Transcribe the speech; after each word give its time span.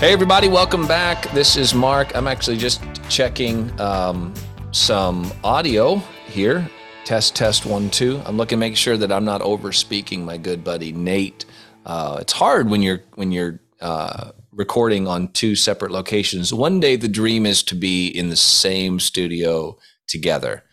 Hey, 0.00 0.14
everybody, 0.14 0.48
welcome 0.48 0.86
back. 0.86 1.30
This 1.32 1.58
is 1.58 1.74
Mark. 1.74 2.16
I'm 2.16 2.26
actually 2.26 2.56
just 2.56 2.82
checking 3.10 3.78
um, 3.78 4.32
some 4.70 5.30
audio 5.44 5.96
here. 6.26 6.66
Test, 7.04 7.36
test, 7.36 7.66
one, 7.66 7.90
two. 7.90 8.18
I'm 8.24 8.38
looking 8.38 8.56
to 8.56 8.60
make 8.60 8.78
sure 8.78 8.96
that 8.96 9.12
I'm 9.12 9.26
not 9.26 9.42
over 9.42 9.72
speaking 9.72 10.24
my 10.24 10.38
good 10.38 10.64
buddy 10.64 10.90
Nate. 10.92 11.44
Uh, 11.84 12.16
it's 12.18 12.32
hard 12.32 12.70
when 12.70 12.80
you're 12.80 13.02
when 13.16 13.30
you're 13.30 13.60
uh, 13.82 14.30
recording 14.52 15.06
on 15.06 15.28
two 15.32 15.54
separate 15.54 15.90
locations. 15.90 16.50
One 16.54 16.80
day, 16.80 16.96
the 16.96 17.06
dream 17.06 17.44
is 17.44 17.62
to 17.64 17.74
be 17.74 18.08
in 18.08 18.30
the 18.30 18.36
same 18.36 19.00
studio 19.00 19.76
together, 20.08 20.64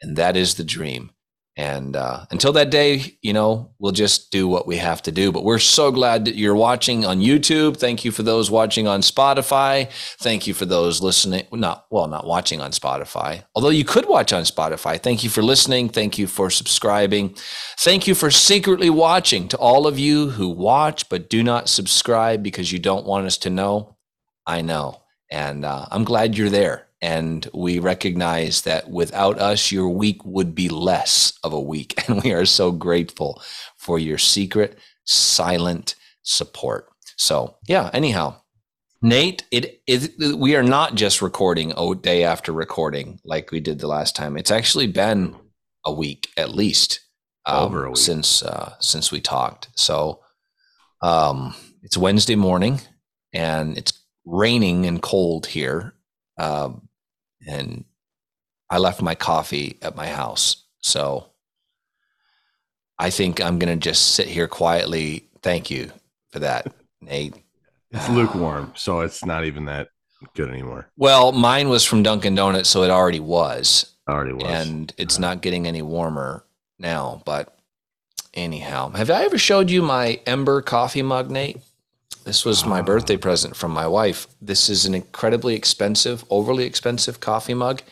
and 0.00 0.16
that 0.16 0.36
is 0.36 0.54
the 0.54 0.64
dream. 0.64 1.10
And 1.58 1.96
uh, 1.96 2.26
until 2.30 2.52
that 2.52 2.68
day, 2.68 3.16
you 3.22 3.32
know, 3.32 3.70
we'll 3.78 3.92
just 3.92 4.30
do 4.30 4.46
what 4.46 4.66
we 4.66 4.76
have 4.76 5.00
to 5.02 5.12
do. 5.12 5.32
But 5.32 5.42
we're 5.42 5.58
so 5.58 5.90
glad 5.90 6.26
that 6.26 6.34
you're 6.34 6.54
watching 6.54 7.06
on 7.06 7.20
YouTube. 7.20 7.78
Thank 7.78 8.04
you 8.04 8.12
for 8.12 8.22
those 8.22 8.50
watching 8.50 8.86
on 8.86 9.00
Spotify. 9.00 9.90
Thank 10.18 10.46
you 10.46 10.52
for 10.52 10.66
those 10.66 11.00
listening. 11.00 11.46
Not 11.50 11.86
well, 11.90 12.08
not 12.08 12.26
watching 12.26 12.60
on 12.60 12.72
Spotify, 12.72 13.44
although 13.54 13.70
you 13.70 13.84
could 13.84 14.06
watch 14.06 14.34
on 14.34 14.42
Spotify. 14.42 15.02
Thank 15.02 15.24
you 15.24 15.30
for 15.30 15.42
listening. 15.42 15.88
Thank 15.88 16.18
you 16.18 16.26
for 16.26 16.50
subscribing. 16.50 17.34
Thank 17.78 18.06
you 18.06 18.14
for 18.14 18.30
secretly 18.30 18.90
watching. 18.90 19.48
To 19.48 19.56
all 19.56 19.86
of 19.86 19.98
you 19.98 20.30
who 20.30 20.48
watch 20.48 21.08
but 21.08 21.30
do 21.30 21.42
not 21.42 21.70
subscribe 21.70 22.42
because 22.42 22.70
you 22.70 22.78
don't 22.78 23.06
want 23.06 23.26
us 23.26 23.38
to 23.38 23.50
know, 23.50 23.96
I 24.46 24.60
know, 24.60 25.00
and 25.30 25.64
uh, 25.64 25.86
I'm 25.90 26.04
glad 26.04 26.36
you're 26.36 26.50
there. 26.50 26.86
And 27.06 27.48
we 27.54 27.78
recognize 27.78 28.62
that 28.62 28.90
without 28.90 29.38
us, 29.38 29.70
your 29.70 29.88
week 29.88 30.24
would 30.24 30.56
be 30.56 30.68
less 30.68 31.32
of 31.44 31.52
a 31.52 31.60
week. 31.60 31.94
And 32.08 32.22
we 32.24 32.32
are 32.32 32.46
so 32.46 32.72
grateful 32.72 33.40
for 33.76 33.96
your 33.98 34.18
secret, 34.18 34.78
silent 35.04 35.94
support. 36.24 36.86
So, 37.16 37.56
yeah, 37.68 37.90
anyhow, 37.92 38.40
Nate, 39.02 39.44
it 39.52 39.82
is 39.86 40.10
we 40.36 40.56
are 40.56 40.64
not 40.64 40.96
just 40.96 41.22
recording 41.22 41.72
a 41.76 41.94
day 41.94 42.24
after 42.24 42.52
recording 42.52 43.20
like 43.24 43.52
we 43.52 43.60
did 43.60 43.78
the 43.78 43.86
last 43.86 44.16
time. 44.16 44.36
It's 44.36 44.50
actually 44.50 44.88
been 44.88 45.36
a 45.84 45.92
week 45.92 46.28
at 46.36 46.50
least 46.56 47.00
um, 47.46 47.66
Over 47.66 47.84
a 47.84 47.88
week. 47.90 47.98
since 47.98 48.42
uh, 48.42 48.74
since 48.80 49.12
we 49.12 49.20
talked. 49.20 49.68
So 49.76 50.20
um, 51.02 51.54
it's 51.82 51.96
Wednesday 51.96 52.36
morning 52.36 52.80
and 53.32 53.78
it's 53.78 53.92
raining 54.24 54.86
and 54.86 55.00
cold 55.00 55.46
here. 55.46 55.94
Um, 56.38 56.85
and 57.46 57.84
I 58.68 58.78
left 58.78 59.02
my 59.02 59.14
coffee 59.14 59.78
at 59.82 59.96
my 59.96 60.06
house. 60.06 60.64
So 60.80 61.30
I 62.98 63.10
think 63.10 63.40
I'm 63.40 63.58
going 63.58 63.78
to 63.78 63.82
just 63.82 64.14
sit 64.14 64.26
here 64.28 64.48
quietly. 64.48 65.28
Thank 65.42 65.70
you 65.70 65.90
for 66.30 66.40
that, 66.40 66.72
Nate. 67.00 67.34
It's 67.92 68.08
lukewarm, 68.08 68.72
so 68.74 69.00
it's 69.00 69.24
not 69.24 69.44
even 69.44 69.66
that 69.66 69.88
good 70.34 70.50
anymore. 70.50 70.90
Well, 70.96 71.32
mine 71.32 71.68
was 71.68 71.84
from 71.84 72.02
Dunkin' 72.02 72.34
Donuts, 72.34 72.68
so 72.68 72.82
it 72.82 72.90
already 72.90 73.20
was. 73.20 73.94
Already 74.08 74.32
was. 74.32 74.44
And 74.44 74.92
it's 74.98 75.18
not 75.18 75.40
getting 75.40 75.66
any 75.66 75.82
warmer 75.82 76.44
now. 76.78 77.22
But 77.24 77.56
anyhow, 78.34 78.90
have 78.90 79.10
I 79.10 79.24
ever 79.24 79.38
showed 79.38 79.70
you 79.70 79.82
my 79.82 80.20
Ember 80.26 80.62
coffee 80.62 81.02
mug, 81.02 81.30
Nate? 81.30 81.58
This 82.26 82.44
was 82.44 82.66
my 82.66 82.82
birthday 82.82 83.16
present 83.16 83.54
from 83.54 83.70
my 83.70 83.86
wife. 83.86 84.26
This 84.42 84.68
is 84.68 84.84
an 84.84 84.96
incredibly 84.96 85.54
expensive, 85.54 86.24
overly 86.28 86.64
expensive 86.64 87.20
coffee 87.20 87.54
mug, 87.54 87.82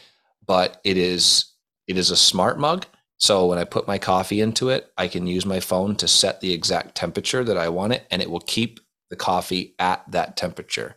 but 0.45 0.81
it 0.83 0.97
is 0.97 1.53
it 1.87 1.97
is 1.97 2.11
a 2.11 2.17
smart 2.17 2.59
mug. 2.59 2.85
So 3.17 3.47
when 3.47 3.59
I 3.59 3.65
put 3.65 3.87
my 3.87 3.97
coffee 3.97 4.41
into 4.41 4.71
it, 4.71 4.91
I 4.99 5.07
can 5.07 5.29
use 5.29 5.47
my 5.47 5.61
phone 5.61 5.95
to 5.97 6.09
set 6.09 6.41
the 6.41 6.53
exact 6.53 6.97
temperature 6.97 7.45
that 7.45 7.57
I 7.57 7.69
want 7.69 7.93
it, 7.93 8.09
and 8.11 8.21
it 8.21 8.29
will 8.29 8.41
keep 8.41 8.81
the 9.09 9.15
coffee 9.15 9.77
at 9.79 10.03
that 10.11 10.37
temperature. 10.37 10.97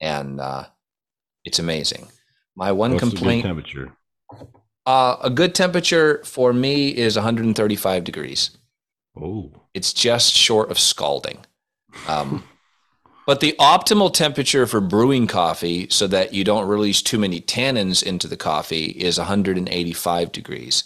And 0.00 0.40
uh, 0.40 0.64
it's 1.44 1.60
amazing. 1.60 2.08
My 2.56 2.72
one 2.72 2.94
What's 2.94 3.04
complaint 3.04 3.44
temperature. 3.44 3.92
uh, 4.86 5.18
a 5.22 5.30
good 5.30 5.54
temperature 5.54 6.20
for 6.24 6.52
me 6.52 6.88
is 6.88 7.14
135 7.14 8.02
degrees. 8.02 8.50
Oh, 9.16 9.52
It's 9.72 9.92
just 9.92 10.32
short 10.34 10.72
of 10.72 10.80
scalding. 10.80 11.46
Um, 12.08 12.42
but 13.26 13.40
the 13.40 13.54
optimal 13.58 14.12
temperature 14.12 14.66
for 14.66 14.80
brewing 14.80 15.26
coffee 15.26 15.86
so 15.90 16.06
that 16.08 16.34
you 16.34 16.44
don't 16.44 16.68
release 16.68 17.02
too 17.02 17.18
many 17.18 17.40
tannins 17.40 18.02
into 18.02 18.26
the 18.26 18.36
coffee 18.36 18.86
is 18.86 19.18
185 19.18 20.32
degrees. 20.32 20.84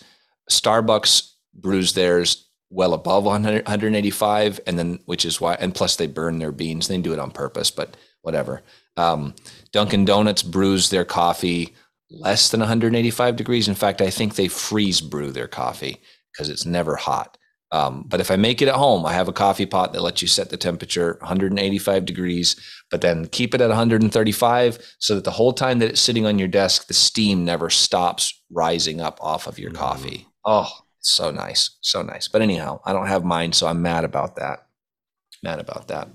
Starbucks 0.51 1.33
brews 1.55 1.95
theirs 1.95 2.47
well 2.71 2.95
above 2.95 3.25
100, 3.25 3.65
185 3.65 4.61
and 4.67 4.79
then 4.79 4.99
which 5.07 5.25
is 5.25 5.41
why 5.41 5.55
and 5.55 5.75
plus 5.75 5.97
they 5.97 6.07
burn 6.07 6.39
their 6.39 6.53
beans. 6.53 6.89
They 6.89 6.99
do 6.99 7.13
it 7.13 7.19
on 7.19 7.31
purpose 7.31 7.71
but 7.71 7.97
whatever. 8.23 8.63
Um, 8.97 9.35
dunkin 9.73 10.05
donuts 10.05 10.43
brews 10.43 10.91
their 10.91 11.05
coffee 11.05 11.75
less 12.11 12.51
than 12.51 12.61
185 12.61 13.37
degrees. 13.37 13.69
In 13.69 13.75
fact 13.75 14.03
i 14.03 14.11
think 14.11 14.35
they 14.35 14.49
freeze 14.49 15.01
brew 15.01 15.31
their 15.31 15.49
coffee 15.49 16.01
because 16.33 16.49
it's 16.49 16.67
never 16.67 16.97
hot 16.97 17.39
um, 17.73 18.05
but 18.07 18.21
if 18.21 18.31
I 18.31 18.37
make 18.37 18.63
it 18.63 18.69
at 18.69 18.75
home, 18.77 19.05
I 19.05 19.13
have 19.13 19.29
a 19.29 19.33
coffee 19.33 19.67
pot 19.67 19.93
that 19.93 20.01
lets 20.03 20.23
you 20.23 20.29
set 20.29 20.51
the 20.51 20.57
temperature 20.57 21.17
185 21.21 22.05
degrees, 22.05 22.57
but 22.91 23.01
then 23.01 23.27
keep 23.27 23.55
it 23.55 23.61
at 23.61 23.69
135 23.69 24.79
so 24.99 25.15
that 25.15 25.25
the 25.25 25.31
whole 25.33 25.53
time 25.53 25.79
that 25.81 25.89
it's 25.91 26.01
sitting 26.01 26.27
on 26.27 26.39
your 26.39 26.49
desk, 26.49 26.87
the 26.87 26.95
steam 26.95 27.45
never 27.45 27.69
stops 27.71 28.41
rising 28.51 29.01
up 29.01 29.19
off 29.21 29.47
of 29.47 29.59
your 29.59 29.71
Mm. 29.73 29.77
coffee. 29.77 30.27
Oh, 30.45 30.69
it's 31.01 31.13
so 31.13 31.31
nice. 31.31 31.71
So 31.81 32.03
nice. 32.03 32.29
But 32.29 32.43
anyhow, 32.43 32.81
I 32.85 32.93
don't 32.93 33.09
have 33.09 33.25
mine, 33.25 33.53
so 33.53 33.67
I'm 33.67 33.83
mad 33.83 34.05
about 34.05 34.37
that. 34.37 34.67
Mad 35.43 35.59
about 35.59 35.89
that. 35.89 36.09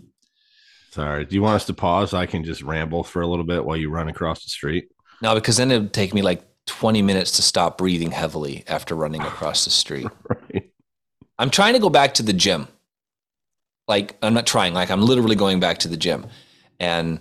sorry. 0.92 1.26
Do 1.26 1.36
you 1.36 1.42
want 1.42 1.56
us 1.56 1.66
to 1.68 1.74
pause? 1.74 2.14
I 2.14 2.26
can 2.26 2.44
just 2.44 2.62
ramble 2.62 3.04
for 3.04 3.22
a 3.22 3.28
little 3.28 3.46
bit 3.46 3.64
while 3.64 3.78
you 3.78 3.90
run 3.90 4.10
across 4.10 4.44
the 4.44 4.50
street. 4.50 4.90
No, 5.22 5.36
because 5.36 5.56
then 5.58 5.72
it 5.72 5.80
would 5.80 5.94
take 5.94 6.14
me 6.14 6.22
like 6.22 6.44
20 6.66 7.02
minutes 7.02 7.32
to 7.34 7.42
stop 7.42 7.78
breathing 7.78 8.12
heavily 8.12 8.64
after 8.68 8.96
running 8.96 9.22
across 9.22 9.64
the 9.66 9.70
street. 9.72 10.08
Right. 10.30 10.72
I'm 11.38 11.50
trying 11.50 11.74
to 11.74 11.80
go 11.80 11.90
back 11.90 12.14
to 12.16 12.24
the 12.24 12.34
gym. 12.34 12.68
Like 13.88 14.16
I'm 14.22 14.34
not 14.34 14.48
trying, 14.48 14.74
like 14.74 14.92
I'm 14.92 15.02
literally 15.02 15.36
going 15.36 15.60
back 15.60 15.80
to 15.80 15.88
the 15.88 15.98
gym. 15.98 16.28
And 16.80 17.20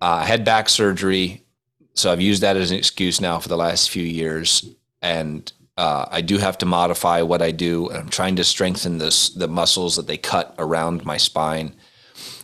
uh, 0.00 0.20
I 0.22 0.24
had 0.24 0.44
back 0.44 0.68
surgery, 0.68 1.44
so 1.94 2.10
I've 2.10 2.20
used 2.20 2.42
that 2.42 2.56
as 2.56 2.70
an 2.70 2.78
excuse 2.78 3.20
now 3.20 3.38
for 3.38 3.48
the 3.48 3.56
last 3.56 3.90
few 3.90 4.02
years. 4.02 4.64
And 5.02 5.50
uh, 5.76 6.06
I 6.10 6.20
do 6.20 6.38
have 6.38 6.58
to 6.58 6.66
modify 6.66 7.22
what 7.22 7.42
I 7.42 7.50
do. 7.50 7.88
And 7.88 7.98
I'm 7.98 8.08
trying 8.08 8.36
to 8.36 8.44
strengthen 8.44 8.98
this 8.98 9.30
the 9.30 9.48
muscles 9.48 9.96
that 9.96 10.06
they 10.06 10.16
cut 10.16 10.54
around 10.58 11.04
my 11.04 11.16
spine. 11.16 11.74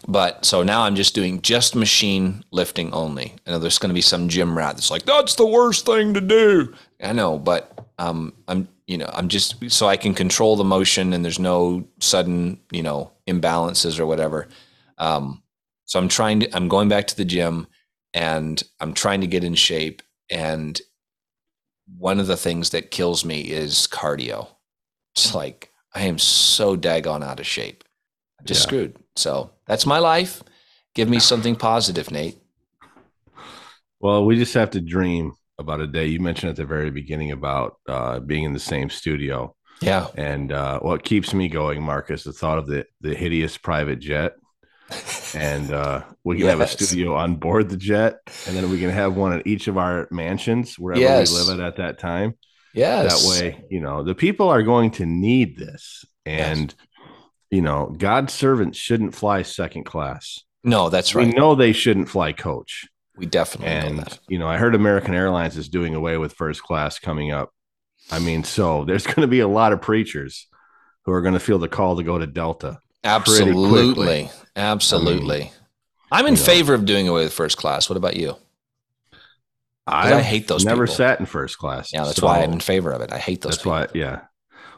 But 0.08 0.44
so 0.44 0.62
now 0.62 0.82
I'm 0.82 0.94
just 0.94 1.14
doing 1.14 1.42
just 1.42 1.74
machine 1.74 2.44
lifting 2.52 2.92
only. 2.92 3.34
I 3.46 3.50
know 3.50 3.58
there's 3.58 3.78
going 3.78 3.90
to 3.90 3.94
be 3.94 4.00
some 4.00 4.28
gym 4.28 4.56
rat 4.56 4.76
that's 4.76 4.90
like, 4.90 5.04
that's 5.04 5.34
the 5.34 5.46
worst 5.46 5.84
thing 5.84 6.14
to 6.14 6.20
do. 6.20 6.74
I 7.02 7.12
know, 7.12 7.38
but 7.38 7.86
um, 7.98 8.32
I'm, 8.48 8.68
you 8.86 8.98
know, 8.98 9.10
I'm 9.12 9.28
just 9.28 9.70
so 9.70 9.86
I 9.86 9.96
can 9.96 10.14
control 10.14 10.56
the 10.56 10.64
motion 10.64 11.12
and 11.12 11.24
there's 11.24 11.38
no 11.38 11.86
sudden, 12.00 12.60
you 12.70 12.82
know, 12.82 13.12
imbalances 13.26 13.98
or 13.98 14.06
whatever. 14.06 14.48
Um, 14.98 15.42
so 15.84 15.98
I'm 15.98 16.08
trying 16.08 16.40
to, 16.40 16.56
I'm 16.56 16.68
going 16.68 16.88
back 16.88 17.06
to 17.08 17.16
the 17.16 17.24
gym 17.24 17.66
and 18.14 18.62
I'm 18.80 18.94
trying 18.94 19.20
to 19.20 19.26
get 19.26 19.44
in 19.44 19.54
shape. 19.54 20.02
And 20.30 20.80
one 21.98 22.18
of 22.20 22.26
the 22.26 22.36
things 22.36 22.70
that 22.70 22.90
kills 22.90 23.24
me 23.24 23.42
is 23.42 23.86
cardio. 23.90 24.48
It's 25.14 25.34
like 25.34 25.70
I 25.94 26.02
am 26.02 26.18
so 26.18 26.76
daggone 26.76 27.24
out 27.24 27.40
of 27.40 27.46
shape. 27.46 27.84
I'm 28.40 28.46
just 28.46 28.62
Yeah. 28.62 28.68
screwed. 28.68 28.96
So 29.16 29.50
that's 29.66 29.86
my 29.86 29.98
life. 29.98 30.42
Give 30.94 31.08
me 31.08 31.18
something 31.20 31.56
positive, 31.56 32.10
Nate. 32.10 32.38
Well, 34.00 34.24
we 34.24 34.36
just 34.36 34.54
have 34.54 34.70
to 34.70 34.80
dream 34.80 35.32
about 35.58 35.80
a 35.80 35.86
day. 35.86 36.06
You 36.06 36.20
mentioned 36.20 36.50
at 36.50 36.56
the 36.56 36.64
very 36.64 36.90
beginning 36.90 37.32
about 37.32 37.76
uh, 37.88 38.20
being 38.20 38.44
in 38.44 38.52
the 38.52 38.58
same 38.58 38.90
studio. 38.90 39.54
Yeah. 39.80 40.06
And 40.16 40.52
uh, 40.52 40.80
what 40.80 41.02
keeps 41.04 41.34
me 41.34 41.48
going, 41.48 41.82
Marcus, 41.82 42.24
the 42.24 42.32
thought 42.32 42.58
of 42.58 42.66
the, 42.66 42.86
the 43.00 43.14
hideous 43.14 43.56
private 43.58 43.98
jet. 44.00 44.32
And 45.34 45.70
uh, 45.70 46.02
we 46.24 46.38
can 46.38 46.46
have 46.46 46.60
a 46.62 46.66
studio 46.68 47.14
on 47.14 47.36
board 47.36 47.68
the 47.68 47.76
jet, 47.76 48.20
and 48.46 48.56
then 48.56 48.70
we 48.70 48.80
can 48.80 48.88
have 48.88 49.16
one 49.16 49.34
at 49.34 49.46
each 49.46 49.68
of 49.68 49.76
our 49.76 50.08
mansions 50.10 50.78
wherever 50.78 51.00
Yes. 51.00 51.30
we 51.30 51.38
live 51.40 51.60
at 51.60 51.66
at 51.66 51.76
that 51.76 51.98
time. 51.98 52.38
Yes. 52.72 53.22
that 53.22 53.28
way 53.28 53.64
you 53.70 53.80
know 53.80 54.02
the 54.02 54.14
people 54.14 54.48
are 54.48 54.62
going 54.62 54.92
to 54.92 55.04
need 55.04 55.56
this 55.58 56.04
and 56.24 56.74
you 57.50 57.60
know 57.62 57.94
god's 57.98 58.32
servants 58.32 58.78
shouldn't 58.78 59.14
fly 59.14 59.42
second 59.42 59.84
class 59.84 60.40
No, 60.64 60.88
that's 60.90 61.14
we 61.14 61.24
right. 61.24 61.34
know 61.36 61.54
they 61.54 61.72
shouldn't 61.72 62.08
fly 62.08 62.32
coach 62.32 62.86
We 63.16 63.26
definitely 63.26 63.74
know 63.74 63.86
and 63.86 63.98
that. 64.00 64.18
you 64.28 64.38
know 64.38 64.46
i 64.48 64.56
heard 64.58 64.74
american 64.74 65.14
airlines 65.14 65.56
is 65.56 65.68
doing 65.68 65.94
away 65.94 66.18
with 66.18 66.34
first 66.34 66.62
class 66.62 66.98
coming 66.98 67.32
up 67.32 67.50
i 68.10 68.18
mean 68.18 68.44
so 68.44 68.84
there's 68.84 69.06
going 69.12 69.22
to 69.22 69.26
be 69.26 69.40
a 69.40 69.48
lot 69.48 69.72
of 69.72 69.80
preachers 69.80 70.46
who 71.06 71.12
are 71.12 71.22
going 71.22 71.34
to 71.34 71.40
feel 71.40 71.58
the 71.58 71.68
call 71.68 71.96
to 71.96 72.02
go 72.02 72.18
to 72.18 72.26
delta. 72.26 72.78
Absolutely. 73.04 74.28
Absolutely. 74.56 75.52
I 76.10 76.18
am 76.18 76.26
in 76.26 76.34
you 76.34 76.38
know. 76.40 76.44
favor 76.44 76.74
of 76.74 76.84
doing 76.84 77.06
away 77.06 77.22
with 77.22 77.32
first 77.32 77.56
class. 77.56 77.88
What 77.88 77.96
about 77.96 78.16
you? 78.16 78.34
I 79.86 80.20
hate 80.20 80.48
those 80.48 80.64
never 80.64 80.86
people. 80.86 80.96
sat 80.96 81.20
in 81.20 81.26
first 81.26 81.58
class 81.58 81.92
Yeah, 81.92 82.04
that's 82.04 82.16
so 82.16 82.26
why 82.26 82.42
I'm 82.42 82.52
in 82.54 82.60
favor 82.60 82.90
of 82.90 83.02
it. 83.02 83.12
I 83.12 83.18
hate 83.18 83.40
those 83.42 83.52
that's 83.52 83.58
people. 83.62 83.72
why 83.72 83.86
yeah 83.94 84.22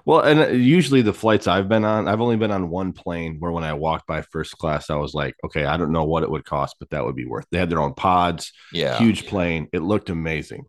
Well, 0.09 0.21
and 0.21 0.41
uh, 0.41 0.49
usually 0.49 1.03
the 1.03 1.13
flights 1.13 1.47
I've 1.47 1.69
been 1.69 1.85
on, 1.85 2.09
I've 2.09 2.23
only 2.23 2.37
been 2.39 2.51
on 2.51 2.71
one 2.71 2.95
plane 2.95 3.37
where 3.41 3.53
when 3.53 3.63
I 3.63 3.75
walked 3.75 4.07
by 4.07 4.23
first 4.23 4.57
class, 4.57 4.89
I 4.89 4.95
was 4.95 5.13
like, 5.13 5.35
okay, 5.45 5.67
I 5.67 5.77
don't 5.77 5.93
know 5.93 6.05
what 6.05 6.23
it 6.23 6.31
would 6.31 6.47
cost, 6.47 6.77
but 6.81 6.89
that 6.89 7.05
would 7.05 7.15
be 7.15 7.27
worth. 7.27 7.45
They 7.53 7.59
had 7.59 7.69
their 7.69 7.83
own 7.83 7.93
pods, 7.93 8.51
Yeah. 8.73 8.97
huge 8.97 9.27
plane. 9.27 9.69
It 9.71 9.83
looked 9.83 10.09
amazing. 10.09 10.65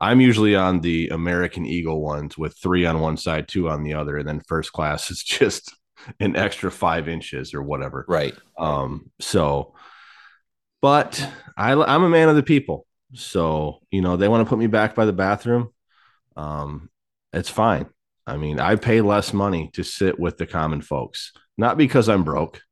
I'm 0.00 0.20
usually 0.20 0.54
on 0.54 0.80
the 0.80 1.08
American 1.08 1.66
Eagle 1.66 2.00
ones 2.00 2.38
with 2.38 2.56
three 2.56 2.86
on 2.86 3.00
one 3.00 3.16
side, 3.16 3.48
two 3.48 3.68
on 3.68 3.82
the 3.82 3.94
other, 3.94 4.16
and 4.16 4.28
then 4.28 4.40
first 4.46 4.72
class 4.72 5.10
is 5.10 5.24
just 5.24 5.74
an 6.20 6.36
extra 6.36 6.70
five 6.70 7.08
inches 7.08 7.54
or 7.54 7.64
whatever. 7.64 8.04
Right. 8.06 8.34
Um, 8.56 9.10
so, 9.18 9.74
but 10.80 11.28
I, 11.56 11.72
I'm 11.72 12.04
a 12.04 12.08
man 12.08 12.28
of 12.28 12.36
the 12.36 12.44
people. 12.44 12.86
So, 13.14 13.80
you 13.90 14.02
know, 14.02 14.16
they 14.16 14.28
want 14.28 14.46
to 14.46 14.48
put 14.48 14.60
me 14.60 14.68
back 14.68 14.94
by 14.94 15.04
the 15.04 15.12
bathroom. 15.12 15.70
Um, 16.36 16.90
it's 17.32 17.50
fine. 17.50 17.86
I 18.26 18.36
mean, 18.36 18.60
I 18.60 18.76
pay 18.76 19.00
less 19.00 19.32
money 19.32 19.70
to 19.74 19.82
sit 19.82 20.18
with 20.18 20.38
the 20.38 20.46
common 20.46 20.80
folks, 20.80 21.32
not 21.58 21.76
because 21.76 22.08
I'm 22.08 22.24
broke, 22.24 22.62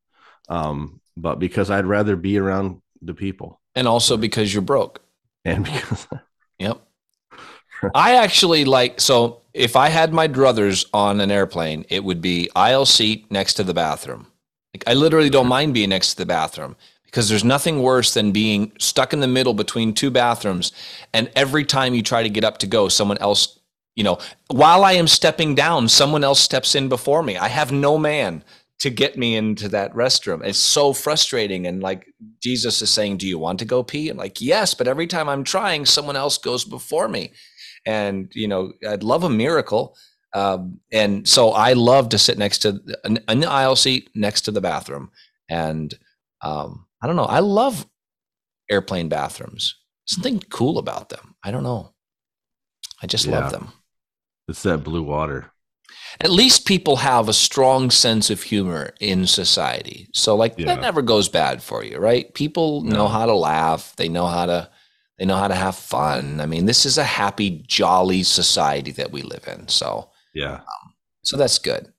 um, 0.49 1.01
but 1.17 1.39
because 1.39 1.71
I'd 1.71 1.87
rather 1.87 2.17
be 2.17 2.39
around 2.39 2.83
the 3.03 3.15
people. 3.15 3.61
And 3.75 3.89
also 3.89 4.17
because 4.17 4.53
you're 4.53 4.63
broke. 4.63 5.03
And 5.45 5.65
because, 5.65 6.07
Yep. 6.59 6.81
I 7.95 8.17
actually 8.17 8.65
like 8.65 9.01
so 9.01 9.41
if 9.55 9.75
I 9.75 9.89
had 9.89 10.13
my 10.13 10.29
druthers 10.29 10.87
on 10.93 11.21
an 11.21 11.31
airplane, 11.31 11.85
it 11.89 12.05
would 12.05 12.21
be 12.21 12.51
aisle 12.55 12.87
seat 12.87 13.31
next 13.31 13.55
to 13.55 13.65
the 13.65 13.75
bathroom. 13.75 14.27
Like 14.75 14.85
I 14.87 14.95
literally 14.95 15.31
don't 15.31 15.49
mind 15.49 15.75
being 15.75 15.89
next 15.89 16.11
to 16.13 16.17
the 16.19 16.27
bathroom 16.27 16.77
because 17.07 17.29
there's 17.29 17.43
nothing 17.43 17.83
worse 17.83 18.15
than 18.15 18.33
being 18.33 18.73
stuck 18.79 19.13
in 19.13 19.21
the 19.21 19.27
middle 19.27 19.55
between 19.55 19.95
two 19.95 20.11
bathrooms 20.11 20.73
and 21.13 21.31
every 21.35 21.65
time 21.65 21.95
you 21.95 22.03
try 22.03 22.23
to 22.23 22.29
get 22.29 22.45
up 22.45 22.59
to 22.59 22.67
go, 22.67 22.89
someone 22.89 23.19
else, 23.19 23.59
you 23.97 24.05
know, 24.05 24.19
while 24.49 24.85
I 24.85 24.93
am 24.93 25.07
stepping 25.09 25.55
down, 25.55 25.89
someone 25.89 26.25
else 26.25 26.41
steps 26.41 26.75
in 26.75 26.89
before 26.89 27.23
me. 27.23 27.37
I 27.37 27.49
have 27.49 27.73
no 27.73 27.99
man 27.99 28.45
to 28.79 28.89
get 28.91 29.19
me 29.19 29.37
into 29.37 29.69
that 29.69 29.93
restroom. 29.93 30.43
It's 30.43 30.59
so 30.59 30.93
frustrating. 30.93 31.67
And 31.67 31.83
like 31.83 32.07
Jesus 32.43 32.81
is 32.81 32.91
saying, 32.91 33.19
Do 33.19 33.29
you 33.29 33.39
want 33.39 33.59
to 33.59 33.65
go 33.67 33.83
pee? 33.83 34.09
And 34.09 34.19
like, 34.19 34.41
yes, 34.41 34.73
but 34.75 34.89
every 34.89 35.07
time 35.07 35.29
I'm 35.29 35.45
trying, 35.45 35.85
someone 35.85 36.17
else 36.17 36.39
goes 36.39 36.65
before 36.65 37.09
me. 37.09 37.33
And, 37.85 38.31
you 38.35 38.49
know, 38.49 38.73
I'd 38.89 39.03
love 39.03 39.23
a 39.25 39.31
miracle. 39.31 39.97
Um, 40.33 40.81
and 40.93 41.27
so 41.29 41.51
I 41.51 41.73
love 41.75 42.09
to 42.11 42.19
sit 42.19 42.39
next 42.39 42.59
to 42.59 42.81
an, 43.05 43.19
an 43.29 43.45
aisle 43.45 43.77
seat 43.77 44.09
next 44.15 44.43
to 44.43 44.51
the 44.51 44.61
bathroom. 44.61 45.11
And 45.49 45.93
um, 46.43 46.87
I 47.03 47.07
don't 47.07 47.17
know. 47.17 47.25
I 47.25 47.41
love 47.41 47.87
airplane 48.71 49.09
bathrooms. 49.09 49.75
Something 50.07 50.41
cool 50.49 50.79
about 50.79 51.09
them. 51.09 51.35
I 51.45 51.51
don't 51.51 51.65
know. 51.65 51.93
I 53.03 53.07
just 53.07 53.27
Yeah. 53.27 53.41
love 53.41 53.53
them. 53.53 53.73
It's 54.51 54.63
that 54.65 54.85
blue 54.85 55.03
water. 55.03 55.51
At 56.21 56.31
least 56.31 56.67
people 56.67 56.97
have 56.97 57.29
a 57.29 57.33
strong 57.33 57.91
sense 57.91 58.31
of 58.31 58.43
humor 58.43 58.93
in 59.01 59.27
society. 59.27 60.09
So 60.13 60.35
like 60.37 60.55
Yeah. 60.59 60.67
that 60.67 60.81
never 60.81 61.03
goes 61.03 61.29
bad 61.29 61.63
for 61.63 61.85
you, 61.85 61.99
right? 61.99 62.33
People 62.35 62.83
know 62.83 63.07
how 63.09 63.27
to 63.27 63.35
laugh. 63.35 63.95
They 63.97 64.09
know 64.09 64.27
how 64.27 64.47
to 64.47 64.69
they 65.19 65.27
know 65.27 65.37
how 65.37 65.49
to 65.49 65.55
have 65.55 65.77
fun. 65.77 66.41
I 66.41 66.47
mean, 66.47 66.65
this 66.65 66.87
is 66.87 66.97
a 66.97 67.05
happy, 67.05 67.63
jolly 67.67 68.23
society 68.23 68.91
that 68.93 69.13
we 69.13 69.21
live 69.23 69.47
in. 69.47 69.69
So 69.69 70.11
Yeah. 70.35 70.55
Um, 70.55 70.95
so 71.23 71.37
that's 71.37 71.59
good. 71.59 71.93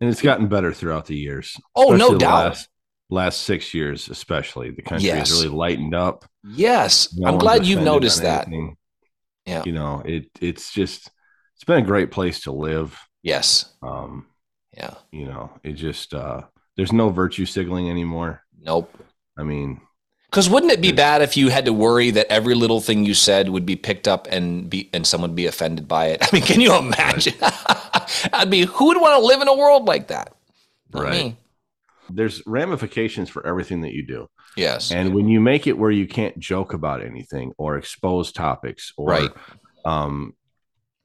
And 0.00 0.08
it's 0.08 0.22
gotten 0.22 0.46
better 0.46 0.72
throughout 0.72 1.06
the 1.06 1.16
years. 1.16 1.56
Oh, 1.74 1.96
no 1.96 2.16
doubt. 2.16 2.44
Last, 2.44 2.68
last 3.10 3.40
six 3.40 3.74
years, 3.74 4.08
especially 4.08 4.70
the 4.70 4.82
country 4.82 5.08
Yes. 5.08 5.28
has 5.30 5.32
really 5.42 5.54
lightened 5.56 5.94
up. 5.94 6.24
Yes. 6.44 7.12
No 7.16 7.28
I'm 7.28 7.38
glad 7.38 7.66
you've 7.66 7.82
noticed 7.82 8.22
that. 8.22 8.46
anything. 8.46 8.76
Yeah. 9.44 9.62
You 9.66 9.72
know, 9.72 10.02
it 10.04 10.26
it's 10.40 10.72
just 10.72 11.10
it's 11.58 11.64
been 11.64 11.82
a 11.82 11.86
great 11.86 12.10
place 12.12 12.40
to 12.42 12.52
live. 12.52 12.96
Yes. 13.22 13.74
Um, 13.82 14.26
Yeah. 14.76 14.94
you 15.10 15.26
know, 15.26 15.50
it 15.64 15.72
just 15.72 16.14
uh 16.14 16.42
there's 16.76 16.92
no 16.92 17.10
virtue 17.10 17.44
signaling 17.46 17.90
anymore. 17.90 18.42
Nope. 18.60 18.96
I 19.36 19.42
mean, 19.42 19.80
Because 20.30 20.48
wouldn't 20.48 20.70
it 20.72 20.80
be 20.80 20.92
bad 20.92 21.20
if 21.22 21.36
you 21.36 21.48
had 21.48 21.64
to 21.64 21.72
worry 21.72 22.10
that 22.12 22.30
every 22.30 22.54
little 22.54 22.80
thing 22.80 23.04
you 23.04 23.14
said 23.14 23.48
would 23.48 23.66
be 23.66 23.74
picked 23.76 24.06
up 24.06 24.28
and 24.30 24.70
be 24.70 24.88
and 24.92 25.04
someone 25.06 25.30
would 25.30 25.36
be 25.36 25.46
offended 25.46 25.88
by 25.88 26.06
it? 26.06 26.22
I 26.22 26.28
mean, 26.32 26.42
can 26.44 26.60
you 26.60 26.74
imagine? 26.76 27.34
I'd 28.32 28.50
be 28.50 28.62
who 28.64 28.86
would 28.86 29.00
want 29.00 29.20
to 29.20 29.26
live 29.26 29.42
in 29.42 29.48
a 29.48 29.56
world 29.56 29.86
like 29.86 30.08
that? 30.08 30.34
Not 30.92 31.02
Right. 31.02 31.12
me. 31.12 31.36
there's 32.10 32.40
ramifications 32.46 33.28
for 33.28 33.46
everything 33.46 33.82
that 33.82 33.92
you 33.92 34.06
do. 34.06 34.28
Yes. 34.56 34.90
And 34.92 35.14
when 35.14 35.28
you 35.28 35.40
make 35.40 35.66
it 35.66 35.76
where 35.76 35.90
you 35.90 36.06
can't 36.06 36.38
joke 36.38 36.72
about 36.72 37.04
anything 37.04 37.52
or 37.58 37.76
expose 37.76 38.32
topics 38.32 38.92
or 38.96 39.08
Right. 39.08 39.30
um 39.84 40.34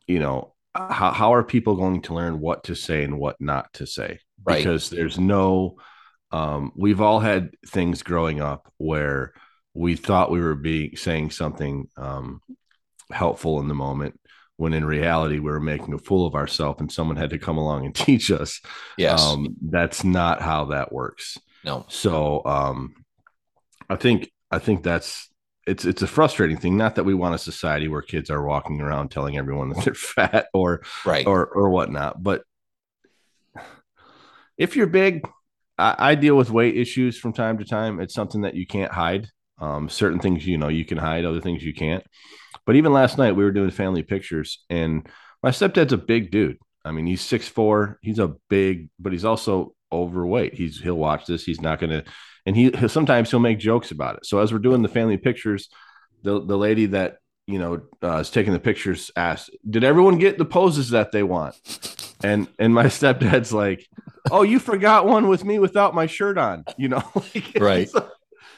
you 0.08 0.20
know, 0.20 0.54
how, 0.76 1.12
how 1.12 1.34
are 1.34 1.44
people 1.44 1.76
going 1.76 2.02
to 2.04 2.14
learn 2.14 2.40
what 2.40 2.66
to 2.66 2.76
say 2.76 3.04
and 3.04 3.20
what 3.20 3.40
not 3.40 3.72
to 3.74 3.86
say? 3.86 4.20
Right. 4.44 4.58
Because 4.58 4.90
there's 4.90 5.20
no 5.20 5.78
um 6.32 6.72
we've 6.76 7.02
all 7.02 7.20
had 7.20 7.52
things 7.68 8.02
growing 8.02 8.42
up 8.42 8.72
where 8.78 9.34
we 9.76 9.96
thought 9.96 10.32
we 10.32 10.42
were 10.42 10.56
being 10.56 10.96
saying 10.96 11.30
something 11.30 11.88
um 11.96 12.42
helpful 13.12 13.60
in 13.60 13.68
the 13.68 13.76
moment 13.76 14.20
when 14.58 14.74
in 14.74 14.84
reality 14.84 15.36
we 15.36 15.52
were 15.52 15.60
making 15.60 15.94
a 15.94 16.00
fool 16.00 16.26
of 16.26 16.34
ourselves 16.34 16.82
and 16.82 16.92
someone 16.92 17.18
had 17.18 17.30
to 17.30 17.38
come 17.38 17.58
along 17.58 17.86
and 17.86 17.94
teach 18.08 18.32
us 18.32 18.60
yes. 18.98 19.22
um 19.22 19.56
that's 19.62 20.04
not 20.04 20.42
how 20.42 20.66
that 20.66 20.92
works 20.92 21.38
no. 21.64 21.86
so 21.88 22.44
um, 22.46 22.94
I 23.90 23.96
think 23.96 24.32
I 24.52 24.60
think 24.60 24.84
that's 24.84 25.30
it's 25.66 25.86
it's 25.86 26.02
a 26.02 26.08
frustrating 26.08 26.58
thing. 26.58 26.78
Not 26.78 26.96
that 26.96 27.04
we 27.06 27.14
want 27.14 27.36
a 27.36 27.38
society 27.40 27.88
where 27.88 28.02
kids 28.02 28.30
are 28.30 28.44
walking 28.46 28.82
around 28.82 29.10
telling 29.12 29.38
everyone 29.38 29.70
that 29.70 29.84
they're 29.86 29.94
fat 29.94 30.48
or 30.54 30.82
Right. 31.06 31.26
or 31.26 31.46
or 31.46 31.70
whatnot. 31.70 32.22
But 32.22 32.44
if 34.58 34.76
you're 34.76 34.88
big, 34.88 35.28
I, 35.78 35.96
I 35.98 36.16
deal 36.16 36.36
with 36.36 36.52
weight 36.52 36.78
issues 36.78 37.18
from 37.18 37.34
time 37.34 37.58
to 37.58 37.66
time. 37.66 38.00
It's 38.00 38.14
something 38.14 38.42
that 38.42 38.56
you 38.56 38.66
can't 38.68 38.92
hide. 38.92 39.28
Um, 39.60 39.88
certain 39.90 40.20
things 40.20 40.46
you 40.46 40.58
know 40.58 40.68
you 40.68 40.86
can 40.86 40.98
hide, 40.98 41.26
other 41.26 41.42
things 41.42 41.64
you 41.64 41.74
can't. 41.74 42.04
But 42.66 42.76
even 42.76 42.94
last 42.94 43.18
night 43.18 43.36
we 43.36 43.44
were 43.44 43.52
doing 43.52 43.72
family 43.72 44.04
pictures, 44.04 44.64
and 44.70 45.08
my 45.42 45.50
stepdad's 45.52 45.94
a 45.94 45.98
big 45.98 46.32
dude. 46.32 46.58
I 46.86 46.92
mean, 46.92 47.06
he's 47.06 47.22
six 47.22 47.48
four. 47.48 47.98
He's 48.02 48.20
a 48.20 48.36
big, 48.50 48.90
but 49.00 49.12
he's 49.14 49.26
also 49.26 49.74
overweight. 49.92 50.54
He's 50.54 50.82
he'll 50.82 50.96
watch 50.98 51.26
this. 51.26 51.44
He's 51.46 51.62
not 51.62 51.80
gonna, 51.80 52.04
and 52.46 52.56
he 52.56 52.72
sometimes 52.88 53.30
he'll 53.32 53.40
make 53.40 53.60
jokes 53.60 53.92
about 53.92 54.18
it. 54.18 54.26
So 54.26 54.40
as 54.40 54.52
we're 54.52 54.60
doing 54.60 54.82
the 54.82 54.88
family 54.90 55.18
pictures, 55.18 55.70
the 56.24 56.44
the 56.44 56.58
lady 56.58 56.88
that 56.88 57.18
you 57.48 57.60
know 57.60 57.82
uh, 58.04 58.18
is 58.18 58.30
taking 58.30 58.54
the 58.54 58.60
pictures 58.60 59.12
asked, 59.16 59.50
"Did 59.70 59.84
everyone 59.84 60.18
get 60.18 60.38
the 60.38 60.46
poses 60.46 60.90
that 60.92 61.12
they 61.12 61.24
want?" 61.24 61.56
And 62.24 62.48
and 62.60 62.74
my 62.74 62.86
stepdad's 62.98 63.54
like, 63.54 63.88
"Oh, 64.32 64.44
you 64.44 64.60
forgot 64.60 65.06
one 65.06 65.28
with 65.28 65.44
me 65.44 65.60
without 65.60 65.94
my 65.96 66.06
shirt 66.06 66.38
on." 66.38 66.64
You 66.78 66.90
know, 66.90 67.04
like, 67.16 67.58
Right. 67.60 67.90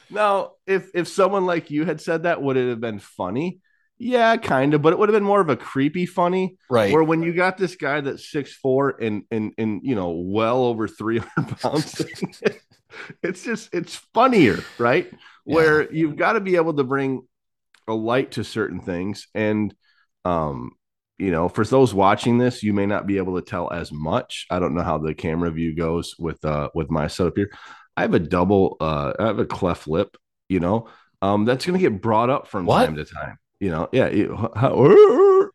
now, 0.10 0.52
if 0.68 0.90
if 0.94 1.08
someone 1.08 1.46
like 1.46 1.72
you 1.72 1.86
had 1.86 2.02
said 2.02 2.24
that, 2.24 2.42
would 2.42 2.58
it 2.58 2.70
have 2.70 2.82
been 2.82 3.00
funny? 3.00 3.60
Yeah, 3.98 4.36
kind 4.36 4.74
of, 4.74 4.82
but 4.82 4.92
it 4.92 5.00
would 5.00 5.08
have 5.08 5.14
been 5.16 5.24
more 5.24 5.40
of 5.40 5.48
a 5.48 5.56
creepy 5.56 6.06
funny. 6.06 6.58
Right. 6.70 6.92
Where 6.92 7.04
when 7.04 7.24
you 7.24 7.32
got 7.34 7.58
this 7.58 7.78
guy 7.78 8.02
that's 8.02 8.30
six 8.30 8.54
four 8.54 8.90
and 9.02 9.24
and 9.32 9.54
and 9.58 9.82
you 9.84 9.96
know 9.96 10.10
well 10.12 10.66
over 10.66 10.88
three 10.88 11.20
hundred 11.20 11.58
pounds, 11.60 12.02
it's 13.24 13.44
just 13.44 13.74
it's 13.74 13.96
funnier, 14.14 14.60
right? 14.78 15.12
Where 15.44 15.92
you've 15.94 16.16
got 16.16 16.34
to 16.34 16.40
be 16.40 16.56
able 16.56 16.74
to 16.76 16.84
bring 16.84 17.28
a 17.88 17.94
light 17.94 18.32
to 18.32 18.44
certain 18.44 18.80
things, 18.80 19.28
and 19.36 19.74
um, 20.26 20.72
you 21.18 21.32
know, 21.32 21.48
for 21.50 21.64
those 21.64 21.94
watching 21.94 22.38
this, 22.38 22.64
you 22.64 22.74
may 22.74 22.86
not 22.86 23.06
be 23.08 23.18
able 23.18 23.36
to 23.40 23.46
tell 23.46 23.72
as 23.72 23.92
much. 23.92 24.48
I 24.50 24.60
don't 24.60 24.74
know 24.76 24.84
how 24.84 24.98
the 24.98 25.14
camera 25.14 25.52
view 25.52 25.76
goes 25.76 26.16
with 26.20 26.44
uh 26.44 26.70
with 26.74 26.90
my 26.90 27.08
setup 27.08 27.34
here. 27.38 27.52
I 27.98 28.02
have 28.02 28.14
a 28.14 28.20
double, 28.20 28.76
uh, 28.82 29.14
I 29.18 29.28
have 29.28 29.40
a 29.40 29.46
cleft 29.46 29.88
lip, 29.88 30.18
you 30.50 30.60
know, 30.60 30.90
um, 31.22 31.46
that's 31.46 31.66
going 31.66 31.80
to 31.80 31.90
get 31.90 32.02
brought 32.02 32.30
up 32.30 32.48
from 32.48 32.66
What? 32.66 32.86
time 32.86 32.96
to 32.98 33.06
time. 33.06 33.38
You 33.62 33.70
know, 33.72 33.88
yeah. 33.94 34.08
it- 34.08 34.30
how- 34.54 35.52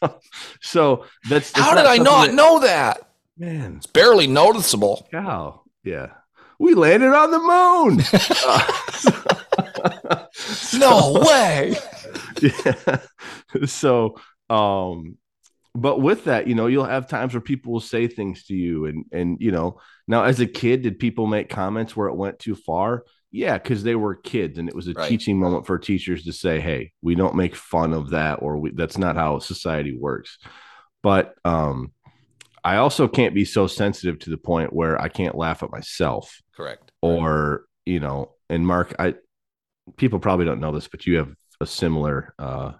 so, 0.00 0.20
so 0.60 1.04
that's, 1.28 1.50
that's 1.50 1.58
How 1.66 1.74
did 1.74 1.86
I 1.86 1.96
not 1.96 2.26
that- 2.28 2.34
know 2.36 2.60
that? 2.60 3.10
Man, 3.36 3.76
It's 3.78 3.86
barely 3.86 4.28
noticeable. 4.28 5.08
cow. 5.10 5.62
Yeah. 5.82 6.10
We 6.60 6.74
landed 6.74 7.12
on 7.14 7.30
the 7.30 7.38
moon. 7.40 8.02
Uh, 10.10 10.26
No 10.78 11.22
way. 11.26 11.74
yeah. 12.42 12.98
So, 13.66 14.16
um, 14.48 15.16
but 15.74 16.00
with 16.00 16.24
that, 16.24 16.46
you 16.46 16.54
know, 16.54 16.66
you'll 16.66 16.84
have 16.84 17.08
times 17.08 17.34
where 17.34 17.40
people 17.40 17.72
will 17.72 17.80
say 17.80 18.06
things 18.08 18.44
to 18.46 18.54
you, 18.54 18.86
and 18.86 19.04
and 19.12 19.36
you 19.40 19.52
know, 19.52 19.80
now 20.08 20.24
as 20.24 20.40
a 20.40 20.46
kid, 20.46 20.82
did 20.82 20.98
people 20.98 21.26
make 21.26 21.48
comments 21.48 21.96
where 21.96 22.08
it 22.08 22.16
went 22.16 22.38
too 22.38 22.54
far? 22.54 23.04
Yeah, 23.30 23.58
because 23.58 23.82
they 23.84 23.94
were 23.94 24.16
kids, 24.16 24.58
and 24.58 24.68
it 24.68 24.74
was 24.74 24.88
a 24.88 24.92
Right. 24.94 25.08
teaching 25.08 25.38
moment 25.38 25.66
for 25.66 25.78
teachers 25.78 26.24
to 26.24 26.32
say, 26.32 26.60
"Hey, 26.60 26.92
we 27.02 27.14
don't 27.14 27.36
make 27.36 27.54
fun 27.54 27.92
of 27.92 28.10
that, 28.10 28.36
or 28.42 28.58
we, 28.58 28.70
that's 28.72 28.98
not 28.98 29.16
how 29.16 29.38
society 29.38 29.96
works." 29.96 30.38
But 31.02 31.34
um, 31.44 31.92
I 32.64 32.76
also 32.76 33.06
can't 33.08 33.34
be 33.34 33.44
so 33.44 33.66
sensitive 33.66 34.18
to 34.20 34.30
the 34.30 34.36
point 34.38 34.72
where 34.72 35.00
I 35.00 35.08
can't 35.08 35.36
laugh 35.36 35.62
at 35.62 35.70
myself 35.70 36.40
Correct. 36.60 36.92
or 37.02 37.64
you 37.86 38.00
know 38.00 38.32
and 38.50 38.66
mark 38.66 38.94
i 38.98 39.14
people 39.96 40.18
probably 40.18 40.44
don't 40.44 40.60
know 40.60 40.72
this 40.72 40.88
but 40.88 41.06
you 41.06 41.16
have 41.16 41.32
a 41.60 41.66
similar 41.66 42.34
uh 42.38 42.72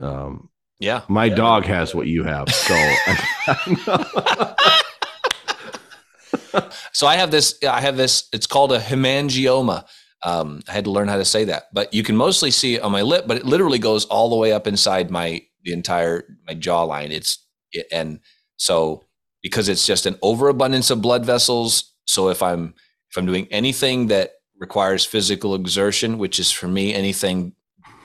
um 0.00 0.48
Yeah. 0.80 1.02
My 1.08 1.26
Yeah. 1.26 1.34
dog 1.36 1.64
has 1.66 1.94
what 1.94 2.06
you 2.06 2.24
have. 2.24 2.48
So 2.52 2.74
So 6.92 7.06
I 7.06 7.16
have 7.16 7.30
this. 7.30 7.58
I 7.68 7.80
have 7.80 7.96
this. 7.96 8.28
It's 8.32 8.46
called 8.46 8.72
a 8.72 8.78
hemangioma. 8.78 9.84
Um, 10.22 10.62
I 10.68 10.72
had 10.72 10.84
to 10.84 10.90
learn 10.90 11.08
how 11.08 11.16
to 11.16 11.24
say 11.24 11.44
that, 11.44 11.64
but 11.72 11.92
you 11.92 12.02
can 12.02 12.16
mostly 12.16 12.50
see 12.50 12.76
it 12.76 12.82
on 12.82 12.92
my 12.92 13.02
lip. 13.02 13.24
But 13.26 13.36
it 13.38 13.44
literally 13.44 13.78
goes 13.78 14.04
all 14.06 14.30
the 14.30 14.36
way 14.36 14.52
up 14.52 14.66
inside 14.66 15.10
my 15.10 15.42
the 15.64 15.72
entire 15.72 16.24
my 16.46 16.54
jawline. 16.54 17.10
It's 17.10 17.44
it, 17.72 17.86
and 17.92 18.20
so 18.56 19.04
because 19.42 19.68
it's 19.68 19.86
just 19.86 20.06
an 20.06 20.16
overabundance 20.22 20.90
of 20.90 21.02
blood 21.02 21.24
vessels. 21.26 21.92
So 22.06 22.28
if 22.28 22.42
I'm 22.42 22.74
if 23.14 23.18
I'm 23.18 23.26
doing 23.26 23.46
anything 23.52 24.08
that 24.08 24.32
requires 24.58 25.04
physical 25.04 25.54
exertion, 25.54 26.18
which 26.18 26.40
is 26.40 26.50
for 26.50 26.66
me 26.66 26.92
anything 26.92 27.54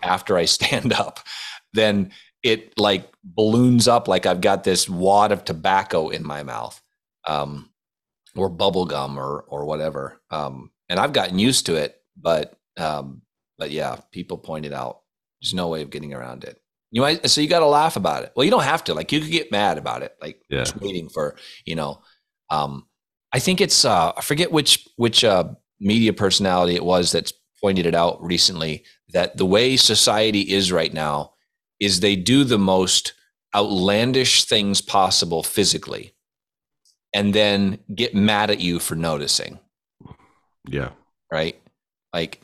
after 0.04 0.38
I 0.38 0.46
stand 0.58 0.94
up, 0.94 1.20
then 1.74 2.12
it 2.44 2.78
like 2.78 3.12
balloons 3.24 3.88
up 3.88 4.08
like 4.08 4.28
I've 4.28 4.40
got 4.42 4.64
this 4.64 4.88
wad 4.88 5.32
of 5.32 5.44
tobacco 5.44 6.10
in 6.10 6.24
my 6.26 6.44
mouth. 6.44 6.80
Um, 7.28 7.70
or 8.36 8.48
bubble 8.48 8.86
gum 8.86 9.18
or 9.20 9.44
or 9.48 9.66
whatever. 9.66 10.22
Um, 10.30 10.72
and 10.88 11.00
I've 11.00 11.12
gotten 11.14 11.40
used 11.40 11.66
to 11.66 11.76
it, 11.76 12.00
but 12.16 12.56
um, 12.78 13.24
but 13.58 13.72
yeah, 13.72 13.98
people 14.12 14.38
pointed 14.38 14.72
out 14.72 15.02
there's 15.42 15.54
no 15.56 15.68
way 15.68 15.82
of 15.82 15.90
getting 15.90 16.14
around 16.14 16.44
it. 16.44 16.62
You 16.92 17.02
might 17.02 17.28
so 17.30 17.42
you 17.42 17.48
got 17.50 17.60
to 17.60 17.66
laugh 17.66 17.96
about 17.96 18.24
it. 18.24 18.32
Well, 18.36 18.46
you 18.46 18.52
don't 18.52 18.64
have 18.64 18.84
to. 18.86 18.94
Like 18.94 19.12
you 19.12 19.20
could 19.20 19.32
get 19.32 19.52
mad 19.52 19.78
about 19.80 20.04
it, 20.04 20.16
like 20.22 20.42
Yeah. 20.50 20.60
just 20.60 20.80
waiting 20.80 21.10
for 21.10 21.36
you 21.66 21.76
know. 21.76 22.02
Um, 22.52 22.86
I 23.32 23.40
think 23.40 23.62
it's 23.62 23.86
uh, 23.86 24.14
I 24.16 24.22
forget 24.22 24.52
which 24.52 24.88
which 24.96 25.24
uh, 25.24 25.46
media 25.80 26.14
personality 26.14 26.76
it 26.76 26.86
was 26.86 27.12
that's 27.12 27.34
pointed 27.62 27.86
it 27.86 27.96
out 27.96 28.24
recently 28.24 28.84
that 29.10 29.38
the 29.38 29.46
way 29.46 29.76
society 29.76 30.42
is 30.42 30.72
right 30.72 30.94
now 30.94 31.34
is 31.80 32.00
they 32.00 32.16
do 32.16 32.44
the 32.44 32.58
most 32.60 33.14
outlandish 33.56 34.46
things 34.46 34.82
possible 34.82 35.44
physically 35.44 36.14
and 37.14 37.34
then 37.34 37.80
get 37.94 38.14
mad 38.14 38.52
at 38.52 38.60
you 38.60 38.80
for 38.80 38.96
noticing, 38.96 39.60
yeah. 40.68 40.90
right? 41.32 41.60
Like, 42.14 42.42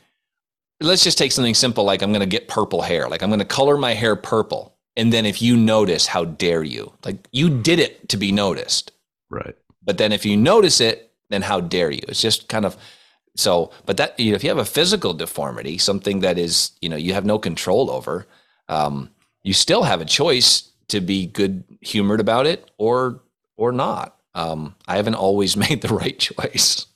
let's 0.80 1.04
just 1.04 1.18
take 1.18 1.32
something 1.32 1.54
simple 1.54 1.84
like 1.84 2.02
I'm 2.02 2.10
going 2.10 2.20
to 2.20 2.26
get 2.26 2.48
purple 2.48 2.82
hair. 2.82 3.08
Like, 3.08 3.22
I'm 3.22 3.30
going 3.30 3.38
to 3.38 3.44
color 3.44 3.76
my 3.76 3.94
hair 3.94 4.16
purple. 4.16 4.76
And 4.96 5.12
then 5.12 5.26
if 5.26 5.40
you 5.40 5.56
notice, 5.56 6.06
how 6.06 6.24
dare 6.24 6.64
you? 6.64 6.92
Like, 7.04 7.28
you 7.30 7.60
did 7.60 7.78
it 7.78 8.08
to 8.08 8.16
be 8.16 8.32
noticed. 8.32 8.92
Right. 9.30 9.54
But 9.86 9.96
then 9.96 10.12
if 10.12 10.26
you 10.26 10.36
notice 10.36 10.80
it, 10.80 11.12
then 11.30 11.42
how 11.42 11.60
dare 11.60 11.90
you? 11.90 12.02
It's 12.08 12.20
just 12.20 12.48
kind 12.48 12.66
of 12.66 12.76
so, 13.36 13.70
but 13.84 13.98
that, 13.98 14.18
you 14.18 14.30
know, 14.30 14.36
if 14.36 14.42
you 14.42 14.48
have 14.50 14.58
a 14.58 14.64
physical 14.64 15.12
deformity, 15.12 15.78
something 15.78 16.20
that 16.20 16.38
is, 16.38 16.72
you 16.80 16.88
know, 16.88 16.96
you 16.96 17.12
have 17.12 17.24
no 17.24 17.38
control 17.38 17.90
over, 17.90 18.26
um, 18.68 19.10
you 19.42 19.52
still 19.52 19.82
have 19.82 20.00
a 20.00 20.06
choice 20.06 20.70
to 20.88 21.00
be 21.00 21.26
good 21.26 21.64
humored 21.80 22.20
about 22.20 22.46
it 22.46 22.70
or, 22.78 23.20
or 23.56 23.72
not. 23.72 24.16
Um, 24.34 24.74
I 24.88 24.96
haven't 24.96 25.14
always 25.14 25.56
made 25.68 25.82
the 25.82 25.94
right 25.94 26.18
choice. 26.18 26.86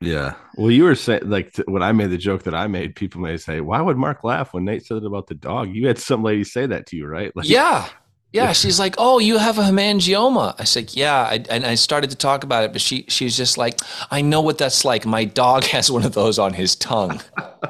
Yeah. 0.00 0.34
Well, 0.56 0.70
you 0.70 0.84
were 0.84 0.94
saying 0.94 1.22
like 1.30 1.52
t- 1.52 1.62
when 1.66 1.82
I 1.82 1.92
made 1.92 2.10
the 2.10 2.18
joke 2.18 2.42
that 2.42 2.54
I 2.54 2.66
made, 2.66 2.94
people 2.94 3.20
may 3.22 3.36
say, 3.38 3.60
"Why 3.60 3.80
would 3.80 3.96
Mark 3.96 4.22
laugh 4.22 4.52
when 4.52 4.64
Nate 4.64 4.84
said 4.84 4.98
it 4.98 5.06
about 5.06 5.28
the 5.28 5.34
dog?" 5.34 5.74
You 5.74 5.86
had 5.86 5.98
some 5.98 6.22
lady 6.22 6.44
say 6.44 6.66
that 6.66 6.86
to 6.88 6.96
you, 6.96 7.06
right? 7.06 7.34
Like, 7.34 7.48
Yeah. 7.48 7.88
Yeah. 8.34 8.52
She's 8.52 8.80
like, 8.80 8.96
Oh, 8.98 9.20
you 9.20 9.38
have 9.38 9.58
a 9.58 9.62
hemangioma. 9.62 10.56
I 10.58 10.64
said, 10.64 10.94
Yeah. 10.94 11.22
I, 11.22 11.44
and 11.48 11.64
I 11.64 11.76
started 11.76 12.10
to 12.10 12.16
talk 12.16 12.42
about 12.42 12.64
it, 12.64 12.72
but 12.72 12.80
she, 12.80 13.04
she's 13.08 13.36
just 13.36 13.56
like, 13.56 13.78
I 14.10 14.22
know 14.22 14.40
what 14.40 14.58
that's 14.58 14.84
like. 14.84 15.06
My 15.06 15.24
dog 15.24 15.62
has 15.74 15.88
one 15.90 16.04
of 16.04 16.14
those 16.14 16.38
on 16.38 16.52
his 16.52 16.74
tongue. 16.74 17.20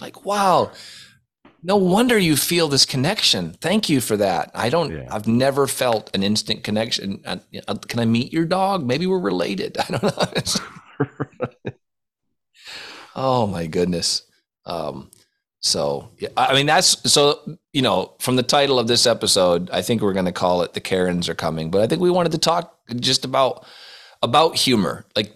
like, 0.00 0.24
wow. 0.24 0.72
No 1.62 1.76
wonder 1.76 2.18
you 2.18 2.36
feel 2.36 2.66
this 2.68 2.84
connection. 2.84 3.52
Thank 3.60 3.88
you 3.88 4.00
for 4.00 4.16
that. 4.16 4.50
I 4.52 4.68
don't, 4.68 4.90
Yeah. 4.90 5.06
I've 5.10 5.28
never 5.28 5.68
felt 5.68 6.10
an 6.12 6.24
instant 6.24 6.64
connection. 6.64 7.22
Uh, 7.24 7.36
uh, 7.68 7.76
Can 7.88 8.00
I 8.00 8.04
meet 8.04 8.32
your 8.32 8.44
dog? 8.44 8.84
Maybe 8.84 9.06
we're 9.06 9.20
related. 9.20 9.78
I 9.78 9.84
don't 9.86 10.02
know. 10.02 10.10
Oh 13.16 13.46
my 13.46 13.68
goodness. 13.68 14.24
Um, 14.66 15.08
so 15.64 16.10
I 16.36 16.52
mean 16.52 16.66
that's 16.66 17.10
so 17.10 17.40
you 17.72 17.80
know 17.80 18.12
from 18.20 18.36
the 18.36 18.42
title 18.42 18.78
of 18.78 18.86
this 18.86 19.06
episode, 19.06 19.70
I 19.70 19.80
think 19.80 20.02
we're 20.02 20.12
going 20.12 20.26
to 20.26 20.32
call 20.32 20.60
it 20.60 20.74
"The 20.74 20.80
Karens 20.80 21.26
Are 21.26 21.34
Coming," 21.34 21.70
but 21.70 21.80
I 21.80 21.86
think 21.86 22.02
we 22.02 22.10
wanted 22.10 22.32
to 22.32 22.38
talk 22.38 22.78
just 22.96 23.24
about 23.24 23.64
about 24.22 24.56
humor. 24.56 25.06
Like, 25.16 25.32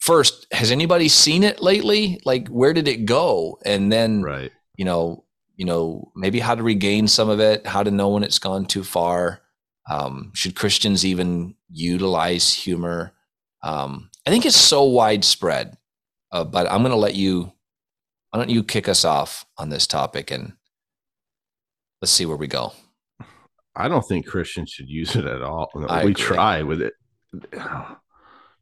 first, 0.00 0.46
has 0.50 0.70
anybody 0.70 1.08
seen 1.08 1.44
it 1.44 1.60
lately? 1.60 2.22
Like, 2.24 2.48
where 2.48 2.72
did 2.72 2.88
it 2.88 3.04
go? 3.04 3.58
And 3.66 3.92
then 3.92 4.22
right. 4.22 4.50
you 4.78 4.86
know, 4.86 5.26
you 5.56 5.66
know, 5.66 6.10
maybe 6.16 6.40
how 6.40 6.54
to 6.54 6.62
regain 6.62 7.06
some 7.06 7.28
of 7.28 7.38
it, 7.38 7.66
how 7.66 7.82
to 7.82 7.90
know 7.90 8.08
when 8.08 8.22
it's 8.22 8.38
gone 8.38 8.64
too 8.64 8.82
far. 8.82 9.42
Um, 9.90 10.32
should 10.34 10.56
Christians 10.56 11.04
even 11.04 11.54
utilize 11.68 12.54
humor? 12.54 13.12
Um, 13.62 14.08
I 14.26 14.30
think 14.30 14.46
it's 14.46 14.56
so 14.56 14.84
widespread, 14.84 15.76
uh, 16.32 16.44
but 16.44 16.66
I'm 16.66 16.80
going 16.80 16.92
to 16.92 16.96
let 16.96 17.14
you. 17.14 17.52
Why 18.30 18.38
don't 18.40 18.50
you 18.50 18.62
kick 18.62 18.88
us 18.88 19.04
off 19.04 19.46
on 19.56 19.70
this 19.70 19.86
topic 19.86 20.30
and 20.30 20.52
let's 22.02 22.12
see 22.12 22.26
where 22.26 22.36
we 22.36 22.46
go. 22.46 22.72
I 23.74 23.88
don't 23.88 24.02
think 24.06 24.26
Christians 24.26 24.70
should 24.70 24.88
use 24.88 25.16
it 25.16 25.24
at 25.24 25.42
all. 25.42 25.70
I 25.88 26.04
we 26.04 26.10
agree. 26.10 26.24
try 26.24 26.62
with 26.62 26.82
it. 26.82 26.94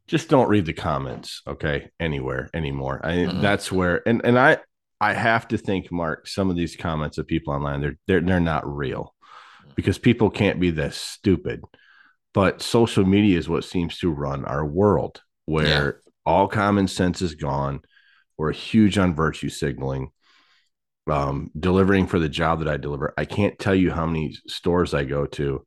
Just 0.07 0.29
don't 0.29 0.47
read 0.47 0.65
the 0.65 0.73
comments, 0.73 1.41
okay? 1.45 1.89
Anywhere 1.99 2.49
anymore. 2.53 3.01
I 3.03 3.11
Mhm. 3.25 3.41
that's 3.41 3.71
where 3.71 4.07
and 4.07 4.21
and 4.23 4.39
I 4.39 4.59
I 5.01 5.13
have 5.13 5.47
to 5.49 5.57
think, 5.57 5.91
Mark, 5.91 6.27
some 6.27 6.49
of 6.49 6.55
these 6.55 6.75
comments 6.75 7.17
of 7.17 7.27
people 7.27 7.53
online, 7.53 7.81
they're 7.81 7.97
they're 8.07 8.21
they're 8.21 8.39
not 8.39 8.65
real 8.65 9.13
because 9.75 9.97
people 9.97 10.29
can't 10.29 10.59
be 10.61 10.71
this 10.71 10.95
stupid. 10.95 11.61
But 12.33 12.61
social 12.61 13.03
media 13.05 13.37
is 13.37 13.49
what 13.49 13.63
seems 13.65 13.97
to 13.99 14.11
run 14.11 14.45
our 14.45 14.65
world 14.65 15.21
where 15.45 16.01
all 16.25 16.47
common 16.47 16.87
sense 16.87 17.21
is 17.21 17.35
gone. 17.35 17.81
We're 18.37 18.51
huge 18.51 18.97
on 18.97 19.15
virtue 19.15 19.49
signaling 19.49 20.11
um, 21.09 21.51
delivering 21.57 22.07
for 22.07 22.19
the 22.19 22.29
job 22.29 22.59
that 22.59 22.67
I 22.67 22.77
deliver. 22.77 23.13
I 23.17 23.25
can't 23.25 23.57
tell 23.57 23.75
you 23.75 23.91
how 23.91 24.05
many 24.05 24.35
stores 24.47 24.93
I 24.93 25.03
go 25.03 25.25
to 25.25 25.65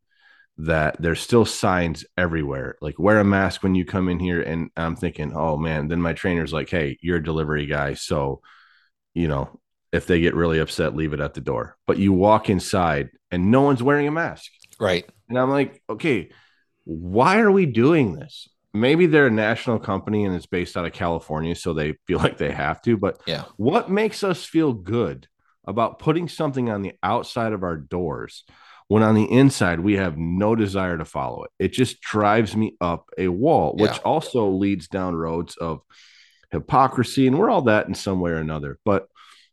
that 0.59 1.01
there's 1.01 1.21
still 1.21 1.47
signs 1.47 2.05
everywhere, 2.19 2.77
like 2.83 2.99
wear 2.99 3.19
a 3.19 3.25
mask 3.25 3.63
when 3.63 3.75
you 3.75 3.85
come 3.85 4.09
in 4.09 4.19
here. 4.19 4.43
And 4.43 4.71
I'm 4.77 4.97
thinking, 4.97 5.33
oh 5.35 5.57
man, 5.57 5.89
then 5.89 6.03
my 6.03 6.13
trainer's 6.13 6.53
like, 6.53 6.69
hey, 6.69 6.99
you're 7.01 7.17
a 7.17 7.25
delivery 7.25 7.67
guy. 7.67 7.95
So, 7.95 8.43
you 9.15 9.27
know, 9.27 9.61
if 9.93 10.07
they 10.07 10.21
get 10.21 10.35
really 10.35 10.59
upset, 10.59 10.95
leave 10.95 11.15
it 11.15 11.21
at 11.21 11.35
the 11.35 11.41
door. 11.41 11.77
But 11.87 11.99
you 11.99 12.13
walk 12.13 12.51
inside 12.51 13.09
and 13.31 13.51
no 13.51 13.63
one's 13.63 13.83
wearing 13.83 14.07
a 14.07 14.13
mask. 14.13 14.51
Right. 14.79 15.09
And 15.29 15.39
I'm 15.39 15.51
like, 15.51 15.83
okay, 15.89 16.31
why 16.85 17.41
are 17.41 17.51
we 17.51 17.65
doing 17.65 18.15
this? 18.15 18.49
Maybe 18.73 19.07
they're 19.07 19.27
a 19.27 19.31
national 19.31 19.79
company 19.81 20.25
and 20.25 20.35
it's 20.35 20.47
based 20.47 20.77
out 20.77 20.87
of 20.87 20.93
California, 20.93 21.55
so 21.57 21.73
they 21.75 21.95
feel 22.07 22.19
like 22.19 22.39
they 22.39 22.53
have 22.53 22.81
to. 22.83 22.97
But 22.97 23.21
Yeah. 23.27 23.45
what 23.57 23.91
makes 23.91 24.23
us 24.23 24.45
feel 24.45 24.73
good 24.73 25.27
about 25.67 25.99
putting 25.99 26.29
something 26.29 26.71
on 26.71 26.83
the 26.83 26.93
outside 27.03 27.53
of 27.53 27.63
our 27.65 27.77
doors 27.77 28.45
when 28.89 29.03
on 29.03 29.15
the 29.15 29.31
inside 29.31 29.81
we 29.81 29.95
have 29.95 30.17
no 30.17 30.55
desire 30.55 30.97
to 30.99 31.05
follow 31.05 31.45
it? 31.45 31.51
It 31.59 31.73
just 31.73 32.01
drives 32.01 32.55
me 32.57 32.77
up 32.81 33.11
a 33.19 33.27
wall, 33.29 33.75
which 33.77 33.91
Yeah. 33.93 34.03
also 34.05 34.49
leads 34.49 34.87
down 34.89 35.15
roads 35.17 35.57
of 35.57 35.81
hypocrisy. 36.53 37.27
And 37.27 37.39
we're 37.39 37.51
all 37.51 37.63
that 37.63 37.89
in 37.89 37.95
some 37.95 38.21
way 38.21 38.31
or 38.31 38.37
another. 38.37 38.79
But, 38.85 39.09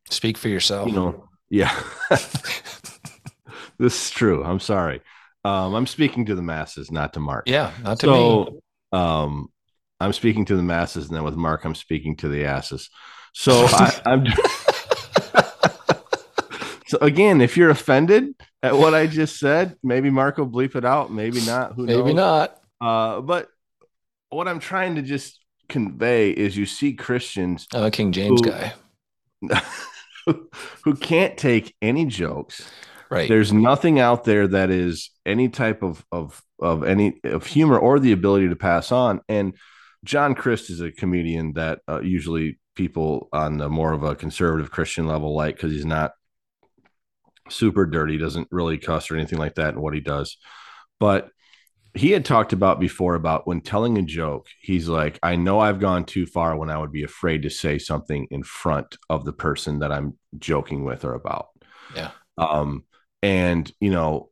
Speak 0.09 0.37
for 0.37 0.47
yourself. 0.47 0.87
you 0.87 0.93
know, 0.95 1.27
yeah. 1.49 1.75
this 3.79 4.05
is 4.05 4.09
true. 4.11 4.43
I'm 4.43 4.59
sorry. 4.59 5.01
Um, 5.43 5.73
I'm 5.75 5.87
speaking 5.87 6.25
to 6.25 6.35
the 6.35 6.41
masses, 6.41 6.91
not 6.91 7.13
to 7.13 7.19
Mark. 7.19 7.43
yeah. 7.47 7.71
Not 7.83 7.99
to 8.01 8.07
me. 8.07 8.59
Um, 8.91 9.49
I'm 9.99 10.13
speaking 10.13 10.45
to 10.45 10.55
the 10.55 10.63
masses, 10.63 11.07
and 11.07 11.15
then 11.15 11.23
with 11.23 11.35
Mark, 11.35 11.65
I'm 11.65 11.75
speaking 11.75 12.15
to 12.17 12.27
the 12.27 12.45
asses. 12.45 12.89
So 13.33 13.53
I, 13.69 14.01
I'm. 14.05 14.25
so 16.87 16.97
again, 17.01 17.41
if 17.41 17.57
you're 17.57 17.69
offended 17.69 18.33
at 18.63 18.75
what 18.75 18.93
I 18.93 19.07
just 19.07 19.39
said, 19.39 19.75
maybe 19.83 20.09
Mark 20.09 20.37
will 20.37 20.49
bleep 20.49 20.75
it 20.75 20.85
out, 20.85 21.11
maybe 21.11 21.41
not. 21.41 21.73
Who 21.73 21.85
Maybe 21.85 22.13
knows? 22.13 22.15
not. 22.15 22.61
Uh, 22.79 23.21
but 23.21 23.49
what 24.29 24.47
I'm 24.47 24.59
trying 24.59 24.95
to 24.95 25.01
just 25.01 25.39
convey 25.69 26.31
is, 26.31 26.55
you 26.55 26.65
see 26.65 26.93
Christians 26.93 27.67
I'm 27.73 27.83
a 27.83 27.91
King 27.91 28.11
James 28.11 28.41
Who- 28.41 28.49
guy. 28.49 28.73
who 30.83 30.95
can't 30.95 31.37
take 31.37 31.75
any 31.81 32.05
jokes. 32.05 32.69
Right. 33.09 33.29
There's 33.29 33.53
nothing 33.53 33.99
out 33.99 34.23
there 34.23 34.47
that 34.47 34.69
is 34.69 35.11
any 35.25 35.49
type 35.49 35.81
of 35.81 36.05
of 36.11 36.41
of 36.59 36.83
any 36.83 37.19
of 37.23 37.45
humor 37.45 37.77
or 37.77 37.99
the 37.99 38.11
ability 38.11 38.49
to 38.49 38.55
pass 38.55 38.91
on. 38.91 39.21
And 39.29 39.53
John 40.03 40.35
Crist 40.35 40.69
is 40.69 40.81
a 40.81 40.91
comedian 40.91 41.53
that 41.53 41.79
uh, 41.87 42.01
usually 42.01 42.59
people 42.75 43.29
on 43.33 43.57
the 43.57 43.69
more 43.69 43.93
of 43.93 44.03
a 44.03 44.15
conservative 44.15 44.71
Christian 44.71 45.07
level 45.07 45.35
like 45.35 45.55
because 45.55 45.71
he's 45.71 45.85
not 45.85 46.11
super 47.49 47.85
dirty, 47.85 48.17
doesn't 48.17 48.47
really 48.51 48.77
cuss 48.77 49.09
or 49.09 49.15
anything 49.15 49.39
like 49.39 49.55
that 49.55 49.73
in 49.73 49.81
what 49.81 49.93
he 49.93 49.99
does. 49.99 50.37
But 50.99 51.29
he 51.93 52.11
had 52.11 52.25
talked 52.25 52.53
about 52.53 52.79
before 52.79 53.15
about 53.15 53.47
when 53.47 53.61
telling 53.61 53.97
a 53.97 54.03
joke, 54.03 54.47
he's 54.61 54.87
like, 54.87 55.17
I 55.23 55.35
know 55.35 55.59
I've 55.59 55.79
gone 55.79 56.05
too 56.05 56.25
far 56.25 56.55
when 56.55 56.69
I 56.69 56.77
would 56.77 56.91
be 56.91 57.03
afraid 57.03 57.43
to 57.43 57.49
say 57.49 57.79
something 57.79 58.27
in 58.29 58.43
front 58.43 58.97
of 59.09 59.25
the 59.25 59.33
person 59.33 59.79
that 59.79 59.91
I'm 59.91 60.17
joking 60.37 60.83
with 60.83 61.05
or 61.05 61.13
about. 61.13 61.47
Yeah. 61.95 62.11
Um, 62.37 62.83
and 63.21 63.71
you 63.79 63.91
know, 63.91 64.29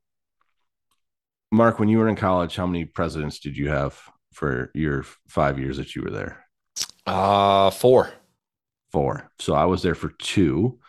Mark, 1.51 1.79
when 1.79 1.89
you 1.89 1.99
were 1.99 2.09
in 2.09 2.15
college, 2.15 2.55
how 2.55 2.67
many 2.67 2.85
presidents 2.85 3.39
did 3.39 3.57
you 3.57 3.69
have 3.69 3.99
for 4.33 4.71
your 4.73 5.03
five 5.27 5.57
years 5.57 5.77
that 5.77 5.95
you 5.95 6.01
were 6.01 6.11
there? 6.11 6.45
Uh, 7.05 7.69
four. 7.69 8.11
Four. 8.91 9.29
So 9.39 9.53
I 9.53 9.65
was 9.65 9.81
there 9.81 9.95
for 9.95 10.09
two, 10.09 10.79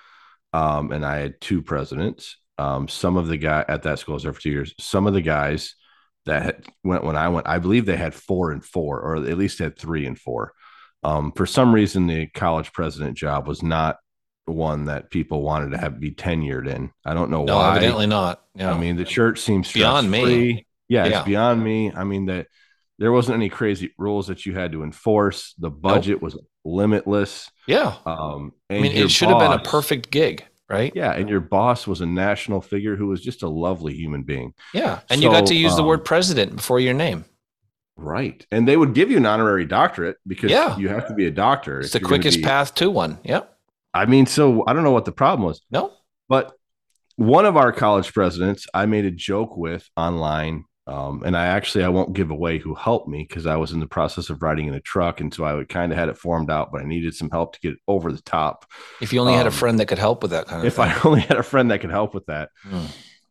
um, 0.53 0.93
and 0.93 1.05
I 1.05 1.19
had 1.19 1.41
two 1.41 1.63
presidents. 1.63 2.37
Um, 2.59 2.89
some 2.89 3.17
of 3.17 3.29
the 3.29 3.37
guy 3.37 3.65
at 3.69 3.83
that 3.83 3.99
school 3.99 4.15
I 4.15 4.17
was 4.17 4.23
there 4.23 4.33
for 4.33 4.41
two 4.41 4.51
years. 4.51 4.75
Some 4.81 5.07
of 5.07 5.15
the 5.15 5.21
guys 5.21 5.75
that 6.25 6.43
had, 6.43 6.67
went 6.83 7.05
when 7.05 7.17
I 7.17 7.29
went, 7.29 7.49
I 7.49 7.59
believe 7.59 7.87
they 7.87 7.97
had 7.97 8.15
four 8.15 8.51
and 8.51 8.65
four, 8.65 9.01
or 9.01 9.17
at 9.17 9.39
least 9.39 9.59
had 9.59 9.79
three 9.79 10.07
and 10.07 10.19
four. 10.19 10.53
Um, 11.03 11.33
for 11.33 11.47
some 11.47 11.75
reason, 11.75 12.07
the 12.07 12.27
college 12.29 12.73
president 12.73 13.17
job 13.17 13.47
was 13.47 13.63
not 13.63 13.97
one 14.47 14.85
that 14.87 15.11
people 15.11 15.43
wanted 15.43 15.73
to 15.73 15.79
have 15.79 15.99
be 16.01 16.13
tenured 16.13 16.69
in. 16.69 16.91
I 17.05 17.15
don't 17.15 17.31
know 17.31 17.45
No, 17.45 17.57
why. 17.57 17.77
evidently 17.77 18.07
not. 18.07 18.43
Yeah. 18.55 18.73
I 18.73 18.79
mean, 18.79 18.97
the 18.97 19.05
church 19.05 19.41
seems 19.41 19.73
Beyond 19.73 20.11
me. 20.11 20.67
Yeah, 20.89 21.05
Yeah. 21.07 21.19
it's 21.19 21.27
beyond 21.27 21.63
me. 21.63 21.93
I 21.93 22.05
mean 22.05 22.27
that 22.27 22.47
there 22.99 23.13
wasn't 23.13 23.35
any 23.37 23.49
crazy 23.49 23.93
rules 23.99 24.29
that 24.29 24.47
you 24.47 24.55
had 24.55 24.73
to 24.73 24.83
enforce. 24.83 25.55
The 25.59 25.71
budget 25.71 26.23
was 26.23 26.39
limitless. 26.65 27.51
yeah. 27.67 27.95
Um, 28.07 28.53
I 28.71 28.75
mean, 28.81 28.93
it 28.93 29.11
should 29.11 29.29
have 29.29 29.39
been 29.39 29.53
a 29.53 29.59
perfect 29.59 30.11
gig, 30.11 30.45
right? 30.71 30.93
Yeah, 30.95 31.13
and 31.13 31.29
your 31.29 31.41
boss 31.41 31.87
was 31.87 32.01
a 32.01 32.07
national 32.07 32.61
figure 32.61 32.97
who 32.97 33.09
was 33.09 33.21
just 33.21 33.43
a 33.43 33.49
lovely 33.49 33.95
human 33.95 34.23
being. 34.23 34.55
Yeah. 34.73 35.01
And 35.11 35.23
you 35.23 35.29
got 35.31 35.47
to 35.47 35.55
use 35.55 35.75
the 35.77 35.83
um, 35.83 35.89
word 35.89 36.05
president 36.05 36.57
before 36.57 36.81
your 36.81 36.95
name. 36.95 37.25
Right. 37.99 38.47
And 38.51 38.69
they 38.69 38.77
would 38.77 38.93
give 38.95 39.11
you 39.11 39.17
an 39.17 39.27
honorary 39.27 39.65
doctorate 39.65 40.19
because 40.27 40.51
Yeah. 40.51 40.77
you 40.77 40.89
have 40.89 41.09
to 41.09 41.15
be 41.15 41.27
a 41.27 41.31
doctor. 41.31 41.81
It's 41.81 41.93
the 41.93 42.01
quickest 42.01 42.39
be- 42.39 42.45
path 42.45 42.75
to 42.77 42.91
one. 42.91 43.19
Yep. 43.25 43.56
I 43.97 44.07
mean, 44.07 44.27
so 44.27 44.65
I 44.67 44.73
don't 44.73 44.85
know 44.85 44.91
what 44.93 45.05
the 45.05 45.13
problem 45.13 45.47
was, 45.47 45.61
No. 45.71 45.93
but 46.29 46.53
one 47.17 47.47
of 47.47 47.57
our 47.57 47.73
college 47.73 48.13
presidents, 48.13 48.67
I 48.75 48.87
made 48.87 49.05
a 49.07 49.11
joke 49.11 49.57
with 49.57 49.89
online. 49.97 50.65
Um, 50.89 51.25
and 51.27 51.37
I 51.37 51.47
actually 51.47 51.83
I 51.83 51.89
won't 51.89 52.13
give 52.13 52.31
away 52.31 52.59
who 52.59 52.73
helped 52.77 53.09
me 53.09 53.27
because 53.29 53.45
I 53.45 53.57
was 53.57 53.73
in 53.73 53.81
the 53.81 53.89
process 53.89 54.31
of 54.31 54.41
riding 54.41 54.69
in 54.69 54.75
a 54.75 54.81
truck, 54.81 55.21
and 55.21 55.35
so 55.35 55.43
I 55.43 55.53
would 55.53 55.69
kind 55.69 55.91
of 55.91 55.99
had 55.99 56.09
it 56.09 56.17
formed 56.17 56.49
out, 56.49 56.71
but 56.71 56.81
I 56.81 56.85
needed 56.85 57.13
some 57.13 57.29
help 57.29 57.55
to 57.55 57.61
get 57.61 57.73
it 57.73 57.81
over 57.89 58.13
the 58.13 58.23
top. 58.23 58.65
If 59.01 59.13
you 59.13 59.19
only 59.21 59.33
had 59.33 59.47
a 59.47 59.49
Um, 59.49 59.53
friend 59.55 59.81
that 59.81 59.87
could 59.87 59.99
help 59.99 60.23
with 60.23 60.31
that 60.31 60.47
kind 60.47 60.61
of 60.61 60.67
If 60.67 60.77
thing. 60.77 60.85
I 60.85 61.01
only 61.05 61.23
had 61.23 61.39
a 61.39 61.43
friend 61.43 61.73
that 61.73 61.81
could 61.81 61.91
help 61.91 62.15
with 62.15 62.27
that, 62.27 62.51
Hmm. 62.63 62.85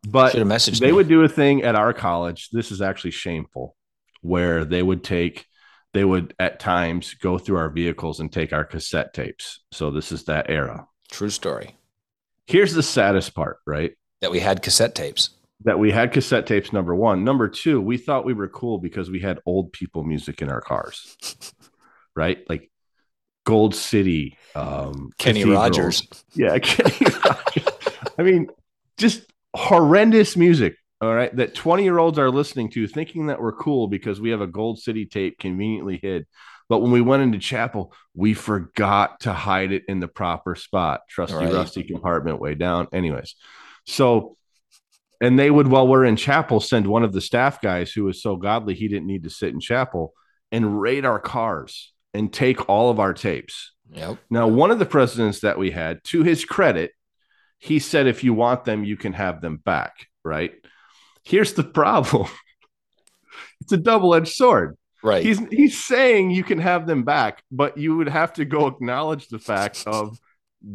but 0.05 0.31
should 0.31 0.39
have 0.39 0.49
messaged 0.49 0.79
they 0.81 0.87
me. 0.87 0.91
would 0.97 1.07
do 1.07 1.23
a 1.23 1.29
thing 1.29 1.63
at 1.63 1.75
our 1.75 1.93
college. 1.93 2.49
This 2.51 2.71
is 2.73 2.81
actually 2.81 3.11
shameful, 3.11 3.77
where 4.21 4.65
they 4.65 4.83
would 4.83 5.01
take, 5.05 5.45
they 5.95 6.03
would 6.03 6.35
at 6.39 6.59
times 6.59 7.13
go 7.13 7.37
through 7.37 7.55
our 7.55 7.69
vehicles 7.69 8.19
and 8.19 8.29
take 8.29 8.51
our 8.51 8.65
cassette 8.65 9.13
tapes. 9.13 9.61
So 9.71 9.91
this 9.91 10.11
is 10.11 10.25
that 10.25 10.49
era. 10.49 10.87
True 11.09 11.29
story. 11.29 11.77
Here's 12.47 12.73
the 12.73 12.83
saddest 12.83 13.33
part, 13.33 13.59
right? 13.65 13.93
That 14.19 14.29
we 14.29 14.41
had 14.41 14.61
cassette 14.61 14.93
tapes. 14.93 15.29
That 15.63 15.79
we 15.79 15.91
had 15.91 16.11
cassette 16.11 16.47
tapes, 16.47 16.73
number 16.73 16.93
one. 16.93 17.23
Number 17.23 17.47
two, 17.47 17.79
we 17.79 17.95
thought 17.95 18.25
we 18.25 18.33
were 18.33 18.49
cool 18.49 18.77
because 18.77 19.09
we 19.09 19.21
had 19.21 19.39
old 19.45 19.71
people 19.71 20.03
music 20.03 20.41
in 20.41 20.49
our 20.49 20.59
cars, 20.59 21.15
right? 22.15 22.43
Like 22.49 22.69
Gold 23.45 23.73
City, 23.73 24.37
um, 24.53 25.11
Kenny 25.17 25.43
Cathedral. 25.43 25.61
Rogers. 25.61 26.07
Yeah, 26.33 26.59
Kenny 26.61 27.05
Rogers. 27.23 27.73
I 28.19 28.23
mean, 28.23 28.49
just 28.97 29.21
horrendous 29.55 30.35
music. 30.35 30.75
All 31.05 31.13
right, 31.13 31.35
that 31.35 31.53
20 31.53 31.83
year 31.83 31.99
olds 31.99 32.17
are 32.17 32.31
listening 32.31 32.71
to, 32.71 32.87
thinking 32.87 33.27
that 33.27 33.39
we're 33.39 33.51
cool 33.51 33.87
because 33.87 34.19
we 34.19 34.31
have 34.31 34.41
a 34.41 34.47
Gold 34.47 34.79
City 34.79 35.05
tape 35.05 35.37
conveniently 35.37 35.99
hid. 36.01 36.25
But 36.67 36.79
when 36.79 36.91
we 36.91 37.01
went 37.01 37.21
into 37.21 37.37
chapel, 37.37 37.93
we 38.15 38.33
forgot 38.33 39.19
to 39.19 39.33
hide 39.33 39.71
it 39.71 39.83
in 39.87 39.99
the 39.99 40.07
proper 40.07 40.55
spot. 40.55 41.01
Trusty, 41.07 41.35
Right. 41.35 41.53
rusty 41.53 41.83
compartment 41.83 42.39
way 42.39 42.55
down. 42.55 42.87
Anyways, 42.91 43.35
so, 43.85 44.35
and 45.21 45.37
they 45.37 45.51
would, 45.51 45.67
while 45.67 45.87
we're 45.87 46.05
in 46.05 46.15
chapel, 46.15 46.59
send 46.59 46.87
one 46.87 47.03
of 47.03 47.13
the 47.13 47.21
staff 47.21 47.61
guys 47.61 47.91
who 47.91 48.05
was 48.05 48.19
so 48.19 48.35
godly 48.35 48.73
he 48.73 48.87
didn't 48.87 49.05
need 49.05 49.23
to 49.23 49.29
sit 49.29 49.53
in 49.53 49.59
chapel 49.59 50.13
and 50.51 50.81
raid 50.81 51.05
our 51.05 51.19
cars 51.19 51.93
and 52.15 52.33
take 52.33 52.67
all 52.67 52.89
of 52.89 52.99
our 52.99 53.13
tapes. 53.13 53.73
Yep. 53.91 54.17
Now, 54.31 54.47
one 54.47 54.71
of 54.71 54.79
the 54.79 54.87
presidents 54.87 55.41
that 55.41 55.59
we 55.59 55.69
had, 55.69 56.03
to 56.05 56.23
his 56.23 56.45
credit, 56.45 56.93
he 57.59 57.77
said, 57.77 58.07
if 58.07 58.23
you 58.23 58.33
want 58.33 58.65
them, 58.65 58.83
you 58.83 58.97
can 58.97 59.13
have 59.13 59.39
them 59.41 59.57
back. 59.57 60.07
Right. 60.23 60.53
Here's 61.25 61.53
the 61.53 61.63
problem 61.63 62.27
it's 63.61 63.71
a 63.71 63.77
double 63.77 64.15
edged 64.15 64.33
sword. 64.33 64.77
Right. 65.03 65.23
He's, 65.23 65.39
he's 65.49 65.83
saying 65.83 66.31
you 66.31 66.43
can 66.43 66.57
have 66.59 66.87
them 66.87 67.03
back, 67.03 67.43
but 67.51 67.77
you 67.77 67.97
would 67.97 68.09
have 68.09 68.33
to 68.33 68.45
go 68.45 68.67
acknowledge 68.67 69.27
the 69.27 69.37
fact 69.37 69.83
of 69.87 70.17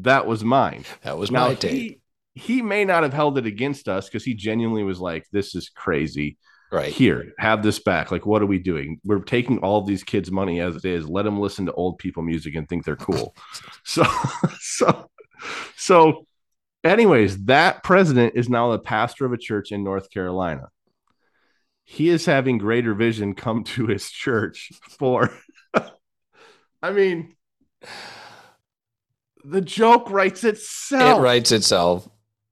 that 0.02 0.26
was 0.26 0.44
mine. 0.44 0.84
that 1.02 1.18
was 1.18 1.30
Now, 1.30 1.48
my 1.48 1.54
he, 1.54 2.00
he 2.34 2.62
may 2.62 2.84
not 2.84 3.02
have 3.02 3.12
held 3.12 3.38
it 3.38 3.46
against 3.46 3.88
us 3.88 4.08
because 4.08 4.24
he 4.24 4.34
genuinely 4.34 4.84
was 4.84 5.00
like, 5.00 5.26
this 5.32 5.54
is 5.54 5.68
crazy. 5.68 6.38
Right. 6.72 6.92
Here, 6.92 7.32
have 7.38 7.64
this 7.64 7.80
back. 7.80 8.12
Like, 8.12 8.24
what 8.24 8.42
are 8.42 8.46
we 8.46 8.60
doing? 8.60 9.00
We're 9.04 9.18
taking 9.18 9.58
all 9.58 9.82
these 9.82 10.04
kids' 10.04 10.30
money 10.30 10.60
as 10.60 10.76
it 10.76 10.84
is. 10.84 11.08
Let 11.08 11.24
them 11.24 11.40
listen 11.40 11.66
to 11.66 11.72
old 11.72 11.98
people 11.98 12.22
music 12.22 12.54
and 12.54 12.68
think 12.68 12.84
they're 12.84 12.94
cool. 12.94 13.34
so, 13.84 14.04
so, 14.60 15.10
so, 15.76 16.26
anyways, 16.84 17.44
that 17.44 17.82
president 17.82 18.34
is 18.36 18.48
now 18.48 18.70
the 18.70 18.78
pastor 18.78 19.24
of 19.24 19.32
a 19.32 19.38
church 19.38 19.72
in 19.72 19.84
North 19.84 20.10
Carolina. 20.10 20.68
He 21.84 22.08
is 22.08 22.26
having 22.26 22.58
greater 22.58 22.94
vision 22.94 23.34
come 23.34 23.64
to 23.74 23.86
his 23.86 24.10
church 24.10 24.70
for, 24.98 25.32
I 26.82 26.90
mean, 26.92 27.36
the 29.44 29.60
joke 29.60 30.10
writes 30.10 30.44
itself. 30.44 31.18
It 31.18 31.22
writes 31.22 31.52
itself. 31.52 32.08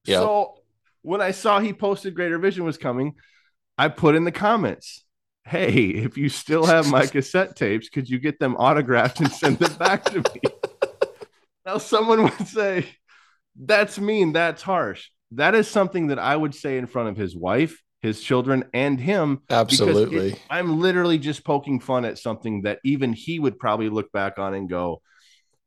Yep. 0.06 0.22
So 0.22 0.54
when 1.02 1.20
I 1.20 1.32
saw 1.32 1.60
he 1.60 1.72
posted 1.72 2.14
Greater 2.14 2.38
Vision 2.38 2.64
was 2.64 2.78
coming, 2.78 3.14
I 3.76 3.88
put 3.88 4.14
in 4.14 4.24
the 4.24 4.32
comments, 4.32 5.04
"Hey, 5.44 5.88
if 5.88 6.16
you 6.16 6.28
still 6.28 6.64
have 6.64 6.90
my 6.90 7.06
cassette 7.06 7.56
tapes, 7.56 7.88
could 7.88 8.08
you 8.08 8.18
get 8.18 8.38
them 8.38 8.56
autographed 8.56 9.20
and 9.20 9.30
send 9.30 9.58
them 9.58 9.74
back 9.74 10.04
to 10.04 10.18
me?" 10.18 10.40
now 11.66 11.78
someone 11.78 12.22
would 12.22 12.48
say, 12.48 12.86
"That's 13.58 13.98
mean. 13.98 14.32
That's 14.32 14.62
harsh." 14.62 15.08
That 15.32 15.54
is 15.54 15.68
something 15.68 16.06
that 16.08 16.18
I 16.18 16.34
would 16.36 16.54
say 16.54 16.78
in 16.78 16.86
front 16.86 17.10
of 17.10 17.16
his 17.16 17.36
wife, 17.36 17.82
his 18.00 18.22
children, 18.22 18.64
and 18.72 18.98
him. 18.98 19.42
Absolutely. 19.50 20.32
it- 20.32 20.40
I'm 20.48 20.80
literally 20.80 21.18
just 21.18 21.44
poking 21.44 21.80
fun 21.80 22.04
at 22.06 22.18
something 22.18 22.62
that 22.62 22.78
even 22.84 23.12
he 23.12 23.38
would 23.38 23.58
probably 23.58 23.88
look 23.90 24.10
back 24.12 24.38
on 24.38 24.54
and 24.54 24.68
go, 24.70 25.02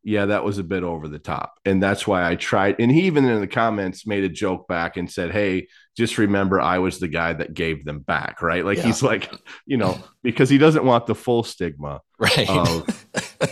yeah, 0.04 0.26
that 0.26 0.44
was 0.44 0.58
a 0.58 0.64
bit 0.64 0.82
over 0.82 1.08
the 1.08 1.20
top. 1.20 1.54
And 1.64 1.82
that's 1.84 2.08
why 2.08 2.28
I 2.28 2.36
tried. 2.36 2.78
And 2.80 2.92
he 2.92 3.02
even 3.02 3.24
in 3.26 3.40
the 3.40 3.46
comments 3.46 4.08
made 4.08 4.24
a 4.24 4.30
joke 4.30 4.68
back 4.68 4.98
and 4.98 5.08
said, 5.12 5.30
Hey, 5.30 5.68
just 5.96 6.18
remember 6.18 6.60
I 6.60 6.80
was 6.80 6.98
the 6.98 7.08
guy 7.08 7.34
that 7.34 7.54
gave 7.54 7.86
them 7.86 8.00
back. 8.00 8.42
Right. 8.42 8.66
Like 8.66 8.80
Yeah. 8.80 8.86
he's 8.86 9.04
like, 9.04 9.32
you 9.68 9.78
know, 9.78 10.00
because 10.24 10.50
he 10.50 10.58
doesn't 10.58 10.86
want 10.86 11.06
the 11.06 11.14
full 11.14 11.44
stigma 11.44 12.02
right. 12.18 12.50
of, 12.50 13.06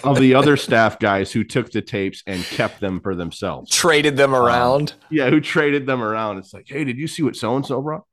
of 0.03 0.19
the 0.19 0.35
other 0.35 0.57
staff 0.57 0.99
guys 0.99 1.31
who 1.31 1.43
took 1.43 1.71
the 1.71 1.81
tapes 1.81 2.23
and 2.27 2.43
kept 2.43 2.79
them 2.79 2.99
for 2.99 3.15
themselves. 3.15 3.71
Traded 3.71 4.17
them 4.17 4.35
around. 4.35 4.93
Yeah, 5.09 5.29
who 5.29 5.41
traded 5.41 5.85
them 5.85 6.01
around. 6.01 6.37
It's 6.37 6.53
like, 6.53 6.67
hey, 6.67 6.83
did 6.83 6.97
you 6.97 7.07
see 7.07 7.23
what 7.23 7.35
so 7.35 7.55
and 7.55 7.65
so 7.65 7.81
brought? 7.81 8.03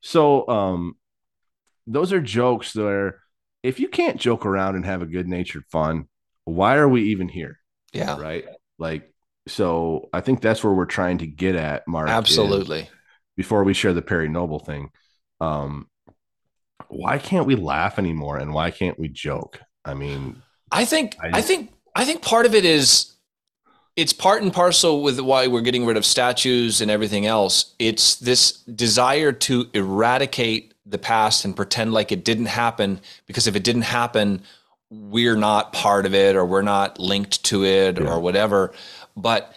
So 0.00 0.48
um 0.48 0.96
those 1.86 2.12
are 2.12 2.20
jokes 2.20 2.74
where 2.74 3.20
if 3.62 3.80
you 3.80 3.88
can't 3.88 4.20
joke 4.20 4.46
around 4.46 4.76
and 4.76 4.84
have 4.84 5.02
a 5.02 5.06
good 5.06 5.28
natured 5.28 5.64
fun, 5.70 6.08
why 6.44 6.76
are 6.76 6.88
we 6.88 7.10
even 7.10 7.28
here? 7.28 7.58
yeah. 7.92 8.18
Right. 8.18 8.44
Like, 8.78 9.12
so 9.48 10.08
I 10.12 10.20
think 10.20 10.40
that's 10.40 10.62
where 10.62 10.72
we're 10.72 10.86
trying 10.86 11.18
to 11.18 11.26
get 11.26 11.56
at, 11.56 11.86
Mark. 11.88 12.08
Absolutely. 12.08 12.88
Before 13.36 13.64
we 13.64 13.74
share 13.74 13.92
the 13.92 14.02
Perry 14.02 14.28
Noble 14.28 14.58
thing, 14.58 14.90
um, 15.40 15.88
why 16.88 17.18
can't 17.18 17.46
we 17.46 17.54
laugh 17.54 17.98
anymore 17.98 18.38
and 18.38 18.52
why 18.52 18.70
can't 18.70 18.98
we 18.98 19.08
joke? 19.08 19.60
I 19.84 19.94
mean, 19.94 20.42
I 20.70 20.84
think 20.84 21.16
I- 21.22 21.38
I, 21.38 21.42
think 21.42 21.72
I 21.94 22.04
think 22.04 22.22
part 22.22 22.46
of 22.46 22.54
it 22.54 22.64
is 22.64 23.12
it's 23.96 24.12
part 24.12 24.42
and 24.42 24.52
parcel 24.52 25.02
with 25.02 25.18
why 25.20 25.46
we're 25.46 25.62
getting 25.62 25.86
rid 25.86 25.96
of 25.96 26.04
statues 26.04 26.80
and 26.82 26.90
everything 26.90 27.24
else. 27.24 27.74
It's 27.78 28.16
this 28.16 28.52
desire 28.62 29.32
to 29.32 29.70
eradicate 29.72 30.74
the 30.84 30.98
past 30.98 31.44
and 31.44 31.56
pretend 31.56 31.92
like 31.92 32.12
it 32.12 32.24
didn't 32.24 32.46
happen 32.46 33.00
because 33.26 33.46
if 33.46 33.56
it 33.56 33.64
didn't 33.64 33.82
happen, 33.82 34.42
we're 34.90 35.36
not 35.36 35.72
part 35.72 36.04
of 36.06 36.14
it 36.14 36.36
or 36.36 36.44
we're 36.44 36.62
not 36.62 37.00
linked 37.00 37.42
to 37.44 37.64
it 37.64 37.98
Yeah. 37.98 38.06
or 38.08 38.20
whatever. 38.20 38.72
But 39.16 39.54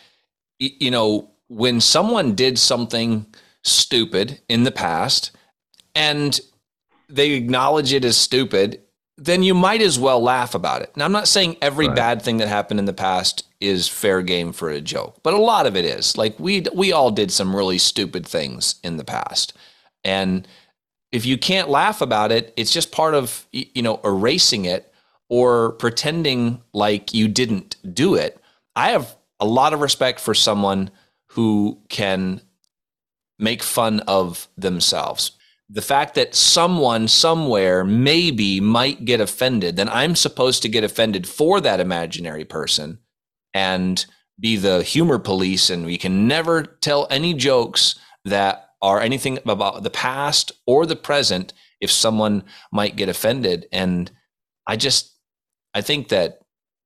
you 0.58 0.90
know, 0.92 1.32
when 1.50 1.82
someone 1.82 2.34
did 2.36 2.58
something 2.60 3.26
stupid 3.64 4.40
in 4.50 4.64
the 4.64 4.72
past 4.72 5.32
and 5.96 6.40
they 7.10 7.32
acknowledge 7.32 7.92
it 7.94 8.06
as 8.06 8.18
stupid, 8.18 8.82
then 9.20 9.44
you 9.44 9.54
might 9.54 9.82
as 9.82 10.00
well 10.00 10.22
laugh 10.22 10.56
about 10.56 10.82
it. 10.82 10.96
Now, 10.96 11.06
I'm 11.06 11.12
not 11.12 11.28
saying 11.28 11.58
every 11.62 11.88
Right. 11.88 11.96
bad 11.96 12.22
thing 12.22 12.38
that 12.38 12.48
happened 12.48 12.80
in 12.80 12.86
the 12.86 12.94
past 12.94 13.44
is 13.60 13.88
fair 13.88 14.22
game 14.22 14.54
for 14.54 14.70
a 14.70 14.80
joke, 14.80 15.18
but 15.24 15.34
a 15.34 15.38
lot 15.38 15.66
of 15.66 15.76
it 15.76 15.84
is. 15.86 16.18
Like 16.18 16.40
we 16.40 16.64
we 16.74 16.92
all 16.94 17.12
did 17.12 17.32
some 17.32 17.56
really 17.56 17.78
stupid 17.78 18.26
things 18.26 18.76
in 18.84 18.98
the 18.98 19.04
past, 19.04 19.54
and 20.04 20.48
if 21.12 21.26
you 21.26 21.38
can't 21.38 21.70
laugh 21.70 22.02
about 22.02 22.32
it, 22.32 22.54
it's 22.56 22.72
just 22.72 22.92
part 22.92 23.14
of 23.14 23.46
you 23.52 23.82
know 23.82 24.00
erasing 24.04 24.66
it 24.66 24.94
or 25.28 25.74
pretending 25.74 26.62
like 26.74 27.14
you 27.14 27.28
didn't 27.28 27.76
do 27.94 28.16
it. 28.16 28.40
I 28.76 28.92
have 28.92 29.16
a 29.40 29.46
lot 29.46 29.74
of 29.74 29.82
respect 29.82 30.20
for 30.20 30.34
someone 30.34 30.90
who 31.34 31.80
can 31.90 32.42
make 33.38 33.62
fun 33.64 34.00
of 34.02 34.48
themselves. 34.58 35.32
The 35.72 35.82
fact 35.84 36.16
that 36.16 36.34
someone 36.34 37.08
somewhere 37.08 37.84
maybe 37.84 38.60
might 38.60 39.06
get 39.06 39.22
offended, 39.22 39.76
then 39.76 39.90
I'm 39.90 40.16
supposed 40.16 40.64
to 40.64 40.70
get 40.70 40.84
offended 40.84 41.28
for 41.28 41.62
that 41.62 41.80
imaginary 41.80 42.44
person 42.44 43.00
and 43.54 44.04
be 44.40 44.56
the 44.56 44.82
humor 44.82 45.20
police. 45.20 45.70
And 45.70 45.86
we 45.86 45.98
can 45.98 46.28
never 46.28 46.64
tell 46.64 47.06
any 47.12 47.34
jokes 47.36 48.00
that 48.26 48.70
are 48.82 49.00
anything 49.00 49.38
about 49.46 49.84
the 49.84 49.90
past 49.90 50.52
or 50.66 50.86
the 50.86 50.96
present 50.96 51.54
if 51.82 51.92
someone 51.92 52.44
might 52.72 52.96
get 52.96 53.10
offended. 53.10 53.68
And 53.72 54.10
I 54.66 54.76
just, 54.76 55.14
I 55.74 55.82
think 55.82 56.08
that 56.10 56.40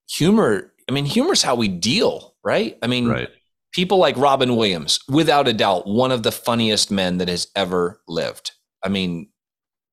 humor, 0.10 0.74
I 0.90 0.92
mean, 0.92 1.06
humor 1.06 1.34
is 1.34 1.44
how 1.44 1.56
we 1.56 1.68
deal, 1.68 2.36
right? 2.44 2.78
I 2.82 2.88
mean, 2.88 3.08
Right. 3.08 3.30
people 3.74 3.98
like 3.98 4.18
Robin 4.18 4.56
Williams, 4.56 5.00
without 5.08 5.48
a 5.48 5.54
doubt, 5.54 5.88
one 5.88 6.12
of 6.12 6.24
the 6.24 6.32
funniest 6.32 6.92
men 6.92 7.18
that 7.20 7.30
has 7.30 7.48
ever 7.56 8.02
lived. 8.08 8.52
I 8.84 8.90
mean, 8.90 9.30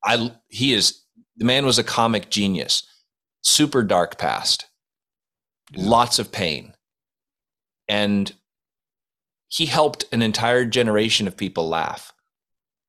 I 0.05 0.33
he 0.49 0.73
is 0.73 1.03
the 1.37 1.45
man 1.45 1.65
was 1.65 1.79
a 1.79 1.85
comic 1.85 2.31
genius. 2.31 2.83
Super 3.43 3.83
dark 3.83 4.19
past. 4.19 4.67
Yeah. 5.73 5.89
Lots 5.89 6.19
of 6.19 6.33
pain. 6.33 6.75
And 7.89 8.33
he 9.49 9.67
helped 9.67 10.05
an 10.13 10.23
entire 10.23 10.65
generation 10.65 11.27
of 11.27 11.37
people 11.37 11.69
laugh. 11.69 12.13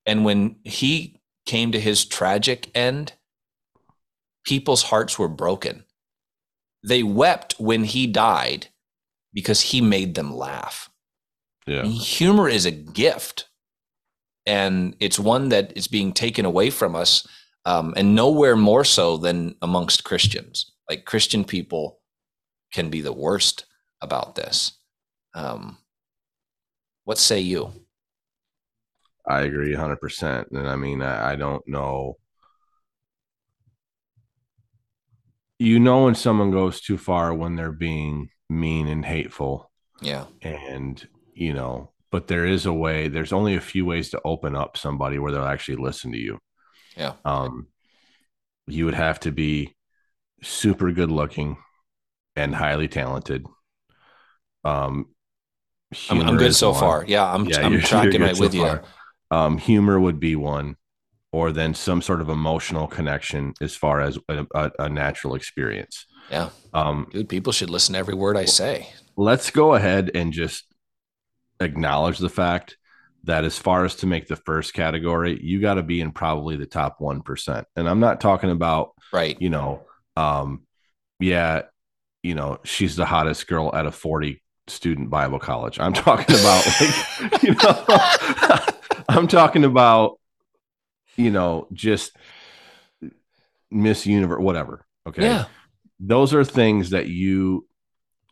And 0.05 0.25
when 0.25 0.57
he 0.63 1.21
came 1.45 1.71
to 1.71 1.79
his 1.79 2.05
tragic 2.05 2.69
end, 2.75 3.13
people's 4.45 4.83
hearts 4.83 5.17
were 5.17 5.27
broken. 5.27 5.85
They 6.83 7.03
wept 7.03 7.59
when 7.59 7.83
he 7.83 8.07
died 8.07 8.67
because 9.33 9.61
he 9.61 9.81
made 9.81 10.15
them 10.15 10.35
laugh. 10.35 10.89
Yeah. 11.67 11.83
Humor 11.83 12.49
is 12.49 12.65
a 12.65 12.71
gift, 12.71 13.47
and 14.45 14.95
it's 14.99 15.19
one 15.19 15.49
that 15.49 15.75
is 15.75 15.87
being 15.87 16.13
taken 16.13 16.45
away 16.45 16.69
from 16.69 16.95
us, 16.95 17.27
um, 17.65 17.93
and 17.95 18.15
nowhere 18.15 18.55
more 18.55 18.83
so 18.83 19.17
than 19.17 19.55
amongst 19.61 20.03
Christians. 20.03 20.71
Like 20.89 21.05
Christian 21.05 21.43
people 21.43 21.99
can 22.73 22.89
be 22.89 23.01
the 23.01 23.13
worst 23.13 23.65
about 24.01 24.35
this. 24.35 24.73
Um, 25.33 25.77
what 27.03 27.17
say 27.17 27.39
you? 27.39 27.71
I 29.27 29.41
agree 29.41 29.75
100%. 29.75 30.51
And 30.51 30.67
I 30.67 30.75
mean, 30.75 31.01
I, 31.01 31.33
I 31.33 31.35
don't 31.35 31.65
know. 31.67 32.17
You 35.59 35.79
know, 35.79 36.05
when 36.05 36.15
someone 36.15 36.51
goes 36.51 36.81
too 36.81 36.97
far 36.97 37.33
when 37.33 37.55
they're 37.55 37.71
being 37.71 38.29
mean 38.49 38.87
and 38.87 39.05
hateful, 39.05 39.71
Yeah, 40.01 40.25
and, 40.41 41.07
you 41.35 41.53
know, 41.53 41.91
but 42.11 42.27
there 42.27 42.45
is 42.45 42.65
a 42.65 42.73
way, 42.73 43.07
there's 43.07 43.33
only 43.33 43.55
a 43.55 43.61
few 43.61 43.85
ways 43.85 44.09
to 44.11 44.21
open 44.25 44.55
up 44.55 44.77
somebody 44.77 45.17
where 45.19 45.31
they'll 45.31 45.43
actually 45.45 45.77
listen 45.77 46.11
to 46.11 46.17
you. 46.17 46.39
yeah, 46.97 47.13
Um, 47.25 47.67
you 48.67 48.85
would 48.85 48.93
have 48.93 49.19
to 49.21 49.31
be 49.31 49.75
super 50.43 50.91
good 50.91 51.11
looking 51.11 51.57
and 52.35 52.53
highly 52.55 52.87
talented. 52.87 53.45
Um, 54.63 55.07
I'm, 56.09 56.21
I'm 56.21 56.37
good 56.37 56.55
so 56.55 56.71
one. 56.71 56.79
far. 56.79 57.05
Yeah, 57.07 57.25
I'm, 57.31 57.45
Yeah, 57.45 57.61
I'm 57.65 57.73
you're- 57.73 57.83
tracking 57.85 58.21
right 58.21 58.35
so 58.35 58.43
with 58.43 58.53
you. 58.53 58.79
Um, 59.31 59.57
humor 59.57 59.99
would 59.99 60.19
be 60.19 60.35
one, 60.35 60.75
or 61.31 61.51
then 61.51 61.73
some 61.73 62.01
sort 62.01 62.21
of 62.21 62.29
emotional 62.29 62.87
connection 62.87 63.53
as 63.61 63.75
far 63.75 64.01
as 64.01 64.17
a, 64.29 64.45
a, 64.53 64.71
a 64.79 64.89
natural 64.89 65.35
experience. 65.35 66.05
Yeah, 66.29 66.49
Um, 66.73 67.07
dude, 67.11 67.29
people 67.29 67.51
should 67.53 67.69
listen 67.69 67.93
to 67.93 67.99
every 67.99 68.13
word 68.13 68.37
I 68.37 68.45
say. 68.45 68.89
let's 69.17 69.49
go 69.49 69.73
ahead 69.75 70.11
and 70.15 70.31
just 70.33 70.65
acknowledge 71.61 72.17
the 72.17 72.29
fact 72.29 72.77
that 73.23 73.43
as 73.45 73.57
far 73.57 73.85
as 73.85 73.95
to 73.97 74.07
make 74.07 74.27
the 74.27 74.35
first 74.35 74.73
category, 74.73 75.39
you 75.43 75.61
got 75.61 75.75
to 75.75 75.83
be 75.83 76.01
in 76.01 76.11
probably 76.11 76.57
the 76.57 76.65
top 76.65 76.99
1%. 76.99 77.65
And 77.75 77.87
I'm 77.87 77.99
not 77.99 78.19
talking 78.19 78.49
about, 78.49 78.91
Right. 79.13 79.39
you 79.39 79.49
know, 79.49 79.83
um, 80.17 80.63
yeah, 81.19 81.63
you 82.23 82.33
know, 82.35 82.59
she's 82.63 82.95
the 82.95 83.05
hottest 83.05 83.47
girl 83.47 83.73
at 83.75 83.85
a 83.85 83.91
40 83.91 84.41
student 84.67 85.09
Bible 85.09 85.39
college. 85.39 85.79
I'm 85.79 85.93
talking 85.93 86.35
about 86.35 86.65
like, 87.21 87.43
you 87.43 87.53
know, 87.53 87.85
I'm 89.09 89.27
talking 89.27 89.65
about, 89.65 90.19
you 91.15 91.29
know, 91.29 91.67
just 91.73 92.15
Miss 93.69 94.05
Universe, 94.05 94.41
whatever. 94.41 94.85
Okay. 95.07 95.23
Yeah. 95.23 95.45
Those 95.99 96.33
are 96.33 96.43
things 96.43 96.91
that 96.91 97.07
you, 97.07 97.67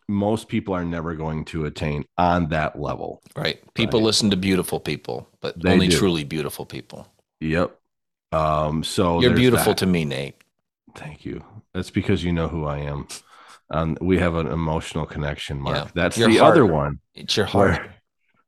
most 0.09 0.47
people 0.47 0.73
are 0.73 0.83
never 0.83 1.13
going 1.13 1.45
to 1.45 1.65
attain 1.65 2.03
on 2.17 2.49
that 2.49 2.79
level. 2.79 3.21
Right. 3.35 3.59
People 3.75 3.99
Right. 3.99 4.05
listen 4.07 4.31
to 4.31 4.37
beautiful 4.37 4.79
people, 4.79 5.29
but 5.39 5.61
They 5.61 5.71
only 5.71 5.87
do. 5.87 5.97
truly 5.97 6.23
beautiful 6.23 6.65
people. 6.65 7.07
Yep. 7.41 7.77
Um, 8.31 8.83
so 8.83 9.21
You're 9.21 9.35
beautiful 9.35 9.73
that. 9.73 9.77
to 9.77 9.85
me, 9.85 10.05
Nate. 10.05 10.35
Thank 10.95 11.25
you. 11.25 11.43
That's 11.73 11.91
because 11.91 12.23
you 12.23 12.33
know 12.33 12.47
who 12.47 12.65
I 12.65 12.79
am. 12.79 13.07
Um, 13.69 13.97
we 14.01 14.17
have 14.17 14.33
an 14.35 14.47
emotional 14.47 15.05
connection, 15.05 15.61
Mark. 15.61 15.75
Yeah. 15.77 15.87
That's 15.93 16.17
Your 16.17 16.27
the 16.29 16.37
heart. 16.37 16.51
other 16.53 16.65
one 16.65 16.99
It's 17.13 17.37
your 17.37 17.45
heart. 17.45 17.71
where, 17.79 17.95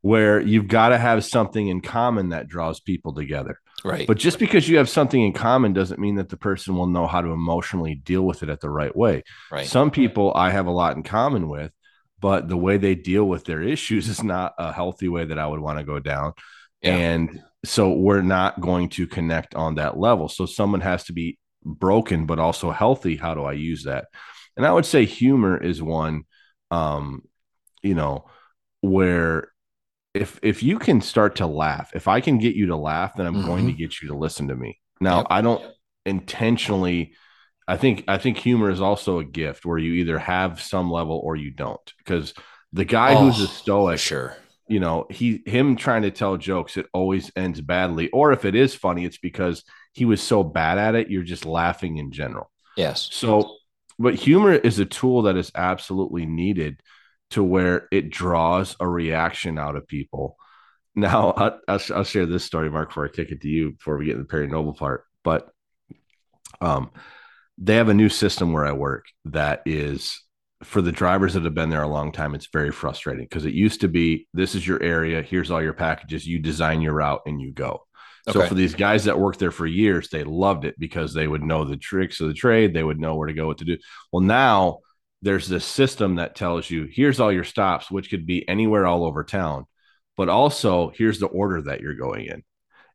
where 0.02 0.42
you've 0.42 0.68
got 0.68 0.90
to 0.90 0.98
have 0.98 1.24
something 1.24 1.68
in 1.68 1.82
common 1.82 2.30
that 2.30 2.48
draws 2.48 2.80
people 2.80 3.14
together. 3.14 3.60
Right. 3.84 4.08
But 4.08 4.18
just 4.18 4.40
because 4.40 4.68
you 4.68 4.78
have 4.78 4.90
something 4.90 5.22
in 5.22 5.34
common 5.34 5.74
doesn't 5.74 6.00
mean 6.00 6.16
that 6.16 6.30
the 6.30 6.38
person 6.38 6.76
will 6.76 6.88
know 6.88 7.08
how 7.08 7.22
to 7.22 7.30
emotionally 7.30 7.96
deal 7.96 8.24
with 8.24 8.44
it 8.44 8.50
at 8.50 8.60
the 8.60 8.70
right 8.70 8.96
way. 8.96 9.24
right. 9.52 9.66
Some 9.66 9.92
people 9.92 10.34
I 10.36 10.52
have 10.52 10.68
a 10.68 10.72
lot 10.72 10.96
in 10.96 11.04
common 11.04 11.48
with, 11.48 11.72
but 12.20 12.48
the 12.48 12.58
way 12.58 12.78
they 12.78 12.96
deal 12.96 13.26
with 13.26 13.46
their 13.46 13.62
issues 13.76 14.08
is 14.08 14.24
not 14.24 14.54
a 14.58 14.72
healthy 14.72 15.08
way 15.08 15.26
that 15.26 15.40
I 15.40 15.48
would 15.48 15.60
want 15.60 15.80
to 15.80 15.86
go 15.86 16.00
down. 16.00 16.34
Yeah. 16.82 16.96
And 16.96 17.44
so 17.64 17.92
we're 17.92 18.22
not 18.22 18.60
going 18.60 18.90
to 18.90 19.08
connect 19.08 19.56
on 19.56 19.76
that 19.76 19.98
level. 19.98 20.28
So 20.30 20.46
someone 20.46 20.82
has 20.82 21.04
to 21.06 21.14
be 21.14 21.38
broken, 21.64 22.26
but 22.26 22.40
also 22.40 22.72
healthy. 22.72 23.18
How 23.18 23.36
do 23.36 23.44
I 23.44 23.54
use 23.54 23.84
that? 23.84 24.08
And 24.58 24.66
I 24.66 24.72
would 24.72 24.86
say 24.86 25.06
humor 25.06 25.58
is 25.58 25.82
one, 25.82 26.24
um, 26.72 27.24
you 27.84 27.94
know, 27.94 28.26
where 28.82 29.52
if 30.14 30.40
if 30.42 30.62
you 30.64 30.80
can 30.80 31.02
start 31.02 31.36
to 31.38 31.48
laugh, 31.48 31.92
if 31.96 32.08
I 32.08 32.22
can 32.22 32.38
get 32.38 32.56
you 32.56 32.68
to 32.68 32.76
laugh, 32.76 33.14
then 33.16 33.26
I'm 33.26 33.46
going 33.46 33.66
to 33.66 33.72
mm-hmm. 33.72 33.80
get 33.80 34.02
you 34.02 34.10
to 34.10 34.18
listen 34.18 34.48
to 34.50 34.56
me. 34.56 34.80
Now, 35.00 35.18
Yep. 35.18 35.28
I 35.30 35.42
don't 35.42 35.66
intentionally 36.06 37.14
I 37.68 37.78
think 37.78 38.04
I 38.08 38.18
think 38.18 38.38
humor 38.38 38.70
is 38.70 38.82
also 38.82 39.20
a 39.20 39.24
gift 39.24 39.66
where 39.66 39.78
you 39.78 39.94
either 39.94 40.20
have 40.20 40.62
some 40.62 40.92
level 40.92 41.20
or 41.24 41.36
you 41.36 41.52
don't. 41.52 41.80
Because 42.00 42.34
the 42.74 42.86
guy 42.86 43.16
who's 43.16 43.40
Oh, 43.40 43.46
a 43.46 43.48
stoic, 43.48 44.00
sure. 44.00 44.36
you 44.68 44.80
know, 44.80 45.06
he 45.10 45.42
him 45.46 45.76
trying 45.76 46.02
to 46.02 46.12
tell 46.12 46.38
jokes, 46.38 46.76
it 46.78 46.88
always 46.94 47.32
ends 47.36 47.62
badly. 47.62 48.10
Or 48.10 48.34
if 48.34 48.46
it 48.46 48.56
is 48.56 48.76
funny, 48.76 49.06
it's 49.06 49.20
because 49.20 49.64
he 49.94 50.06
was 50.06 50.22
so 50.22 50.44
bad 50.44 50.78
at 50.78 50.96
it, 50.96 51.10
you're 51.10 51.24
just 51.24 51.46
laughing 51.46 51.98
in 51.98 52.12
general. 52.12 52.52
Yes. 52.76 53.10
So, 53.12 53.56
but 54.00 54.16
humor 54.16 54.54
is 54.54 54.80
a 54.80 54.86
tool 54.86 55.24
that 55.24 55.38
is 55.38 55.52
absolutely 55.56 56.26
needed 56.26 56.82
to 57.32 57.44
where 57.44 57.88
it 57.92 58.10
draws 58.10 58.76
a 58.80 58.88
reaction 58.88 59.58
out 59.58 59.76
of 59.76 59.88
people. 59.88 60.38
Now, 60.96 61.32
I, 61.38 61.52
I'll, 61.68 61.82
I'll 61.96 62.04
share 62.04 62.26
this 62.26 62.44
story, 62.44 62.70
Mark, 62.70 62.90
before 62.90 63.06
I 63.06 63.10
kick 63.10 63.32
it 63.32 63.42
to 63.42 63.48
you 63.50 63.72
before 63.72 63.98
we 63.98 64.06
get 64.06 64.16
in 64.16 64.22
the 64.22 64.28
Perry 64.28 64.48
Noble 64.48 64.74
part. 64.74 65.06
But 65.24 65.50
um, 66.60 66.92
they 67.58 67.76
have 67.76 67.90
a 67.90 67.94
new 67.94 68.10
system 68.10 68.54
where 68.54 68.66
I 68.66 68.72
work 68.72 69.06
that 69.26 69.62
is 69.66 70.22
for 70.64 70.82
the 70.82 70.92
drivers 70.92 71.34
that 71.34 71.44
have 71.44 71.56
been 71.56 71.70
there 71.70 71.84
a 71.84 71.88
long 71.88 72.12
time. 72.12 72.36
It's 72.36 72.50
very 72.52 72.72
frustrating 72.72 73.26
because 73.26 73.46
it 73.46 73.54
used 73.54 73.82
to 73.82 73.88
be 73.88 74.28
this 74.34 74.54
is 74.54 74.68
your 74.68 74.82
area, 74.82 75.22
here's 75.22 75.50
all 75.50 75.62
your 75.62 75.74
packages, 75.74 76.28
you 76.28 76.40
design 76.40 76.82
your 76.82 76.94
route, 76.94 77.22
and 77.26 77.42
you 77.42 77.52
go. 77.52 77.86
So 78.30 78.40
Okay. 78.40 78.50
for 78.50 78.54
these 78.56 78.76
guys 78.76 79.06
that 79.06 79.20
worked 79.20 79.40
there 79.40 79.50
for 79.52 79.66
years, 79.66 80.10
they 80.10 80.24
loved 80.24 80.66
it 80.66 80.76
because 80.78 81.14
they 81.14 81.28
would 81.28 81.42
know 81.44 81.66
the 81.66 81.78
tricks 81.78 82.20
of 82.20 82.28
the 82.28 82.36
trade. 82.36 82.74
They 82.74 82.84
would 82.84 83.00
know 83.00 83.16
where 83.16 83.28
to 83.28 83.34
go, 83.34 83.48
what 83.48 83.58
to 83.60 83.66
do. 83.66 83.78
Well, 84.12 84.22
now 84.22 84.80
there's 85.22 85.48
this 85.48 85.66
system 85.66 86.16
that 86.16 86.36
tells 86.36 86.70
you 86.70 86.88
here's 86.92 87.20
all 87.20 87.32
your 87.32 87.44
stops, 87.44 87.92
which 87.92 88.10
could 88.10 88.26
be 88.26 88.48
anywhere 88.48 88.86
all 88.88 89.06
over 89.06 89.24
town, 89.24 89.66
but 90.18 90.30
also 90.30 90.90
here's 90.96 91.20
the 91.20 91.28
order 91.28 91.62
that 91.64 91.82
you're 91.82 91.96
going 91.96 92.26
in. 92.26 92.44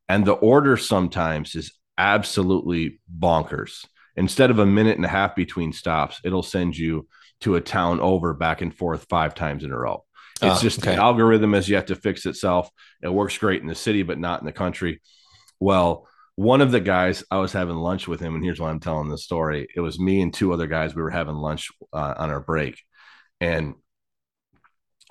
And 0.09 0.25
the 0.25 0.33
order 0.33 0.77
sometimes 0.77 1.55
is 1.55 1.73
absolutely 1.99 3.01
bonkers. 3.13 3.85
Instead 4.17 4.51
of 4.51 4.59
a 4.59 4.67
minute 4.67 4.97
and 4.97 5.05
a 5.05 5.09
half 5.09 5.37
between 5.37 5.73
stops, 5.73 6.21
it'll 6.25 6.43
send 6.43 6.77
you 6.77 7.07
to 7.41 7.57
a 7.57 7.61
town 7.61 8.01
over 8.01 8.33
back 8.35 8.63
and 8.63 8.75
forth 8.75 9.07
five 9.09 9.35
times 9.35 9.63
in 9.63 9.73
a 9.73 9.79
row. 9.79 10.05
It's 10.43 10.59
Ah, 10.59 10.61
just 10.61 10.79
okay. 10.81 10.95
the 10.95 11.01
algorithm 11.01 11.55
as 11.55 11.69
you 11.69 11.77
have 11.77 11.87
to 11.87 11.97
fix 11.97 12.27
itself. 12.27 12.71
It 13.03 13.13
works 13.13 13.37
great 13.39 13.63
in 13.63 13.69
the 13.69 13.75
city, 13.75 14.03
but 14.03 14.19
not 14.19 14.41
in 14.41 14.47
the 14.47 14.53
country. 14.53 15.01
Well, 15.61 16.09
one 16.37 16.61
of 16.61 16.71
the 16.71 16.81
guys, 16.81 17.25
I 17.31 17.39
was 17.39 17.53
having 17.53 17.77
lunch 17.77 18.07
with 18.07 18.21
him, 18.21 18.35
and 18.35 18.45
here's 18.45 18.61
why 18.61 18.71
I'm 18.71 18.81
telling 18.81 19.09
this 19.09 19.25
story. 19.25 19.67
It 19.75 19.81
was 19.81 19.99
me 19.99 20.21
and 20.21 20.33
two 20.33 20.53
other 20.53 20.67
guys. 20.67 20.95
We 20.95 21.03
were 21.03 21.11
having 21.11 21.35
lunch 21.35 21.71
uh, 21.93 22.15
on 22.17 22.31
our 22.31 22.41
break, 22.41 22.79
and 23.41 23.75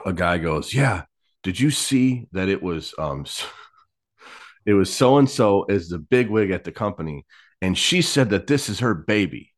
a 0.06 0.14
guy 0.14 0.38
goes, 0.38 0.72
"Yeah, 0.74 1.04
did 1.42 1.60
you 1.60 1.72
see 1.72 2.28
that 2.32 2.48
it 2.48 2.62
was 2.62 2.94
um, 3.00 3.26
it 4.66 4.74
was 4.74 4.94
so 4.94 5.18
and 5.18 5.30
so 5.30 5.64
as 5.64 5.90
the 5.90 5.98
big 5.98 6.30
wig 6.30 6.52
at 6.52 6.64
the 6.64 6.72
company, 6.72 7.26
and 7.60 7.76
she 7.76 8.04
said 8.04 8.30
that 8.30 8.48
this 8.48 8.70
is 8.70 8.80
her 8.80 8.94
baby." 8.94 9.52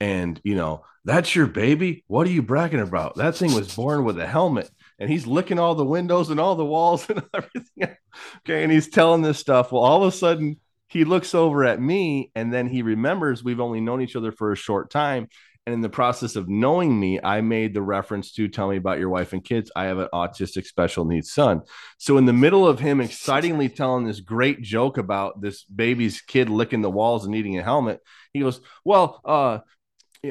And 0.00 0.40
you 0.44 0.56
know, 0.56 0.84
that's 1.04 1.34
your 1.34 1.46
baby. 1.46 2.04
What 2.08 2.26
are 2.26 2.30
you 2.30 2.42
bragging 2.42 2.80
about? 2.80 3.16
That 3.16 3.36
thing 3.36 3.54
was 3.54 3.74
born 3.74 4.04
with 4.04 4.18
a 4.18 4.26
helmet, 4.26 4.68
and 4.98 5.08
he's 5.08 5.28
licking 5.28 5.60
all 5.60 5.76
the 5.76 5.84
windows 5.84 6.30
and 6.30 6.40
all 6.40 6.56
the 6.56 6.64
walls 6.64 7.08
and 7.10 7.22
everything. 7.32 7.96
Okay. 8.38 8.64
And 8.64 8.72
he's 8.72 8.88
telling 8.88 9.22
this 9.22 9.38
stuff. 9.38 9.70
Well, 9.70 9.82
all 9.82 10.02
of 10.02 10.12
a 10.12 10.16
sudden, 10.16 10.58
he 10.88 11.04
looks 11.04 11.34
over 11.34 11.64
at 11.64 11.80
me 11.80 12.30
and 12.34 12.52
then 12.52 12.66
he 12.66 12.82
remembers 12.82 13.44
we've 13.44 13.60
only 13.60 13.80
known 13.80 14.00
each 14.00 14.16
other 14.16 14.32
for 14.32 14.52
a 14.52 14.56
short 14.56 14.90
time. 14.90 15.28
And 15.66 15.74
in 15.74 15.80
the 15.82 15.90
process 15.90 16.34
of 16.34 16.48
knowing 16.48 16.98
me, 16.98 17.20
I 17.22 17.42
made 17.42 17.74
the 17.74 17.82
reference 17.82 18.32
to 18.32 18.48
tell 18.48 18.68
me 18.68 18.78
about 18.78 18.98
your 18.98 19.10
wife 19.10 19.34
and 19.34 19.44
kids. 19.44 19.70
I 19.76 19.84
have 19.84 19.98
an 19.98 20.08
autistic 20.14 20.64
special 20.64 21.04
needs 21.04 21.30
son. 21.30 21.60
So, 21.98 22.16
in 22.16 22.24
the 22.24 22.32
middle 22.32 22.66
of 22.66 22.80
him 22.80 23.02
excitingly 23.02 23.68
telling 23.68 24.06
this 24.06 24.20
great 24.20 24.62
joke 24.62 24.96
about 24.96 25.42
this 25.42 25.64
baby's 25.64 26.22
kid 26.22 26.48
licking 26.48 26.80
the 26.80 26.90
walls 26.90 27.26
and 27.26 27.34
eating 27.34 27.58
a 27.58 27.62
helmet, 27.62 28.00
he 28.32 28.40
goes, 28.40 28.62
Well, 28.82 29.20
uh, 29.26 29.58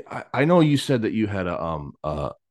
I, 0.10 0.24
I 0.34 0.46
know 0.46 0.60
you 0.62 0.76
said 0.76 1.04
that 1.04 1.14
you 1.14 1.28
had 1.28 1.46
a 1.46 1.64
um 1.64 1.94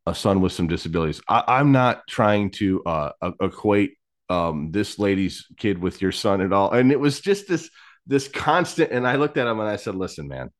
a 0.06 0.14
son 0.14 0.40
with 0.40 0.52
some 0.52 0.68
disabilities. 0.68 1.20
I, 1.28 1.60
am 1.60 1.72
not 1.72 2.06
trying 2.06 2.52
to 2.52 2.82
uh, 2.84 3.10
equate 3.40 3.98
um, 4.28 4.70
this 4.70 4.98
lady's 4.98 5.46
kid 5.56 5.78
with 5.78 6.00
your 6.00 6.12
son 6.12 6.40
at 6.40 6.52
all. 6.52 6.70
And 6.70 6.92
it 6.92 7.00
was 7.00 7.20
just 7.20 7.48
this 7.48 7.68
this 8.06 8.28
constant. 8.28 8.92
And 8.92 9.06
I 9.06 9.16
looked 9.16 9.36
at 9.36 9.46
him 9.46 9.60
and 9.60 9.68
I 9.68 9.76
said, 9.76 9.94
"Listen, 9.94 10.28
man, 10.28 10.50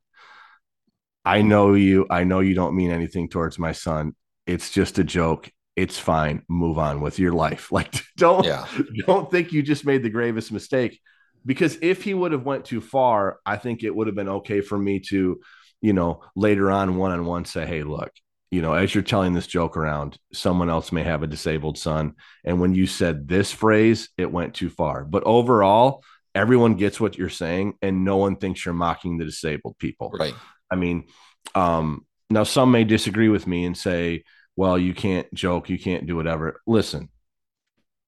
I 1.25 1.43
know 1.43 1.75
you. 1.75 2.07
I 2.11 2.25
know 2.25 2.41
you 2.41 2.55
don't 2.55 2.77
mean 2.77 2.91
anything 2.91 3.29
towards 3.29 3.59
my 3.59 3.73
son. 3.73 4.15
It's 4.47 4.71
just 4.71 4.99
a 4.99 5.05
joke. 5.05 5.51
It's 5.75 5.99
fine. 5.99 6.43
Move 6.49 6.79
on 6.79 7.01
with 7.01 7.19
your 7.19 7.33
life. 7.33 7.71
Like, 7.73 7.95
don't 8.17 8.45
yeah. 8.45 8.67
don't 9.07 9.31
think 9.31 9.53
you 9.53 9.63
just 9.63 9.87
made 9.87 10.03
the 10.03 10.11
gravest 10.11 10.53
mistake." 10.53 11.01
Because 11.45 11.79
if 11.81 12.03
he 12.03 12.13
would 12.13 12.33
have 12.33 12.45
went 12.45 12.65
too 12.65 12.81
far, 12.81 13.39
I 13.47 13.57
think 13.57 13.85
it 13.85 13.95
would 13.95 14.09
have 14.09 14.17
been 14.17 14.29
okay 14.29 14.61
for 14.61 14.77
me 14.77 14.99
to, 15.11 15.41
you 15.81 15.93
know, 15.93 16.25
later 16.35 16.73
on 16.73 16.97
one 16.97 17.13
on 17.13 17.25
one 17.25 17.45
say, 17.45 17.65
"Hey, 17.65 17.85
look, 17.85 18.11
you 18.51 18.63
know, 18.63 18.75
as 18.75 18.95
you're 18.95 19.03
telling 19.03 19.33
this 19.33 19.47
joke 19.47 19.77
around, 19.77 20.19
someone 20.33 20.71
else 20.71 20.93
may 20.93 21.03
have 21.03 21.23
a 21.23 21.27
disabled 21.27 21.79
son. 21.79 22.15
And 22.45 22.61
when 22.61 22.75
you 22.75 22.87
said 22.87 23.29
this 23.29 23.53
phrase, 23.53 24.09
it 24.17 24.31
went 24.31 24.55
too 24.55 24.71
far. 24.71 25.05
But 25.05 25.25
overall, 25.25 26.05
everyone 26.37 26.75
gets 26.75 27.01
what 27.01 27.17
you're 27.17 27.31
saying 27.31 27.75
and 27.81 28.05
no 28.05 28.19
one 28.19 28.37
thinks 28.37 28.65
you're 28.65 28.75
mocking 28.75 29.17
the 29.17 29.25
disabled 29.25 29.77
people. 29.79 30.13
Right. 30.17 30.35
I 30.71 30.77
mean, 30.77 31.07
um, 31.55 32.07
now 32.29 32.45
some 32.45 32.71
may 32.71 32.85
disagree 32.85 33.31
with 33.31 33.47
me 33.47 33.65
and 33.65 33.77
say, 33.77 34.23
well, 34.55 34.79
you 34.79 34.93
can't 34.93 35.33
joke, 35.33 35.71
you 35.71 35.79
can't 35.79 36.07
do 36.07 36.15
whatever. 36.15 36.61
Listen, 36.67 37.09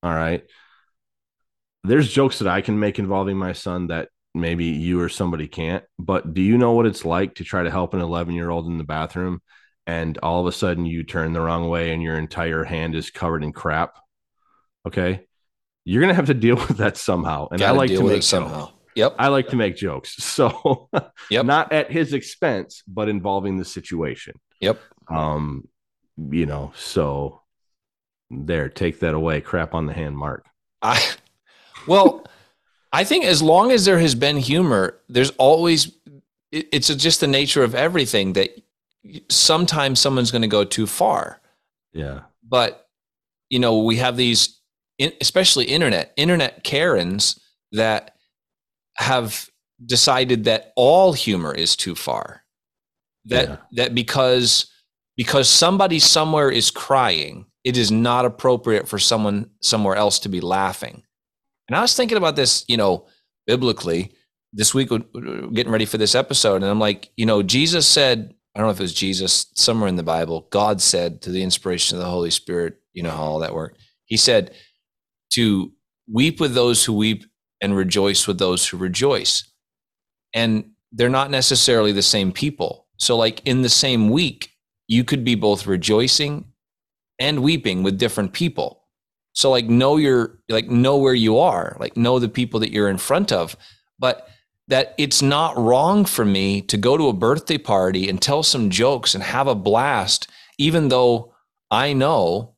all 0.03 0.15
right. 0.15 0.45
There's 1.85 2.13
jokes 2.13 2.41
that 2.41 2.49
I 2.49 2.61
can 2.61 2.79
make 2.79 2.99
involving 2.99 3.39
my 3.39 3.55
son 3.55 3.87
that 3.87 4.11
maybe 4.35 4.67
you 4.67 5.01
or 5.01 5.09
somebody 5.09 5.49
can't. 5.49 5.85
But 5.99 6.35
do 6.35 6.43
you 6.43 6.59
know 6.59 6.73
what 6.73 6.87
it's 6.87 7.07
like 7.07 7.37
to 7.37 7.45
try 7.45 7.63
to 7.63 7.71
help 7.71 7.95
an 7.95 8.01
11 8.01 8.35
year 8.35 8.51
old 8.51 8.67
in 8.67 8.77
the 8.77 8.85
bathroom 8.85 9.41
and 9.87 10.19
all 10.19 10.43
of 10.43 10.47
a 10.47 10.53
sudden 10.53 10.85
you 10.85 11.03
turn 11.03 11.33
the 11.33 11.41
wrong 11.41 11.67
way 11.71 11.95
and 11.95 12.03
your 12.03 12.19
entire 12.19 12.63
hand 12.63 12.95
is 12.95 13.11
covered 13.11 13.43
in 13.43 13.55
crap, 13.55 13.97
okay, 14.87 15.28
you're 15.85 16.01
gonna 16.01 16.15
have 16.15 16.27
to 16.27 16.35
deal 16.35 16.57
with 16.69 16.79
that 16.79 16.97
somehow. 16.97 17.49
And 17.51 17.61
Gotta 17.61 17.75
I 17.75 17.77
like 17.77 17.91
to 17.91 18.03
make 18.03 18.23
somehow. 18.23 18.71
Yep. 18.95 19.15
I 19.17 19.29
like 19.29 19.49
to 19.49 19.57
make 19.57 19.77
jokes. 19.77 20.17
So 20.39 20.89
yep. 21.31 21.47
not 21.47 21.73
at 21.73 21.91
his 21.91 22.13
expense, 22.13 22.83
but 22.87 23.09
involving 23.09 23.57
the 23.59 23.65
situation. 23.65 24.35
Yep. 24.61 24.81
Um, 25.09 25.69
you 26.17 26.47
know, 26.47 26.73
so 26.77 27.43
there, 28.31 28.69
take 28.69 29.01
that 29.01 29.15
away. 29.15 29.41
Crap 29.41 29.75
on 29.75 29.87
the 29.87 29.93
hand, 29.93 30.17
Mark. 30.17 30.47
I 30.83 31.01
well, 31.87 32.27
I 32.93 33.05
think 33.05 33.25
as 33.25 33.43
long 33.43 33.71
as 33.71 33.85
there 33.85 33.99
has 33.99 34.15
been 34.15 34.37
humor, 34.37 34.99
there's 35.09 35.31
always 35.39 35.93
it's 36.51 36.93
just 36.95 37.21
the 37.21 37.27
nature 37.27 37.63
of 37.63 37.75
everything 37.75 38.33
that 38.33 38.51
sometimes 39.29 40.01
someone's 40.01 40.31
going 40.31 40.43
to 40.43 40.49
go 40.49 40.65
too 40.65 40.87
far. 40.87 41.41
Yeah. 41.93 42.21
But 42.47 42.89
you 43.51 43.59
know, 43.59 43.79
we 43.79 43.97
have 43.97 44.17
these 44.17 44.58
especially 45.21 45.65
internet 45.65 46.13
internet 46.17 46.65
karens 46.65 47.41
that 47.73 48.17
have 48.97 49.49
decided 49.85 50.45
that 50.45 50.73
all 50.77 51.13
humor 51.13 51.55
is 51.55 51.77
too 51.77 51.95
far. 51.95 52.43
That 53.27 53.49
yeah. 53.49 53.57
that 53.73 53.95
because 53.95 54.71
because 55.17 55.49
somebody 55.49 55.99
somewhere 55.99 56.51
is 56.51 56.71
crying, 56.71 57.47
it 57.65 57.77
is 57.77 57.91
not 57.91 58.25
appropriate 58.25 58.89
for 58.89 58.99
someone 58.99 59.51
somewhere 59.63 59.97
else 59.97 60.19
to 60.21 60.29
be 60.29 60.41
laughing. 60.41 61.03
And 61.69 61.77
I 61.77 61.81
was 61.81 61.95
thinking 61.95 62.17
about 62.17 62.37
this, 62.37 62.65
you 62.69 62.77
know, 62.77 63.07
biblically 63.47 64.13
this 64.53 64.73
week 64.75 64.89
getting 64.89 65.73
ready 65.73 65.85
for 65.85 65.99
this 65.99 66.15
episode 66.15 66.57
and 66.57 66.67
I'm 66.67 66.81
like, 66.81 67.11
you 67.17 67.27
know, 67.27 67.43
Jesus 67.43 67.87
said 67.87 68.35
I 68.55 68.61
don't 68.61 68.67
know 68.67 68.73
if 68.73 68.81
it 68.81 68.83
was 68.83 68.95
Jesus, 68.95 69.47
somewhere 69.55 69.89
in 69.89 69.97
the 69.97 70.03
Bible, 70.03 70.49
God 70.51 70.81
said 70.81 71.23
to 71.23 71.31
the 71.31 71.43
inspiration 71.45 71.97
of 71.97 72.03
the 72.03 72.11
Holy 72.11 72.31
Spirit, 72.31 72.79
you 72.93 73.05
know 73.05 73.11
how 73.11 73.23
all 73.23 73.39
that 73.41 73.55
worked. 73.55 73.79
He 74.07 74.17
said 74.17 74.53
to 75.31 75.73
weep 76.11 76.41
with 76.41 76.55
those 76.55 76.85
who 76.85 76.93
weep 76.93 77.25
and 77.61 77.77
rejoice 77.77 78.27
with 78.27 78.39
those 78.39 78.67
who 78.67 78.77
rejoice. 78.77 79.45
And 80.35 80.71
they're 80.93 81.09
not 81.09 81.31
necessarily 81.31 81.93
the 81.93 82.03
same 82.03 82.33
people. 82.33 82.87
So, 82.97 83.17
like 83.17 83.43
in 83.45 83.63
the 83.63 83.69
same 83.69 84.11
week, 84.11 84.51
you 84.87 85.05
could 85.05 85.25
be 85.25 85.35
both 85.35 85.67
rejoicing 85.67 86.47
and 87.19 87.43
weeping 87.43 87.83
with 87.83 87.99
different 87.99 88.33
people. 88.33 88.87
So, 89.33 89.51
like, 89.51 89.67
know 89.67 89.97
your, 89.97 90.41
like, 90.49 90.69
know 90.69 90.97
where 90.97 91.15
you 91.15 91.39
are, 91.39 91.77
like, 91.79 91.97
know 91.97 92.19
the 92.19 92.29
people 92.29 92.59
that 92.61 92.73
you're 92.73 92.89
in 92.89 92.99
front 92.99 93.31
of. 93.31 93.57
But 93.99 94.29
that 94.69 94.95
it's 94.99 95.23
not 95.23 95.57
wrong 95.57 96.05
for 96.05 96.25
me 96.25 96.61
to 96.63 96.77
go 96.77 96.97
to 96.97 97.09
a 97.09 97.13
birthday 97.13 97.59
party 97.59 98.09
and 98.09 98.21
tell 98.21 98.43
some 98.43 98.71
jokes 98.71 99.15
and 99.15 99.25
have 99.25 99.47
a 99.47 99.55
blast, 99.55 100.29
even 100.59 100.89
though 100.89 101.35
I 101.71 101.93
know 101.93 102.55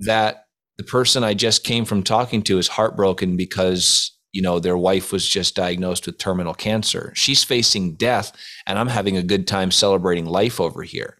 that 0.00 0.45
the 0.78 0.84
person 0.84 1.24
I 1.24 1.34
just 1.34 1.64
came 1.64 1.84
from 1.84 2.02
talking 2.02 2.42
to 2.42 2.58
is 2.58 2.68
heartbroken 2.68 3.36
because 3.36 4.12
you 4.32 4.42
know 4.42 4.58
their 4.58 4.76
wife 4.76 5.12
was 5.12 5.26
just 5.26 5.56
diagnosed 5.56 6.06
with 6.06 6.18
terminal 6.18 6.54
cancer. 6.54 7.12
She's 7.14 7.42
facing 7.44 7.94
death, 7.94 8.32
and 8.66 8.78
I'm 8.78 8.88
having 8.88 9.16
a 9.16 9.22
good 9.22 9.46
time 9.46 9.70
celebrating 9.70 10.26
life 10.26 10.60
over 10.60 10.82
here. 10.82 11.18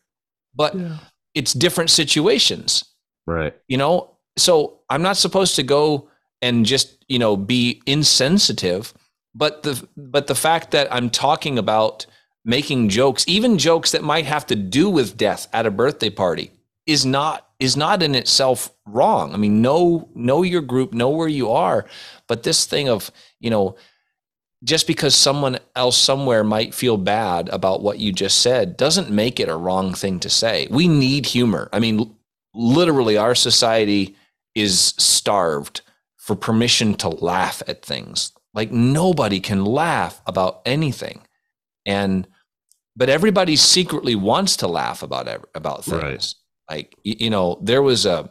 But 0.54 0.74
yeah. 0.74 0.98
it's 1.34 1.52
different 1.52 1.90
situations, 1.90 2.84
right? 3.26 3.54
You 3.68 3.78
know, 3.78 4.16
so 4.36 4.80
I'm 4.90 5.02
not 5.02 5.16
supposed 5.16 5.56
to 5.56 5.62
go 5.62 6.08
and 6.42 6.66
just 6.66 7.04
you 7.08 7.18
know 7.18 7.36
be 7.36 7.82
insensitive 7.86 8.92
but 9.36 9.62
the 9.62 9.86
but 9.96 10.26
the 10.26 10.34
fact 10.34 10.70
that 10.70 10.92
I'm 10.92 11.10
talking 11.10 11.58
about 11.58 12.06
making 12.44 12.88
jokes, 12.88 13.24
even 13.28 13.58
jokes 13.58 13.92
that 13.92 14.02
might 14.02 14.24
have 14.24 14.46
to 14.46 14.56
do 14.56 14.88
with 14.88 15.16
death 15.16 15.46
at 15.52 15.66
a 15.66 15.70
birthday 15.70 16.10
party, 16.10 16.52
is 16.86 17.04
not 17.04 17.48
is 17.58 17.76
not 17.76 18.02
in 18.02 18.14
itself 18.14 18.70
wrong. 18.86 19.34
I 19.34 19.36
mean, 19.36 19.62
know 19.62 20.08
know 20.14 20.42
your 20.42 20.62
group, 20.62 20.92
know 20.92 21.10
where 21.10 21.28
you 21.28 21.50
are, 21.50 21.86
but 22.26 22.42
this 22.42 22.66
thing 22.66 22.88
of 22.88 23.10
you 23.40 23.50
know 23.50 23.76
just 24.64 24.86
because 24.86 25.14
someone 25.14 25.58
else 25.74 25.96
somewhere 25.96 26.42
might 26.42 26.74
feel 26.74 26.96
bad 26.96 27.48
about 27.50 27.82
what 27.82 27.98
you 27.98 28.10
just 28.10 28.40
said 28.40 28.76
doesn't 28.76 29.10
make 29.10 29.38
it 29.38 29.48
a 29.48 29.56
wrong 29.56 29.94
thing 29.94 30.18
to 30.20 30.30
say. 30.30 30.66
We 30.70 30.88
need 30.88 31.26
humor. 31.26 31.68
I 31.72 31.78
mean, 31.78 32.16
literally, 32.54 33.16
our 33.16 33.34
society 33.34 34.16
is 34.54 34.94
starved 34.96 35.82
for 36.16 36.34
permission 36.34 36.94
to 36.94 37.08
laugh 37.08 37.62
at 37.68 37.84
things. 37.84 38.32
Like 38.54 38.72
nobody 38.72 39.38
can 39.38 39.64
laugh 39.64 40.20
about 40.26 40.62
anything. 40.64 41.20
And 41.84 42.26
but 42.96 43.10
everybody 43.10 43.56
secretly 43.56 44.16
wants 44.16 44.56
to 44.56 44.66
laugh 44.66 45.02
about 45.02 45.28
about 45.54 45.84
things. 45.84 46.02
Right. 46.02 46.34
Like 46.68 46.94
you 47.04 47.30
know, 47.30 47.58
there 47.62 47.82
was 47.82 48.06
a 48.06 48.30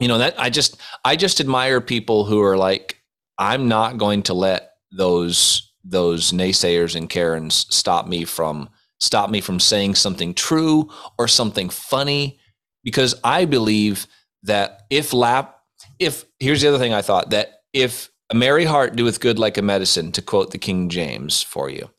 you 0.00 0.08
know 0.08 0.18
that 0.18 0.38
I 0.38 0.50
just 0.50 0.80
I 1.04 1.16
just 1.16 1.40
admire 1.40 1.80
people 1.80 2.24
who 2.24 2.42
are 2.42 2.56
like 2.56 3.00
I'm 3.38 3.68
not 3.68 3.98
going 3.98 4.22
to 4.24 4.34
let 4.34 4.70
those 4.92 5.72
those 5.84 6.32
naysayers 6.32 6.94
and 6.94 7.08
Karens 7.08 7.66
stop 7.74 8.06
me 8.06 8.24
from 8.24 8.68
stop 9.00 9.30
me 9.30 9.40
from 9.40 9.60
saying 9.60 9.94
something 9.94 10.34
true 10.34 10.90
or 11.18 11.28
something 11.28 11.68
funny 11.68 12.38
because 12.82 13.14
I 13.24 13.44
believe 13.44 14.06
that 14.42 14.82
if 14.90 15.12
lap 15.12 15.58
if 15.98 16.24
here's 16.38 16.62
the 16.62 16.68
other 16.68 16.78
thing 16.78 16.94
I 16.94 17.02
thought 17.02 17.30
that 17.30 17.60
if 17.72 18.10
a 18.30 18.34
merry 18.34 18.64
heart 18.64 18.96
doeth 18.96 19.20
good 19.20 19.38
like 19.38 19.58
a 19.58 19.62
medicine, 19.62 20.12
to 20.12 20.22
quote 20.22 20.50
the 20.50 20.58
King 20.58 20.88
James 20.88 21.42
for 21.42 21.68
you. 21.68 21.90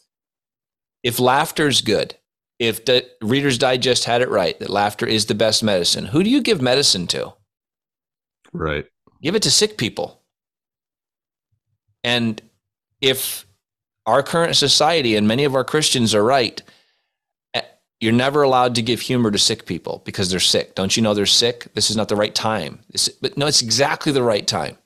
If 1.03 1.19
laughter's 1.19 1.81
good, 1.81 2.17
if 2.59 2.85
the 2.85 3.05
Reader's 3.21 3.57
Digest 3.57 4.05
had 4.05 4.21
it 4.21 4.29
right 4.29 4.57
that 4.59 4.69
laughter 4.69 5.05
is 5.05 5.25
the 5.25 5.35
best 5.35 5.63
medicine, 5.63 6.05
who 6.05 6.23
do 6.23 6.29
you 6.29 6.41
give 6.41 6.61
medicine 6.61 7.07
to? 7.07 7.33
Right. 8.53 8.85
Give 9.21 9.35
it 9.35 9.43
to 9.43 9.51
sick 9.51 9.77
people. 9.77 10.21
And 12.03 12.41
if 13.01 13.45
our 14.05 14.23
current 14.23 14.55
society 14.55 15.15
and 15.15 15.27
many 15.27 15.43
of 15.43 15.55
our 15.55 15.63
Christians 15.63 16.13
are 16.13 16.23
right, 16.23 16.61
eh, 17.53 17.61
you're 17.99 18.13
never 18.13 18.43
allowed 18.43 18.75
to 18.75 18.81
give 18.81 19.01
humor 19.01 19.31
to 19.31 19.39
sick 19.39 19.65
people 19.65 20.01
because 20.05 20.29
they're 20.29 20.39
sick. 20.39 20.75
Don't 20.75 20.95
you 20.95 21.03
know 21.03 21.13
they're 21.13 21.25
sick? 21.25 21.67
This 21.73 21.89
is 21.89 21.97
not 21.97 22.07
the 22.07 22.15
right 22.15 22.35
time. 22.35 22.79
This, 22.91 23.09
but 23.09 23.37
no, 23.37 23.47
it's 23.47 23.61
exactly 23.61 24.11
the 24.11 24.23
right 24.23 24.45
time 24.45 24.77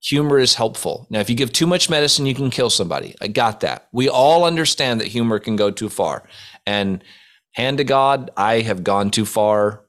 humor 0.00 0.38
is 0.38 0.54
helpful. 0.54 1.06
Now, 1.10 1.20
if 1.20 1.28
you 1.28 1.36
give 1.36 1.52
too 1.52 1.66
much 1.66 1.90
medicine, 1.90 2.26
you 2.26 2.34
can 2.34 2.50
kill 2.50 2.70
somebody. 2.70 3.14
I 3.20 3.28
got 3.28 3.60
that. 3.60 3.88
We 3.92 4.08
all 4.08 4.44
understand 4.44 5.00
that 5.00 5.08
humor 5.08 5.38
can 5.38 5.56
go 5.56 5.70
too 5.70 5.88
far. 5.88 6.22
And 6.66 7.04
hand 7.52 7.78
to 7.78 7.84
God, 7.84 8.30
I 8.36 8.60
have 8.60 8.82
gone 8.82 9.10
too 9.10 9.26
far 9.26 9.84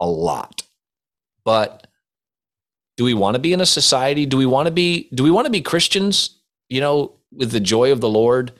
a 0.00 0.06
lot. 0.06 0.62
But 1.44 1.86
do 2.96 3.04
we 3.04 3.14
want 3.14 3.34
to 3.34 3.40
be 3.40 3.52
in 3.52 3.60
a 3.60 3.66
society? 3.66 4.26
Do 4.26 4.36
we 4.36 4.46
want 4.46 4.66
to 4.66 4.72
be 4.72 5.08
do 5.14 5.22
we 5.22 5.30
want 5.30 5.46
to 5.46 5.50
be 5.50 5.60
Christians, 5.60 6.38
you 6.68 6.80
know, 6.80 7.12
with 7.32 7.50
the 7.50 7.60
joy 7.60 7.92
of 7.92 8.00
the 8.00 8.08
Lord 8.08 8.52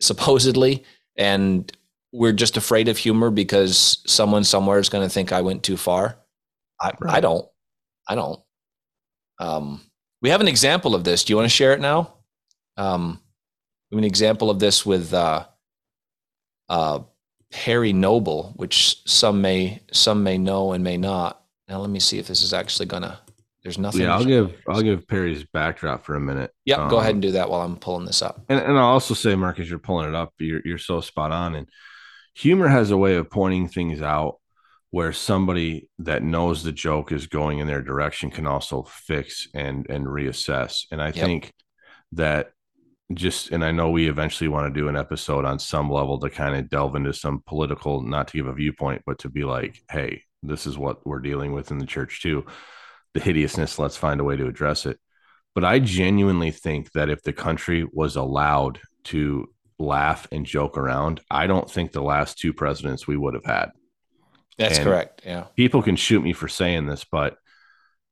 supposedly 0.00 0.84
and 1.16 1.70
we're 2.12 2.32
just 2.32 2.56
afraid 2.56 2.88
of 2.88 2.98
humor 2.98 3.30
because 3.30 4.02
someone 4.06 4.44
somewhere 4.44 4.78
is 4.78 4.88
going 4.88 5.04
to 5.04 5.12
think 5.12 5.32
I 5.32 5.42
went 5.42 5.62
too 5.62 5.76
far? 5.76 6.16
I 6.80 6.92
right. 7.00 7.16
I 7.16 7.20
don't. 7.20 7.46
I 8.08 8.14
don't. 8.14 8.40
Um 9.40 9.80
we 10.24 10.30
have 10.30 10.40
an 10.40 10.48
example 10.48 10.94
of 10.94 11.04
this. 11.04 11.22
Do 11.22 11.34
you 11.34 11.36
want 11.36 11.44
to 11.44 11.54
share 11.54 11.74
it 11.74 11.80
now? 11.80 12.14
Um 12.78 13.20
we 13.90 13.96
have 13.96 13.98
an 13.98 14.06
example 14.06 14.48
of 14.48 14.58
this 14.58 14.86
with 14.86 15.12
uh 15.12 15.44
uh 16.70 17.00
Perry 17.52 17.92
Noble, 17.92 18.54
which 18.56 19.02
some 19.06 19.42
may 19.42 19.82
some 19.92 20.22
may 20.22 20.38
know 20.38 20.72
and 20.72 20.82
may 20.82 20.96
not. 20.96 21.42
Now 21.68 21.78
let 21.80 21.90
me 21.90 22.00
see 22.00 22.18
if 22.18 22.26
this 22.26 22.42
is 22.42 22.54
actually 22.54 22.86
gonna. 22.86 23.20
There's 23.62 23.78
nothing. 23.78 24.00
Yeah, 24.00 24.14
I'll 24.14 24.24
give 24.24 24.56
I'll 24.66 24.82
give 24.82 25.06
Perry's 25.06 25.44
backdrop 25.44 26.04
for 26.04 26.16
a 26.16 26.20
minute. 26.20 26.52
Yep, 26.64 26.78
um, 26.78 26.88
go 26.88 26.98
ahead 27.00 27.12
and 27.12 27.22
do 27.22 27.32
that 27.32 27.50
while 27.50 27.60
I'm 27.60 27.76
pulling 27.76 28.06
this 28.06 28.22
up. 28.22 28.44
And, 28.48 28.58
and 28.58 28.78
I'll 28.78 28.86
also 28.86 29.12
say, 29.14 29.34
Mark, 29.34 29.60
as 29.60 29.68
you're 29.68 29.78
pulling 29.78 30.08
it 30.08 30.14
up, 30.14 30.32
you're 30.38 30.62
you're 30.64 30.78
so 30.78 31.02
spot 31.02 31.32
on. 31.32 31.54
And 31.54 31.68
humor 32.34 32.68
has 32.68 32.90
a 32.90 32.96
way 32.96 33.16
of 33.16 33.28
pointing 33.28 33.68
things 33.68 34.00
out 34.00 34.40
where 34.94 35.12
somebody 35.12 35.88
that 35.98 36.22
knows 36.22 36.62
the 36.62 36.70
joke 36.70 37.10
is 37.10 37.26
going 37.26 37.58
in 37.58 37.66
their 37.66 37.82
direction 37.82 38.30
can 38.30 38.46
also 38.46 38.84
fix 38.84 39.48
and 39.52 39.90
and 39.90 40.06
reassess. 40.06 40.84
And 40.92 41.02
I 41.02 41.06
yep. 41.06 41.16
think 41.16 41.52
that 42.12 42.52
just 43.12 43.50
and 43.50 43.64
I 43.64 43.72
know 43.72 43.90
we 43.90 44.08
eventually 44.08 44.46
want 44.46 44.72
to 44.72 44.80
do 44.80 44.86
an 44.86 44.96
episode 44.96 45.44
on 45.44 45.58
some 45.58 45.90
level 45.90 46.20
to 46.20 46.30
kind 46.30 46.54
of 46.54 46.70
delve 46.70 46.94
into 46.94 47.12
some 47.12 47.42
political, 47.44 48.02
not 48.02 48.28
to 48.28 48.36
give 48.36 48.46
a 48.46 48.54
viewpoint, 48.54 49.02
but 49.04 49.18
to 49.18 49.28
be 49.28 49.42
like, 49.42 49.82
hey, 49.90 50.22
this 50.44 50.64
is 50.64 50.78
what 50.78 51.04
we're 51.04 51.18
dealing 51.18 51.52
with 51.52 51.72
in 51.72 51.78
the 51.78 51.86
church 51.86 52.22
too. 52.22 52.46
The 53.14 53.20
hideousness, 53.20 53.80
let's 53.80 53.96
find 53.96 54.20
a 54.20 54.24
way 54.24 54.36
to 54.36 54.46
address 54.46 54.86
it. 54.86 55.00
But 55.56 55.64
I 55.64 55.80
genuinely 55.80 56.52
think 56.52 56.92
that 56.92 57.10
if 57.10 57.20
the 57.24 57.32
country 57.32 57.84
was 57.92 58.14
allowed 58.14 58.78
to 59.06 59.48
laugh 59.76 60.28
and 60.30 60.46
joke 60.46 60.78
around, 60.78 61.20
I 61.28 61.48
don't 61.48 61.68
think 61.68 61.90
the 61.90 62.00
last 62.00 62.38
two 62.38 62.52
presidents 62.52 63.08
we 63.08 63.16
would 63.16 63.34
have 63.34 63.44
had. 63.44 63.70
That's 64.58 64.78
and 64.78 64.86
correct. 64.86 65.22
Yeah. 65.24 65.44
People 65.56 65.82
can 65.82 65.96
shoot 65.96 66.22
me 66.22 66.32
for 66.32 66.48
saying 66.48 66.86
this, 66.86 67.04
but 67.04 67.36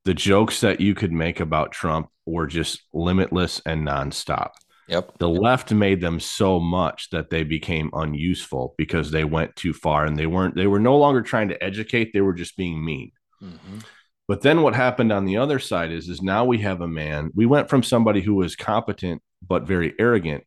the 0.05 0.15
jokes 0.15 0.61
that 0.61 0.81
you 0.81 0.95
could 0.95 1.13
make 1.13 1.41
about 1.41 1.73
Trump 1.73 2.09
were 2.27 2.47
just 2.47 2.83
limitless 2.93 3.61
and 3.65 3.87
nonstop. 3.87 4.51
Yep. 4.89 5.19
The 5.19 5.29
left 5.29 5.73
made 5.73 6.01
them 6.01 6.19
so 6.19 6.59
much 6.59 7.11
that 7.11 7.31
they 7.31 7.45
became 7.45 7.91
unuseful 7.93 8.75
because 8.77 9.11
they 9.11 9.25
went 9.25 9.55
too 9.57 9.73
far 9.73 10.05
and 10.05 10.17
they 10.17 10.27
weren't 10.27 10.57
they 10.57 10.67
were 10.67 10.81
no 10.81 10.99
longer 10.99 11.23
trying 11.23 11.49
to 11.49 11.63
educate, 11.63 12.13
they 12.13 12.21
were 12.21 12.35
just 12.35 12.57
being 12.57 12.85
mean. 12.85 13.13
Mm-hmm. 13.43 13.79
But 14.29 14.43
then 14.43 14.63
what 14.63 14.75
happened 14.75 15.13
on 15.13 15.25
the 15.25 15.37
other 15.37 15.59
side 15.59 15.93
is 15.93 16.09
is 16.09 16.21
now 16.21 16.45
we 16.45 16.59
have 16.59 16.81
a 16.81 16.89
man. 16.89 17.31
We 17.35 17.47
went 17.47 17.71
from 17.71 17.83
somebody 17.83 18.21
who 18.21 18.35
was 18.35 18.57
competent 18.57 19.23
but 19.47 19.67
very 19.67 19.95
arrogant 19.99 20.45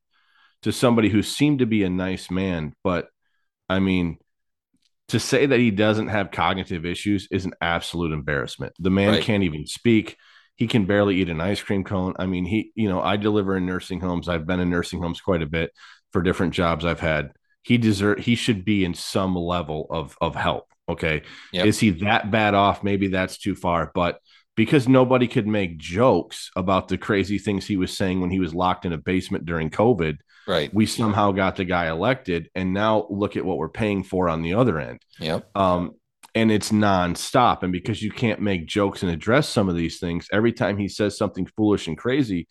to 0.63 0.71
somebody 0.71 1.09
who 1.09 1.23
seemed 1.23 1.59
to 1.59 1.65
be 1.65 1.83
a 1.83 1.89
nice 1.89 2.29
man, 2.29 2.73
but 2.83 3.07
I 3.69 3.79
mean 3.79 4.17
to 5.09 5.19
say 5.19 5.45
that 5.45 5.59
he 5.59 5.71
doesn't 5.71 6.07
have 6.07 6.31
cognitive 6.31 6.85
issues 6.85 7.27
is 7.29 7.45
an 7.45 7.53
absolute 7.61 8.11
embarrassment. 8.11 8.73
The 8.79 8.89
man 8.89 9.13
right. 9.13 9.23
can't 9.23 9.43
even 9.43 9.67
speak 9.67 10.17
he 10.55 10.67
can 10.67 10.85
barely 10.85 11.17
eat 11.17 11.29
an 11.29 11.41
ice 11.41 11.61
cream 11.61 11.83
cone. 11.83 12.13
I 12.17 12.25
mean, 12.25 12.45
he, 12.45 12.71
you 12.75 12.87
know, 12.87 13.01
I 13.01 13.17
deliver 13.17 13.57
in 13.57 13.65
nursing 13.65 13.99
homes. 13.99 14.29
I've 14.29 14.47
been 14.47 14.59
in 14.59 14.69
nursing 14.69 15.01
homes 15.01 15.21
quite 15.21 15.41
a 15.41 15.47
bit 15.47 15.71
for 16.11 16.21
different 16.21 16.53
jobs 16.53 16.85
I've 16.85 16.99
had. 16.99 17.31
He 17.61 17.77
deserve 17.77 18.19
he 18.19 18.35
should 18.35 18.63
be 18.63 18.85
in 18.85 18.93
some 18.93 19.35
level 19.35 19.87
of 19.89 20.17
of 20.21 20.35
help. 20.35 20.67
Okay. 20.87 21.23
Yep. 21.51 21.65
Is 21.65 21.79
he 21.79 21.89
that 21.91 22.31
bad 22.31 22.53
off? 22.53 22.83
Maybe 22.83 23.07
that's 23.07 23.37
too 23.37 23.55
far, 23.55 23.91
but 23.93 24.19
because 24.55 24.87
nobody 24.87 25.27
could 25.27 25.47
make 25.47 25.77
jokes 25.77 26.51
about 26.55 26.87
the 26.87 26.97
crazy 26.97 27.37
things 27.37 27.65
he 27.65 27.75
was 27.75 27.95
saying 27.97 28.21
when 28.21 28.29
he 28.29 28.39
was 28.39 28.53
locked 28.53 28.85
in 28.85 28.93
a 28.93 28.97
basement 28.97 29.45
during 29.45 29.69
COVID. 29.69 30.17
Right. 30.47 30.73
We 30.73 30.85
somehow 30.85 31.31
got 31.31 31.55
the 31.55 31.65
guy 31.65 31.87
elected. 31.87 32.49
And 32.55 32.73
now 32.73 33.07
look 33.09 33.35
at 33.35 33.45
what 33.45 33.57
we're 33.57 33.69
paying 33.69 34.03
for 34.03 34.29
on 34.29 34.41
the 34.41 34.53
other 34.53 34.79
end. 34.79 35.01
Yep. 35.19 35.49
Um, 35.55 35.95
and 36.33 36.51
it's 36.51 36.71
nonstop. 36.71 37.63
And 37.63 37.71
because 37.71 38.01
you 38.01 38.11
can't 38.11 38.41
make 38.41 38.67
jokes 38.67 39.03
and 39.03 39.11
address 39.11 39.49
some 39.49 39.69
of 39.69 39.75
these 39.75 39.99
things, 39.99 40.27
every 40.31 40.51
time 40.51 40.77
he 40.77 40.87
says 40.87 41.17
something 41.17 41.47
foolish 41.55 41.87
and 41.87 41.97
crazy, 41.97 42.47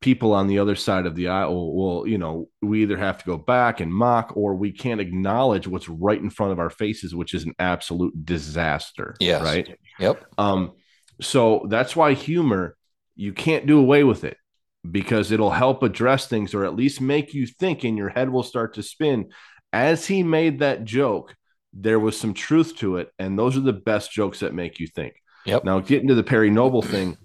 people 0.00 0.32
on 0.32 0.46
the 0.46 0.58
other 0.58 0.74
side 0.74 1.04
of 1.04 1.14
the 1.14 1.28
aisle 1.28 1.74
will, 1.74 2.06
you 2.06 2.16
know, 2.16 2.48
we 2.62 2.82
either 2.82 2.96
have 2.96 3.18
to 3.18 3.26
go 3.26 3.36
back 3.36 3.80
and 3.80 3.92
mock 3.92 4.32
or 4.34 4.54
we 4.54 4.72
can't 4.72 5.00
acknowledge 5.00 5.66
what's 5.66 5.88
right 5.88 6.20
in 6.20 6.30
front 6.30 6.52
of 6.52 6.58
our 6.58 6.70
faces, 6.70 7.14
which 7.14 7.34
is 7.34 7.44
an 7.44 7.54
absolute 7.58 8.24
disaster. 8.24 9.14
Yeah. 9.20 9.42
Right. 9.42 9.78
Yep. 9.98 10.24
Um, 10.38 10.72
so 11.20 11.66
that's 11.68 11.94
why 11.94 12.14
humor, 12.14 12.76
you 13.14 13.34
can't 13.34 13.66
do 13.66 13.78
away 13.78 14.02
with 14.02 14.24
it 14.24 14.38
because 14.88 15.30
it'll 15.30 15.50
help 15.50 15.82
address 15.82 16.26
things 16.26 16.54
or 16.54 16.64
at 16.64 16.74
least 16.74 17.00
make 17.00 17.34
you 17.34 17.46
think 17.46 17.84
and 17.84 17.98
your 17.98 18.08
head 18.08 18.30
will 18.30 18.42
start 18.42 18.74
to 18.74 18.82
spin. 18.82 19.30
As 19.72 20.06
he 20.06 20.22
made 20.22 20.60
that 20.60 20.84
joke, 20.84 21.36
there 21.72 22.00
was 22.00 22.18
some 22.18 22.34
truth 22.34 22.76
to 22.78 22.96
it, 22.96 23.12
and 23.18 23.38
those 23.38 23.56
are 23.56 23.60
the 23.60 23.72
best 23.72 24.10
jokes 24.10 24.40
that 24.40 24.54
make 24.54 24.80
you 24.80 24.86
think. 24.88 25.14
Yep. 25.46 25.64
Now, 25.64 25.78
getting 25.80 26.08
to 26.08 26.14
the 26.14 26.24
Perry 26.24 26.50
Noble 26.50 26.82
thing, 26.82 27.16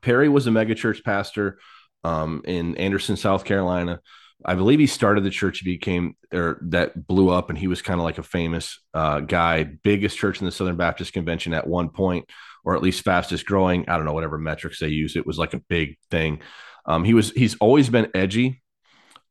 Perry 0.00 0.28
was 0.28 0.46
a 0.46 0.50
megachurch 0.50 1.04
pastor 1.04 1.58
um, 2.04 2.42
in 2.44 2.76
Anderson, 2.76 3.16
South 3.16 3.44
Carolina. 3.44 4.00
I 4.44 4.54
believe 4.54 4.78
he 4.78 4.86
started 4.86 5.24
the 5.24 5.30
church. 5.30 5.60
He 5.60 5.70
became 5.72 6.16
or 6.32 6.58
that 6.62 7.06
blew 7.06 7.30
up, 7.30 7.48
and 7.50 7.58
he 7.58 7.66
was 7.66 7.82
kind 7.82 8.00
of 8.00 8.04
like 8.04 8.18
a 8.18 8.22
famous 8.22 8.80
uh, 8.94 9.20
guy, 9.20 9.64
biggest 9.64 10.16
church 10.16 10.40
in 10.40 10.46
the 10.46 10.52
Southern 10.52 10.76
Baptist 10.76 11.12
Convention 11.12 11.54
at 11.54 11.66
one 11.66 11.88
point, 11.88 12.28
or 12.64 12.76
at 12.76 12.82
least 12.82 13.04
fastest 13.04 13.46
growing. 13.46 13.88
I 13.88 13.96
don't 13.96 14.04
know 14.04 14.12
whatever 14.12 14.38
metrics 14.38 14.80
they 14.80 14.88
use. 14.88 15.16
It 15.16 15.26
was 15.26 15.38
like 15.38 15.54
a 15.54 15.62
big 15.68 15.96
thing. 16.10 16.40
Um, 16.86 17.04
he 17.04 17.14
was 17.14 17.30
he's 17.30 17.56
always 17.56 17.88
been 17.88 18.10
edgy, 18.14 18.62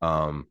um, 0.02 0.48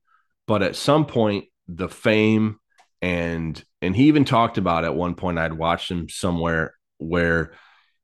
but 0.46 0.62
at 0.62 0.76
some 0.76 1.06
point 1.06 1.46
the 1.68 1.88
fame 1.88 2.58
and 3.02 3.62
and 3.82 3.94
he 3.94 4.08
even 4.08 4.24
talked 4.24 4.58
about 4.58 4.84
at 4.84 4.94
one 4.94 5.14
point 5.14 5.38
I'd 5.38 5.52
watched 5.52 5.90
him 5.90 6.08
somewhere 6.08 6.74
where 6.98 7.52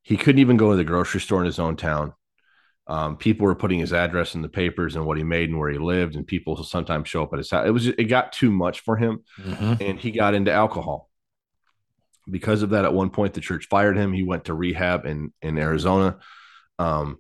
he 0.02 0.16
couldn't 0.16 0.40
even 0.40 0.56
go 0.56 0.70
to 0.70 0.76
the 0.76 0.84
grocery 0.84 1.20
store 1.20 1.40
in 1.40 1.46
his 1.46 1.58
own 1.58 1.76
town. 1.76 2.12
Um, 2.88 3.16
people 3.16 3.46
were 3.46 3.54
putting 3.54 3.78
his 3.78 3.92
address 3.92 4.34
in 4.34 4.42
the 4.42 4.48
papers 4.48 4.96
and 4.96 5.06
what 5.06 5.16
he 5.16 5.22
made 5.22 5.48
and 5.48 5.58
where 5.58 5.70
he 5.70 5.78
lived, 5.78 6.16
and 6.16 6.26
people 6.26 6.62
sometimes 6.64 7.08
show 7.08 7.22
up 7.22 7.32
at 7.32 7.38
his 7.38 7.50
house. 7.50 7.66
It 7.66 7.70
was 7.70 7.86
it 7.86 8.04
got 8.04 8.32
too 8.32 8.50
much 8.50 8.80
for 8.80 8.96
him, 8.96 9.22
mm-hmm. 9.40 9.74
and 9.80 9.98
he 9.98 10.10
got 10.10 10.34
into 10.34 10.52
alcohol. 10.52 11.08
Because 12.30 12.62
of 12.62 12.70
that, 12.70 12.84
at 12.84 12.94
one 12.94 13.10
point 13.10 13.34
the 13.34 13.40
church 13.40 13.66
fired 13.68 13.96
him. 13.96 14.12
He 14.12 14.22
went 14.22 14.44
to 14.44 14.54
rehab 14.54 15.06
in 15.06 15.32
in 15.42 15.58
Arizona. 15.58 16.18
Um, 16.78 17.18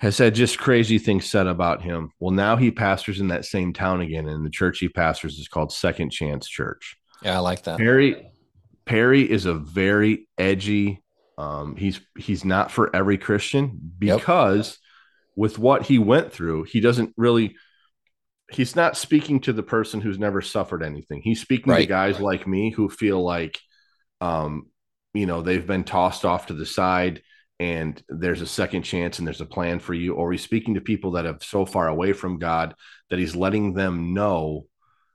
has 0.00 0.18
had 0.18 0.34
just 0.34 0.58
crazy 0.58 0.98
things 0.98 1.30
said 1.30 1.46
about 1.46 1.80
him. 1.80 2.10
Well, 2.18 2.32
now 2.32 2.56
he 2.56 2.72
pastors 2.72 3.20
in 3.20 3.28
that 3.28 3.44
same 3.44 3.72
town 3.72 4.00
again, 4.00 4.28
and 4.28 4.44
the 4.44 4.50
church 4.50 4.80
he 4.80 4.88
pastors 4.88 5.38
is 5.38 5.46
called 5.46 5.72
Second 5.72 6.10
Chance 6.10 6.48
Church. 6.48 6.96
Yeah, 7.22 7.36
I 7.36 7.38
like 7.38 7.62
that. 7.62 7.78
Perry 7.78 8.32
Perry 8.84 9.30
is 9.30 9.46
a 9.46 9.54
very 9.54 10.28
edgy. 10.36 11.02
Um, 11.38 11.76
he's 11.76 12.00
he's 12.18 12.44
not 12.44 12.70
for 12.70 12.94
every 12.94 13.16
Christian 13.16 13.78
because 13.98 14.68
yep. 14.70 14.76
with 15.36 15.58
what 15.58 15.82
he 15.82 15.98
went 15.98 16.32
through, 16.32 16.64
he 16.64 16.80
doesn't 16.80 17.14
really. 17.16 17.56
He's 18.50 18.76
not 18.76 18.98
speaking 18.98 19.40
to 19.42 19.52
the 19.54 19.62
person 19.62 20.02
who's 20.02 20.18
never 20.18 20.42
suffered 20.42 20.82
anything. 20.82 21.22
He's 21.22 21.40
speaking 21.40 21.72
right. 21.72 21.80
to 21.80 21.86
guys 21.86 22.20
like 22.20 22.46
me 22.46 22.70
who 22.70 22.90
feel 22.90 23.22
like, 23.22 23.58
um, 24.22 24.68
you 25.14 25.26
know, 25.26 25.42
they've 25.42 25.66
been 25.66 25.84
tossed 25.84 26.24
off 26.24 26.46
to 26.46 26.54
the 26.54 26.64
side 26.64 27.22
and 27.58 28.00
there's 28.08 28.40
a 28.40 28.46
second 28.46 28.82
chance 28.82 29.18
and 29.18 29.26
there's 29.26 29.40
a 29.40 29.46
plan 29.46 29.80
for 29.80 29.94
you. 29.94 30.14
Or 30.14 30.30
he's 30.30 30.42
speaking 30.42 30.74
to 30.74 30.80
people 30.80 31.12
that 31.12 31.24
have 31.24 31.42
so 31.42 31.66
far 31.66 31.88
away 31.88 32.12
from 32.12 32.38
god 32.38 32.74
that 33.10 33.18
he's 33.18 33.36
letting 33.36 33.74
them 33.74 34.14
know 34.14 34.66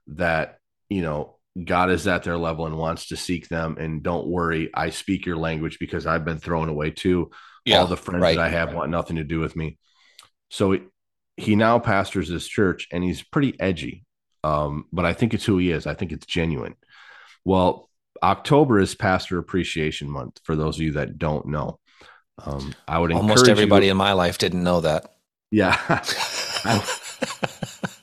that 0.08 0.58
you 0.88 1.02
know 1.02 1.36
god 1.62 1.90
is 1.90 2.06
at 2.06 2.22
their 2.22 2.38
level 2.38 2.66
and 2.66 2.76
wants 2.76 3.08
to 3.08 3.16
seek 3.16 3.48
them. 3.48 3.76
And 3.80 4.02
don't 4.02 4.28
worry 4.28 4.70
i 4.74 4.90
speak 4.90 5.24
your 5.24 5.36
language 5.36 5.78
because 5.80 6.06
i've 6.06 6.24
been 6.24 6.38
thrown 6.38 6.68
away 6.68 6.90
too. 6.90 7.30
Yeah, 7.64 7.80
all 7.80 7.86
the 7.86 7.96
friends 7.96 8.22
right. 8.22 8.36
that 8.36 8.44
i 8.44 8.50
have 8.50 8.74
want 8.74 8.90
nothing 8.90 9.16
to 9.16 9.24
do 9.24 9.40
with 9.40 9.56
me. 9.56 9.78
So 10.50 10.78
he 11.36 11.56
now 11.56 11.78
pastors 11.78 12.28
this 12.28 12.46
church 12.46 12.88
and 12.92 13.02
he's 13.02 13.22
pretty 13.22 13.58
edgy. 13.58 14.04
Um, 14.44 14.84
but 14.92 15.06
i 15.06 15.14
think 15.14 15.32
it's 15.32 15.46
who 15.46 15.56
he 15.56 15.70
is. 15.70 15.86
I 15.86 15.94
think 15.94 16.12
it's 16.12 16.26
genuine. 16.26 16.74
Well 17.44 17.87
october 18.22 18.78
is 18.80 18.94
pastor 18.94 19.38
appreciation 19.38 20.10
month 20.10 20.40
for 20.44 20.56
those 20.56 20.76
of 20.76 20.82
you 20.82 20.92
that 20.92 21.18
don't 21.18 21.46
know 21.46 21.78
um, 22.44 22.74
I 22.86 22.98
would 22.98 23.12
almost 23.12 23.48
everybody 23.48 23.86
you, 23.86 23.92
in 23.92 23.96
my 23.96 24.12
life 24.12 24.38
didn't 24.38 24.62
know 24.62 24.80
that. 24.80 25.14
Yeah, 25.50 25.76
I, 25.88 26.88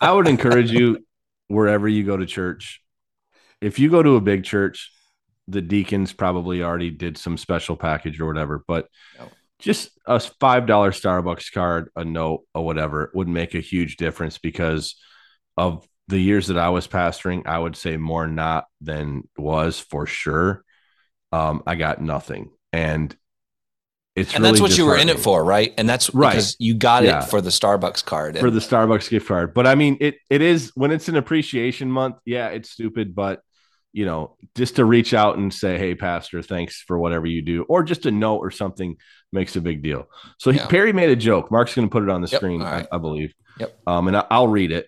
I 0.01 0.11
would 0.11 0.28
encourage 0.28 0.72
you 0.72 1.05
wherever 1.47 1.88
you 1.88 2.03
go 2.03 2.18
to 2.18 2.26
church. 2.26 2.82
If 3.61 3.80
you 3.80 3.89
go 3.89 4.03
to 4.03 4.16
a 4.16 4.22
big 4.22 4.43
church, 4.43 4.91
the 5.47 5.61
deacons 5.61 6.11
probably 6.11 6.63
already 6.63 6.91
did 6.91 7.18
some 7.18 7.38
special 7.38 7.76
package 7.76 8.20
or 8.20 8.26
whatever, 8.26 8.63
but 8.68 8.88
no. 9.20 9.30
just 9.59 9.91
a 10.05 10.20
five 10.20 10.66
dollar 10.66 10.91
Starbucks 10.91 11.53
card, 11.53 11.89
a 11.95 12.03
note, 12.03 12.41
or 12.53 12.66
whatever 12.66 13.11
would 13.13 13.28
make 13.28 13.55
a 13.55 13.59
huge 13.59 13.95
difference 13.97 14.38
because 14.38 14.95
of 15.55 15.88
the 16.08 16.20
years 16.20 16.47
that 16.47 16.58
I 16.58 16.70
was 16.70 16.88
pastoring. 16.88 17.45
I 17.47 17.58
would 17.58 17.76
say 17.76 17.97
more 17.97 18.28
not 18.28 18.66
than 18.82 19.28
was 19.38 19.80
for 19.80 20.06
sure. 20.06 20.64
Um, 21.32 21.64
I 21.66 21.76
got 21.76 22.01
nothing, 22.01 22.51
and 22.72 23.16
it's 24.16 24.34
and 24.34 24.43
really 24.43 24.60
that's 24.60 24.62
what 24.62 24.78
you 24.78 24.86
were 24.86 24.97
in 24.97 25.10
it 25.10 25.20
for, 25.20 25.43
right? 25.43 25.74
And 25.78 25.89
that's 25.89 26.14
Right. 26.14 26.32
because 26.32 26.56
you 26.60 26.74
got 26.76 27.03
Yeah. 27.03 27.24
it 27.24 27.30
for 27.30 27.41
the 27.41 27.49
Starbucks 27.49 28.06
card. 28.06 28.38
for 28.39 28.49
the 28.49 28.60
Starbucks 28.62 29.10
gift 29.10 29.28
card. 29.28 29.53
But 29.53 29.68
I 29.68 29.76
mean, 29.76 29.97
it 29.99 30.16
it 30.30 30.41
is 30.41 30.72
when 30.76 30.91
it's 30.91 31.10
an 31.10 31.18
appreciation 31.18 31.91
month. 31.91 32.18
Yeah, 32.26 32.47
it's 32.49 32.70
stupid, 32.70 33.14
but 33.16 33.41
you 33.91 34.06
know, 34.06 34.36
just 34.56 34.76
to 34.76 34.86
reach 34.86 35.14
out 35.14 35.38
and 35.38 35.53
say, 35.53 35.78
"Hey, 35.78 35.95
Pastor, 35.95 36.41
thanks 36.41 36.82
for 36.82 36.97
whatever 36.99 37.26
you 37.26 37.41
do," 37.41 37.64
or 37.64 37.82
just 37.84 38.06
a 38.06 38.12
note 38.12 38.38
or 38.39 38.51
something 38.51 38.95
makes 39.32 39.56
a 39.56 39.62
big 39.62 39.82
deal. 39.82 40.08
So 40.38 40.51
he, 40.51 40.60
Perry 40.60 40.93
made 40.93 41.10
a 41.10 41.16
joke. 41.16 41.49
Mark's 41.51 41.74
going 41.76 41.88
to 41.88 41.91
put 41.91 42.03
it 42.03 42.10
on 42.10 42.22
the 42.22 42.28
Yep, 42.30 42.39
screen, 42.39 42.62
right. 42.62 42.88
I, 42.91 42.95
I 42.95 42.99
believe. 42.99 43.34
Yep. 43.60 43.78
Um, 43.88 44.08
and 44.08 44.18
I, 44.18 44.26
I'll 44.30 44.47
read 44.47 44.72
it. 44.72 44.88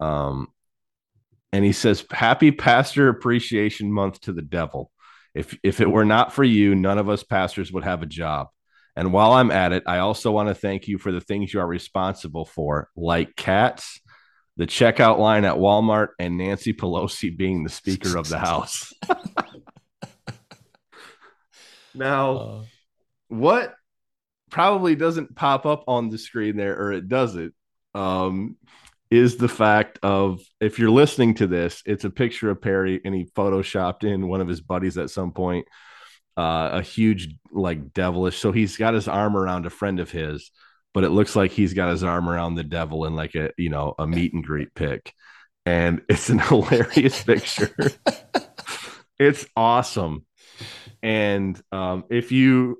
Um, 0.00 0.48
and 1.52 1.64
he 1.64 1.72
says, 1.72 2.04
"Happy 2.10 2.50
Pastor 2.50 3.08
Appreciation 3.08 3.92
Month 3.92 4.22
to 4.22 4.32
the 4.32 4.42
devil. 4.42 4.90
If 5.34 5.56
if 5.62 5.80
it 5.80 5.90
were 5.90 6.04
not 6.04 6.32
for 6.32 6.44
you, 6.44 6.74
none 6.74 6.98
of 6.98 7.08
us 7.08 7.22
pastors 7.22 7.72
would 7.72 7.84
have 7.84 8.02
a 8.02 8.06
job." 8.06 8.48
And 8.96 9.12
while 9.12 9.32
I'm 9.32 9.50
at 9.50 9.72
it, 9.72 9.82
I 9.86 9.98
also 9.98 10.32
want 10.32 10.48
to 10.48 10.54
thank 10.54 10.88
you 10.88 10.96
for 10.96 11.12
the 11.12 11.20
things 11.20 11.52
you 11.52 11.60
are 11.60 11.66
responsible 11.66 12.46
for, 12.46 12.88
like 12.96 13.36
cats, 13.36 14.00
the 14.56 14.66
checkout 14.66 15.18
line 15.18 15.44
at 15.44 15.56
Walmart, 15.56 16.08
and 16.18 16.38
Nancy 16.38 16.72
Pelosi 16.72 17.36
being 17.36 17.62
the 17.62 17.68
Speaker 17.68 18.16
of 18.16 18.28
the 18.28 18.38
House. 18.38 18.94
now, 21.94 22.36
Uh, 22.36 22.64
what 23.28 23.74
probably 24.50 24.94
doesn't 24.94 25.36
pop 25.36 25.66
up 25.66 25.84
on 25.88 26.08
the 26.08 26.16
screen 26.16 26.56
there, 26.56 26.80
or 26.80 26.92
it 26.92 27.06
doesn't, 27.06 27.52
um, 27.94 28.56
is 29.10 29.36
the 29.36 29.48
fact 29.48 29.98
of 30.02 30.40
if 30.60 30.78
you're 30.78 30.90
listening 30.90 31.34
to 31.34 31.46
this, 31.46 31.82
it's 31.86 32.04
a 32.04 32.10
picture 32.10 32.50
of 32.50 32.60
Perry 32.60 33.00
and 33.04 33.14
he 33.14 33.26
photoshopped 33.36 34.04
in 34.04 34.28
one 34.28 34.40
of 34.40 34.48
his 34.48 34.60
buddies 34.60 34.98
at 34.98 35.10
some 35.10 35.32
point, 35.32 35.66
uh, 36.36 36.70
a 36.72 36.82
huge, 36.82 37.36
like 37.52 37.92
devilish. 37.92 38.38
So 38.38 38.52
he's 38.52 38.76
got 38.76 38.94
his 38.94 39.08
arm 39.08 39.36
around 39.36 39.66
a 39.66 39.70
friend 39.70 40.00
of 40.00 40.10
his, 40.10 40.50
but 40.92 41.04
it 41.04 41.10
looks 41.10 41.36
like 41.36 41.52
he's 41.52 41.74
got 41.74 41.90
his 41.90 42.02
arm 42.02 42.28
around 42.28 42.56
the 42.56 42.64
devil 42.64 43.04
in 43.04 43.14
like 43.14 43.34
a, 43.34 43.50
you 43.56 43.70
know, 43.70 43.94
a 43.98 44.06
meet 44.06 44.32
and 44.32 44.44
greet 44.44 44.74
pic. 44.74 45.12
And 45.64 46.02
it's 46.08 46.28
an 46.28 46.40
hilarious 46.40 47.22
picture. 47.22 47.74
it's 49.18 49.46
awesome. 49.56 50.26
And 51.02 51.60
um, 51.70 52.04
if 52.10 52.32
you 52.32 52.78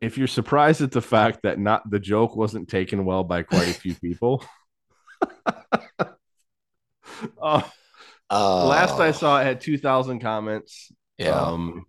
if 0.00 0.16
you're 0.16 0.28
surprised 0.28 0.80
at 0.80 0.92
the 0.92 1.02
fact 1.02 1.40
that 1.42 1.58
not 1.58 1.88
the 1.90 1.98
joke 1.98 2.36
wasn't 2.36 2.68
taken 2.68 3.04
well 3.04 3.24
by 3.24 3.42
quite 3.42 3.68
a 3.68 3.74
few 3.74 3.94
people, 3.94 4.44
oh, 7.40 7.62
last 8.30 8.98
I 9.00 9.08
oh, 9.08 9.12
saw 9.12 9.40
it 9.40 9.44
had 9.44 9.60
two 9.60 9.78
thousand 9.78 10.20
comments. 10.20 10.92
yeah. 11.18 11.30
Um, 11.30 11.86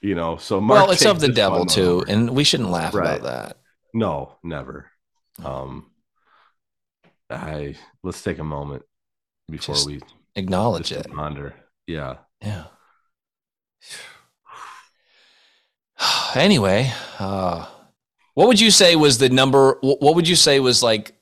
you 0.00 0.14
know, 0.14 0.36
so 0.36 0.60
Mark 0.60 0.82
well, 0.82 0.90
it's 0.90 1.04
of 1.06 1.18
the 1.20 1.28
devil 1.28 1.64
too, 1.64 2.02
over. 2.02 2.04
and 2.10 2.30
we 2.30 2.44
shouldn't 2.44 2.70
laugh 2.70 2.92
Right. 2.94 3.18
about 3.18 3.22
that. 3.22 3.56
no, 3.94 4.36
never. 4.42 4.90
Um, 5.42 5.90
I 7.30 7.74
let's 8.02 8.22
take 8.22 8.38
a 8.38 8.44
moment 8.44 8.82
before 9.50 9.74
Just 9.74 9.86
we 9.86 10.00
Acknowledge 10.36 10.92
it. 10.92 11.10
ponder. 11.10 11.54
Yeah. 11.86 12.16
Yeah. 12.42 12.64
anyway, 16.34 16.92
uh, 17.18 17.66
what 18.34 18.48
would 18.48 18.60
you 18.60 18.70
say 18.70 18.96
was 18.96 19.18
the 19.18 19.28
number? 19.28 19.78
What 19.80 20.16
would 20.16 20.28
you 20.28 20.36
say 20.36 20.60
was 20.60 20.82
like 20.82 21.13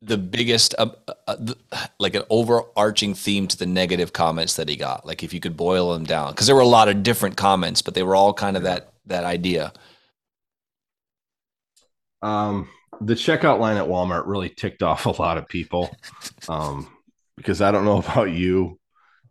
the 0.00 0.16
biggest, 0.18 0.74
uh, 0.78 0.90
uh, 1.26 1.36
the, 1.38 1.56
like 1.98 2.14
an 2.14 2.22
overarching 2.30 3.14
theme 3.14 3.48
to 3.48 3.56
the 3.58 3.66
negative 3.66 4.12
comments 4.12 4.56
that 4.56 4.68
he 4.68 4.76
got? 4.76 5.06
Like 5.06 5.22
if 5.22 5.32
you 5.34 5.40
could 5.40 5.56
boil 5.56 5.92
them 5.92 6.04
down, 6.04 6.32
because 6.32 6.46
there 6.46 6.56
were 6.56 6.62
a 6.62 6.66
lot 6.66 6.88
of 6.88 7.02
different 7.02 7.36
comments, 7.36 7.82
but 7.82 7.94
they 7.94 8.02
were 8.02 8.16
all 8.16 8.32
kind 8.32 8.56
of 8.56 8.62
that 8.64 8.92
that 9.06 9.24
idea. 9.24 9.72
Um, 12.22 12.68
the 13.00 13.14
checkout 13.14 13.60
line 13.60 13.76
at 13.76 13.86
Walmart 13.86 14.26
really 14.26 14.48
ticked 14.48 14.82
off 14.82 15.06
a 15.06 15.10
lot 15.10 15.38
of 15.38 15.48
people. 15.48 15.96
Um, 16.48 16.88
because 17.36 17.60
I 17.62 17.70
don't 17.70 17.84
know 17.84 17.98
about 17.98 18.30
you, 18.32 18.78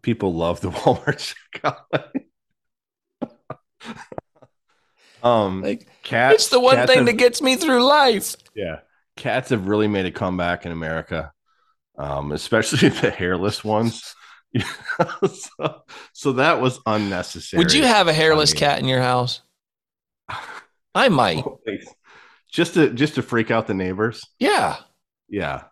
people 0.02 0.34
love 0.34 0.62
the 0.62 0.72
Walmart 0.72 1.36
checkout 1.54 1.82
line. 1.94 2.26
um, 5.24 5.62
Like 5.62 5.88
it's 6.30 6.50
the 6.50 6.60
one 6.60 6.84
thing 6.84 7.06
that 7.06 7.14
gets 7.14 7.42
me 7.42 7.56
through 7.56 7.84
life. 7.84 8.36
yeah, 8.56 8.80
cats 9.18 9.50
have 9.50 9.68
really 9.68 9.88
made 9.88 10.06
a 10.06 10.12
comeback 10.12 10.66
in 10.66 10.72
America, 10.72 11.32
um, 11.98 12.32
especially 12.32 12.90
the 13.02 13.10
hairless 13.12 13.64
ones. 13.64 14.16
so, 15.34 15.82
so 16.14 16.32
that 16.34 16.62
was 16.62 16.80
unnecessary. 16.86 17.60
Would 17.60 17.74
you 17.74 17.84
have 17.84 18.08
a 18.08 18.14
hairless 18.14 18.54
mean- 18.54 18.60
cat 18.60 18.80
in 18.80 18.86
your 18.86 19.02
house? 19.02 19.42
I 20.96 21.10
might. 21.10 21.44
just 22.52 22.74
to 22.76 22.90
just 22.92 23.16
to 23.16 23.22
freak 23.22 23.52
out 23.52 23.68
the 23.68 23.74
neighbors? 23.74 24.22
Yeah, 24.40 24.78
Yeah. 25.30 25.64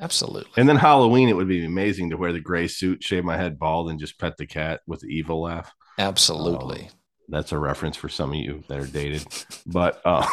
absolutely. 0.00 0.52
And 0.56 0.68
then 0.68 0.76
Halloween, 0.76 1.28
it 1.28 1.36
would 1.36 1.48
be 1.48 1.64
amazing 1.64 2.10
to 2.10 2.16
wear 2.16 2.32
the 2.32 2.40
gray 2.40 2.66
suit, 2.68 3.02
shave 3.02 3.24
my 3.24 3.36
head 3.36 3.58
bald, 3.58 3.90
and 3.90 3.98
just 4.00 4.18
pet 4.18 4.36
the 4.38 4.46
cat 4.46 4.80
with 4.86 5.00
the 5.00 5.08
evil 5.08 5.42
laugh. 5.42 5.72
Absolutely. 5.98 6.88
That's 7.28 7.52
a 7.52 7.58
reference 7.58 7.96
for 7.96 8.08
some 8.08 8.30
of 8.30 8.36
you 8.36 8.64
that 8.68 8.78
are 8.78 8.86
dated, 8.86 9.24
but 9.66 10.00
uh, 10.04 10.26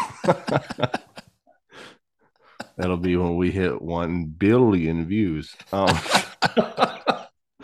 that'll 2.77 2.97
be 2.97 3.17
when 3.17 3.35
we 3.35 3.51
hit 3.51 3.81
one 3.81 4.25
billion 4.25 5.05
views. 5.05 5.55
Um, 5.71 5.87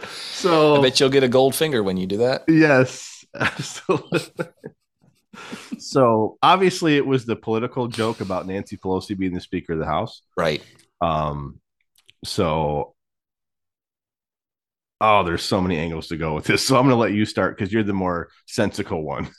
so 0.07 0.77
I 0.77 0.81
bet 0.81 0.99
you'll 0.99 1.09
get 1.09 1.23
a 1.23 1.27
gold 1.29 1.55
finger 1.55 1.83
when 1.83 1.97
you 1.97 2.07
do 2.07 2.17
that. 2.17 2.43
yes, 2.47 3.25
absolutely. 3.39 4.47
so 5.77 6.37
obviously, 6.41 6.97
it 6.97 7.05
was 7.05 7.25
the 7.25 7.35
political 7.35 7.87
joke 7.87 8.21
about 8.21 8.47
Nancy 8.47 8.77
Pelosi 8.77 9.17
being 9.17 9.33
the 9.33 9.41
Speaker 9.41 9.73
of 9.73 9.79
the 9.79 9.85
House. 9.85 10.21
Right. 10.35 10.61
Um, 11.01 11.59
so 12.25 12.93
oh, 15.03 15.23
there's 15.23 15.43
so 15.43 15.61
many 15.61 15.77
angles 15.77 16.07
to 16.07 16.17
go 16.17 16.33
with 16.33 16.45
this. 16.45 16.65
So 16.65 16.77
I'm 16.77 16.85
gonna 16.85 16.95
let 16.95 17.11
you 17.11 17.25
start 17.25 17.57
because 17.57 17.71
you're 17.71 17.83
the 17.83 17.93
more 17.93 18.29
sensical 18.47 19.03
one. 19.03 19.29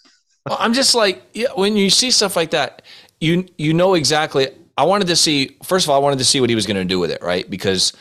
Well, 0.47 0.59
I'm 0.61 0.75
just 0.75 0.95
like, 0.95 1.23
yeah, 1.33 1.49
when 1.55 1.77
you 1.77 1.89
see 1.89 2.11
stuff 2.11 2.37
like 2.37 2.51
that, 2.51 2.83
you 3.21 3.47
you 3.57 3.73
know 3.73 3.95
exactly. 3.95 4.49
I 4.77 4.85
wanted 4.85 5.07
to 5.09 5.17
see. 5.17 5.57
First 5.63 5.87
of 5.87 5.91
all, 5.91 5.97
I 5.97 6.03
wanted 6.03 6.19
to 6.19 6.25
see 6.25 6.41
what 6.41 6.51
he 6.51 6.57
was 6.57 6.67
going 6.67 6.77
to 6.77 6.85
do 6.85 6.99
with 6.99 7.11
it, 7.11 7.23
right? 7.23 7.49
Because 7.49 7.93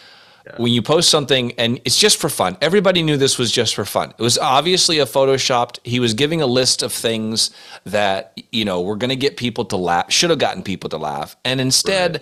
Yeah. 0.45 0.55
when 0.57 0.73
you 0.73 0.81
post 0.81 1.09
something 1.09 1.53
and 1.57 1.79
it's 1.85 1.97
just 1.97 2.17
for 2.19 2.27
fun, 2.29 2.57
everybody 2.61 3.01
knew 3.01 3.15
this 3.15 3.37
was 3.37 3.49
just 3.51 3.75
for 3.75 3.85
fun. 3.85 4.13
It 4.17 4.21
was 4.21 4.37
obviously 4.37 4.99
a 4.99 5.05
photoshopped. 5.05 5.79
He 5.83 5.99
was 6.01 6.13
giving 6.13 6.41
a 6.41 6.45
list 6.47 6.83
of 6.83 6.91
things 6.91 7.49
that 7.85 8.37
you 8.51 8.65
know 8.65 8.81
were 8.81 8.97
going 8.97 9.09
to 9.09 9.15
get 9.15 9.37
people 9.37 9.63
to 9.65 9.77
laugh. 9.77 10.11
Should 10.11 10.31
have 10.31 10.39
gotten 10.39 10.61
people 10.63 10.89
to 10.89 10.97
laugh, 10.97 11.37
and 11.45 11.61
instead, 11.61 12.21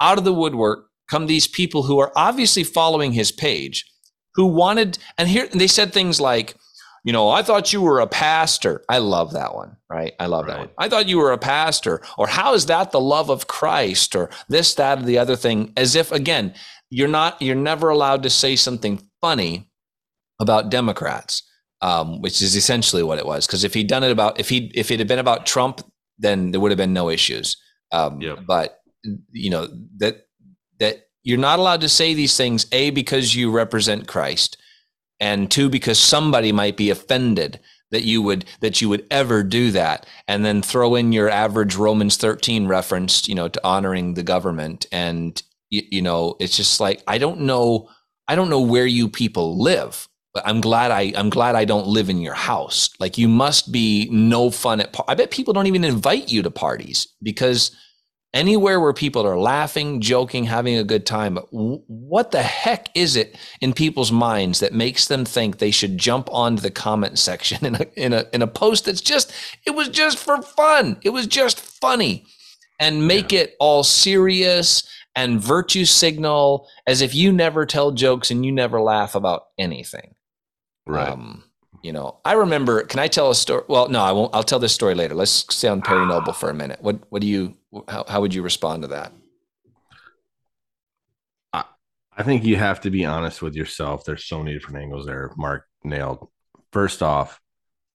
out 0.00 0.16
of 0.18 0.24
the 0.24 0.32
woodwork 0.32 0.86
come 1.10 1.26
these 1.26 1.48
people 1.48 1.82
who 1.82 1.98
are 1.98 2.12
obviously 2.16 2.64
following 2.64 3.12
his 3.12 3.32
page, 3.32 3.84
who 4.36 4.46
wanted 4.46 4.96
and 5.18 5.28
here 5.28 5.46
and 5.52 5.60
they 5.60 5.66
said 5.66 5.92
things 5.92 6.18
like 6.20 6.54
you 7.04 7.12
know, 7.12 7.28
I 7.28 7.42
thought 7.42 7.72
you 7.72 7.80
were 7.80 8.00
a 8.00 8.06
pastor. 8.06 8.84
I 8.88 8.98
love 8.98 9.32
that 9.32 9.54
one, 9.54 9.76
right? 9.88 10.12
I 10.20 10.26
love 10.26 10.46
that 10.46 10.58
one. 10.58 10.70
I 10.78 10.88
thought 10.88 11.08
you 11.08 11.18
were 11.18 11.32
a 11.32 11.38
pastor, 11.38 12.02
or 12.18 12.26
how 12.26 12.54
is 12.54 12.66
that 12.66 12.92
the 12.92 13.00
love 13.00 13.30
of 13.30 13.46
Christ, 13.46 14.14
or 14.14 14.30
this, 14.48 14.74
that, 14.74 14.98
or 15.00 15.02
the 15.02 15.18
other 15.18 15.36
thing? 15.36 15.72
As 15.76 15.94
if, 15.94 16.12
again, 16.12 16.54
you're 16.90 17.08
not, 17.08 17.40
you're 17.40 17.54
never 17.54 17.88
allowed 17.88 18.22
to 18.24 18.30
say 18.30 18.56
something 18.56 19.02
funny 19.20 19.70
about 20.40 20.70
Democrats, 20.70 21.42
um, 21.80 22.20
which 22.20 22.42
is 22.42 22.56
essentially 22.56 23.02
what 23.02 23.18
it 23.18 23.26
was. 23.26 23.46
Because 23.46 23.64
if 23.64 23.74
he'd 23.74 23.88
done 23.88 24.04
it 24.04 24.10
about, 24.10 24.38
if 24.40 24.48
he, 24.48 24.70
if 24.74 24.90
it 24.90 24.98
had 24.98 25.08
been 25.08 25.18
about 25.18 25.46
Trump, 25.46 25.80
then 26.18 26.50
there 26.50 26.60
would 26.60 26.70
have 26.70 26.78
been 26.78 26.92
no 26.92 27.08
issues. 27.08 27.56
Um, 27.92 28.20
Yep. 28.20 28.40
But 28.46 28.80
you 29.32 29.50
know 29.50 29.68
that 29.96 30.26
that 30.78 31.06
you're 31.22 31.38
not 31.38 31.58
allowed 31.58 31.80
to 31.82 31.88
say 31.88 32.14
these 32.14 32.36
things. 32.36 32.66
A 32.72 32.90
because 32.90 33.34
you 33.34 33.50
represent 33.50 34.06
Christ 34.06 34.56
and 35.20 35.50
two 35.50 35.68
because 35.68 35.98
somebody 35.98 36.52
might 36.52 36.76
be 36.76 36.90
offended 36.90 37.60
that 37.90 38.04
you 38.04 38.22
would 38.22 38.44
that 38.60 38.80
you 38.80 38.88
would 38.88 39.06
ever 39.10 39.42
do 39.42 39.70
that. 39.72 40.06
And 40.28 40.44
then 40.44 40.62
throw 40.62 40.94
in 40.94 41.12
your 41.12 41.28
average 41.28 41.76
romans 41.76 42.16
13 42.16 42.66
reference 42.66 43.28
you 43.28 43.34
know 43.34 43.48
to 43.48 43.60
honoring 43.66 44.14
the 44.14 44.22
government. 44.22 44.86
And 44.92 45.40
you, 45.70 45.82
you 45.90 46.02
know 46.02 46.36
it's 46.40 46.56
just 46.56 46.80
like 46.80 47.02
i 47.06 47.16
don't 47.16 47.40
know 47.40 47.88
i 48.28 48.34
don't 48.34 48.50
know 48.50 48.60
where 48.60 48.86
you 48.86 49.08
people 49.08 49.62
live 49.62 50.08
but 50.34 50.46
i'm 50.46 50.60
glad 50.60 50.90
i 50.90 51.12
i'm 51.16 51.30
glad 51.30 51.54
i 51.54 51.64
don't 51.64 51.86
live 51.86 52.10
in 52.10 52.20
your 52.20 52.34
house. 52.34 52.90
Like 53.00 53.16
you 53.18 53.28
must 53.28 53.72
be 53.72 54.08
no 54.10 54.50
fun 54.50 54.80
at 54.80 54.92
par- 54.92 55.06
i 55.08 55.14
bet 55.14 55.30
people 55.30 55.52
don't 55.52 55.66
even 55.66 55.84
invite 55.84 56.30
you 56.30 56.42
to 56.42 56.50
parties 56.50 57.08
because 57.22 57.74
anywhere 58.32 58.80
where 58.80 58.92
people 58.92 59.26
are 59.26 59.38
laughing, 59.38 60.00
joking, 60.00 60.44
having 60.44 60.76
a 60.76 60.84
good 60.84 61.06
time, 61.06 61.34
w- 61.34 61.82
what 61.86 62.30
the 62.30 62.42
heck 62.42 62.88
is 62.94 63.16
it 63.16 63.36
in 63.60 63.72
people's 63.72 64.12
minds 64.12 64.60
that 64.60 64.72
makes 64.72 65.06
them 65.08 65.24
think 65.24 65.58
they 65.58 65.70
should 65.70 65.98
jump 65.98 66.28
onto 66.32 66.62
the 66.62 66.70
comment 66.70 67.18
section 67.18 67.64
in 67.66 67.74
a 67.76 67.86
in 67.96 68.12
a 68.12 68.26
in 68.32 68.42
a 68.42 68.46
post 68.46 68.84
that's 68.84 69.00
just 69.00 69.32
it 69.66 69.72
was 69.72 69.88
just 69.88 70.18
for 70.18 70.40
fun. 70.42 70.98
It 71.02 71.10
was 71.10 71.26
just 71.26 71.60
funny. 71.60 72.26
And 72.78 73.06
make 73.06 73.34
it 73.34 73.56
all 73.60 73.82
serious 73.84 74.88
and 75.14 75.38
virtue 75.38 75.84
signal 75.84 76.66
as 76.86 77.02
if 77.02 77.14
you 77.14 77.30
never 77.30 77.66
tell 77.66 77.90
jokes 77.90 78.30
and 78.30 78.42
you 78.42 78.52
never 78.52 78.80
laugh 78.80 79.14
about 79.14 79.48
anything. 79.58 80.14
Right. 80.86 81.08
Um, 81.10 81.44
you 81.82 81.92
know, 81.92 82.20
I 82.24 82.32
remember. 82.32 82.82
Can 82.82 83.00
I 83.00 83.08
tell 83.08 83.30
a 83.30 83.34
story? 83.34 83.64
Well, 83.68 83.88
no, 83.88 84.00
I 84.00 84.12
won't. 84.12 84.34
I'll 84.34 84.42
tell 84.42 84.58
this 84.58 84.72
story 84.72 84.94
later. 84.94 85.14
Let's 85.14 85.30
stay 85.54 85.68
on 85.68 85.82
Perry 85.82 86.06
Noble 86.06 86.32
for 86.32 86.50
a 86.50 86.54
minute. 86.54 86.82
What 86.82 87.00
What 87.10 87.22
do 87.22 87.28
you? 87.28 87.54
How, 87.88 88.04
how 88.08 88.20
would 88.20 88.34
you 88.34 88.42
respond 88.42 88.82
to 88.82 88.88
that? 88.88 89.12
I, 91.52 91.64
I 92.16 92.22
think 92.22 92.44
you 92.44 92.56
have 92.56 92.80
to 92.82 92.90
be 92.90 93.04
honest 93.04 93.42
with 93.42 93.54
yourself. 93.54 94.04
There's 94.04 94.24
so 94.24 94.38
many 94.42 94.54
different 94.54 94.78
angles 94.78 95.06
there. 95.06 95.32
Mark 95.36 95.66
nailed. 95.84 96.28
First 96.72 97.02
off, 97.02 97.40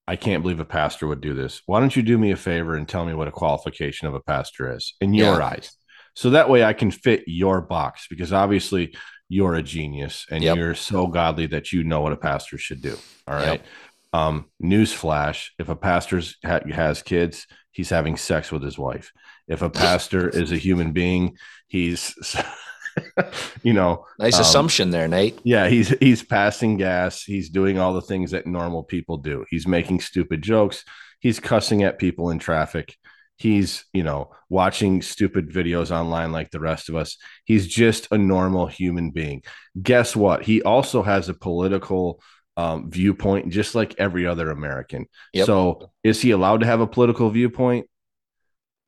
I 0.08 0.16
can't 0.16 0.42
believe 0.42 0.60
a 0.60 0.64
pastor 0.64 1.06
would 1.08 1.20
do 1.20 1.34
this. 1.34 1.62
Why 1.66 1.80
don't 1.80 1.94
you 1.94 2.02
do 2.02 2.16
me 2.16 2.30
a 2.30 2.36
favor 2.36 2.74
and 2.76 2.88
tell 2.88 3.04
me 3.04 3.14
what 3.14 3.28
a 3.28 3.32
qualification 3.32 4.06
of 4.08 4.14
a 4.14 4.20
pastor 4.20 4.74
is 4.74 4.94
in 5.00 5.14
your 5.14 5.38
Yeah. 5.38 5.44
eyes? 5.46 5.76
So 6.14 6.30
that 6.30 6.48
way 6.48 6.64
I 6.64 6.72
can 6.72 6.90
fit 6.90 7.24
your 7.26 7.60
box 7.60 8.06
because 8.08 8.32
obviously 8.32 8.94
you're 9.28 9.54
a 9.56 9.62
genius 9.62 10.24
and 10.30 10.42
Yep. 10.42 10.56
you're 10.56 10.74
so 10.74 11.08
godly 11.08 11.46
that 11.48 11.72
you 11.72 11.84
know 11.84 12.00
what 12.00 12.12
a 12.12 12.16
pastor 12.16 12.56
should 12.56 12.80
do. 12.80 12.96
All 13.26 13.34
right. 13.34 13.60
Yep. 13.60 13.66
Um, 14.12 14.46
newsflash: 14.62 15.48
If 15.58 15.68
a 15.68 15.76
pastor 15.76 16.22
ha- 16.44 16.60
has 16.72 17.02
kids, 17.02 17.46
he's 17.72 17.90
having 17.90 18.16
sex 18.16 18.50
with 18.50 18.62
his 18.62 18.78
wife. 18.78 19.12
If 19.48 19.62
a 19.62 19.70
pastor 19.70 20.28
is 20.28 20.52
a 20.52 20.56
human 20.56 20.92
being, 20.92 21.36
he's, 21.68 22.14
you 23.62 23.72
know, 23.72 24.04
Nice 24.18 24.36
Um, 24.36 24.40
assumption 24.40 24.90
there, 24.90 25.08
Nate. 25.08 25.38
yeah, 25.44 25.68
he's 25.68 25.90
he's 26.00 26.22
passing 26.22 26.76
gas. 26.76 27.22
He's 27.22 27.50
doing 27.50 27.78
all 27.78 27.94
the 27.94 28.00
things 28.00 28.30
that 28.32 28.46
normal 28.46 28.82
people 28.82 29.18
do. 29.18 29.44
He's 29.50 29.66
making 29.66 30.00
stupid 30.00 30.42
jokes. 30.42 30.84
He's 31.20 31.40
cussing 31.40 31.82
at 31.82 31.98
people 31.98 32.30
in 32.30 32.38
traffic. 32.38 32.96
He's, 33.38 33.84
you 33.92 34.02
know, 34.02 34.30
watching 34.48 35.02
stupid 35.02 35.50
videos 35.50 35.90
online 35.90 36.32
like 36.32 36.50
the 36.50 36.60
rest 36.60 36.88
of 36.88 36.96
us. 36.96 37.18
He's 37.44 37.66
just 37.66 38.08
a 38.10 38.16
normal 38.16 38.66
human 38.66 39.10
being. 39.10 39.42
Guess 39.80 40.16
what? 40.16 40.42
He 40.42 40.62
also 40.62 41.02
has 41.02 41.28
a 41.28 41.34
political 41.34 42.22
um, 42.56 42.90
viewpoint, 42.90 43.50
just 43.52 43.74
like 43.74 43.94
every 43.98 44.26
other 44.26 44.50
American. 44.50 45.04
Yep. 45.34 45.46
So, 45.46 45.90
is 46.02 46.22
he 46.22 46.30
allowed 46.30 46.60
to 46.60 46.66
have 46.66 46.80
a 46.80 46.86
political 46.86 47.28
viewpoint? 47.28 47.86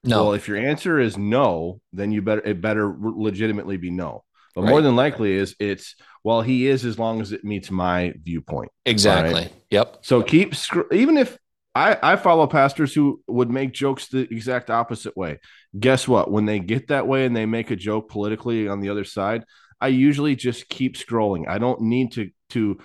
No, 0.09 0.25
Well, 0.25 0.33
if 0.35 0.49
your 0.49 0.57
answer 0.57 0.99
is 0.99 1.17
no, 1.19 1.81
then 1.93 2.13
you 2.13 2.23
better 2.23 2.43
it 2.45 2.61
better 2.61 2.95
legitimately 3.01 3.77
be 3.77 3.91
no. 3.91 4.25
But 4.55 4.63
Right. 4.63 4.71
more 4.71 4.83
than 4.83 4.97
likely 4.97 5.33
is 5.35 5.55
it's 5.61 5.95
well 6.25 6.43
he 6.43 6.67
is 6.67 6.85
as 6.85 6.99
long 6.99 7.21
as 7.21 7.33
it 7.33 7.45
meets 7.45 7.71
my 7.71 8.13
viewpoint. 8.23 8.71
exactly. 8.87 9.49
Yep. 9.71 9.99
So 10.03 10.23
keep 10.23 10.55
even 10.93 11.17
if 11.17 11.39
I 11.75 11.97
I 12.03 12.17
follow 12.17 12.47
pastors 12.47 12.93
who 12.95 13.23
would 13.29 13.51
make 13.51 13.73
jokes 13.73 14.09
the 14.09 14.21
exact 14.23 14.71
opposite 14.71 15.17
way. 15.17 15.39
Guess 15.79 16.09
what? 16.09 16.31
When 16.31 16.47
they 16.47 16.59
get 16.59 16.89
that 16.89 17.07
way 17.07 17.25
and 17.27 17.37
they 17.37 17.47
make 17.47 17.71
a 17.71 17.77
joke 17.77 18.09
politically 18.09 18.67
on 18.69 18.81
the 18.81 18.89
other 18.89 19.05
side, 19.05 19.45
I 19.81 19.89
usually 19.89 20.35
just 20.35 20.69
keep 20.69 20.97
scrolling. 20.97 21.47
I 21.47 21.59
don't 21.59 21.83
need 21.83 22.13
to 22.13 22.31
to 22.51 22.79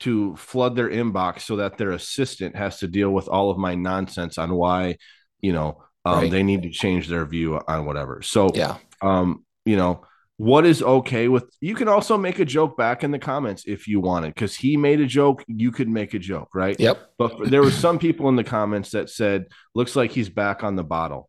to 0.00 0.34
flood 0.36 0.74
their 0.76 0.88
inbox 0.88 1.42
so 1.42 1.56
that 1.56 1.76
their 1.76 1.90
assistant 1.92 2.56
has 2.56 2.78
to 2.78 2.88
deal 2.88 3.10
with 3.10 3.28
all 3.28 3.50
of 3.50 3.58
my 3.58 3.74
nonsense 3.74 4.38
on 4.38 4.54
why, 4.54 4.96
you 5.42 5.52
know, 5.52 5.84
um, 6.04 6.18
Right. 6.20 6.30
they 6.30 6.42
need 6.42 6.62
to 6.62 6.70
change 6.70 7.08
their 7.08 7.24
view 7.26 7.60
on 7.68 7.84
whatever. 7.86 8.22
So 8.22 8.50
Yeah. 8.54 8.76
um, 9.02 9.44
you 9.64 9.76
know, 9.76 10.02
what 10.36 10.64
is 10.64 10.82
okay 10.82 11.28
with 11.28 11.44
you 11.60 11.74
can 11.74 11.86
also 11.88 12.16
make 12.16 12.38
a 12.38 12.44
joke 12.46 12.76
back 12.76 13.04
in 13.04 13.10
the 13.10 13.18
comments 13.18 13.64
if 13.66 13.86
you 13.86 14.00
wanted, 14.00 14.34
because 14.34 14.56
he 14.56 14.76
made 14.78 15.00
a 15.00 15.06
joke, 15.06 15.44
you 15.46 15.70
could 15.70 15.88
make 15.88 16.14
a 16.14 16.18
joke, 16.18 16.48
right? 16.54 16.78
Yep. 16.80 17.10
But 17.18 17.50
there 17.50 17.60
were 17.62 17.70
some 17.70 17.98
people 17.98 18.28
in 18.30 18.36
the 18.36 18.44
comments 18.44 18.92
that 18.92 19.10
said, 19.10 19.46
looks 19.74 19.94
like 19.94 20.12
he's 20.12 20.30
back 20.30 20.64
on 20.64 20.76
the 20.76 20.84
bottle. 20.84 21.28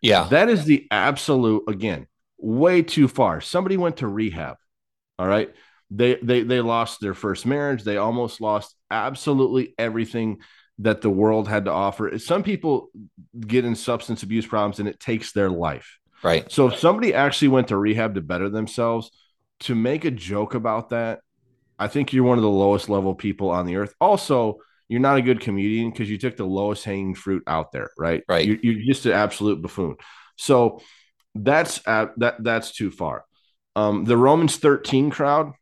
Yeah. 0.00 0.28
That 0.30 0.48
is 0.48 0.64
the 0.64 0.86
absolute 0.90 1.64
again, 1.68 2.06
way 2.38 2.80
too 2.82 3.08
far. 3.08 3.42
Somebody 3.42 3.76
went 3.76 3.98
to 3.98 4.08
rehab. 4.08 4.56
All 5.18 5.26
right. 5.28 5.52
They 5.90 6.16
they 6.22 6.42
they 6.42 6.60
lost 6.62 7.00
their 7.00 7.14
first 7.14 7.46
marriage. 7.46 7.84
They 7.84 7.96
almost 7.96 8.40
lost 8.40 8.74
absolutely 8.90 9.74
everything 9.78 10.38
that 10.78 11.00
the 11.00 11.10
world 11.10 11.48
had 11.48 11.64
to 11.64 11.72
offer. 11.72 12.18
Some 12.18 12.42
people 12.42 12.88
get 13.38 13.64
in 13.64 13.74
substance 13.74 14.22
abuse 14.22 14.46
problems 14.46 14.78
and 14.78 14.88
it 14.88 15.00
takes 15.00 15.32
their 15.32 15.50
life. 15.50 15.98
Right. 16.22 16.50
So 16.50 16.68
if 16.68 16.78
somebody 16.78 17.14
actually 17.14 17.48
went 17.48 17.68
to 17.68 17.76
rehab 17.76 18.14
to 18.14 18.20
better 18.20 18.48
themselves, 18.48 19.10
to 19.60 19.74
make 19.74 20.04
a 20.04 20.10
joke 20.10 20.54
about 20.54 20.90
that, 20.90 21.20
I 21.78 21.88
think 21.88 22.12
you're 22.12 22.24
one 22.24 22.38
of 22.38 22.42
the 22.42 22.50
lowest 22.50 22.88
level 22.88 23.14
people 23.14 23.50
on 23.50 23.66
the 23.66 23.76
earth. 23.76 23.94
Also, 24.00 24.58
you're 24.88 25.00
not 25.00 25.18
a 25.18 25.22
good 25.22 25.40
comedian 25.40 25.90
because 25.90 26.08
you 26.08 26.18
took 26.18 26.36
the 26.36 26.44
lowest 26.44 26.84
hanging 26.84 27.14
fruit 27.14 27.42
out 27.46 27.72
there, 27.72 27.90
right? 27.98 28.22
Right. 28.28 28.46
You're, 28.46 28.58
you're 28.62 28.86
just 28.86 29.06
an 29.06 29.12
absolute 29.12 29.60
buffoon. 29.60 29.96
So 30.36 30.80
that's 31.34 31.86
uh, 31.86 32.06
that 32.18 32.42
that's 32.42 32.72
too 32.72 32.90
far. 32.90 33.24
Um, 33.74 34.04
the 34.04 34.16
Romans 34.16 34.56
13 34.56 35.10
crowd, 35.10 35.52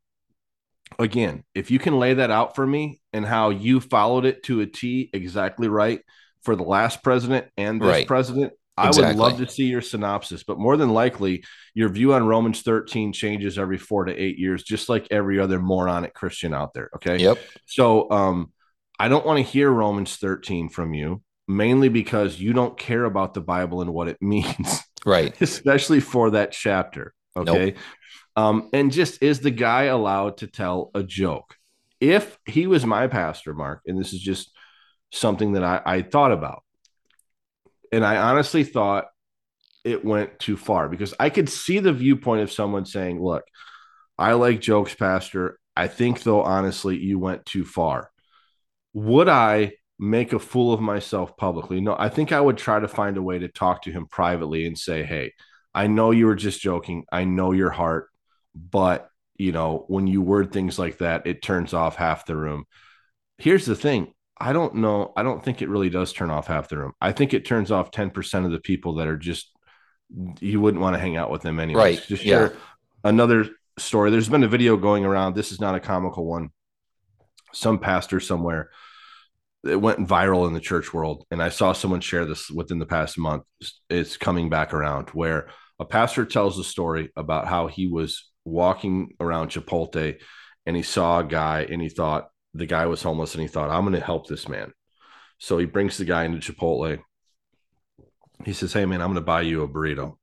again, 0.98 1.44
if 1.54 1.70
you 1.70 1.78
can 1.78 1.98
lay 1.98 2.14
that 2.14 2.30
out 2.30 2.54
for 2.54 2.66
me 2.66 3.00
and 3.12 3.24
how 3.24 3.50
you 3.50 3.80
followed 3.80 4.24
it 4.24 4.42
to 4.44 4.60
a 4.60 4.66
T 4.66 5.10
exactly 5.12 5.68
right 5.68 6.00
for 6.42 6.56
the 6.56 6.62
last 6.62 7.02
president 7.02 7.46
and 7.56 7.80
this 7.80 7.86
Right. 7.88 8.06
president, 8.06 8.52
I 8.76 8.88
Exactly. 8.88 9.08
would 9.14 9.16
love 9.18 9.38
to 9.38 9.48
see 9.48 9.64
your 9.66 9.80
synopsis. 9.80 10.42
But 10.42 10.58
more 10.58 10.76
than 10.76 10.90
likely, 10.90 11.44
your 11.74 11.88
view 11.88 12.12
on 12.14 12.26
Romans 12.26 12.62
13 12.62 13.12
changes 13.12 13.58
every 13.58 13.78
four 13.78 14.04
to 14.04 14.14
eight 14.14 14.38
years, 14.38 14.62
just 14.62 14.88
like 14.88 15.06
every 15.10 15.38
other 15.38 15.60
moronic 15.60 16.12
Christian 16.12 16.52
out 16.52 16.74
there. 16.74 16.90
Okay. 16.96 17.18
Yep. 17.18 17.38
So 17.66 18.10
um, 18.10 18.52
I 18.98 19.08
don't 19.08 19.24
want 19.24 19.38
to 19.38 19.42
hear 19.44 19.70
Romans 19.70 20.16
13 20.16 20.68
from 20.68 20.92
you, 20.92 21.22
mainly 21.46 21.88
because 21.88 22.40
you 22.40 22.52
don't 22.52 22.76
care 22.76 23.04
about 23.04 23.34
the 23.34 23.40
Bible 23.40 23.80
and 23.80 23.92
what 23.92 24.08
it 24.08 24.18
means 24.20 24.80
Right. 25.06 25.34
especially 25.40 26.00
for 26.00 26.30
that 26.30 26.52
chapter. 26.52 27.14
Okay. 27.36 27.74
Um, 28.36 28.70
and 28.72 28.90
just 28.90 29.22
is 29.22 29.40
the 29.40 29.50
guy 29.50 29.84
allowed 29.84 30.38
to 30.38 30.46
tell 30.46 30.90
a 30.94 31.02
joke? 31.02 31.56
If 32.00 32.38
he 32.46 32.66
was 32.66 32.84
my 32.84 33.06
pastor, 33.06 33.54
Mark, 33.54 33.82
and 33.86 33.98
this 33.98 34.12
is 34.12 34.20
just 34.20 34.50
something 35.12 35.52
that 35.52 35.64
I, 35.64 35.80
I 35.84 36.02
thought 36.02 36.32
about, 36.32 36.64
and 37.92 38.04
I 38.04 38.16
honestly 38.16 38.64
thought 38.64 39.06
it 39.84 40.04
went 40.04 40.38
too 40.38 40.56
far 40.56 40.88
because 40.88 41.14
I 41.20 41.30
could 41.30 41.48
see 41.48 41.78
the 41.78 41.92
viewpoint 41.92 42.42
of 42.42 42.50
someone 42.50 42.86
saying, 42.86 43.22
Look, 43.22 43.44
I 44.18 44.32
like 44.32 44.60
jokes, 44.60 44.94
Pastor. 44.94 45.58
I 45.76 45.88
think, 45.88 46.22
though, 46.22 46.42
honestly, 46.42 46.96
you 46.96 47.18
went 47.18 47.44
too 47.46 47.64
far. 47.64 48.10
Would 48.94 49.28
I 49.28 49.72
make 49.98 50.32
a 50.32 50.38
fool 50.38 50.72
of 50.72 50.80
myself 50.80 51.36
publicly? 51.36 51.80
No, 51.80 51.96
I 51.98 52.08
think 52.08 52.32
I 52.32 52.40
would 52.40 52.56
try 52.56 52.80
to 52.80 52.88
find 52.88 53.16
a 53.16 53.22
way 53.22 53.38
to 53.38 53.48
talk 53.48 53.82
to 53.82 53.92
him 53.92 54.06
privately 54.06 54.66
and 54.66 54.78
say, 54.78 55.02
Hey, 55.04 55.32
I 55.74 55.86
know 55.86 56.10
you 56.10 56.26
were 56.26 56.36
just 56.36 56.60
joking. 56.60 57.04
I 57.12 57.24
know 57.24 57.52
your 57.52 57.70
heart, 57.70 58.08
but 58.54 59.08
you 59.36 59.52
know, 59.52 59.84
when 59.88 60.06
you 60.06 60.22
word 60.22 60.52
things 60.52 60.78
like 60.78 60.98
that, 60.98 61.26
it 61.26 61.42
turns 61.42 61.74
off 61.74 61.96
half 61.96 62.26
the 62.26 62.36
room. 62.36 62.64
Here's 63.38 63.66
the 63.66 63.74
thing. 63.74 64.12
I 64.38 64.52
don't 64.52 64.76
know. 64.76 65.12
I 65.16 65.22
don't 65.22 65.44
think 65.44 65.60
it 65.60 65.68
really 65.68 65.90
does 65.90 66.12
turn 66.12 66.30
off 66.30 66.46
half 66.46 66.68
the 66.68 66.78
room. 66.78 66.92
I 67.00 67.12
think 67.12 67.34
it 67.34 67.44
turns 67.44 67.72
off 67.72 67.90
10% 67.90 68.44
of 68.44 68.52
the 68.52 68.60
people 68.60 68.94
that 68.96 69.08
are 69.08 69.16
just, 69.16 69.50
you 70.40 70.60
wouldn't 70.60 70.82
want 70.82 70.94
to 70.94 71.00
hang 71.00 71.16
out 71.16 71.30
with 71.30 71.42
them 71.42 71.58
anyway. 71.58 71.80
Right. 71.80 72.04
Just 72.06 72.24
Yeah. 72.24 72.48
share 72.48 72.52
another 73.02 73.46
story. 73.78 74.10
There's 74.10 74.28
been 74.28 74.44
a 74.44 74.48
video 74.48 74.76
going 74.76 75.04
around. 75.04 75.34
This 75.34 75.50
is 75.50 75.60
not 75.60 75.74
a 75.74 75.80
comical 75.80 76.24
one. 76.24 76.50
Some 77.52 77.78
pastor 77.78 78.20
somewhere 78.20 78.70
it 79.66 79.80
went 79.80 80.06
viral 80.06 80.46
in 80.46 80.52
the 80.52 80.60
church 80.60 80.92
world 80.92 81.24
and 81.30 81.42
i 81.42 81.48
saw 81.48 81.72
someone 81.72 82.00
share 82.00 82.24
this 82.26 82.50
within 82.50 82.78
the 82.78 82.86
past 82.86 83.16
month 83.16 83.44
it's 83.88 84.16
coming 84.16 84.50
back 84.50 84.74
around 84.74 85.08
where 85.10 85.48
a 85.78 85.84
pastor 85.84 86.24
tells 86.24 86.58
a 86.58 86.64
story 86.64 87.10
about 87.16 87.46
how 87.46 87.66
he 87.66 87.86
was 87.86 88.30
walking 88.44 89.14
around 89.20 89.50
chipotle 89.50 90.16
and 90.66 90.76
he 90.76 90.82
saw 90.82 91.20
a 91.20 91.24
guy 91.24 91.66
and 91.70 91.80
he 91.80 91.88
thought 91.88 92.28
the 92.52 92.66
guy 92.66 92.86
was 92.86 93.02
homeless 93.02 93.34
and 93.34 93.42
he 93.42 93.48
thought 93.48 93.70
i'm 93.70 93.84
going 93.84 93.94
to 93.94 94.00
help 94.00 94.26
this 94.26 94.48
man. 94.48 94.72
So 95.38 95.58
he 95.58 95.66
brings 95.66 95.98
the 95.98 96.04
guy 96.04 96.24
into 96.24 96.52
chipotle. 96.52 97.00
He 98.44 98.52
says 98.52 98.72
hey 98.72 98.86
man 98.86 99.00
i'm 99.00 99.08
going 99.08 99.16
to 99.16 99.20
buy 99.20 99.42
you 99.42 99.62
a 99.62 99.68
burrito. 99.68 100.16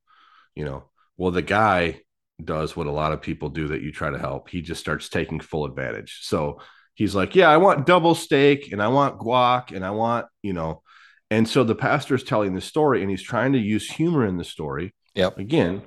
You 0.55 0.65
know 0.65 0.84
well 1.17 1.32
the 1.32 1.41
guy 1.41 2.01
does 2.43 2.76
what 2.76 2.88
a 2.88 2.91
lot 2.91 3.11
of 3.11 3.22
people 3.22 3.49
do 3.49 3.69
that 3.69 3.82
you 3.82 3.91
try 3.91 4.09
to 4.09 4.17
help. 4.17 4.49
He 4.49 4.61
just 4.61 4.82
starts 4.82 5.09
taking 5.09 5.39
full 5.39 5.65
advantage. 5.65 6.19
So 6.24 6.59
he's 6.95 7.15
like, 7.15 7.36
Yeah, 7.36 7.49
I 7.49 7.57
want 7.57 7.86
double 7.86 8.15
steak 8.15 8.72
and 8.72 8.82
I 8.82 8.88
want 8.88 9.19
guac 9.19 9.76
and 9.76 9.86
I 9.86 9.91
want, 9.91 10.26
you 10.41 10.53
know. 10.53 10.82
And 11.30 11.47
so 11.47 11.63
the 11.63 11.76
pastor 11.76 12.15
is 12.15 12.24
telling 12.24 12.53
the 12.53 12.61
story 12.61 13.01
and 13.01 13.09
he's 13.09 13.24
trying 13.24 13.53
to 13.53 13.59
use 13.59 13.89
humor 13.89 14.26
in 14.26 14.38
the 14.38 14.43
story 14.43 14.93
Yep. 15.15 15.38
again 15.38 15.82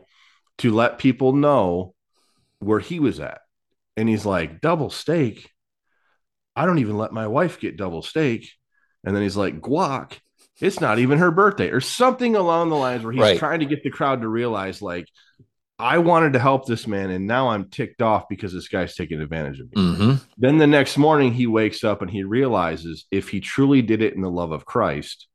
to 0.58 0.72
let 0.72 0.98
people 0.98 1.32
know 1.32 1.93
where 2.58 2.80
he 2.80 3.00
was 3.00 3.20
at. 3.20 3.40
And 3.96 4.08
he's 4.08 4.26
like, 4.26 4.60
Double 4.60 4.90
steak. 4.90 5.50
I 6.56 6.66
don't 6.66 6.78
even 6.78 6.96
let 6.98 7.12
my 7.12 7.26
wife 7.26 7.58
get 7.60 7.76
double 7.76 8.02
steak. 8.02 8.48
And 9.04 9.14
then 9.14 9.22
he's 9.22 9.36
like, 9.36 9.60
Guac, 9.60 10.18
it's 10.60 10.80
not 10.80 10.98
even 10.98 11.18
her 11.18 11.30
birthday 11.30 11.70
or 11.70 11.80
something 11.80 12.36
along 12.36 12.70
the 12.70 12.76
lines 12.76 13.02
where 13.02 13.12
he's 13.12 13.20
Right. 13.20 13.38
trying 13.38 13.60
to 13.60 13.66
get 13.66 13.82
the 13.82 13.90
crowd 13.90 14.22
to 14.22 14.28
realize, 14.28 14.80
like, 14.80 15.08
I 15.78 15.98
wanted 15.98 16.34
to 16.34 16.38
help 16.38 16.66
this 16.66 16.86
man 16.86 17.10
and 17.10 17.26
now 17.26 17.48
I'm 17.48 17.68
ticked 17.68 18.00
off 18.00 18.28
because 18.28 18.52
this 18.52 18.68
guy's 18.68 18.94
taking 18.94 19.20
advantage 19.20 19.58
of 19.58 19.66
me. 19.74 19.82
Mm-hmm. 19.82 20.12
Then 20.38 20.58
the 20.58 20.68
next 20.68 20.96
morning, 20.96 21.32
he 21.32 21.48
wakes 21.48 21.82
up 21.82 22.00
and 22.00 22.10
he 22.10 22.22
realizes 22.22 23.06
if 23.10 23.28
he 23.30 23.40
truly 23.40 23.82
did 23.82 24.00
it 24.00 24.14
in 24.14 24.20
the 24.20 24.30
love 24.30 24.52
of 24.52 24.64
Christ, 24.64 25.26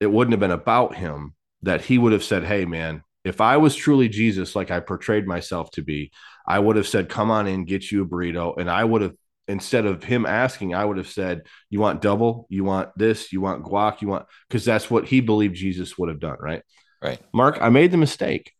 it 0.00 0.08
wouldn't 0.08 0.32
have 0.32 0.40
been 0.40 0.50
about 0.50 0.96
him, 0.96 1.34
that 1.62 1.82
he 1.82 1.96
would 1.98 2.12
have 2.12 2.24
said, 2.24 2.42
Hey, 2.42 2.64
man, 2.64 3.04
if 3.24 3.40
I 3.40 3.58
was 3.58 3.74
truly 3.74 4.08
Jesus, 4.08 4.56
like 4.56 4.70
I 4.70 4.80
portrayed 4.80 5.26
myself 5.26 5.70
to 5.72 5.82
be, 5.82 6.10
I 6.46 6.58
would 6.58 6.76
have 6.76 6.88
said, 6.88 7.08
Come 7.08 7.30
on 7.30 7.46
in, 7.46 7.64
get 7.64 7.90
you 7.90 8.02
a 8.02 8.06
burrito. 8.06 8.58
And 8.58 8.70
I 8.70 8.84
would 8.84 9.02
have 9.02 9.14
instead 9.46 9.84
of 9.84 10.04
him 10.04 10.26
asking, 10.26 10.74
I 10.74 10.84
would 10.84 10.96
have 10.96 11.08
said, 11.08 11.42
You 11.68 11.80
want 11.80 12.00
double? 12.00 12.46
You 12.48 12.64
want 12.64 12.96
this? 12.96 13.32
You 13.32 13.40
want 13.40 13.64
guac? 13.64 14.00
You 14.00 14.08
want, 14.08 14.26
because 14.48 14.64
that's 14.64 14.90
what 14.90 15.06
he 15.06 15.20
believed 15.20 15.54
Jesus 15.54 15.98
would 15.98 16.08
have 16.08 16.20
done, 16.20 16.36
right? 16.40 16.62
Right. 17.02 17.20
Mark, 17.32 17.58
I 17.60 17.68
made 17.68 17.90
the 17.90 17.96
mistake. 17.96 18.52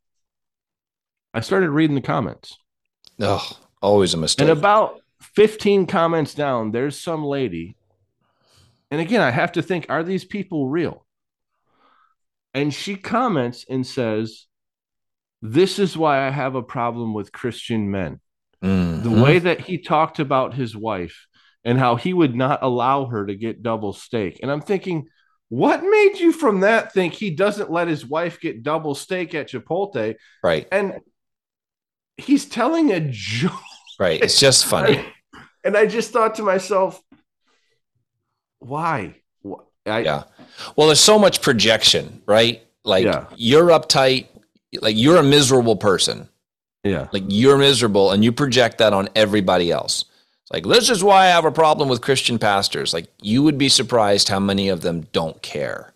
I 1.32 1.40
started 1.40 1.70
reading 1.70 1.94
the 1.94 2.02
comments. 2.02 2.56
Oh, 3.20 3.48
always 3.80 4.14
a 4.14 4.16
mistake. 4.16 4.48
And 4.48 4.58
about 4.58 5.00
15 5.20 5.86
comments 5.86 6.34
down, 6.34 6.72
there's 6.72 6.98
some 6.98 7.24
lady. 7.24 7.76
And 8.90 9.00
again, 9.00 9.20
I 9.20 9.30
have 9.30 9.52
to 9.52 9.62
think, 9.62 9.86
are 9.88 10.02
these 10.02 10.24
people 10.24 10.68
real? 10.68 11.06
And 12.52 12.74
she 12.74 12.96
comments 12.96 13.64
and 13.68 13.86
says, 13.86 14.46
This 15.43 15.78
is 15.78 15.97
why 15.97 16.26
I 16.26 16.30
have 16.30 16.55
a 16.55 16.62
problem 16.62 17.14
with 17.14 17.32
Christian 17.32 17.91
men. 17.91 18.20
Mhm. 18.62 19.03
The 19.03 19.11
way 19.11 19.38
that 19.38 19.61
he 19.61 19.78
talked 19.78 20.18
about 20.18 20.55
his 20.55 20.76
wife 20.76 21.26
and 21.64 21.78
how 21.78 21.97
he 21.97 22.12
would 22.12 22.34
not 22.34 22.62
allow 22.62 23.07
her 23.07 23.26
to 23.26 23.34
get 23.34 23.62
double 23.62 23.93
steak. 23.93 24.38
And 24.43 24.51
I'm 24.51 24.61
thinking, 24.61 25.09
what 25.49 25.82
made 25.82 26.18
you 26.18 26.32
from 26.32 26.61
that 26.61 26.93
think 26.93 27.14
he 27.14 27.30
doesn't 27.30 27.70
let 27.70 27.88
his 27.88 28.05
wife 28.07 28.41
get 28.41 28.62
double 28.62 28.95
steak 28.95 29.34
at 29.34 29.49
Chipotle? 29.49 30.14
right, 30.45 30.68
And 30.70 31.01
he's 32.18 32.47
telling 32.47 32.93
a 32.93 33.01
joke. 33.11 33.53
right. 33.99 34.20
It's 34.22 34.38
just 34.41 34.66
funny. 34.66 35.05
And 35.62 35.76
I 35.76 35.84
just 35.84 36.11
thought 36.11 36.36
to 36.36 36.43
myself, 36.43 37.03
why? 38.61 39.14
I, 39.86 40.01
Yeah. 40.01 40.24
Well, 40.76 40.86
there's 40.88 41.01
so 41.01 41.18
much 41.18 41.43
projection, 41.43 42.22
right? 42.26 42.62
Like 42.84 43.05
Yeah. 43.05 43.26
you're 43.36 43.68
uptight, 43.68 44.28
like 44.81 44.97
you're 44.97 45.16
a 45.16 45.23
miserable 45.23 45.77
person. 45.77 46.29
Yeah. 46.85 47.09
Like 47.12 47.25
you're 47.29 47.59
miserable 47.59 48.11
and 48.11 48.25
you 48.25 48.33
project 48.33 48.79
that 48.79 48.93
on 48.93 49.09
everybody 49.14 49.71
else. 49.71 50.05
It's 50.43 50.51
like, 50.53 50.64
this 50.64 50.89
is 50.89 51.05
why 51.05 51.27
I 51.27 51.29
have 51.29 51.45
a 51.45 51.53
problem 51.53 51.89
with 51.89 52.01
Christian 52.01 52.39
pastors. 52.39 52.95
Like 52.95 53.09
you 53.21 53.43
would 53.43 53.59
be 53.59 53.68
surprised 53.68 54.29
how 54.29 54.41
many 54.41 54.68
of 54.68 54.81
them 54.81 55.07
don't 55.12 55.41
care. 55.43 55.93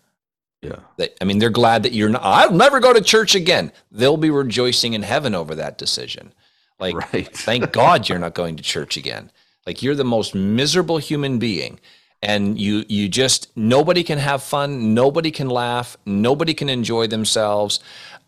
Yeah. 0.61 0.79
That 0.97 1.15
I 1.21 1.25
mean, 1.25 1.39
they're 1.39 1.49
glad 1.49 1.83
that 1.83 1.93
you're 1.93 2.09
not 2.09 2.23
I'll 2.23 2.51
never 2.51 2.79
go 2.79 2.93
to 2.93 3.01
church 3.01 3.35
again. 3.35 3.71
They'll 3.91 4.17
be 4.17 4.29
rejoicing 4.29 4.93
in 4.93 5.03
heaven 5.03 5.33
over 5.35 5.55
that 5.55 5.77
decision. 5.77 6.33
Like 6.79 6.95
Right. 7.13 7.27
thank 7.35 7.71
God 7.71 8.09
you're 8.09 8.19
not 8.19 8.33
going 8.35 8.55
to 8.57 8.63
church 8.63 8.97
again. 8.97 9.31
Like 9.65 9.81
you're 9.81 9.95
the 9.95 10.03
most 10.03 10.35
miserable 10.35 10.97
human 10.97 11.39
being. 11.39 11.79
And 12.21 12.59
you 12.59 12.85
you 12.87 13.07
just 13.07 13.55
nobody 13.55 14.03
can 14.03 14.17
have 14.17 14.41
fun, 14.41 14.95
nobody 14.95 15.29
can 15.29 15.49
laugh, 15.49 15.95
nobody 16.05 16.53
can 16.55 16.69
enjoy 16.69 17.05
themselves. 17.07 17.79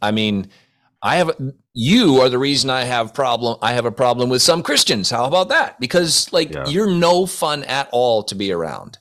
I 0.01 0.11
mean, 0.11 0.49
I 1.01 1.17
have 1.17 1.31
you 1.73 2.21
are 2.21 2.29
the 2.29 2.39
reason 2.39 2.69
I 2.69 2.83
have 2.83 3.13
problem 3.13 3.57
I 3.61 3.73
have 3.73 3.85
a 3.85 3.91
problem 3.91 4.29
with 4.29 4.41
some 4.41 4.63
Christians. 4.63 5.09
How 5.09 5.25
about 5.25 5.49
that? 5.49 5.79
Because 5.79 6.31
like 6.33 6.51
Yeah. 6.53 6.67
you're 6.67 6.89
no 6.89 7.25
fun 7.25 7.63
at 7.65 7.87
all 7.91 8.23
to 8.23 8.35
be 8.35 8.51
around. 8.51 8.97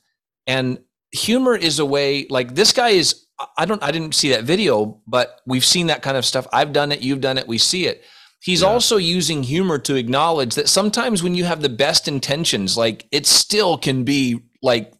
And 0.46 0.78
humor 1.12 1.56
is 1.56 1.78
a 1.78 1.86
way 1.86 2.26
like 2.28 2.54
this 2.54 2.72
guy 2.72 2.90
is 2.90 3.24
I 3.56 3.64
don't 3.64 3.82
I 3.82 3.90
didn't 3.92 4.14
see 4.14 4.30
that 4.30 4.44
video, 4.44 5.00
but 5.06 5.40
we've 5.46 5.64
seen 5.64 5.86
that 5.88 6.02
kind 6.02 6.16
of 6.16 6.24
stuff. 6.24 6.46
I've 6.52 6.72
done 6.72 6.92
it, 6.92 7.00
you've 7.00 7.20
done 7.20 7.38
it, 7.38 7.46
we 7.48 7.58
see 7.58 7.86
it. 7.86 8.04
He's 8.42 8.60
Yeah. 8.62 8.68
also 8.68 8.96
using 8.98 9.42
humor 9.42 9.78
to 9.80 9.94
acknowledge 9.94 10.54
that 10.54 10.68
sometimes 10.68 11.22
when 11.22 11.34
you 11.34 11.44
have 11.44 11.62
the 11.62 11.68
best 11.70 12.06
intentions, 12.08 12.76
like 12.76 13.06
it 13.10 13.26
still 13.26 13.78
can 13.78 14.04
be 14.04 14.40
like 14.62 14.92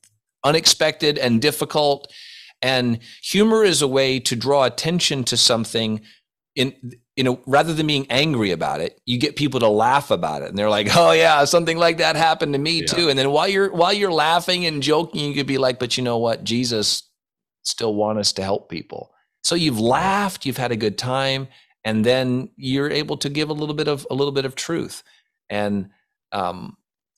unexpected 0.44 1.18
and 1.18 1.42
difficult. 1.42 2.10
And 2.62 3.00
humor 3.22 3.64
is 3.64 3.82
a 3.82 3.88
way 3.88 4.18
to 4.20 4.36
draw 4.36 4.64
attention 4.64 5.24
to 5.24 5.36
something 5.36 6.00
in 6.54 6.74
you 7.16 7.24
know 7.24 7.38
rather 7.46 7.74
than 7.74 7.86
being 7.86 8.06
angry 8.08 8.50
about 8.50 8.80
it 8.80 8.98
you 9.04 9.18
get 9.18 9.36
people 9.36 9.60
to 9.60 9.68
laugh 9.68 10.10
about 10.10 10.42
it. 10.42 10.48
And 10.48 10.58
they're 10.58 10.70
like 10.70 10.88
oh 10.96 11.12
yeah 11.12 11.44
something 11.44 11.76
like 11.76 11.98
that 11.98 12.16
happened 12.16 12.54
to 12.54 12.58
me 12.58 12.80
Yeah. 12.80 12.86
too. 12.86 13.08
And 13.10 13.18
then 13.18 13.30
while 13.30 13.46
you're 13.48 13.70
while 13.72 13.92
you're 13.92 14.12
laughing 14.12 14.64
and 14.64 14.82
joking 14.82 15.20
you 15.20 15.34
could 15.34 15.46
be 15.46 15.58
like 15.58 15.78
but 15.78 15.96
you 15.96 16.02
know 16.02 16.18
what? 16.18 16.44
Jesus 16.44 17.08
still 17.62 17.94
want 17.94 18.18
us 18.18 18.32
to 18.34 18.42
help 18.42 18.70
people. 18.70 19.10
So 19.44 19.54
you've 19.54 19.80
laughed 19.80 20.46
you've 20.46 20.56
had 20.56 20.72
a 20.72 20.76
good 20.76 20.96
time 20.96 21.48
and 21.84 22.04
then 22.04 22.48
you're 22.56 22.90
able 22.90 23.16
to 23.18 23.28
give 23.28 23.50
a 23.50 23.54
little 23.54 23.74
bit 23.74 23.86
of 23.88 24.06
a 24.10 24.14
little 24.14 24.32
bit 24.32 24.44
of 24.46 24.54
truth. 24.54 25.02
And 25.50 25.90
um, 26.32 26.76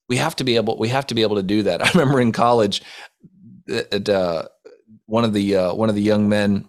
we 0.09 0.17
have 0.17 0.37
to 0.37 0.45
be 0.45 0.57
able 0.57 0.77
we 0.79 0.89
have 0.89 1.07
to 1.09 1.15
be 1.15 1.23
able 1.23 1.37
to 1.37 1.43
do 1.45 1.63
that. 1.63 1.81
I 1.85 1.91
remember 1.91 2.21
in 2.21 2.33
college 2.33 2.83
that 3.67 4.09
uh, 4.09 4.49
one 5.09 5.25
of 5.25 5.33
the 5.33 5.57
uh, 5.57 5.75
one 5.75 5.89
of 5.89 5.95
the 5.95 6.03
young 6.03 6.29
men 6.29 6.69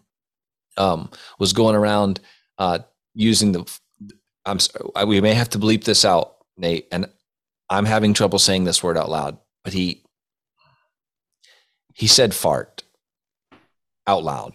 um, 0.78 1.10
was 1.40 1.54
going 1.54 1.76
around 1.76 2.20
uh, 2.58 2.80
using 3.14 3.52
the 3.52 3.80
i'm 4.46 4.60
sorry 4.60 4.90
I- 4.96 5.06
we 5.06 5.22
may 5.22 5.34
have 5.34 5.50
to 5.50 5.60
bleep 5.60 5.84
this 5.84 6.04
out 6.06 6.38
nate 6.58 6.88
and 6.92 7.08
i'm 7.70 7.86
having 7.86 8.14
trouble 8.14 8.40
saying 8.40 8.64
this 8.64 8.82
word 8.84 8.98
out 8.98 9.10
loud 9.10 9.38
but 9.64 9.74
he 9.74 10.04
he 11.94 12.08
said 12.08 12.34
fart 12.34 12.84
out 14.08 14.24
loud. 14.24 14.54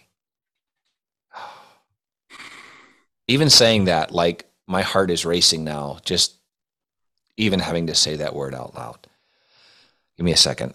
Even 3.29 3.49
saying 3.51 3.85
that 3.85 4.11
like 4.11 4.51
my 4.67 4.83
heart 4.83 5.11
is 5.11 5.25
racing 5.25 5.63
now 5.63 5.99
just 6.05 6.37
even 7.37 7.61
having 7.61 7.87
to 7.87 7.95
say 7.95 8.17
that 8.17 8.35
word 8.35 8.55
out 8.55 8.75
loud. 8.75 9.07
Give 10.17 10.25
me 10.25 10.33
a 10.33 10.37
second 10.37 10.75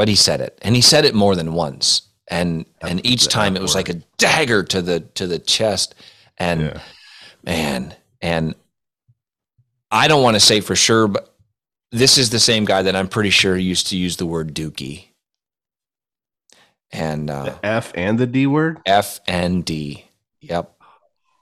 but 0.00 0.08
he 0.08 0.14
said 0.16 0.40
it 0.40 0.58
and 0.62 0.74
he 0.74 0.80
said 0.80 1.04
it 1.04 1.14
more 1.14 1.36
than 1.36 1.52
once 1.52 2.08
and 2.28 2.64
and 2.80 3.04
each 3.04 3.28
time 3.28 3.54
it 3.54 3.60
was 3.60 3.74
like 3.74 3.90
a 3.90 4.00
dagger 4.16 4.62
to 4.62 4.80
the 4.80 5.00
to 5.00 5.26
the 5.26 5.38
chest 5.38 5.94
and 6.38 6.62
Yeah. 6.62 6.80
man 7.44 7.94
and 8.22 8.54
i 9.90 10.08
don't 10.08 10.22
want 10.22 10.36
to 10.36 10.40
say 10.40 10.62
for 10.62 10.74
sure 10.74 11.06
but 11.06 11.34
this 11.92 12.16
is 12.16 12.30
the 12.30 12.38
same 12.40 12.64
guy 12.64 12.80
that 12.80 12.96
i'm 12.96 13.08
pretty 13.08 13.28
sure 13.28 13.58
used 13.58 13.88
to 13.88 13.96
use 13.98 14.16
the 14.16 14.24
word 14.24 14.54
dookie 14.54 15.08
and 16.92 17.28
uh 17.28 17.44
The 17.44 17.66
F 17.66 17.92
and 17.94 18.18
the 18.18 18.26
D 18.26 18.46
word? 18.46 18.80
F 18.86 19.20
and 19.28 19.64
D. 19.64 20.06
Yep. 20.40 20.72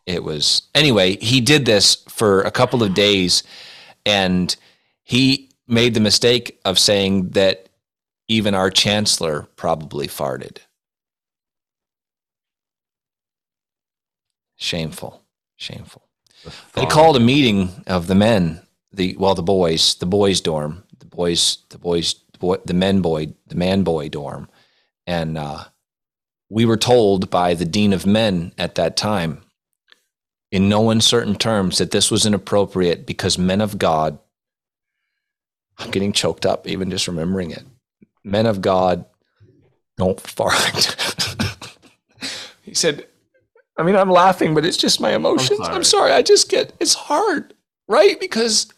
It 0.04 0.24
was 0.24 0.62
anyway, 0.74 1.16
he 1.16 1.40
did 1.40 1.64
this 1.64 1.94
for 2.08 2.42
a 2.42 2.50
couple 2.50 2.82
of 2.82 2.92
days 2.94 3.42
and 4.04 4.54
he 5.04 5.48
made 5.66 5.94
the 5.94 6.00
mistake 6.00 6.58
of 6.64 6.78
saying 6.78 7.30
that 7.30 7.67
even 8.28 8.54
our 8.54 8.70
chancellor 8.70 9.48
probably 9.56 10.06
farted. 10.06 10.58
Shameful. 14.56 15.22
Shameful. 15.56 16.02
The 16.44 16.52
They 16.74 16.86
called 16.86 17.16
a 17.16 17.20
meeting 17.20 17.70
of 17.86 18.06
the 18.06 18.14
men, 18.14 18.60
the 18.92 19.16
well, 19.18 19.34
the 19.34 19.42
boys, 19.42 19.94
the 19.96 20.06
boys' 20.06 20.40
dorm, 20.40 20.84
the 20.98 21.06
boys, 21.06 21.58
the 21.70 21.78
boys, 21.78 22.14
the, 22.32 22.38
boy, 22.38 22.56
the 22.64 22.74
men 22.74 23.00
boy, 23.00 23.32
the 23.46 23.56
man 23.56 23.82
boy 23.82 24.08
dorm, 24.08 24.48
and 25.06 25.38
uh, 25.38 25.64
we 26.50 26.64
were 26.64 26.76
told 26.76 27.30
by 27.30 27.54
the 27.54 27.64
dean 27.64 27.92
of 27.92 28.06
men 28.06 28.52
at 28.58 28.74
that 28.76 28.96
time, 28.96 29.42
in 30.50 30.68
no 30.68 30.90
uncertain 30.90 31.34
terms, 31.34 31.78
that 31.78 31.90
this 31.90 32.10
was 32.10 32.26
inappropriate 32.26 33.06
because 33.06 33.38
men 33.38 33.60
of 33.60 33.78
God. 33.78 34.18
I'm 35.78 35.90
getting 35.92 36.12
choked 36.12 36.44
up 36.44 36.66
even 36.66 36.90
just 36.90 37.06
remembering 37.06 37.52
it. 37.52 37.64
Men 38.24 38.46
of 38.46 38.60
God 38.60 39.04
don't 39.96 40.20
fart. 40.20 40.96
he 42.62 42.74
said, 42.74 43.06
I 43.78 43.84
mean, 43.84 43.94
I'm 43.94 44.10
laughing, 44.10 44.54
but 44.54 44.64
it's 44.64 44.76
just 44.76 45.00
my 45.00 45.14
emotions. 45.14 45.60
I'm 45.60 45.84
sorry. 45.84 45.84
sorry. 45.84 46.12
I 46.12 46.22
just 46.22 46.48
get 46.48 46.72
it's 46.80 46.94
hard, 46.94 47.54
right? 47.86 48.18
Because 48.18 48.72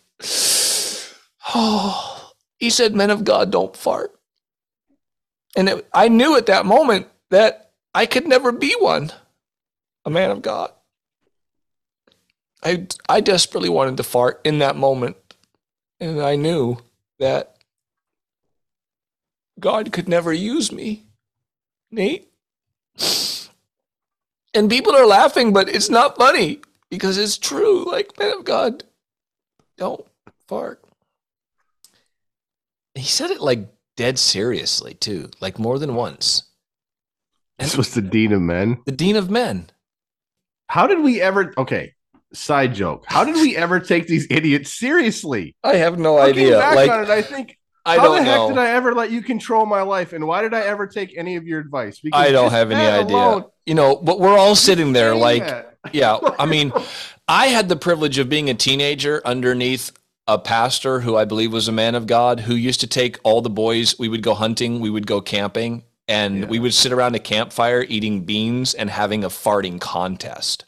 oh, 1.55 2.33
he 2.59 2.69
said, 2.69 2.95
"Men 2.95 3.09
of 3.11 3.25
God 3.25 3.51
don't 3.51 3.75
fart," 3.75 4.13
and 5.57 5.71
it, 5.71 5.89
I 5.95 6.09
knew 6.09 6.37
at 6.37 6.47
that 6.47 6.67
moment 6.67 7.09
that 7.31 7.71
I 7.95 8.05
could 8.05 8.27
never 8.29 8.53
be 8.53 8.75
one, 8.79 9.11
a 10.05 10.11
man 10.11 10.31
of 10.31 10.43
God. 10.43 10.71
I 12.63 12.87
I 13.09 13.23
desperately 13.23 13.71
wanted 13.71 13.97
to 13.97 14.03
fart 14.03 14.43
in 14.45 14.59
that 14.59 14.77
moment, 14.77 15.17
and 15.99 16.21
I 16.21 16.37
knew 16.37 16.77
that 17.19 17.57
God 19.61 19.93
could 19.93 20.09
never 20.09 20.33
use 20.33 20.73
me, 20.73 21.05
Nate. 21.91 22.29
And 24.53 24.69
people 24.69 24.97
are 24.97 25.07
laughing, 25.07 25.53
but 25.53 25.69
it's 25.69 25.89
not 25.91 26.17
funny 26.17 26.61
because 26.89 27.19
it's 27.19 27.39
true. 27.39 27.85
Like, 27.89 28.19
man 28.19 28.33
of 28.39 28.45
God, 28.45 28.83
don't 29.77 30.05
fart. 30.49 30.83
He 32.95 33.05
said 33.05 33.31
it 33.31 33.41
like 33.41 33.69
dead 33.97 34.19
seriously, 34.19 34.95
too, 34.95 35.31
like 35.41 35.59
more 35.59 35.79
than 35.79 35.95
once. 35.95 36.43
This 37.59 37.77
was 37.77 37.95
the 37.95 38.03
Dean 38.03 38.33
of 38.33 38.41
Men. 38.41 38.79
The 38.87 38.93
Dean 38.93 39.17
of 39.17 39.31
Men. 39.31 39.71
How 40.69 40.87
did 40.87 41.01
we 41.01 41.21
ever? 41.21 41.53
Okay, 41.57 41.95
side 42.33 42.75
joke. 42.75 43.05
How 43.07 43.23
did 43.23 43.35
we 43.37 43.57
ever 43.57 43.79
take 43.79 44.07
these 44.07 44.27
idiots 44.31 44.73
seriously? 44.73 45.55
I 45.63 45.77
have 45.77 45.99
no 45.99 46.17
Looking 46.17 46.31
idea. 46.31 46.59
back 46.59 46.75
Like, 46.75 46.91
on 46.91 47.05
it, 47.05 47.11
I 47.11 47.23
think, 47.23 47.59
I 47.87 47.97
how 47.97 48.13
the 48.13 48.23
heck 48.23 48.37
know. 48.37 48.49
did 48.51 48.59
I 48.59 48.71
ever 48.71 48.95
let 48.95 49.11
you 49.11 49.23
control 49.23 49.65
my 49.67 49.83
life? 49.83 50.13
And 50.13 50.27
why 50.27 50.43
did 50.43 50.53
I 50.55 50.61
ever 50.61 50.87
take 50.87 51.17
any 51.17 51.37
of 51.37 51.45
your 51.47 51.61
advice? 51.61 52.01
Because 52.01 52.21
I 52.21 52.31
don't 52.31 52.51
have 52.51 52.71
any 52.71 52.87
idea. 52.87 53.17
alone- 53.17 53.45
You 53.67 53.75
know, 53.75 53.97
but 53.97 54.21
we're 54.21 54.37
all 54.37 54.55
sitting 54.55 54.93
there 54.93 55.15
like, 55.15 55.45
that. 55.47 55.79
yeah. 55.93 56.19
I 56.39 56.47
mean, 56.47 56.73
I 57.29 57.47
had 57.47 57.69
the 57.69 57.77
privilege 57.77 58.19
of 58.19 58.29
being 58.29 58.51
a 58.51 58.55
teenager 58.55 59.23
underneath 59.25 59.93
a 60.27 60.39
pastor 60.39 61.01
who 61.01 61.17
I 61.17 61.25
believe 61.25 61.53
was 61.53 61.69
a 61.69 61.73
man 61.73 61.95
of 61.95 62.07
God 62.07 62.41
who 62.41 62.55
used 62.55 62.81
to 62.81 62.87
take 62.87 63.19
all 63.25 63.41
the 63.41 63.51
boys. 63.51 63.99
We 63.99 64.09
would 64.09 64.23
go 64.23 64.35
hunting, 64.35 64.81
we 64.81 64.91
would 64.91 65.07
go 65.07 65.21
camping, 65.21 65.85
and 66.07 66.41
Yeah. 66.41 66.47
we 66.47 66.59
would 66.59 66.75
sit 66.75 66.93
around 66.93 67.15
a 67.15 67.19
campfire 67.19 67.85
eating 67.89 68.25
beans 68.25 68.75
and 68.75 68.91
having 68.91 69.25
a 69.25 69.29
farting 69.29 69.81
contest. 69.81 70.65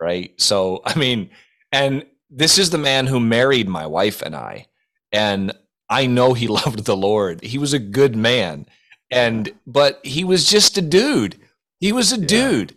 Right. 0.00 0.32
So, 0.40 0.80
I 0.86 0.96
mean, 0.98 1.30
and 1.72 2.06
this 2.30 2.56
is 2.58 2.70
the 2.70 2.78
man 2.78 3.06
who 3.06 3.20
married 3.20 3.68
my 3.68 3.86
wife 3.86 4.22
and 4.22 4.34
I. 4.36 4.66
And 5.12 5.52
I 5.92 6.06
know 6.06 6.32
he 6.32 6.48
loved 6.60 6.84
the 6.86 6.96
Lord. 6.96 7.42
He 7.44 7.58
was 7.58 7.72
a 7.72 7.78
good 7.78 8.16
man. 8.16 8.66
And, 9.10 9.52
but 9.66 10.00
he 10.04 10.24
was 10.24 10.48
just 10.48 10.78
a 10.78 10.82
dude. 10.82 11.36
He 11.80 11.92
was 11.92 12.12
a 12.12 12.18
Yeah. 12.18 12.26
dude. 12.26 12.74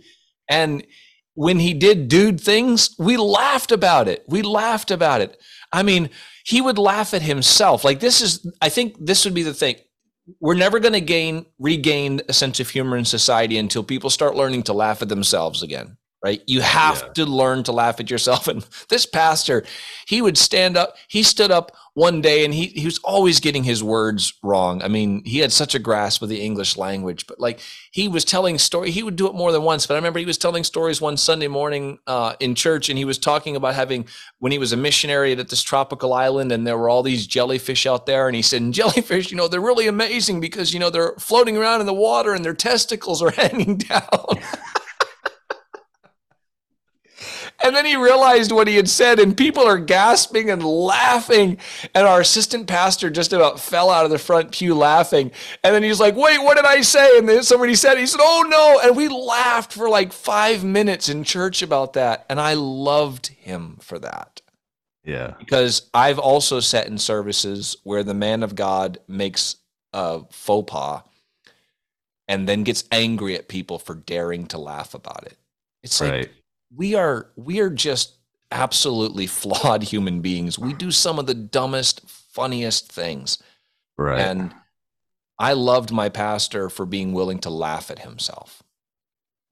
And 0.50 0.86
when 1.34 1.60
he 1.60 1.74
did 1.74 2.08
dude 2.08 2.40
things, 2.42 2.94
we 3.00 3.18
laughed 3.18 3.72
about 3.72 4.08
it. 4.08 4.24
We 4.28 4.42
laughed 4.42 4.92
about 4.92 5.22
it. 5.22 5.40
I 5.72 5.82
mean, 5.84 6.10
he 6.46 6.62
would 6.62 6.78
laugh 6.78 7.14
at 7.14 7.22
himself. 7.22 7.84
Like 7.84 8.00
this 8.00 8.22
is, 8.22 8.46
I 8.62 8.70
think 8.70 8.96
this 9.00 9.26
would 9.26 9.34
be 9.34 9.44
the 9.44 9.54
thing. 9.54 9.78
We're 10.40 10.56
never 10.56 10.80
going 10.80 10.94
to 10.94 11.02
gain, 11.02 11.46
regain 11.60 12.22
a 12.28 12.34
sense 12.34 12.60
of 12.60 12.70
humor 12.70 12.98
in 12.98 13.06
society 13.06 13.58
until 13.58 13.84
people 13.84 14.10
start 14.10 14.36
learning 14.36 14.64
to 14.64 14.74
laugh 14.74 15.02
at 15.02 15.10
themselves 15.10 15.62
again. 15.64 15.98
Right. 16.26 16.42
You 16.48 16.62
have 16.62 17.04
Yeah. 17.06 17.14
to 17.14 17.26
learn 17.28 17.62
to 17.66 17.72
laugh 17.72 18.00
at 18.00 18.10
yourself. 18.10 18.48
And 18.56 18.66
this 18.90 19.06
pastor, 19.06 19.64
he 20.08 20.24
would 20.24 20.40
stand 20.40 20.76
up. 20.76 20.96
He 21.08 21.22
stood 21.22 21.52
up 21.52 21.72
one 21.94 22.20
day 22.20 22.44
and 22.44 22.52
he, 22.52 22.66
he 22.68 22.86
was 22.86 22.98
always 23.04 23.40
getting 23.40 23.64
his 23.64 23.84
words 23.84 24.34
wrong. 24.42 24.82
I 24.82 24.88
mean, 24.88 25.22
he 25.24 25.38
had 25.40 25.54
such 25.54 25.76
a 25.76 25.80
grasp 25.80 26.24
of 26.24 26.30
the 26.30 26.42
English 26.42 26.78
language, 26.78 27.28
but 27.28 27.40
like 27.40 27.60
he 27.92 28.08
was 28.08 28.26
telling 28.26 28.58
story. 28.58 28.90
He 28.90 29.04
would 29.04 29.16
do 29.16 29.28
it 29.28 29.36
more 29.36 29.52
than 29.52 29.62
once, 29.62 29.86
but 29.86 29.94
I 29.94 29.98
remember 29.98 30.18
he 30.18 30.26
was 30.26 30.40
telling 30.40 30.64
stories 30.64 31.00
one 31.00 31.16
Sunday 31.16 31.48
morning 31.48 32.00
uh, 32.08 32.34
in 32.40 32.56
church, 32.56 32.90
and 32.90 32.98
he 32.98 33.06
was 33.06 33.20
talking 33.20 33.56
about 33.56 33.76
having 33.76 34.08
when 34.40 34.52
he 34.52 34.58
was 34.58 34.74
a 34.74 34.78
missionary 34.78 35.32
at 35.34 35.50
this 35.50 35.62
tropical 35.62 36.12
island, 36.12 36.52
and 36.52 36.66
there 36.66 36.78
were 36.78 36.90
all 36.90 37.04
these 37.04 37.28
jellyfish 37.28 37.86
out 37.86 38.08
there, 38.08 38.28
and 38.28 38.36
he 38.36 38.42
said, 38.42 38.62
and 38.64 38.74
"Jellyfish, 38.74 39.30
you 39.32 39.38
know, 39.38 39.48
they're 39.48 39.62
really 39.62 39.88
amazing 39.88 40.40
because 40.42 40.74
you 40.74 40.80
know 40.80 40.90
they're 40.90 41.14
floating 41.20 41.56
around 41.56 41.82
in 41.82 41.86
the 41.86 41.94
water, 41.94 42.34
and 42.34 42.44
their 42.44 42.56
testicles 42.56 43.22
are 43.22 43.32
hanging 43.44 43.78
down." 43.78 44.26
And 47.66 47.76
then 47.76 47.86
he 47.86 47.96
realized 47.96 48.52
what 48.52 48.68
he 48.68 48.76
had 48.76 48.88
said, 48.88 49.18
and 49.20 49.36
people 49.36 49.64
are 49.64 49.80
gasping 49.80 50.52
and 50.52 50.64
laughing. 50.64 51.58
And 51.96 52.06
our 52.06 52.22
assistant 52.22 52.68
pastor 52.68 53.10
just 53.10 53.34
about 53.34 53.60
fell 53.60 53.90
out 53.90 54.06
of 54.06 54.12
the 54.12 54.20
front 54.20 54.52
pew 54.52 54.76
laughing. 54.76 55.32
And 55.64 55.74
then 55.74 55.82
he's 55.82 56.00
like, 56.00 56.16
Wait, 56.16 56.38
what 56.44 56.58
did 56.58 56.66
I 56.66 56.82
say? 56.82 57.18
And 57.18 57.28
then 57.28 57.42
somebody 57.42 57.74
said, 57.74 57.98
He 57.98 58.06
said, 58.06 58.20
Oh 58.22 58.46
no. 58.48 58.88
And 58.88 58.96
we 58.96 59.08
laughed 59.08 59.74
for 59.74 59.90
like 59.90 60.14
five 60.14 60.64
minutes 60.64 61.10
in 61.10 61.24
church 61.24 61.64
about 61.64 61.94
that. 61.94 62.26
And 62.30 62.40
I 62.40 62.54
loved 62.54 63.28
him 63.28 63.78
for 63.82 63.98
that 63.98 64.42
Yeah. 65.04 65.34
because 65.40 65.90
I've 65.92 66.20
also 66.20 66.60
sat 66.60 66.86
in 66.86 67.00
services 67.00 67.78
where 67.84 68.04
the 68.04 68.14
man 68.14 68.44
of 68.44 68.54
God 68.54 69.00
makes 69.08 69.56
a 69.92 70.22
faux 70.30 70.72
pas 70.72 71.02
and 72.28 72.48
then 72.48 72.64
gets 72.64 72.84
angry 72.92 73.36
at 73.36 73.48
people 73.48 73.80
for 73.80 73.96
daring 73.96 74.46
to 74.48 74.60
laugh 74.60 74.94
about 74.94 75.26
it. 75.26 75.38
It's 75.84 76.00
like, 76.00 76.12
Right. 76.12 76.32
We 76.74 76.96
are 76.96 77.32
we 77.36 77.60
are 77.60 77.70
just 77.70 78.16
absolutely 78.52 79.28
flawed 79.42 79.84
human 79.84 80.22
beings. 80.22 80.60
We 80.60 80.74
do 80.74 80.92
some 80.92 81.20
of 81.20 81.28
the 81.28 81.34
dumbest, 81.34 82.08
funniest 82.08 82.92
things. 82.92 83.42
Right. 83.98 84.20
And 84.20 84.54
I 85.40 85.54
loved 85.54 85.92
my 85.92 86.10
pastor 86.10 86.70
for 86.70 86.86
being 86.86 87.14
willing 87.14 87.40
to 87.40 87.50
laugh 87.50 87.92
at 87.92 88.00
himself. 88.00 88.64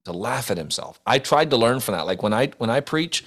To 0.05 0.11
laugh 0.11 0.51
at 0.51 0.57
himself. 0.57 0.99
I 1.05 1.19
tried 1.19 1.49
to 1.51 1.57
learn 1.57 1.79
from 1.79 1.93
that. 1.93 2.05
Like 2.05 2.23
when 2.23 2.33
I 2.33 2.47
when 2.57 2.69
I 2.69 2.81
preach, 2.81 3.23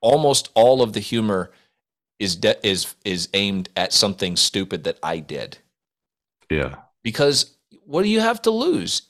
almost 0.00 0.50
all 0.54 0.82
of 0.82 0.92
the 0.92 1.00
humor 1.00 1.52
is 2.18 2.36
de- 2.36 2.66
is 2.66 2.94
is 3.04 3.28
aimed 3.34 3.68
at 3.76 3.92
something 3.92 4.36
stupid 4.36 4.84
that 4.84 4.98
I 5.02 5.18
did 5.18 5.58
yeah. 6.50 6.76
because 7.02 7.56
what 7.84 8.02
do 8.02 8.08
you 8.08 8.20
have 8.20 8.42
to 8.42 8.50
lose? 8.50 9.02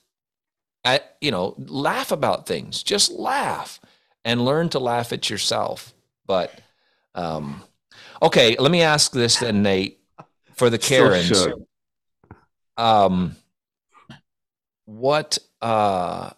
I, 0.86 1.00
you 1.20 1.30
know, 1.32 1.54
laugh 1.58 2.12
about 2.12 2.46
things. 2.46 2.82
Just 2.82 3.10
laugh 3.12 3.80
and 4.24 4.44
learn 4.44 4.68
to 4.70 4.78
laugh 4.78 5.12
at 5.12 5.28
yourself. 5.28 5.92
But 6.26 6.52
um, 7.14 7.62
okay, 8.22 8.56
let 8.58 8.70
me 8.70 8.82
ask 8.82 9.12
this 9.12 9.38
then, 9.38 9.62
Nate, 9.62 9.98
for 10.54 10.70
the 10.70 10.80
So 10.80 10.88
Karens. 10.88 11.26
shook. 11.26 11.60
um, 12.76 13.36
what 14.84 15.38
uh, 15.60 16.30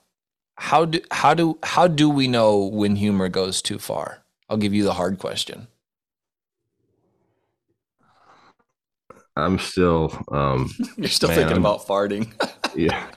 how 0.57 0.85
do 0.87 1.01
how 1.11 1.35
do 1.35 1.59
how 1.63 1.87
do 1.87 2.09
we 2.09 2.27
know 2.27 2.59
when 2.65 2.97
humor 2.97 3.29
goes 3.29 3.61
too 3.61 3.79
far? 3.79 4.25
I'll 4.49 4.57
give 4.57 4.73
you 4.73 4.83
the 4.85 4.95
hard 4.95 5.19
question. 5.19 5.69
I'm 9.37 9.59
still 9.59 10.11
um 10.33 10.71
You're 10.97 11.09
still 11.09 11.29
Man, 11.29 11.37
thinking 11.37 11.53
I'm- 11.57 11.63
about 11.65 11.87
farting. 11.87 12.33
yeah. 12.75 13.11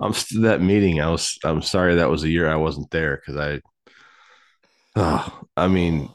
I'm 0.00 0.12
still 0.12 0.42
that 0.42 0.60
meeting. 0.60 1.00
I 1.00 1.10
was 1.10 1.38
I'm 1.44 1.62
sorry 1.62 1.96
that 1.96 2.10
was 2.10 2.24
a 2.24 2.28
year 2.28 2.48
I 2.48 2.56
wasn't 2.56 2.90
there 2.90 3.16
because 3.16 3.36
I 3.36 3.60
oh, 4.96 5.40
I 5.56 5.68
mean 5.68 6.10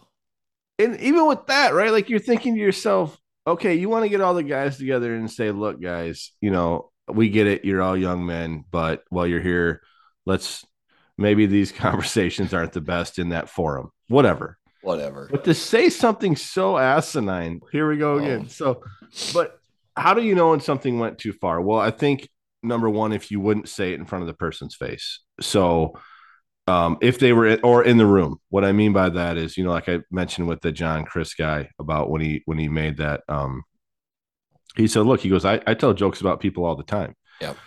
and 0.80 1.00
even 1.00 1.28
with 1.28 1.46
that, 1.48 1.74
right? 1.74 1.92
Like 1.92 2.10
you're 2.10 2.20
thinking 2.20 2.56
to 2.56 2.62
yourself, 2.62 3.18
okay, 3.46 3.76
you 3.76 3.90
want 3.90 4.04
to 4.04 4.10
get 4.10 4.22
all 4.22 4.34
the 4.34 4.44
guys 4.44 4.78
together 4.78 5.14
and 5.16 5.30
say, 5.30 5.52
look, 5.52 5.82
guys, 5.82 6.32
you 6.42 6.52
know, 6.52 6.92
we 7.08 7.30
get 7.30 7.48
it, 7.48 7.66
you're 7.66 7.82
all 7.82 7.98
young 7.98 8.26
men, 8.26 8.66
but 8.72 9.04
while 9.10 9.28
you're 9.28 9.42
here, 9.42 9.82
let's 10.26 10.66
maybe 11.18 11.46
these 11.46 11.72
conversations 11.72 12.54
aren't 12.54 12.74
the 12.74 12.82
best 12.82 13.20
in 13.20 13.30
that 13.30 13.50
forum. 13.50 13.92
Whatever. 14.08 14.58
Whatever. 14.82 15.28
But 15.30 15.44
to 15.44 15.54
say 15.54 15.90
something 15.90 16.36
so 16.36 16.78
asinine, 16.78 17.62
here 17.72 17.88
we 17.88 17.98
go 17.98 18.14
oh. 18.14 18.18
again. 18.18 18.46
Oh. 18.46 18.50
So, 18.50 18.84
but 19.34 19.60
how 19.96 20.14
do 20.14 20.24
you 20.24 20.34
know 20.34 20.52
when 20.52 20.60
something 20.60 20.98
went 21.00 21.20
too 21.20 21.34
far? 21.34 21.62
Well, 21.62 21.80
I 21.80 21.92
think 21.92 22.28
number 22.64 22.90
one, 22.90 23.12
if 23.14 23.32
you 23.32 23.40
wouldn't 23.40 23.70
say 23.70 23.94
it 23.94 24.00
in 24.00 24.06
front 24.06 24.24
of 24.24 24.28
the 24.28 24.34
person's 24.34 24.76
face. 24.76 25.20
So, 25.40 25.98
um, 26.68 26.98
if 27.02 27.18
they 27.20 27.34
were 27.34 27.58
or 27.64 27.84
in 27.84 27.98
the 27.98 28.06
room, 28.06 28.40
what 28.50 28.64
I 28.64 28.72
mean 28.72 28.94
by 28.94 29.10
that 29.10 29.38
is, 29.38 29.58
you 29.58 29.64
know, 29.64 29.72
like 29.72 29.90
I 29.90 30.00
mentioned 30.12 30.48
with 30.48 30.62
the 30.62 30.72
John 30.72 31.06
Crist 31.06 31.38
guy 31.38 31.70
about 31.80 32.10
when 32.10 32.22
he 32.22 32.44
when 32.46 32.58
he 32.60 32.70
made 32.70 32.98
that, 32.98 33.22
um, 33.28 33.64
he 34.76 34.88
said, 34.88 35.02
"Look, 35.06 35.22
he 35.22 35.30
goes, 35.30 35.44
I, 35.44 35.62
I 35.68 35.74
tell 35.74 35.94
jokes 35.94 36.22
about 36.22 36.40
people 36.40 36.64
all 36.66 36.76
the 36.76 36.84
time, 36.84 37.16
Yep. 37.42 37.58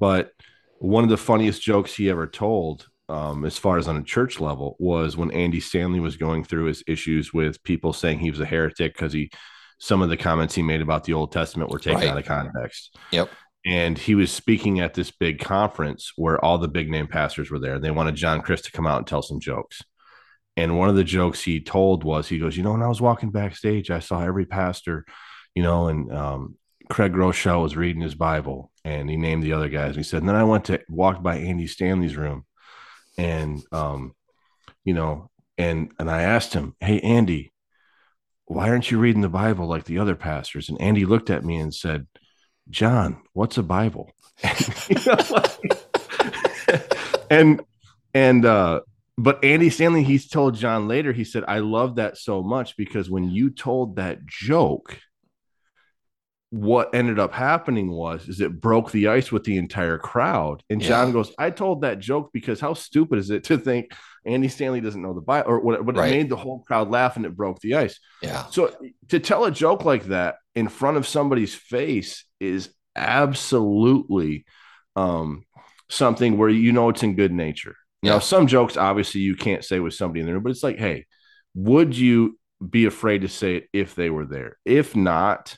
but 0.00 0.30
one 0.78 1.04
of 1.04 1.10
the 1.10 1.16
funniest 1.16 1.62
jokes 1.62 1.94
he 1.94 2.08
ever 2.10 2.26
told." 2.26 2.86
Um, 3.06 3.44
as 3.44 3.58
far 3.58 3.76
as 3.76 3.86
on 3.86 3.98
a 3.98 4.02
church 4.02 4.40
level, 4.40 4.76
was 4.78 5.14
when 5.14 5.30
Andy 5.32 5.60
Stanley 5.60 6.00
was 6.00 6.16
going 6.16 6.42
through 6.42 6.64
his 6.64 6.82
issues 6.86 7.34
with 7.34 7.62
people 7.62 7.92
saying 7.92 8.18
he 8.20 8.30
was 8.30 8.40
a 8.40 8.46
heretic 8.46 8.94
because 8.94 9.12
he 9.12 9.30
some 9.78 10.00
of 10.00 10.08
the 10.08 10.16
comments 10.16 10.54
he 10.54 10.62
made 10.62 10.80
about 10.80 11.04
the 11.04 11.12
Old 11.12 11.30
Testament 11.30 11.70
were 11.70 11.78
taken 11.78 12.00
Right. 12.00 12.08
out 12.08 12.16
of 12.16 12.24
context. 12.24 12.96
Yep. 13.12 13.28
And 13.66 13.96
he 13.96 14.14
was 14.14 14.30
speaking 14.30 14.80
at 14.80 14.94
this 14.94 15.10
big 15.10 15.40
conference 15.40 16.12
where 16.16 16.42
all 16.44 16.58
the 16.58 16.68
big 16.68 16.90
name 16.90 17.06
pastors 17.06 17.50
were 17.50 17.58
there. 17.58 17.78
They 17.78 17.90
wanted 17.90 18.14
John 18.14 18.42
Crist 18.42 18.66
to 18.66 18.72
come 18.72 18.86
out 18.86 18.98
and 18.98 19.06
tell 19.06 19.22
some 19.22 19.40
jokes. 19.40 19.80
And 20.56 20.78
one 20.78 20.88
of 20.88 20.96
the 20.96 21.04
jokes 21.04 21.42
he 21.42 21.60
told 21.60 22.04
was, 22.04 22.28
he 22.28 22.38
goes, 22.38 22.56
you 22.56 22.62
know, 22.62 22.72
when 22.72 22.82
I 22.82 22.88
was 22.88 23.00
walking 23.00 23.30
backstage, 23.30 23.90
I 23.90 23.98
saw 23.98 24.22
every 24.22 24.44
pastor, 24.44 25.04
you 25.54 25.62
know, 25.62 25.88
and 25.88 26.12
um, 26.12 26.56
Craig 26.90 27.12
Groeschel 27.12 27.62
was 27.62 27.76
reading 27.76 28.02
his 28.02 28.14
Bible, 28.14 28.70
and 28.84 29.08
he 29.08 29.16
named 29.16 29.42
the 29.42 29.54
other 29.54 29.68
guys. 29.68 29.88
And 29.88 29.96
he 29.96 30.02
said, 30.02 30.20
and 30.20 30.28
then 30.28 30.36
I 30.36 30.44
went 30.44 30.66
to 30.66 30.80
walk 30.88 31.22
by 31.22 31.38
Andy 31.38 31.66
Stanley's 31.66 32.16
room, 32.16 32.44
and 33.18 33.62
um, 33.72 34.14
you 34.84 34.94
know, 34.94 35.30
and 35.56 35.92
and 35.98 36.10
I 36.10 36.22
asked 36.22 36.52
him, 36.52 36.76
hey 36.80 37.00
Andy, 37.00 37.52
why 38.46 38.68
aren't 38.68 38.90
you 38.90 38.98
reading 38.98 39.22
the 39.22 39.28
Bible 39.28 39.66
like 39.66 39.84
the 39.84 39.98
other 39.98 40.14
pastors? 40.14 40.68
And 40.68 40.80
Andy 40.80 41.04
looked 41.06 41.30
at 41.30 41.44
me 41.44 41.56
and 41.56 41.74
said, 41.74 42.06
John, 42.70 43.22
what's 43.32 43.58
a 43.58 43.62
Bible? 43.62 44.10
You 44.88 44.96
know, 45.06 45.16
like- 45.30 45.80
and 47.30 47.60
and 48.12 48.44
uh 48.44 48.80
but 49.16 49.44
Andy 49.44 49.70
Stanley, 49.70 50.02
he's 50.02 50.28
told 50.28 50.56
John 50.56 50.88
later, 50.88 51.12
he 51.12 51.22
said, 51.22 51.44
I 51.46 51.60
love 51.60 51.96
that 51.96 52.16
so 52.18 52.42
much 52.42 52.76
because 52.76 53.08
when 53.08 53.30
you 53.30 53.50
told 53.50 53.96
that 53.96 54.26
joke, 54.26 54.98
what 56.50 56.94
ended 56.94 57.20
up 57.20 57.32
happening 57.32 57.90
was 57.92 58.28
is 58.28 58.40
it 58.40 58.60
broke 58.60 58.90
the 58.90 59.08
ice 59.08 59.30
with 59.30 59.44
the 59.44 59.56
entire 59.56 59.98
crowd. 59.98 60.62
And 60.68 60.80
John 60.80 61.12
goes, 61.12 61.32
I 61.38 61.50
told 61.50 61.82
that 61.82 62.00
joke 62.00 62.30
because 62.32 62.60
how 62.60 62.74
stupid 62.74 63.18
is 63.20 63.30
it 63.30 63.44
to 63.44 63.58
think 63.58 63.92
Andy 64.26 64.48
Stanley 64.48 64.80
doesn't 64.80 65.02
know 65.02 65.14
the 65.14 65.20
Bible 65.20 65.50
or 65.50 65.60
what, 65.60 65.84
but 65.84 65.96
Right. 65.96 66.08
it 66.12 66.16
made 66.16 66.28
the 66.28 66.36
whole 66.36 66.60
crowd 66.60 66.90
laugh 66.90 67.16
and 67.16 67.26
it 67.26 67.36
broke 67.36 67.60
the 67.60 67.74
ice. 67.74 67.98
Yeah. 68.22 68.46
So 68.50 68.74
to 69.08 69.18
tell 69.20 69.44
a 69.44 69.50
joke 69.50 69.84
like 69.84 70.04
that 70.06 70.36
in 70.54 70.68
front 70.68 70.96
of 70.96 71.06
somebody's 71.06 71.54
face 71.54 72.24
is 72.40 72.70
absolutely 72.96 74.44
um, 74.96 75.44
something 75.90 76.38
where 76.38 76.48
you 76.48 76.72
know 76.72 76.88
it's 76.88 77.02
in 77.02 77.16
good 77.16 77.32
nature. 77.32 77.76
Now, 78.02 78.18
some 78.18 78.46
jokes 78.46 78.76
obviously 78.76 79.22
you 79.22 79.34
can't 79.34 79.64
say 79.64 79.80
with 79.80 79.94
somebody 79.94 80.20
in 80.20 80.26
there, 80.26 80.38
but 80.38 80.50
it's 80.50 80.62
like, 80.62 80.78
hey, 80.78 81.06
would 81.54 81.96
you 81.96 82.38
be 82.70 82.84
afraid 82.84 83.22
to 83.22 83.28
say 83.28 83.56
it 83.56 83.68
if 83.72 83.94
they 83.94 84.10
were 84.10 84.26
there? 84.26 84.58
If 84.66 84.94
not, 84.94 85.56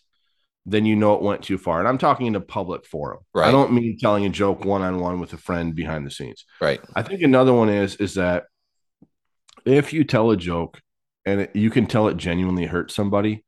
then 0.64 0.86
you 0.86 0.94
know 0.94 1.14
it 1.14 1.22
went 1.22 1.42
too 1.42 1.58
far. 1.58 1.80
And 1.80 1.88
I'm 1.88 1.98
talking 1.98 2.26
in 2.28 2.36
a 2.36 2.40
public 2.40 2.86
forum. 2.86 3.18
Right. 3.34 3.48
I 3.48 3.50
don't 3.50 3.72
mean 3.72 3.98
telling 3.98 4.26
a 4.26 4.28
joke 4.28 4.64
one 4.64 4.82
on 4.82 5.00
one 5.00 5.18
with 5.20 5.32
a 5.32 5.36
friend 5.38 5.74
behind 5.74 6.06
the 6.06 6.10
scenes. 6.10 6.44
Right. 6.60 6.80
I 6.94 7.02
think 7.02 7.22
another 7.22 7.52
one 7.52 7.68
is 7.68 7.96
is 7.96 8.14
that 8.14 8.44
if 9.66 9.92
you 9.92 10.04
tell 10.04 10.30
a 10.30 10.36
joke 10.36 10.80
and 11.24 11.42
it, 11.42 11.56
you 11.56 11.70
can 11.70 11.86
tell 11.86 12.08
it 12.08 12.16
genuinely 12.16 12.66
hurt 12.66 12.90
somebody, 12.90 13.44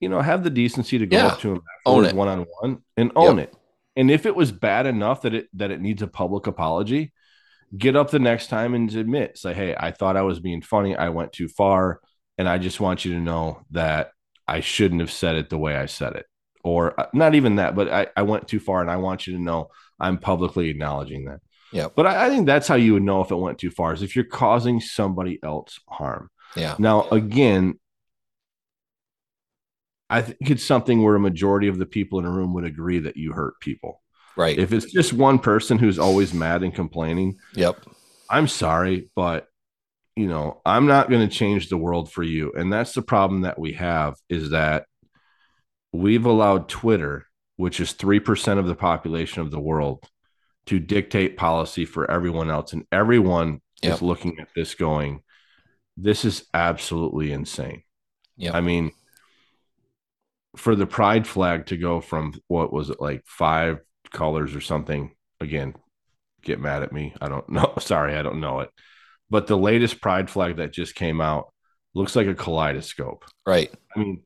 you 0.00 0.08
know, 0.08 0.20
have 0.20 0.44
the 0.44 0.50
decency 0.50 0.98
to 0.98 1.06
go 1.06 1.16
Yeah. 1.16 1.26
up 1.28 1.40
to 1.40 1.48
them 1.48 1.62
Own 1.86 2.14
one 2.14 2.28
on 2.28 2.46
one 2.60 2.78
and 2.96 3.12
own 3.16 3.38
Yep. 3.38 3.48
it. 3.48 3.54
And 3.96 4.10
if 4.10 4.26
it 4.26 4.36
was 4.36 4.52
bad 4.52 4.86
enough 4.86 5.22
that 5.22 5.34
it 5.34 5.48
that 5.54 5.70
it 5.70 5.80
needs 5.80 6.02
a 6.02 6.06
public 6.06 6.46
apology, 6.46 7.12
get 7.76 7.96
up 7.96 8.10
the 8.10 8.18
next 8.18 8.48
time 8.48 8.74
and 8.74 8.94
admit, 8.94 9.38
say, 9.38 9.54
hey, 9.54 9.74
I 9.78 9.90
thought 9.90 10.16
I 10.16 10.22
was 10.22 10.40
being 10.40 10.62
funny. 10.62 10.94
I 10.96 11.08
went 11.08 11.32
too 11.32 11.48
far. 11.48 12.00
And 12.38 12.48
I 12.48 12.58
just 12.58 12.80
want 12.80 13.04
you 13.04 13.12
to 13.14 13.20
know 13.20 13.62
that 13.72 14.12
I 14.48 14.60
shouldn't 14.60 15.00
have 15.00 15.10
said 15.10 15.36
it 15.36 15.50
the 15.50 15.58
way 15.58 15.76
I 15.76 15.86
said 15.86 16.16
it. 16.16 16.26
Or 16.64 16.98
uh, 16.98 17.06
not 17.12 17.34
even 17.34 17.56
that, 17.56 17.74
but 17.74 17.90
I, 17.90 18.06
I 18.16 18.22
went 18.22 18.48
too 18.48 18.60
far 18.60 18.80
and 18.80 18.90
I 18.90 18.96
want 18.96 19.26
you 19.26 19.34
to 19.36 19.42
know 19.42 19.68
I'm 19.98 20.18
publicly 20.18 20.68
acknowledging 20.70 21.26
that. 21.26 21.40
Yep. 21.72 21.92
But 21.94 22.06
I, 22.06 22.26
I 22.26 22.28
think 22.28 22.46
that's 22.46 22.68
how 22.68 22.74
you 22.74 22.94
would 22.94 23.02
know 23.02 23.20
if 23.20 23.30
it 23.30 23.36
went 23.36 23.58
too 23.58 23.70
far 23.70 23.92
is 23.92 24.02
if 24.02 24.16
you're 24.16 24.24
causing 24.24 24.80
somebody 24.80 25.38
else 25.42 25.78
harm. 25.88 26.30
Yeah. 26.56 26.74
Now, 26.78 27.08
again, 27.10 27.78
I 30.08 30.22
think 30.22 30.50
it's 30.50 30.64
something 30.64 31.02
where 31.02 31.14
a 31.14 31.20
majority 31.20 31.68
of 31.68 31.78
the 31.78 31.86
people 31.86 32.18
in 32.18 32.24
a 32.24 32.30
room 32.30 32.52
would 32.54 32.64
agree 32.64 32.98
that 33.00 33.16
you 33.16 33.32
hurt 33.32 33.60
people. 33.60 34.02
Right. 34.36 34.58
If 34.58 34.72
it's 34.72 34.90
just 34.90 35.12
one 35.12 35.38
person 35.38 35.78
who's 35.78 35.98
always 35.98 36.34
mad 36.34 36.62
and 36.62 36.74
complaining, 36.74 37.38
yep. 37.54 37.84
I'm 38.28 38.48
sorry, 38.48 39.10
but 39.14 39.46
you 40.16 40.28
know, 40.28 40.60
I'm 40.66 40.86
not 40.86 41.08
going 41.08 41.26
to 41.26 41.34
change 41.34 41.68
the 41.68 41.76
world 41.76 42.12
for 42.12 42.22
you. 42.22 42.52
And 42.52 42.72
that's 42.72 42.92
the 42.92 43.02
problem 43.02 43.42
that 43.42 43.58
we 43.58 43.72
have 43.74 44.16
is 44.28 44.50
that 44.50 44.86
we've 45.92 46.26
allowed 46.26 46.68
Twitter, 46.68 47.26
which 47.56 47.80
is 47.80 47.94
3% 47.94 48.58
of 48.58 48.66
the 48.66 48.74
population 48.74 49.42
of 49.42 49.50
the 49.50 49.60
world, 49.60 50.04
to 50.70 50.78
dictate 50.80 51.36
policy 51.36 51.84
for 51.84 52.10
everyone 52.10 52.50
else. 52.50 52.72
And 52.72 52.84
everyone 52.90 53.60
Yep. 53.82 53.94
is 53.94 54.02
looking 54.02 54.38
at 54.40 54.48
this 54.54 54.74
going, 54.74 55.22
this 55.96 56.24
is 56.24 56.44
absolutely 56.54 57.32
insane. 57.32 57.82
Yep. 58.36 58.54
I 58.54 58.60
mean, 58.60 58.92
for 60.56 60.74
the 60.74 60.86
pride 60.86 61.26
flag 61.26 61.66
to 61.66 61.76
go 61.76 62.00
from 62.00 62.34
what 62.48 62.72
was 62.72 62.90
it 62.90 63.00
like 63.00 63.22
five 63.26 63.78
colors 64.12 64.54
or 64.56 64.60
something 64.60 65.12
again 65.40 65.74
get 66.42 66.58
mad 66.58 66.82
at 66.82 66.92
me 66.92 67.14
i 67.20 67.28
don't 67.28 67.48
know 67.56 67.72
sorry 67.78 68.16
i 68.16 68.22
don't 68.22 68.40
know 68.40 68.58
it 68.60 68.70
but 69.30 69.46
the 69.46 69.56
latest 69.56 70.00
pride 70.00 70.28
flag 70.28 70.56
that 70.56 70.72
just 70.72 70.94
came 70.96 71.20
out 71.20 71.52
looks 71.94 72.16
like 72.16 72.26
a 72.26 72.34
kaleidoscope 72.34 73.24
Right. 73.46 73.72
i 73.94 73.98
mean 74.00 74.22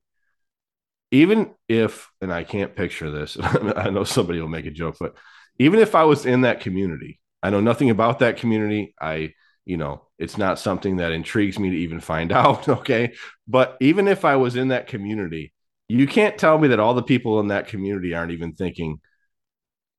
even 1.11 1.51
if 1.69 2.09
and 2.23 2.33
i 2.33 2.43
can't 2.43 2.75
picture 2.75 3.11
this 3.11 3.37
i 3.77 3.91
know 3.91 4.05
somebody 4.05 4.41
will 4.41 4.49
make 4.49 4.67
a 4.67 4.71
joke 4.71 4.97
but 4.99 5.15
even 5.59 5.79
if 5.81 5.95
i 5.95 6.05
was 6.05 6.27
in 6.27 6.43
that 6.43 6.61
community 6.61 7.21
i 7.43 7.51
know 7.51 7.61
nothing 7.61 7.91
about 7.91 8.19
that 8.21 8.37
community 8.37 8.95
i 9.01 9.33
you 9.65 9.77
know 9.77 10.03
it's 10.19 10.39
not 10.39 10.59
something 10.59 10.97
that 10.97 11.13
intrigues 11.13 11.59
me 11.59 11.71
to 11.71 11.77
even 11.77 12.01
find 12.01 12.33
out 12.41 12.69
okay 12.69 13.13
but 13.49 13.77
even 13.81 14.09
if 14.09 14.25
i 14.25 14.37
was 14.37 14.57
in 14.57 14.69
that 14.69 14.87
community 14.87 15.53
you 15.89 16.07
can't 16.07 16.39
tell 16.39 16.59
me 16.59 16.69
that 16.69 16.81
all 16.81 16.95
the 16.95 17.03
people 17.03 17.41
in 17.41 17.49
that 17.49 17.69
community 17.69 18.15
aren't 18.15 18.33
even 18.33 18.53
thinking 18.55 18.99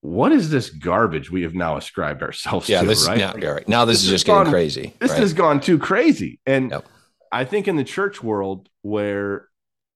what 0.01 0.31
is 0.31 0.51
this 0.51 0.69
garbage 0.69 1.31
we 1.31 1.41
have 1.41 1.55
now 1.55 1.77
ascribed 1.77 2.21
ourselves 2.21 2.69
Yeah. 2.69 2.81
to 2.81 2.87
This. 2.87 3.07
right 3.07 3.17
Yeah. 3.17 3.33
Gary. 3.33 3.63
Now 3.67 3.85
this, 3.85 3.97
This 3.99 4.03
is 4.05 4.09
just 4.11 4.25
getting 4.27 4.51
crazy. 4.51 4.93
this 4.99 5.09
right? 5.11 5.19
has 5.19 5.33
gone 5.33 5.59
too 5.59 5.79
crazy. 5.79 6.39
And 6.45 6.69
Yep. 6.69 6.85
I 7.31 7.43
think 7.43 7.67
in 7.67 7.75
the 7.75 7.83
church 7.83 8.21
world 8.21 8.69
where 8.83 9.47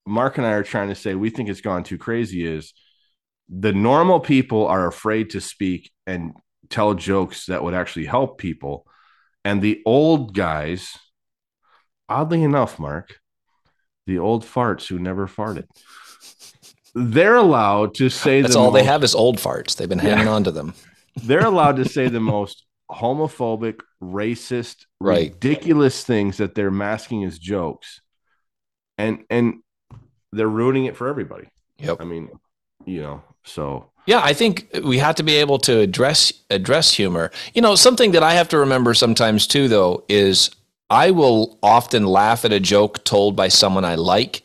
Mark 0.07 0.39
and 0.39 0.47
I 0.47 0.53
are 0.53 0.63
trying 0.63 0.89
to 0.89 0.95
say 0.95 1.13
we 1.13 1.29
think 1.29 1.47
it's 1.47 1.61
gone 1.61 1.83
too 1.83 1.99
crazy 1.99 2.43
is 2.43 2.73
the 3.49 3.73
normal 3.73 4.19
people 4.19 4.67
are 4.67 4.87
afraid 4.87 5.31
to 5.31 5.41
speak 5.41 5.91
and 6.05 6.33
tell 6.69 6.93
jokes 6.93 7.47
that 7.47 7.63
would 7.63 7.73
actually 7.73 8.05
help 8.05 8.37
people. 8.37 8.85
And 9.43 9.61
the 9.61 9.81
old 9.85 10.35
guys, 10.35 10.97
oddly 12.07 12.43
enough, 12.43 12.77
Mark, 12.79 13.19
the 14.05 14.19
old 14.19 14.45
farts 14.45 14.87
who 14.87 14.99
never 14.99 15.27
farted, 15.27 15.65
they're 16.93 17.35
allowed 17.35 17.95
to 17.95 18.09
say 18.09 18.41
That's 18.41 18.53
the 18.53 18.59
all 18.59 18.71
they 18.71 18.83
have 18.83 19.03
is 19.03 19.15
old 19.15 19.37
farts. 19.37 19.75
They've 19.75 19.89
been 19.89 19.99
Yeah. 19.99 20.15
hanging 20.15 20.27
on 20.27 20.43
to 20.43 20.51
them. 20.51 20.73
they're 21.23 21.45
allowed 21.45 21.77
to 21.77 21.85
say 21.85 22.07
the 22.07 22.19
most 22.19 22.65
homophobic, 22.91 23.81
racist, 24.01 24.85
Right. 24.99 25.31
ridiculous 25.31 26.03
things 26.03 26.37
that 26.37 26.55
they're 26.55 26.71
masking 26.71 27.23
as 27.23 27.37
jokes, 27.39 28.01
and 28.97 29.23
and 29.29 29.61
they're 30.31 30.47
ruining 30.47 30.85
it 30.85 30.97
for 30.97 31.07
everybody. 31.07 31.47
Yep. 31.79 31.97
I 32.01 32.03
mean, 32.05 32.29
you 32.85 33.01
know, 33.01 33.21
so 33.43 33.89
Yeah, 34.05 34.21
I 34.23 34.33
think 34.33 34.67
we 34.83 34.97
have 34.99 35.15
to 35.15 35.23
be 35.23 35.35
able 35.35 35.59
to 35.59 35.79
address 35.79 36.33
address 36.49 36.93
humor. 36.93 37.31
You 37.53 37.61
know, 37.61 37.75
something 37.75 38.11
that 38.13 38.23
I 38.23 38.33
have 38.33 38.49
to 38.49 38.57
remember 38.57 38.93
sometimes 38.93 39.47
too, 39.47 39.67
though, 39.67 40.03
is 40.09 40.49
I 40.89 41.11
will 41.11 41.59
often 41.61 42.05
laugh 42.05 42.45
at 42.45 42.51
a 42.53 42.59
joke 42.59 43.03
told 43.03 43.35
by 43.35 43.49
someone 43.49 43.85
I 43.85 43.95
like, 43.95 44.43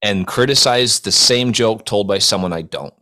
and 0.00 0.26
criticize 0.26 1.00
the 1.00 1.12
same 1.12 1.52
joke 1.52 1.84
told 1.84 2.08
by 2.08 2.18
someone 2.18 2.52
I 2.52 2.62
don't. 2.62 2.94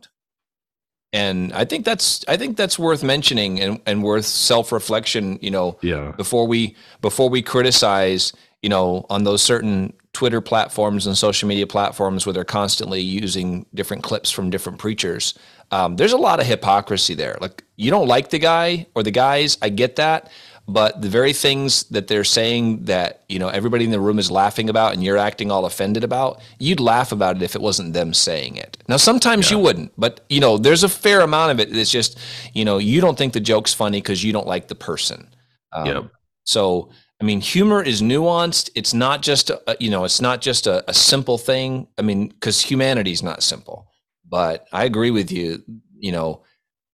And 1.13 1.53
I 1.53 1.65
think 1.65 1.85
that's 1.85 2.23
I 2.27 2.37
think 2.37 2.57
that's 2.57 2.79
worth 2.79 3.03
mentioning 3.03 3.59
and, 3.61 3.81
and 3.85 4.03
worth 4.03 4.25
self 4.25 4.71
reflection. 4.71 5.39
You 5.41 5.51
know, 5.51 5.77
yeah, 5.81 6.13
before 6.17 6.47
we 6.47 6.75
before 7.01 7.29
we 7.29 7.41
criticize 7.41 8.33
you 8.61 8.69
know 8.69 9.05
on 9.09 9.23
those 9.23 9.41
certain 9.41 9.93
twitter 10.13 10.41
platforms 10.41 11.07
and 11.07 11.17
social 11.17 11.47
media 11.47 11.67
platforms 11.67 12.25
where 12.25 12.33
they're 12.33 12.43
constantly 12.43 12.99
using 13.01 13.65
different 13.73 14.03
clips 14.03 14.29
from 14.29 14.49
different 14.49 14.77
preachers 14.79 15.33
um, 15.73 15.95
there's 15.95 16.11
a 16.11 16.17
lot 16.17 16.41
of 16.41 16.45
hypocrisy 16.45 17.13
there. 17.13 17.37
Like 17.39 17.63
you 17.77 17.91
don't 17.91 18.07
like 18.07 18.29
the 18.29 18.39
guy 18.39 18.85
or 18.93 19.03
the 19.03 19.11
guys 19.11 19.57
i 19.61 19.69
get 19.69 19.95
that 19.95 20.29
but 20.67 21.01
the 21.01 21.09
very 21.09 21.33
things 21.33 21.83
that 21.85 22.07
they're 22.07 22.23
saying 22.23 22.85
that 22.85 23.23
you 23.27 23.39
know 23.39 23.49
everybody 23.49 23.83
in 23.83 23.91
the 23.91 23.99
room 23.99 24.19
is 24.19 24.29
laughing 24.29 24.69
about 24.69 24.93
and 24.93 25.03
you're 25.03 25.17
acting 25.17 25.51
all 25.51 25.65
offended 25.65 26.03
about 26.03 26.39
you'd 26.59 26.79
laugh 26.79 27.11
about 27.11 27.35
it 27.37 27.41
if 27.41 27.55
it 27.55 27.61
wasn't 27.61 27.93
them 27.93 28.13
saying 28.13 28.55
it. 28.57 28.77
Now 28.87 28.97
sometimes 28.97 29.49
you 29.49 29.57
wouldn't 29.57 29.91
but 29.97 30.23
you 30.29 30.39
know 30.39 30.57
there's 30.57 30.83
a 30.83 30.89
fair 30.89 31.21
amount 31.21 31.51
of 31.51 31.59
it. 31.59 31.73
That's 31.73 31.89
just 31.91 32.17
you 32.53 32.63
know 32.63 32.77
you 32.77 33.01
don't 33.01 33.17
think 33.17 33.33
the 33.33 33.39
joke's 33.39 33.73
funny 33.73 33.99
because 33.99 34.23
you 34.23 34.31
don't 34.33 34.47
like 34.47 34.67
the 34.67 34.75
person. 34.75 35.27
Um, 35.73 35.85
Yep. 35.87 36.03
so, 36.43 36.89
I 37.21 37.23
mean, 37.23 37.39
humor 37.39 37.83
is 37.83 38.01
nuanced. 38.01 38.71
It's 38.73 38.93
not 38.95 39.21
just, 39.21 39.51
a, 39.51 39.61
you 39.79 39.91
know, 39.91 40.05
it's 40.05 40.19
not 40.21 40.41
just 40.41 40.65
a, 40.65 40.83
a 40.89 40.93
simple 40.93 41.37
thing. 41.37 41.87
I 41.97 42.01
mean, 42.01 42.29
because 42.29 42.59
humanity 42.61 43.11
is 43.11 43.21
not 43.21 43.43
simple. 43.43 43.87
But 44.27 44.65
I 44.71 44.85
agree 44.85 45.11
with 45.11 45.31
you. 45.31 45.63
You 45.99 46.11
know, 46.13 46.41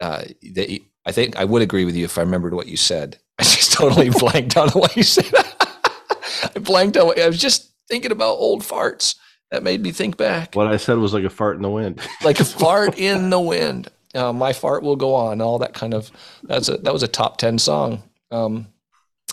uh, 0.02 0.24
that 0.54 0.80
I 1.06 1.12
think 1.14 1.38
I 1.38 1.46
would 1.46 1.62
agree 1.62 1.86
with 1.86 1.96
you 1.96 2.04
if 2.04 2.18
I 2.18 2.22
remembered 2.22 2.54
what 2.54 2.68
you 2.68 2.76
said. 2.76 3.20
I 3.40 3.44
just 3.44 3.72
totally 3.72 4.10
blanked 4.20 4.58
on 4.58 4.70
what 4.72 4.96
you 4.98 5.04
said. 5.04 5.32
I 6.56 6.60
blanked 6.60 6.98
on. 6.98 7.08
what- 7.08 7.20
I 7.20 7.28
was 7.28 7.40
just 7.40 7.72
thinking 7.88 8.12
about 8.12 8.34
old 8.36 8.64
farts. 8.64 9.16
That 9.52 9.64
made 9.64 9.82
me 9.82 9.94
think 9.94 10.18
back, 10.18 10.56
what 10.56 10.68
I 10.68 10.76
said 10.76 10.98
was 10.98 11.14
like 11.14 11.24
a 11.24 11.30
fart 11.30 11.56
in 11.56 11.62
the 11.62 11.70
wind. 11.70 12.02
like 12.22 12.42
a 12.42 12.44
fart 12.44 12.98
in 13.00 13.30
the 13.30 13.40
wind. 13.40 13.88
Uh, 14.14 14.34
my 14.34 14.52
fart 14.52 14.84
will 14.84 14.98
go 14.98 15.16
on. 15.16 15.40
All 15.40 15.60
that 15.60 15.74
kind 15.74 15.94
of. 15.94 16.12
That's 16.44 16.68
a 16.68 16.76
that 16.80 16.92
was 16.92 17.02
a 17.02 17.08
top 17.08 17.38
ten 17.38 17.58
song. 17.58 18.04
Um, 18.30 18.68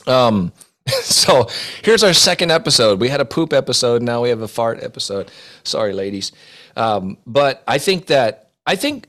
um, 0.07 0.53
so 1.03 1.49
here's 1.83 2.03
our 2.03 2.13
second 2.13 2.51
episode. 2.51 3.01
We 3.01 3.09
had 3.09 3.21
a 3.21 3.25
poop 3.25 3.53
episode. 3.53 4.03
Now 4.03 4.23
we 4.23 4.29
have 4.29 4.43
a 4.43 4.49
fart 4.49 4.83
episode. 4.83 5.31
Sorry, 5.63 5.93
ladies. 5.93 6.33
Um, 6.77 7.17
but 7.27 7.63
I 7.67 7.79
think 7.79 8.07
that 8.07 8.51
I 8.67 8.77
think 8.77 9.09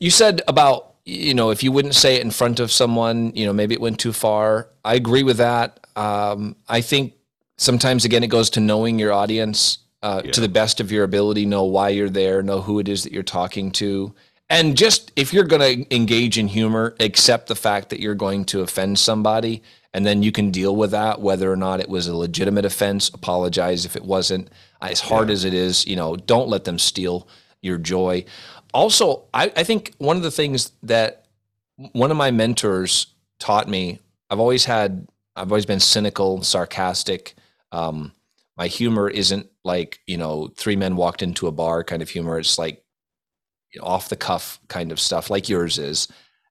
you 0.00 0.10
said 0.10 0.42
about 0.48 0.94
you 1.04 1.34
know 1.34 1.50
if 1.50 1.62
you 1.62 1.70
wouldn't 1.70 1.94
say 1.94 2.16
it 2.16 2.22
in 2.22 2.30
front 2.30 2.58
of 2.58 2.72
someone, 2.72 3.32
you 3.36 3.46
know 3.46 3.52
maybe 3.52 3.74
it 3.74 3.80
went 3.80 4.00
too 4.00 4.12
far. 4.12 4.68
I 4.84 4.94
agree 4.94 5.22
with 5.22 5.36
that. 5.36 5.86
Um, 5.94 6.56
I 6.68 6.80
think 6.80 7.14
sometimes 7.56 8.04
again 8.04 8.24
it 8.24 8.28
goes 8.28 8.50
to 8.50 8.60
knowing 8.60 8.98
your 8.98 9.12
audience 9.12 9.78
uh, 10.02 10.22
to 10.22 10.40
the 10.40 10.48
best 10.48 10.80
of 10.80 10.90
your 10.90 11.04
ability. 11.04 11.46
Know 11.46 11.64
why 11.64 11.90
you're 11.90 12.10
there. 12.10 12.42
Know 12.42 12.60
who 12.60 12.80
it 12.80 12.88
is 12.88 13.04
that 13.04 13.12
you're 13.12 13.22
talking 13.22 13.70
to. 13.72 14.14
And 14.48 14.76
just 14.76 15.10
if 15.16 15.32
you're 15.32 15.44
going 15.44 15.86
to 15.86 15.94
engage 15.94 16.38
in 16.38 16.46
humor, 16.46 16.94
accept 17.00 17.48
the 17.48 17.56
fact 17.56 17.90
that 17.90 17.98
you're 17.98 18.14
going 18.14 18.44
to 18.46 18.60
offend 18.60 18.98
somebody, 18.98 19.62
and 19.96 20.04
then 20.04 20.22
you 20.22 20.30
can 20.30 20.50
deal 20.50 20.76
with 20.76 20.90
that, 20.90 21.22
whether 21.22 21.50
or 21.50 21.56
not 21.56 21.80
it 21.80 21.88
was 21.88 22.06
a 22.06 22.14
legitimate 22.14 22.66
offense. 22.66 23.08
Apologize 23.08 23.86
if 23.86 23.96
it 23.96 24.04
wasn't. 24.04 24.50
As 24.82 25.00
hard 25.00 25.30
as 25.30 25.46
it 25.46 25.54
is, 25.54 25.86
you 25.86 25.96
know, 25.96 26.16
don't 26.16 26.50
let 26.50 26.64
them 26.64 26.78
steal 26.78 27.26
your 27.62 27.78
joy. 27.78 28.26
Also, 28.74 29.24
I, 29.32 29.50
I 29.56 29.64
think 29.64 29.94
one 29.96 30.18
of 30.18 30.22
the 30.22 30.30
things 30.30 30.70
that 30.82 31.24
one 31.92 32.10
of 32.10 32.18
my 32.18 32.30
mentors 32.30 33.06
taught 33.38 33.68
me, 33.68 33.98
I've 34.28 34.38
always 34.38 34.66
had, 34.66 35.08
I've 35.34 35.50
always 35.50 35.64
been 35.64 35.80
cynical, 35.80 36.42
sarcastic. 36.42 37.34
Um, 37.72 38.12
my 38.58 38.66
humor 38.66 39.08
isn't 39.08 39.46
like, 39.64 40.00
you 40.06 40.18
know, 40.18 40.48
three 40.56 40.76
men 40.76 40.96
walked 40.96 41.22
into 41.22 41.46
a 41.46 41.52
bar 41.52 41.82
kind 41.82 42.02
of 42.02 42.10
humor. 42.10 42.38
It's 42.38 42.58
like 42.58 42.84
you 43.72 43.80
know, 43.80 43.86
off 43.86 44.10
the 44.10 44.16
cuff 44.16 44.60
kind 44.68 44.92
of 44.92 45.00
stuff 45.00 45.30
like 45.30 45.48
yours 45.48 45.78
is. 45.78 46.06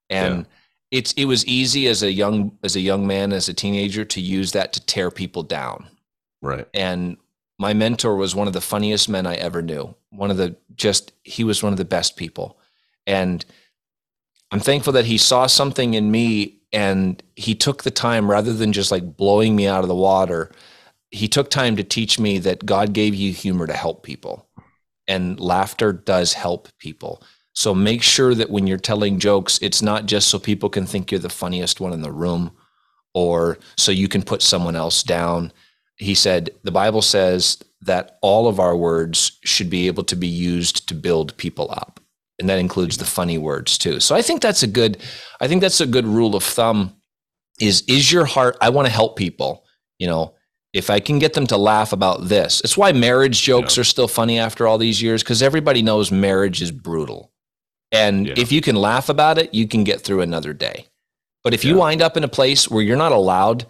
And 0.09 0.37
Yeah. 0.39 0.43
It's, 0.91 1.13
it 1.13 1.25
was 1.25 1.45
easy 1.45 1.87
as 1.87 2.03
a 2.03 2.11
young, 2.11 2.57
as 2.63 2.75
a 2.75 2.79
young 2.79 3.05
man, 3.07 3.33
as 3.33 3.49
a 3.49 3.53
teenager 3.53 4.05
to 4.05 4.21
use 4.21 4.51
that 4.53 4.73
to 4.73 4.85
tear 4.85 5.11
people 5.11 5.43
down 5.43 5.87
right. 6.41 6.67
and 6.73 7.17
my 7.57 7.73
mentor 7.73 8.15
was 8.15 8.35
one 8.35 8.47
of 8.47 8.53
the 8.53 8.61
funniest 8.61 9.09
men 9.09 9.25
I 9.25 9.35
ever 9.35 9.61
knew. 9.61 9.95
One 10.09 10.31
of 10.31 10.37
the 10.37 10.55
just 10.75 11.13
he 11.23 11.43
was 11.43 11.63
one 11.63 11.73
of 11.73 11.77
the 11.77 11.85
best 11.85 12.17
people. 12.17 12.59
And 13.07 13.45
I'm 14.51 14.59
thankful 14.59 14.93
that 14.93 15.05
he 15.05 15.17
saw 15.17 15.47
something 15.47 15.93
in 15.93 16.11
me 16.11 16.57
and 16.73 17.21
he 17.35 17.55
took 17.55 17.83
the 17.83 17.91
time 17.91 18.29
rather 18.29 18.53
than 18.53 18.73
just 18.73 18.91
like 18.91 19.15
blowing 19.15 19.55
me 19.55 19.67
out 19.67 19.83
of 19.83 19.87
the 19.87 19.95
water. 19.95 20.51
he 21.11 21.27
took 21.29 21.49
time 21.49 21.77
to 21.77 21.83
teach 21.83 22.19
me 22.19 22.39
that 22.39 22.65
God 22.65 22.91
gave 22.91 23.15
you 23.15 23.31
humor 23.31 23.67
to 23.67 23.73
help 23.73 24.03
people, 24.03 24.49
and 25.07 25.39
laughter 25.39 25.93
does 25.93 26.33
help 26.33 26.67
people. 26.77 27.23
So 27.55 27.73
make 27.73 28.03
sure 28.03 28.35
that 28.35 28.49
when 28.49 28.67
you're 28.67 28.77
telling 28.77 29.17
jokes, 29.17 29.57
it's 29.61 29.81
not 29.81 30.05
just 30.05 30.27
so 30.27 30.37
people 30.37 30.69
can 30.69 30.85
think 30.85 31.09
you're 31.09 31.19
the 31.19 31.29
funniest 31.29 31.79
one 31.79 31.93
in 31.93 32.01
the 32.01 32.11
room 32.11 32.51
or 33.13 33.57
so 33.77 33.91
you 33.91 34.09
can 34.09 34.21
put 34.21 34.41
someone 34.41 34.75
else 34.75 35.01
down. 35.01 35.53
He 35.95 36.15
said, 36.15 36.49
the 36.63 36.71
Bible 36.71 37.01
says 37.01 37.57
that 37.81 38.17
all 38.21 38.47
of 38.49 38.59
our 38.59 38.75
words 38.75 39.39
should 39.45 39.69
be 39.69 39.87
able 39.87 40.03
to 40.03 40.15
be 40.17 40.27
used 40.27 40.89
to 40.89 40.93
build 40.93 41.35
people 41.37 41.71
up. 41.71 42.01
And 42.39 42.49
that 42.49 42.59
includes 42.59 42.97
the 42.97 43.05
funny 43.05 43.37
words 43.37 43.77
too. 43.77 44.01
So 44.01 44.13
I 44.15 44.21
think 44.21 44.41
that's 44.41 44.63
a 44.63 44.67
good, 44.67 44.97
I 45.39 45.47
think 45.47 45.61
that's 45.61 45.79
a 45.79 45.85
good 45.85 46.05
rule 46.05 46.35
of 46.35 46.43
thumb 46.43 46.97
is, 47.61 47.83
is 47.87 48.11
your 48.11 48.25
heart, 48.25 48.57
I 48.59 48.69
want 48.69 48.87
to 48.87 48.93
help 48.93 49.15
people, 49.15 49.63
you 49.97 50.07
know, 50.07 50.35
if 50.73 50.89
I 50.89 50.99
can 50.99 51.19
get 51.19 51.33
them 51.33 51.47
to 51.47 51.55
laugh 51.55 51.93
about 51.93 52.27
this, 52.27 52.59
it's 52.65 52.75
why 52.75 52.91
marriage 52.91 53.41
jokes 53.41 53.77
yeah. 53.77 53.81
are 53.81 53.85
still 53.85 54.09
funny 54.09 54.37
after 54.37 54.67
all 54.67 54.77
these 54.77 55.01
years 55.01 55.23
because 55.23 55.41
everybody 55.41 55.81
knows 55.81 56.11
marriage 56.11 56.61
is 56.61 56.71
brutal. 56.71 57.31
And 57.91 58.27
yeah. 58.27 58.33
if 58.37 58.51
you 58.51 58.61
can 58.61 58.75
laugh 58.75 59.09
about 59.09 59.37
it, 59.37 59.53
you 59.53 59.67
can 59.67 59.83
get 59.83 60.01
through 60.01 60.21
another 60.21 60.53
day. 60.53 60.87
But 61.43 61.53
if 61.53 61.63
yeah. 61.63 61.71
you 61.71 61.77
wind 61.77 62.01
up 62.01 62.17
in 62.17 62.23
a 62.23 62.27
place 62.27 62.69
where 62.69 62.83
you're 62.83 62.97
not 62.97 63.11
allowed 63.11 63.65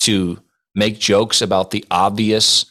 to 0.00 0.38
make 0.74 0.98
jokes 0.98 1.42
about 1.42 1.70
the 1.70 1.84
obvious 1.90 2.66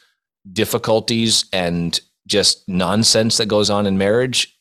difficulties 0.51 1.45
and 1.53 1.99
just 2.27 2.67
nonsense 2.67 3.37
that 3.37 3.45
goes 3.47 3.69
on 3.69 3.85
in 3.85 3.97
marriage, 3.97 4.57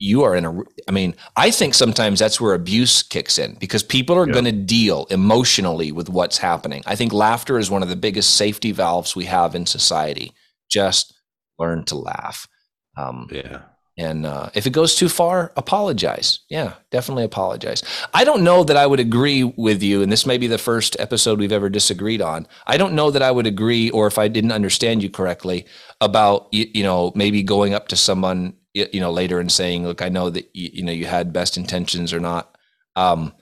you 0.00 0.22
are 0.22 0.34
in 0.34 0.44
a 0.46 0.58
I 0.88 0.92
mean, 0.92 1.14
I 1.36 1.50
think 1.50 1.74
sometimes 1.74 2.18
that's 2.18 2.40
where 2.40 2.54
abuse 2.54 3.02
kicks 3.02 3.38
in 3.38 3.54
because 3.60 3.82
people 3.82 4.16
are 4.16 4.26
yeah. 4.26 4.32
going 4.32 4.46
to 4.46 4.52
deal 4.52 5.06
emotionally 5.10 5.92
with 5.92 6.08
what's 6.08 6.38
happening. 6.38 6.82
I 6.86 6.96
think 6.96 7.12
laughter 7.12 7.58
is 7.58 7.70
one 7.70 7.82
of 7.82 7.90
the 7.90 7.96
biggest 7.96 8.34
safety 8.34 8.72
valves 8.72 9.14
we 9.14 9.26
have 9.26 9.54
in 9.54 9.66
society. 9.66 10.32
Just 10.70 11.14
learn 11.58 11.84
to 11.84 11.96
laugh. 11.96 12.48
Um, 12.96 13.28
yeah. 13.30 13.60
And 14.00 14.24
uh, 14.24 14.48
if 14.54 14.66
it 14.66 14.72
goes 14.72 14.96
too 14.96 15.10
far, 15.10 15.52
apologize. 15.58 16.38
Yeah, 16.48 16.72
definitely 16.90 17.24
apologize. 17.24 17.82
I 18.14 18.24
don't 18.24 18.42
know 18.42 18.64
that 18.64 18.78
I 18.78 18.86
would 18.86 18.98
agree 18.98 19.44
with 19.44 19.82
you, 19.82 20.00
and 20.00 20.10
this 20.10 20.24
may 20.24 20.38
be 20.38 20.46
the 20.46 20.56
first 20.56 20.96
episode 20.98 21.38
we've 21.38 21.52
ever 21.52 21.68
disagreed 21.68 22.22
on. 22.22 22.48
I 22.66 22.78
don't 22.78 22.94
know 22.94 23.10
that 23.10 23.20
I 23.20 23.30
would 23.30 23.46
agree, 23.46 23.90
or 23.90 24.06
if 24.06 24.16
I 24.16 24.28
didn't 24.28 24.52
understand 24.52 25.02
you 25.02 25.10
correctly, 25.10 25.66
about 26.00 26.48
you, 26.50 26.66
you 26.72 26.82
know 26.82 27.12
maybe 27.14 27.42
going 27.42 27.74
up 27.74 27.88
to 27.88 27.96
someone 27.96 28.54
you 28.72 29.00
know 29.00 29.12
later 29.12 29.38
and 29.38 29.52
saying, 29.52 29.84
"Look, 29.84 30.00
I 30.00 30.08
know 30.08 30.30
that 30.30 30.48
you, 30.54 30.70
you 30.72 30.82
know 30.82 30.92
you 30.92 31.04
had 31.04 31.34
best 31.34 31.58
intentions 31.58 32.14
or 32.14 32.20
not." 32.20 32.56
Um, 32.96 33.34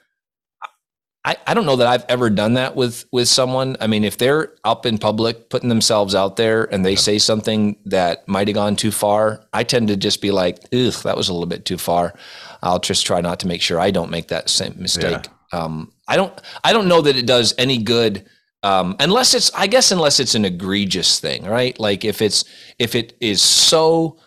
I, 1.25 1.37
I 1.47 1.55
don't 1.55 1.67
know 1.67 1.77
that 1.77 1.87
I've 1.87 2.05
ever 2.09 2.31
done 2.31 2.55
that 2.55 2.77
with 2.77 3.05
with 3.13 3.29
someone. 3.29 3.77
I 3.81 3.87
mean, 3.87 4.05
if 4.05 4.19
they're 4.19 4.55
up 4.65 4.87
in 4.87 4.99
public 4.99 5.51
putting 5.51 5.69
themselves 5.69 6.15
out 6.15 6.37
there 6.37 6.65
and 6.73 6.85
they 6.85 6.93
yeah. 6.93 6.99
say 6.99 7.19
something 7.19 7.77
that 7.87 8.27
might 8.29 8.49
have 8.49 8.55
gone 8.55 8.77
too 8.77 8.93
far, 8.93 9.45
I 9.53 9.65
tend 9.65 9.89
to 9.89 9.97
just 9.97 10.23
be 10.23 10.31
like, 10.31 10.59
ugh, 10.73 10.95
that 11.03 11.17
was 11.17 11.29
a 11.29 11.33
little 11.33 11.47
bit 11.47 11.65
too 11.65 11.79
far. 11.79 12.15
I'll 12.63 12.79
just 12.79 13.05
try 13.05 13.21
not 13.21 13.41
to 13.41 13.47
make 13.47 13.63
sure 13.63 13.81
I 13.81 13.91
don't 13.91 14.11
make 14.11 14.29
that 14.29 14.49
same 14.49 14.75
mistake. 14.79 15.27
Yeah. 15.53 15.61
Um, 15.61 15.93
I 16.07 16.17
don't 16.17 16.33
I 16.63 16.73
don't 16.73 16.89
know 16.89 17.03
that 17.03 17.17
it 17.17 17.27
does 17.27 17.55
any 17.59 17.79
good 17.79 18.29
um, 18.63 18.97
unless 18.99 19.35
it's 19.35 19.53
I 19.55 19.67
guess 19.67 19.93
unless 19.93 20.21
it's 20.21 20.35
an 20.35 20.45
egregious 20.45 21.21
thing, 21.21 21.45
right? 21.45 21.79
Like 21.79 22.05
if 22.05 22.21
it's 22.23 22.45
if 22.79 22.95
it 22.95 23.17
is 23.21 23.41
so 23.43 24.19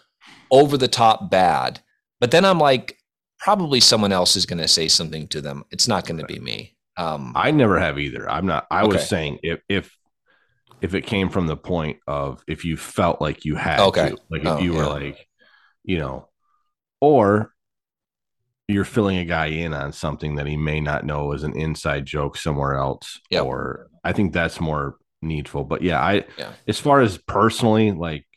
over 0.50 0.78
the 0.78 0.88
top 0.88 1.30
bad, 1.30 1.82
but 2.20 2.32
then 2.32 2.46
I'm 2.46 2.60
like, 2.60 2.98
probably 3.40 3.80
someone 3.80 4.12
else 4.12 4.36
is 4.36 4.46
going 4.46 4.60
to 4.60 4.68
say 4.68 4.88
something 4.88 5.28
to 5.30 5.42
them. 5.42 5.66
It's 5.72 5.88
not 5.88 6.06
going 6.06 6.20
to 6.20 6.26
be 6.26 6.40
me. 6.40 6.76
Um, 7.02 7.34
I 7.36 7.50
never 7.50 7.80
have 7.80 7.98
either. 7.98 8.30
I'm 8.30 8.46
not. 8.46 8.68
I 8.70 8.84
okay. 8.84 8.94
was 8.94 9.10
saying 9.10 9.40
if 9.42 9.60
if 9.68 9.92
if 10.82 10.94
it 10.94 11.02
came 11.02 11.30
from 11.30 11.48
the 11.48 11.58
point 11.58 11.98
of 12.06 12.44
if 12.48 12.64
you 12.64 12.78
felt 12.78 13.20
like 13.20 13.44
you 13.44 13.56
had 13.56 13.80
okay. 13.80 14.10
to, 14.10 14.18
like 14.30 14.42
if 14.42 14.48
oh, 14.48 14.60
you 14.60 14.74
were 14.74 14.84
yeah. 14.84 14.88
like, 14.88 15.28
you 15.84 15.98
know, 15.98 16.30
or 17.00 17.54
you're 18.68 18.86
filling 18.86 19.18
a 19.18 19.26
guy 19.26 19.48
in 19.48 19.74
on 19.74 19.94
something 19.94 20.36
that 20.36 20.46
he 20.46 20.58
may 20.58 20.80
not 20.80 21.04
know 21.04 21.34
is 21.34 21.44
an 21.44 21.56
inside 21.58 22.06
joke 22.06 22.38
somewhere 22.38 22.76
else. 22.76 23.20
Yep. 23.32 23.46
Or 23.46 23.88
I 24.04 24.14
think 24.14 24.32
that's 24.32 24.62
more 24.62 24.98
needful. 25.24 25.64
But 25.64 25.82
yeah, 25.82 26.00
I 26.00 26.26
yeah. 26.38 26.54
as 26.68 26.80
far 26.80 27.02
as 27.02 27.18
personally, 27.18 27.92
like, 27.92 28.28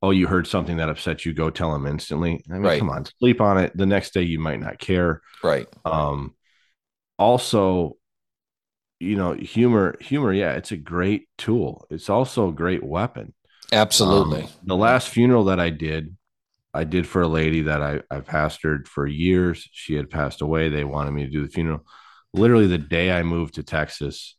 oh, 0.00 0.12
you 0.12 0.28
heard 0.28 0.46
something 0.46 0.76
that 0.76 0.88
upset 0.88 1.24
you, 1.24 1.32
go 1.32 1.50
tell 1.50 1.74
him 1.74 1.86
instantly. 1.86 2.44
I 2.48 2.52
mean, 2.54 2.62
right. 2.62 2.78
come 2.78 2.90
on, 2.90 3.04
sleep 3.18 3.40
on 3.40 3.58
it. 3.58 3.76
The 3.76 3.86
next 3.86 4.14
day 4.14 4.22
you 4.22 4.38
might 4.38 4.60
not 4.60 4.78
care. 4.78 5.22
Right. 5.42 5.66
Um 5.84 6.36
also 7.18 7.96
you 9.02 9.16
know, 9.16 9.32
humor, 9.32 9.96
humor, 10.00 10.32
yeah, 10.32 10.52
it's 10.52 10.70
a 10.70 10.76
great 10.76 11.28
tool. 11.36 11.86
It's 11.90 12.08
also 12.08 12.48
a 12.48 12.52
great 12.52 12.84
weapon. 12.84 13.34
Absolutely. 13.72 14.44
Um, 14.44 14.48
the 14.64 14.76
last 14.76 15.08
funeral 15.08 15.44
that 15.44 15.58
I 15.58 15.70
did, 15.70 16.16
I 16.72 16.84
did 16.84 17.06
for 17.06 17.22
a 17.22 17.28
lady 17.28 17.62
that 17.62 17.82
I, 17.82 18.00
I 18.10 18.20
pastored 18.20 18.86
for 18.86 19.06
years. 19.06 19.68
She 19.72 19.94
had 19.94 20.08
passed 20.08 20.40
away. 20.40 20.68
They 20.68 20.84
wanted 20.84 21.10
me 21.10 21.24
to 21.24 21.30
do 21.30 21.42
the 21.42 21.52
funeral. 21.52 21.84
Literally, 22.32 22.68
the 22.68 22.78
day 22.78 23.10
I 23.10 23.24
moved 23.24 23.54
to 23.54 23.62
Texas 23.62 24.36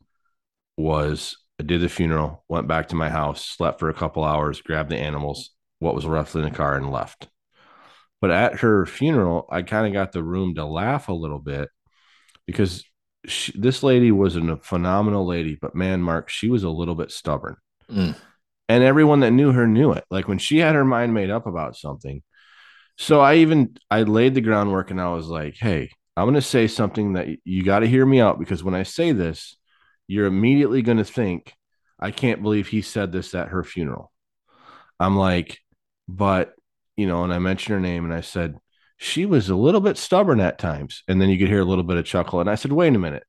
was 0.77 1.35
I 1.59 1.63
did 1.63 1.81
the 1.81 1.89
funeral, 1.89 2.43
went 2.47 2.67
back 2.67 2.87
to 2.87 2.95
my 2.95 3.09
house, 3.09 3.45
slept 3.45 3.79
for 3.79 3.89
a 3.89 3.93
couple 3.93 4.23
hours, 4.23 4.61
grabbed 4.61 4.89
the 4.89 4.97
animals, 4.97 5.51
what 5.79 5.93
was 5.93 6.05
left 6.05 6.35
in 6.35 6.41
the 6.41 6.51
car, 6.51 6.75
and 6.75 6.89
left. 6.89 7.27
But 8.21 8.31
at 8.31 8.59
her 8.59 8.85
funeral, 8.85 9.45
I 9.51 9.61
kind 9.61 9.85
of 9.85 9.93
got 9.93 10.13
the 10.13 10.23
room 10.23 10.55
to 10.55 10.65
laugh 10.65 11.09
a 11.09 11.13
little 11.13 11.39
bit 11.39 11.69
because 12.47 12.83
she, 13.25 13.57
this 13.57 13.83
lady 13.83 14.11
was 14.11 14.35
a 14.35 14.57
phenomenal 14.57 15.25
lady, 15.25 15.57
but 15.59 15.75
man, 15.75 16.01
Mark, 16.01 16.29
she 16.29 16.49
was 16.49 16.63
a 16.63 16.69
little 16.69 16.95
bit 16.95 17.11
stubborn. 17.11 17.55
Mm. 17.89 18.15
And 18.69 18.83
everyone 18.83 19.21
that 19.21 19.31
knew 19.31 19.51
her 19.51 19.67
knew 19.67 19.91
it. 19.91 20.05
Like 20.09 20.27
when 20.27 20.37
she 20.37 20.57
had 20.57 20.75
her 20.75 20.85
mind 20.85 21.13
made 21.13 21.29
up 21.29 21.45
about 21.47 21.75
something. 21.75 22.23
So 22.97 23.19
I 23.21 23.35
even 23.35 23.75
I 23.89 24.03
laid 24.03 24.35
the 24.35 24.41
groundwork 24.41 24.91
and 24.91 25.01
I 25.01 25.13
was 25.13 25.27
like, 25.27 25.55
"Hey, 25.57 25.89
I'm 26.15 26.25
going 26.25 26.35
to 26.35 26.41
say 26.41 26.67
something 26.67 27.13
that 27.13 27.27
you 27.43 27.63
got 27.63 27.79
to 27.79 27.87
hear 27.87 28.05
me 28.05 28.21
out 28.21 28.39
because 28.39 28.63
when 28.63 28.75
I 28.75 28.83
say 28.83 29.11
this, 29.11 29.57
you're 30.07 30.27
immediately 30.27 30.81
going 30.81 30.99
to 30.99 31.03
think, 31.03 31.53
I 31.99 32.11
can't 32.11 32.43
believe 32.43 32.67
he 32.67 32.81
said 32.81 33.11
this 33.11 33.33
at 33.33 33.49
her 33.49 33.63
funeral." 33.63 34.11
I'm 34.99 35.17
like, 35.17 35.59
"But, 36.07 36.53
you 36.95 37.07
know, 37.07 37.23
and 37.23 37.33
I 37.33 37.39
mentioned 37.39 37.73
her 37.73 37.79
name 37.81 38.05
and 38.05 38.13
I 38.13 38.21
said, 38.21 38.55
she 39.03 39.25
was 39.25 39.49
a 39.49 39.55
little 39.55 39.81
bit 39.81 39.97
stubborn 39.97 40.39
at 40.39 40.57
times. 40.57 41.03
And 41.09 41.21
then 41.21 41.27
you 41.27 41.37
could 41.37 41.49
hear 41.49 41.59
a 41.59 41.65
little 41.65 41.83
bit 41.83 41.97
of 41.97 42.05
chuckle. 42.05 42.39
And 42.39 42.49
I 42.49 42.55
said, 42.55 42.71
wait 42.71 42.95
a 42.95 42.99
minute. 42.99 43.25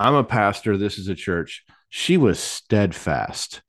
I'm 0.00 0.14
a 0.14 0.24
pastor. 0.24 0.78
This 0.78 0.96
is 0.96 1.08
a 1.08 1.14
church. 1.14 1.64
She 1.90 2.16
was 2.16 2.38
steadfast. 2.40 3.60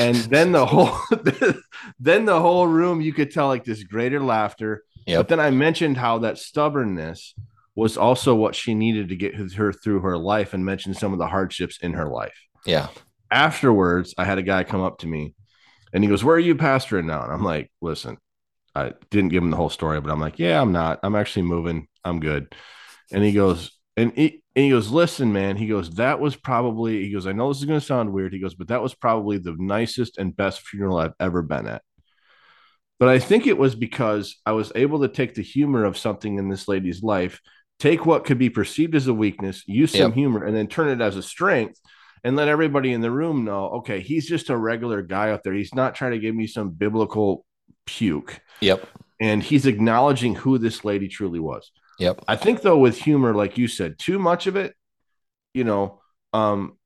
and 0.00 0.16
then 0.16 0.50
the 0.50 0.66
whole 0.66 0.98
then 2.00 2.24
the 2.24 2.40
whole 2.40 2.66
room 2.66 3.00
you 3.00 3.12
could 3.12 3.30
tell 3.30 3.46
like 3.46 3.64
this 3.64 3.84
greater 3.84 4.20
laughter. 4.20 4.82
Yep. 5.06 5.18
But 5.18 5.28
then 5.28 5.40
I 5.40 5.50
mentioned 5.50 5.98
how 5.98 6.18
that 6.18 6.38
stubbornness 6.38 7.34
was 7.76 7.96
also 7.96 8.34
what 8.34 8.56
she 8.56 8.74
needed 8.74 9.08
to 9.08 9.16
get 9.16 9.36
her 9.36 9.72
through 9.72 10.00
her 10.00 10.18
life 10.18 10.52
and 10.52 10.64
mentioned 10.64 10.96
some 10.96 11.12
of 11.12 11.20
the 11.20 11.28
hardships 11.28 11.78
in 11.80 11.92
her 11.94 12.08
life. 12.08 12.38
Yeah. 12.66 12.88
Afterwards, 13.30 14.14
I 14.18 14.24
had 14.24 14.38
a 14.38 14.42
guy 14.42 14.64
come 14.64 14.82
up 14.82 14.98
to 14.98 15.06
me 15.06 15.34
and 15.92 16.02
he 16.02 16.10
goes, 16.10 16.24
Where 16.24 16.36
are 16.36 16.40
you 16.40 16.56
pastoring 16.56 17.06
now? 17.06 17.22
And 17.22 17.32
I'm 17.32 17.44
like, 17.44 17.70
Listen, 17.80 18.18
I 18.74 18.94
didn't 19.10 19.30
give 19.30 19.42
him 19.42 19.50
the 19.50 19.56
whole 19.56 19.70
story, 19.70 20.00
but 20.00 20.10
I'm 20.10 20.20
like, 20.20 20.38
yeah, 20.38 20.60
I'm 20.60 20.72
not. 20.72 21.00
I'm 21.02 21.14
actually 21.14 21.42
moving. 21.42 21.88
I'm 22.04 22.20
good. 22.20 22.54
And 23.12 23.22
he 23.22 23.32
goes, 23.32 23.70
and 23.96 24.12
he, 24.14 24.42
and 24.56 24.64
he 24.64 24.70
goes, 24.70 24.90
listen, 24.90 25.32
man. 25.32 25.56
He 25.56 25.66
goes, 25.66 25.90
that 25.92 26.20
was 26.20 26.36
probably, 26.36 27.04
he 27.04 27.12
goes, 27.12 27.26
I 27.26 27.32
know 27.32 27.48
this 27.48 27.58
is 27.58 27.66
going 27.66 27.80
to 27.80 27.86
sound 27.86 28.12
weird. 28.12 28.32
He 28.32 28.40
goes, 28.40 28.54
but 28.54 28.68
that 28.68 28.82
was 28.82 28.94
probably 28.94 29.38
the 29.38 29.54
nicest 29.58 30.18
and 30.18 30.34
best 30.34 30.62
funeral 30.62 30.98
I've 30.98 31.14
ever 31.20 31.42
been 31.42 31.66
at. 31.66 31.82
But 32.98 33.08
I 33.08 33.18
think 33.18 33.46
it 33.46 33.58
was 33.58 33.74
because 33.74 34.36
I 34.46 34.52
was 34.52 34.72
able 34.74 35.00
to 35.00 35.08
take 35.08 35.34
the 35.34 35.42
humor 35.42 35.84
of 35.84 35.98
something 35.98 36.38
in 36.38 36.48
this 36.48 36.68
lady's 36.68 37.02
life, 37.02 37.40
take 37.78 38.06
what 38.06 38.24
could 38.24 38.38
be 38.38 38.48
perceived 38.50 38.94
as 38.94 39.08
a 39.08 39.14
weakness, 39.14 39.64
use 39.66 39.90
some 39.90 40.00
yep. 40.00 40.14
humor, 40.14 40.44
and 40.44 40.56
then 40.56 40.68
turn 40.68 40.88
it 40.88 41.04
as 41.04 41.16
a 41.16 41.22
strength 41.22 41.80
and 42.24 42.36
let 42.36 42.48
everybody 42.48 42.92
in 42.92 43.00
the 43.00 43.10
room 43.10 43.44
know, 43.44 43.70
okay, 43.70 44.00
he's 44.00 44.28
just 44.28 44.50
a 44.50 44.56
regular 44.56 45.02
guy 45.02 45.30
out 45.30 45.42
there. 45.42 45.52
He's 45.52 45.74
not 45.74 45.94
trying 45.94 46.12
to 46.12 46.20
give 46.20 46.34
me 46.34 46.46
some 46.46 46.70
biblical 46.70 47.44
puke. 47.86 48.40
Yep. 48.60 48.86
And 49.20 49.42
he's 49.42 49.66
acknowledging 49.66 50.34
who 50.34 50.58
this 50.58 50.84
lady 50.84 51.08
truly 51.08 51.38
was. 51.38 51.70
Yep. 51.98 52.24
I 52.26 52.36
think 52.36 52.62
though 52.62 52.78
with 52.78 52.98
humor, 52.98 53.34
like 53.34 53.58
you 53.58 53.68
said, 53.68 53.98
too 53.98 54.18
much 54.18 54.46
of 54.46 54.56
it, 54.56 54.74
you 55.54 55.64
know, 55.64 56.00
um, 56.32 56.78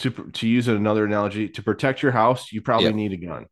to 0.00 0.10
to 0.10 0.48
use 0.48 0.68
another 0.68 1.04
analogy, 1.04 1.48
to 1.50 1.62
protect 1.62 2.02
your 2.02 2.12
house, 2.12 2.52
you 2.52 2.60
probably 2.60 2.86
yep. 2.86 2.94
need 2.94 3.12
a 3.12 3.16
gun. 3.16 3.46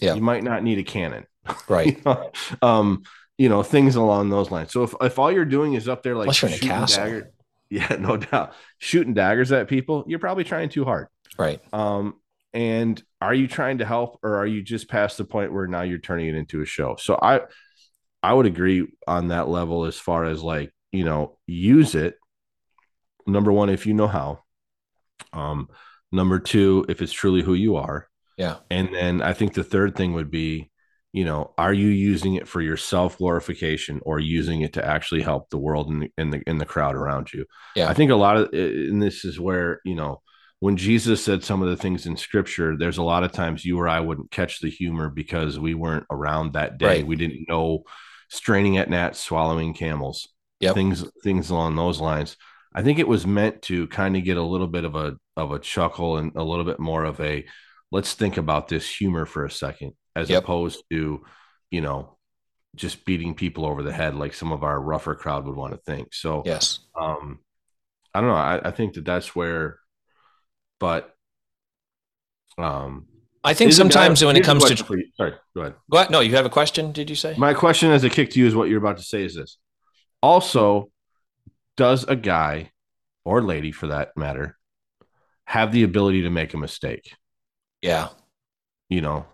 Yeah. 0.00 0.14
You 0.14 0.20
might 0.20 0.44
not 0.44 0.62
need 0.62 0.78
a 0.78 0.84
cannon. 0.84 1.26
Right. 1.68 1.96
you 1.96 2.02
know? 2.04 2.32
Um, 2.60 3.02
you 3.38 3.48
know, 3.48 3.62
things 3.62 3.96
along 3.96 4.30
those 4.30 4.50
lines. 4.50 4.72
So 4.72 4.82
if, 4.82 4.94
if 5.00 5.18
all 5.18 5.30
you're 5.30 5.44
doing 5.44 5.74
is 5.74 5.88
up 5.88 6.02
there 6.02 6.14
like 6.14 6.24
Unless 6.24 6.42
you're 6.42 6.50
in 6.50 6.56
a 6.56 6.58
castle. 6.58 7.04
Dagger, 7.04 7.32
yeah, 7.70 7.96
no 8.00 8.16
doubt. 8.16 8.54
Shooting 8.78 9.14
daggers 9.14 9.52
at 9.52 9.68
people, 9.68 10.04
you're 10.06 10.18
probably 10.18 10.44
trying 10.44 10.70
too 10.70 10.84
hard. 10.84 11.08
Right. 11.38 11.60
Um, 11.72 12.16
and 12.56 13.02
are 13.20 13.34
you 13.34 13.46
trying 13.46 13.78
to 13.78 13.84
help 13.84 14.18
or 14.22 14.36
are 14.36 14.46
you 14.46 14.62
just 14.62 14.88
past 14.88 15.18
the 15.18 15.24
point 15.24 15.52
where 15.52 15.66
now 15.66 15.82
you're 15.82 15.98
turning 15.98 16.26
it 16.26 16.34
into 16.34 16.60
a 16.60 16.66
show 16.66 16.96
so 16.98 17.18
i 17.22 17.40
i 18.22 18.32
would 18.32 18.46
agree 18.46 18.86
on 19.06 19.28
that 19.28 19.48
level 19.48 19.84
as 19.84 19.96
far 19.96 20.24
as 20.24 20.42
like 20.42 20.72
you 20.90 21.04
know 21.04 21.38
use 21.46 21.94
it 21.94 22.16
number 23.26 23.52
one 23.52 23.68
if 23.68 23.86
you 23.86 23.94
know 23.94 24.08
how 24.08 24.40
um 25.32 25.68
Number 26.12 26.38
two, 26.38 26.84
if 26.88 27.02
it's 27.02 27.12
truly 27.12 27.42
who 27.42 27.54
you 27.54 27.76
are. 27.76 28.08
Yeah. 28.38 28.56
And 28.70 28.94
then 28.94 29.22
I 29.22 29.32
think 29.32 29.54
the 29.54 29.64
third 29.64 29.96
thing 29.96 30.12
would 30.12 30.30
be, 30.30 30.70
you 31.12 31.24
know, 31.24 31.52
are 31.58 31.72
you 31.72 31.88
using 31.88 32.34
it 32.34 32.46
for 32.46 32.60
your 32.60 32.76
self 32.76 33.18
glorification 33.18 34.00
or 34.02 34.20
using 34.20 34.60
it 34.60 34.74
to 34.74 34.84
actually 34.84 35.22
help 35.22 35.50
the 35.50 35.58
world 35.58 35.88
in 35.90 36.00
the, 36.00 36.12
in 36.18 36.30
the 36.30 36.42
in 36.46 36.58
the 36.58 36.66
crowd 36.66 36.94
around 36.94 37.32
you? 37.32 37.46
Yeah. 37.74 37.88
I 37.88 37.94
think 37.94 38.10
a 38.10 38.16
lot 38.16 38.36
of, 38.36 38.52
and 38.52 39.02
this 39.02 39.24
is 39.24 39.40
where 39.40 39.80
you 39.84 39.94
know 39.94 40.22
when 40.60 40.76
Jesus 40.76 41.22
said 41.22 41.44
some 41.44 41.62
of 41.62 41.68
the 41.68 41.76
things 41.76 42.06
in 42.06 42.16
scripture, 42.16 42.76
there's 42.76 42.98
a 42.98 43.02
lot 43.02 43.24
of 43.24 43.32
times 43.32 43.64
you 43.64 43.78
or 43.78 43.88
I 43.88 44.00
wouldn't 44.00 44.30
catch 44.30 44.60
the 44.60 44.70
humor 44.70 45.10
because 45.10 45.58
we 45.58 45.74
weren't 45.74 46.06
around 46.10 46.54
that 46.54 46.78
day. 46.78 46.86
Right. 46.86 47.06
We 47.06 47.16
didn't 47.16 47.46
know 47.48 47.82
straining 48.30 48.78
at 48.78 48.88
gnats, 48.90 49.20
swallowing 49.20 49.74
camels, 49.74 50.28
Yep. 50.60 50.74
things 50.74 51.04
things 51.22 51.50
along 51.50 51.76
those 51.76 52.00
lines. 52.00 52.36
I 52.74 52.82
think 52.82 52.98
it 52.98 53.08
was 53.08 53.26
meant 53.26 53.62
to 53.62 53.86
kind 53.88 54.16
of 54.16 54.24
get 54.24 54.38
a 54.38 54.42
little 54.42 54.66
bit 54.66 54.84
of 54.84 54.96
a 54.96 55.16
of 55.36 55.52
a 55.52 55.58
chuckle 55.58 56.16
and 56.16 56.32
a 56.36 56.42
little 56.42 56.64
bit 56.64 56.80
more 56.80 57.04
of 57.04 57.20
a 57.20 57.44
let's 57.92 58.14
think 58.14 58.36
about 58.38 58.68
this 58.68 58.88
humor 58.88 59.26
for 59.26 59.44
a 59.44 59.50
second, 59.50 59.92
as 60.16 60.30
Yep. 60.30 60.42
opposed 60.44 60.82
to, 60.90 61.22
you 61.70 61.80
know, 61.82 62.16
just 62.74 63.04
beating 63.04 63.34
people 63.34 63.66
over 63.66 63.82
the 63.82 63.92
head 63.92 64.14
like 64.14 64.32
some 64.34 64.52
of 64.52 64.62
our 64.64 64.80
rougher 64.80 65.14
crowd 65.14 65.46
would 65.46 65.56
want 65.56 65.74
to 65.74 65.80
think. 65.80 66.14
So 66.14 66.42
Yes. 66.46 66.80
um 66.98 67.40
i 68.14 68.20
don't 68.20 68.30
know 68.30 68.34
I, 68.36 68.60
I 68.68 68.70
think 68.70 68.94
that 68.94 69.04
that's 69.04 69.36
where 69.36 69.78
but 70.78 71.14
um 72.58 73.06
I 73.44 73.54
think 73.54 73.72
sometimes 73.72 74.24
when 74.24 74.36
it 74.36 74.44
comes 74.44 74.64
to 74.64 74.76
sorry 74.76 75.34
go 75.54 75.60
ahead 75.60 75.74
go 75.90 75.98
ahead. 75.98 76.10
No, 76.10 76.20
you 76.20 76.34
have 76.34 76.46
a 76.46 76.50
question, 76.50 76.92
did 76.92 77.08
you 77.08 77.16
say? 77.16 77.34
my 77.38 77.54
question 77.54 77.90
as 77.90 78.04
a 78.04 78.10
kick 78.10 78.30
to 78.30 78.40
you 78.40 78.46
is 78.46 78.54
what 78.54 78.68
you're 78.68 78.78
about 78.78 78.96
to 78.98 79.04
say 79.04 79.22
is 79.22 79.34
this 79.34 79.58
also 80.22 80.90
does 81.76 82.04
a 82.04 82.16
guy 82.16 82.72
or 83.24 83.42
lady 83.42 83.70
for 83.72 83.88
that 83.88 84.16
matter 84.16 84.56
have 85.44 85.70
the 85.72 85.82
ability 85.84 86.22
to 86.22 86.30
make 86.30 86.54
a 86.54 86.56
mistake 86.56 87.14
yeah. 87.82 88.08
you 88.88 89.00
know 89.00 89.26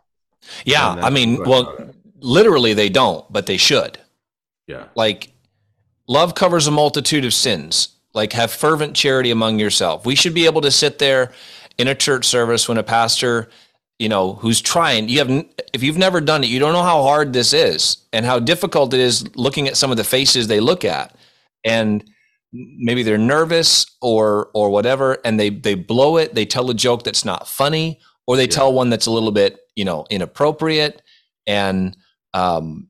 Yeah. 0.65 0.91
I 0.91 1.11
mean, 1.11 1.43
well, 1.45 1.91
literally 2.19 2.75
they 2.75 2.89
don't, 2.89 3.31
but 3.33 3.47
they 3.47 3.57
should. 3.57 3.99
yeah 4.67 4.87
Like 4.95 5.33
love 6.07 6.35
covers 6.35 6.67
a 6.67 6.71
multitude 6.71 7.25
of 7.25 7.33
sins. 7.33 8.01
Like 8.15 8.33
have 8.35 8.51
fervent 8.53 8.95
charity 8.95 9.31
among 9.31 9.59
yourself. 9.59 10.05
We 10.05 10.15
should 10.15 10.35
be 10.35 10.47
able 10.47 10.61
to 10.63 10.71
sit 10.71 10.99
there 10.99 11.33
in 11.79 11.89
a 11.89 11.95
church 11.95 12.27
service 12.27 12.69
when 12.69 12.77
a 12.79 12.83
pastor, 12.83 13.49
you 13.99 14.09
know, 14.09 14.35
who's 14.35 14.61
trying, 14.61 15.09
you 15.09 15.19
have 15.19 15.31
if 15.73 15.83
you've 15.83 15.97
never 15.99 16.21
done 16.21 16.45
it, 16.45 16.49
you 16.51 16.59
don't 16.59 16.75
know 16.75 16.83
how 16.83 17.03
hard 17.03 17.33
this 17.33 17.53
is 17.53 17.97
and 18.13 18.27
how 18.27 18.39
difficult 18.39 18.93
it 18.93 19.01
is 19.01 19.35
looking 19.37 19.67
at 19.67 19.77
some 19.77 19.91
of 19.91 19.97
the 19.97 20.05
faces 20.05 20.47
they 20.49 20.61
look 20.61 20.85
at. 20.85 21.17
And 21.65 22.05
maybe 22.53 23.03
they're 23.03 23.17
nervous 23.17 23.87
or 24.03 24.51
or 24.53 24.69
whatever 24.69 25.17
and 25.25 25.41
they 25.41 25.49
they 25.49 25.75
blow 25.75 26.19
it, 26.19 26.35
they 26.35 26.45
tell 26.45 26.69
a 26.69 26.75
joke 26.75 27.03
that's 27.05 27.25
not 27.25 27.49
funny 27.49 27.99
or 28.27 28.37
they 28.37 28.43
Yeah. 28.43 28.49
tell 28.51 28.73
one 28.75 28.91
that's 28.91 29.07
a 29.07 29.11
little 29.11 29.33
bit, 29.33 29.59
you 29.75 29.87
know, 29.87 30.05
inappropriate 30.11 31.01
and 31.47 31.97
um 32.35 32.89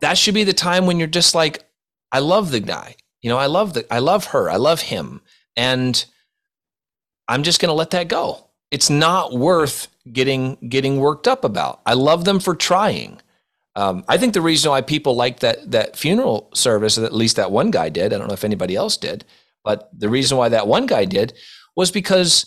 that 0.00 0.16
should 0.16 0.34
be 0.34 0.44
the 0.44 0.52
time 0.52 0.86
when 0.86 0.98
you're 0.98 1.08
just 1.08 1.34
like 1.34 1.64
I 2.12 2.20
love 2.20 2.52
the 2.52 2.60
guy. 2.60 2.94
You 3.22 3.30
know, 3.30 3.38
I 3.38 3.46
love 3.46 3.74
the 3.74 3.92
I 3.92 3.98
love 3.98 4.26
her. 4.26 4.50
I 4.50 4.56
love 4.56 4.82
him. 4.82 5.20
And 5.56 6.04
I'm 7.28 7.42
just 7.42 7.60
going 7.60 7.70
to 7.70 7.74
let 7.74 7.90
that 7.90 8.08
go. 8.08 8.46
It's 8.70 8.90
not 8.90 9.32
worth 9.32 9.88
getting 10.12 10.56
getting 10.68 10.98
worked 10.98 11.26
up 11.26 11.44
about. 11.44 11.80
I 11.86 11.94
love 11.94 12.24
them 12.24 12.40
for 12.40 12.54
trying. 12.54 13.20
Um, 13.74 14.04
I 14.08 14.16
think 14.16 14.32
the 14.32 14.40
reason 14.40 14.70
why 14.70 14.80
people 14.80 15.14
like 15.14 15.40
that 15.40 15.70
that 15.70 15.96
funeral 15.96 16.50
service, 16.54 16.98
at 16.98 17.14
least 17.14 17.36
that 17.36 17.50
one 17.50 17.70
guy 17.70 17.88
did. 17.88 18.12
I 18.12 18.18
don't 18.18 18.28
know 18.28 18.34
if 18.34 18.44
anybody 18.44 18.74
else 18.74 18.96
did, 18.96 19.24
but 19.64 19.90
the 19.98 20.08
reason 20.08 20.38
why 20.38 20.48
that 20.48 20.66
one 20.66 20.86
guy 20.86 21.04
did 21.04 21.34
was 21.74 21.90
because 21.90 22.46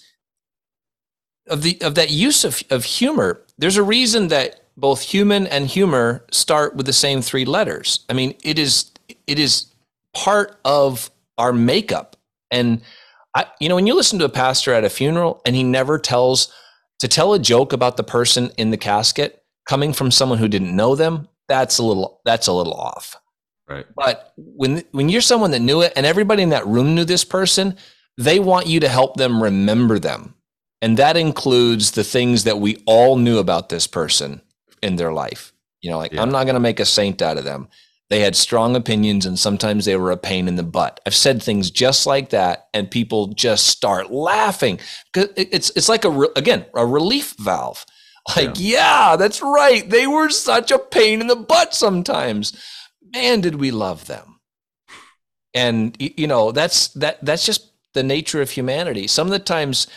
of 1.48 1.62
the 1.64 1.80
of 1.82 1.96
that 1.96 2.10
use 2.10 2.44
of, 2.44 2.64
of 2.70 2.86
humor. 2.86 3.46
There's 3.58 3.78
a 3.78 3.84
reason 3.84 4.30
that 4.30 4.66
both 4.78 5.02
human 5.02 5.46
and 5.48 5.68
humor 5.68 6.26
start 6.32 6.76
with 6.76 6.86
the 6.86 6.94
same 6.94 7.22
three 7.22 7.46
letters. 7.46 8.06
I 8.10 8.14
mean, 8.14 8.36
it 8.44 8.58
is 8.58 8.92
it 9.28 9.40
is 9.40 9.68
part 10.20 10.60
of 10.66 11.10
our 11.38 11.54
makeup. 11.54 12.18
And 12.52 12.82
I, 13.34 13.46
you 13.62 13.70
know, 13.70 13.76
when 13.76 13.88
you 13.88 13.96
listen 13.96 14.20
to 14.20 14.26
a 14.26 14.30
pastor 14.30 14.74
at 14.74 14.84
a 14.84 14.90
funeral 14.90 15.42
and 15.46 15.56
he 15.56 15.64
never 15.64 15.98
tells 15.98 16.52
to 17.00 17.08
tell 17.08 17.34
a 17.34 17.40
joke 17.40 17.72
about 17.72 17.96
the 17.96 18.04
person 18.04 18.52
in 18.58 18.72
the 18.72 18.78
casket 18.78 19.42
coming 19.66 19.94
from 19.94 20.12
someone 20.12 20.40
who 20.40 20.50
didn't 20.50 20.76
know 20.76 20.96
them, 20.96 21.30
that's 21.48 21.78
a 21.78 21.84
little 21.84 22.20
that's 22.26 22.48
a 22.48 22.54
little 22.54 22.74
off. 22.74 23.16
right 23.70 23.86
But 23.96 24.34
when 24.36 24.84
when 24.92 25.08
you're 25.08 25.22
someone 25.22 25.52
that 25.52 25.62
knew 25.62 25.82
it 25.82 25.94
and 25.96 26.06
everybody 26.06 26.44
in 26.44 26.50
that 26.50 26.68
room 26.68 26.96
knew 26.96 27.06
this 27.06 27.24
person, 27.24 27.78
they 28.18 28.40
want 28.40 28.68
you 28.68 28.82
to 28.82 28.90
help 28.90 29.16
them 29.16 29.42
remember 29.42 30.00
them. 30.00 30.36
And 30.82 30.98
that 30.98 31.16
includes 31.16 31.92
the 31.92 32.04
things 32.04 32.44
that 32.44 32.60
we 32.60 32.84
all 32.86 33.16
knew 33.16 33.38
about 33.38 33.70
this 33.70 33.88
person 33.88 34.42
in 34.84 34.98
their 34.98 35.14
life. 35.14 35.54
You 35.82 35.92
know, 35.92 35.98
like 35.98 36.12
Yeah. 36.12 36.22
I'm 36.22 36.32
not 36.32 36.44
going 36.44 36.56
to 36.56 36.60
make 36.60 36.82
a 36.82 36.86
saint 36.86 37.22
out 37.22 37.38
of 37.38 37.46
them. 37.46 37.70
They 38.10 38.22
had 38.22 38.36
strong 38.36 38.76
opinions 38.76 39.26
and 39.26 39.38
sometimes 39.38 39.86
they 39.86 39.95
were 39.95 40.12
a 40.12 40.18
pain 40.18 40.47
in 40.47 40.55
the 40.55 40.64
butt. 40.64 40.99
I've 41.05 41.16
said 41.16 41.43
things 41.43 41.70
just 41.70 42.07
like 42.07 42.30
that 42.32 42.68
and 42.74 42.89
people 42.89 43.28
just 43.28 43.68
start 43.68 44.12
laughing. 44.12 44.80
It's 45.16 45.70
it's 45.76 45.89
like 45.89 46.05
a 46.05 46.10
re- 46.10 46.30
again, 46.36 46.66
a 46.74 46.86
relief 46.86 47.36
valve. 47.38 47.86
Like, 48.36 48.55
yeah, 48.57 49.16
that's 49.16 49.41
right. 49.41 49.89
They 49.89 50.05
were 50.05 50.30
such 50.30 50.72
a 50.72 50.78
pain 50.78 51.22
in 51.22 51.28
the 51.28 51.36
butt 51.36 51.74
sometimes. 51.74 52.53
Man, 53.14 53.41
did 53.41 53.55
we 53.55 53.72
love 53.72 54.05
them. 54.05 54.39
And 55.53 55.95
you 55.99 56.28
know, 56.28 56.51
that's 56.51 56.89
that 56.89 57.24
that's 57.26 57.45
just 57.45 57.72
the 57.93 58.03
nature 58.03 58.41
of 58.41 58.51
humanity. 58.51 59.07
Some 59.07 59.28
of 59.28 59.32
the 59.32 59.39
times 59.39 59.88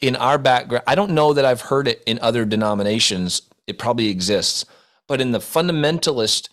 in 0.00 0.16
our 0.16 0.38
background, 0.38 0.84
I 0.86 0.94
don't 0.94 1.12
know 1.12 1.32
that 1.32 1.44
I've 1.44 1.60
heard 1.60 1.86
it 1.86 2.02
in 2.04 2.18
other 2.20 2.44
denominations. 2.44 3.42
It 3.66 3.78
probably 3.78 4.08
exists, 4.08 4.64
but 5.06 5.20
in 5.20 5.30
the 5.30 5.38
fundamentalist 5.38 6.48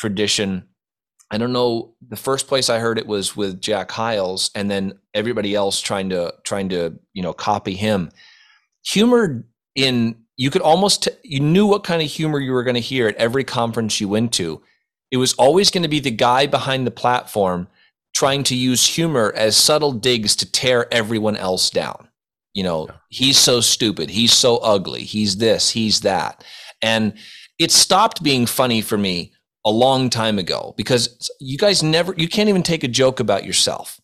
tradition, 0.00 0.64
I 1.30 1.38
don't 1.38 1.52
know. 1.52 1.94
The 2.08 2.16
first 2.16 2.48
place 2.48 2.68
I 2.70 2.78
heard 2.78 2.98
it 2.98 3.06
was 3.06 3.36
with 3.36 3.60
Jack 3.60 3.90
Hyles, 3.90 4.50
and 4.54 4.70
then 4.70 4.94
everybody 5.14 5.54
else 5.54 5.80
trying 5.80 6.08
to 6.10 6.34
trying 6.42 6.70
to 6.70 6.98
you 7.12 7.22
know 7.22 7.32
copy 7.34 7.74
him. 7.74 8.10
Humor 8.86 9.44
in 9.76 10.16
you 10.36 10.50
could 10.50 10.62
almost 10.62 11.04
t- 11.04 11.10
you 11.22 11.38
knew 11.40 11.66
what 11.66 11.84
kind 11.84 12.00
of 12.02 12.08
humor 12.08 12.40
you 12.40 12.52
were 12.52 12.64
going 12.64 12.74
to 12.74 12.80
hear 12.80 13.06
at 13.06 13.16
every 13.16 13.44
conference 13.44 14.00
you 14.00 14.08
went 14.08 14.32
to. 14.32 14.62
It 15.10 15.18
was 15.18 15.34
always 15.34 15.70
going 15.70 15.82
to 15.82 15.88
be 15.88 16.00
the 16.00 16.10
guy 16.10 16.46
behind 16.46 16.86
the 16.86 16.90
platform 16.90 17.68
trying 18.14 18.42
to 18.44 18.56
use 18.56 18.86
humor 18.86 19.32
as 19.36 19.56
subtle 19.56 19.92
digs 19.92 20.34
to 20.36 20.50
tear 20.50 20.92
everyone 20.92 21.36
else 21.36 21.68
down. 21.70 22.08
You 22.54 22.64
know, 22.64 22.86
Yeah. 22.88 22.96
he's 23.10 23.38
so 23.38 23.60
stupid, 23.60 24.10
he's 24.10 24.32
so 24.32 24.56
ugly, 24.58 25.02
he's 25.04 25.36
this, 25.36 25.70
he's 25.70 26.00
that. 26.00 26.42
And 26.82 27.12
it 27.58 27.70
stopped 27.70 28.22
being 28.22 28.46
funny 28.46 28.80
for 28.80 28.96
me 28.98 29.32
a 29.64 29.70
long 29.70 30.10
time 30.10 30.38
ago 30.38 30.74
because 30.76 31.30
you 31.40 31.58
guys 31.58 31.82
never 31.82 32.14
you 32.16 32.28
can't 32.28 32.48
even 32.48 32.62
take 32.62 32.84
a 32.84 32.88
joke 32.88 33.20
about 33.20 33.44
yourself. 33.44 34.00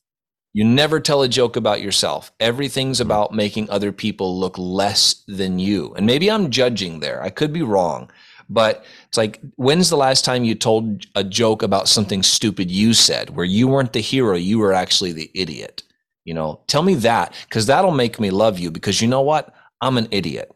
You 0.53 0.65
never 0.65 1.01
tell 1.01 1.23
a 1.23 1.29
joke 1.29 1.57
about 1.57 1.83
yourself. 1.83 2.33
Everything's 2.41 2.99
mm-hmm. 2.99 3.09
about 3.09 3.35
making 3.35 3.69
other 3.69 3.93
people 3.93 4.39
look 4.39 4.57
less 4.57 5.23
than 5.29 5.59
you. 5.59 5.93
And 5.95 6.07
maybe 6.07 6.31
I'm 6.31 6.51
judging 6.51 7.01
there. 7.01 7.23
I 7.23 7.29
could 7.29 7.53
be 7.53 7.63
wrong. 7.63 8.11
But 8.49 8.85
it's 9.09 9.19
like, 9.19 9.41
when's 9.57 9.91
the 9.91 9.97
last 9.97 10.25
time 10.25 10.45
you 10.45 10.55
told 10.55 11.05
a 11.15 11.25
joke 11.25 11.63
about 11.63 11.89
something 11.89 12.23
stupid 12.23 12.71
you 12.71 12.95
said 12.95 13.31
where 13.31 13.45
you 13.45 13.69
weren't 13.69 13.93
the 13.93 14.01
hero, 14.01 14.35
you 14.35 14.59
were 14.59 14.73
actually 14.73 15.13
the 15.13 15.31
idiot? 15.35 15.83
You 16.25 16.35
know, 16.35 16.61
tell 16.69 16.83
me 16.83 16.95
that 16.95 17.35
because 17.49 17.67
that'll 17.67 17.91
make 17.91 18.19
me 18.19 18.31
love 18.31 18.59
you 18.59 18.71
because 18.71 19.03
you 19.03 19.09
know 19.09 19.21
what? 19.21 19.55
I'm 19.81 19.99
an 19.99 20.09
idiot. 20.11 20.51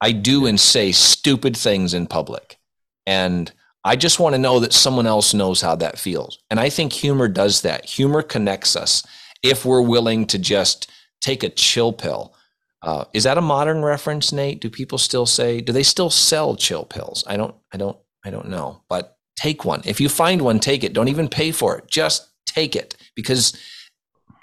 I 0.00 0.12
do 0.12 0.46
and 0.46 0.58
say 0.58 0.92
stupid 0.92 1.56
things 1.56 1.94
in 1.94 2.06
public. 2.06 2.58
And 3.06 3.52
I 3.84 3.96
just 3.96 4.18
want 4.18 4.34
to 4.34 4.38
know 4.38 4.60
that 4.60 4.72
someone 4.72 5.06
else 5.06 5.34
knows 5.34 5.60
how 5.60 5.76
that 5.76 5.98
feels. 5.98 6.38
And 6.50 6.58
I 6.58 6.70
think 6.70 6.92
humor 6.92 7.28
does 7.28 7.62
that. 7.62 7.84
Humor 7.84 8.22
connects 8.22 8.76
us 8.76 9.06
if 9.42 9.64
we're 9.64 9.82
willing 9.82 10.26
to 10.28 10.38
just 10.38 10.90
take 11.20 11.42
a 11.42 11.50
chill 11.50 11.92
pill. 11.92 12.34
Uh, 12.82 13.04
is 13.12 13.24
that 13.24 13.38
a 13.38 13.42
modern 13.42 13.82
reference, 13.82 14.32
Nate? 14.32 14.60
Do 14.60 14.70
people 14.70 14.98
still 14.98 15.26
say? 15.26 15.60
Do 15.60 15.72
they 15.72 15.82
still 15.82 16.10
sell 16.10 16.56
chill 16.56 16.84
pills? 16.84 17.24
I 17.26 17.36
don't. 17.36 17.54
I 17.72 17.76
don't. 17.76 17.98
I 18.24 18.30
don't 18.30 18.48
know. 18.48 18.82
But 18.88 19.18
take 19.36 19.64
one. 19.64 19.82
If 19.84 20.00
you 20.00 20.08
find 20.08 20.42
one, 20.42 20.60
take 20.60 20.84
it. 20.84 20.92
Don't 20.92 21.08
even 21.08 21.28
pay 21.28 21.50
for 21.50 21.76
it. 21.76 21.90
Just 21.90 22.28
take 22.46 22.76
it 22.76 22.96
because 23.14 23.58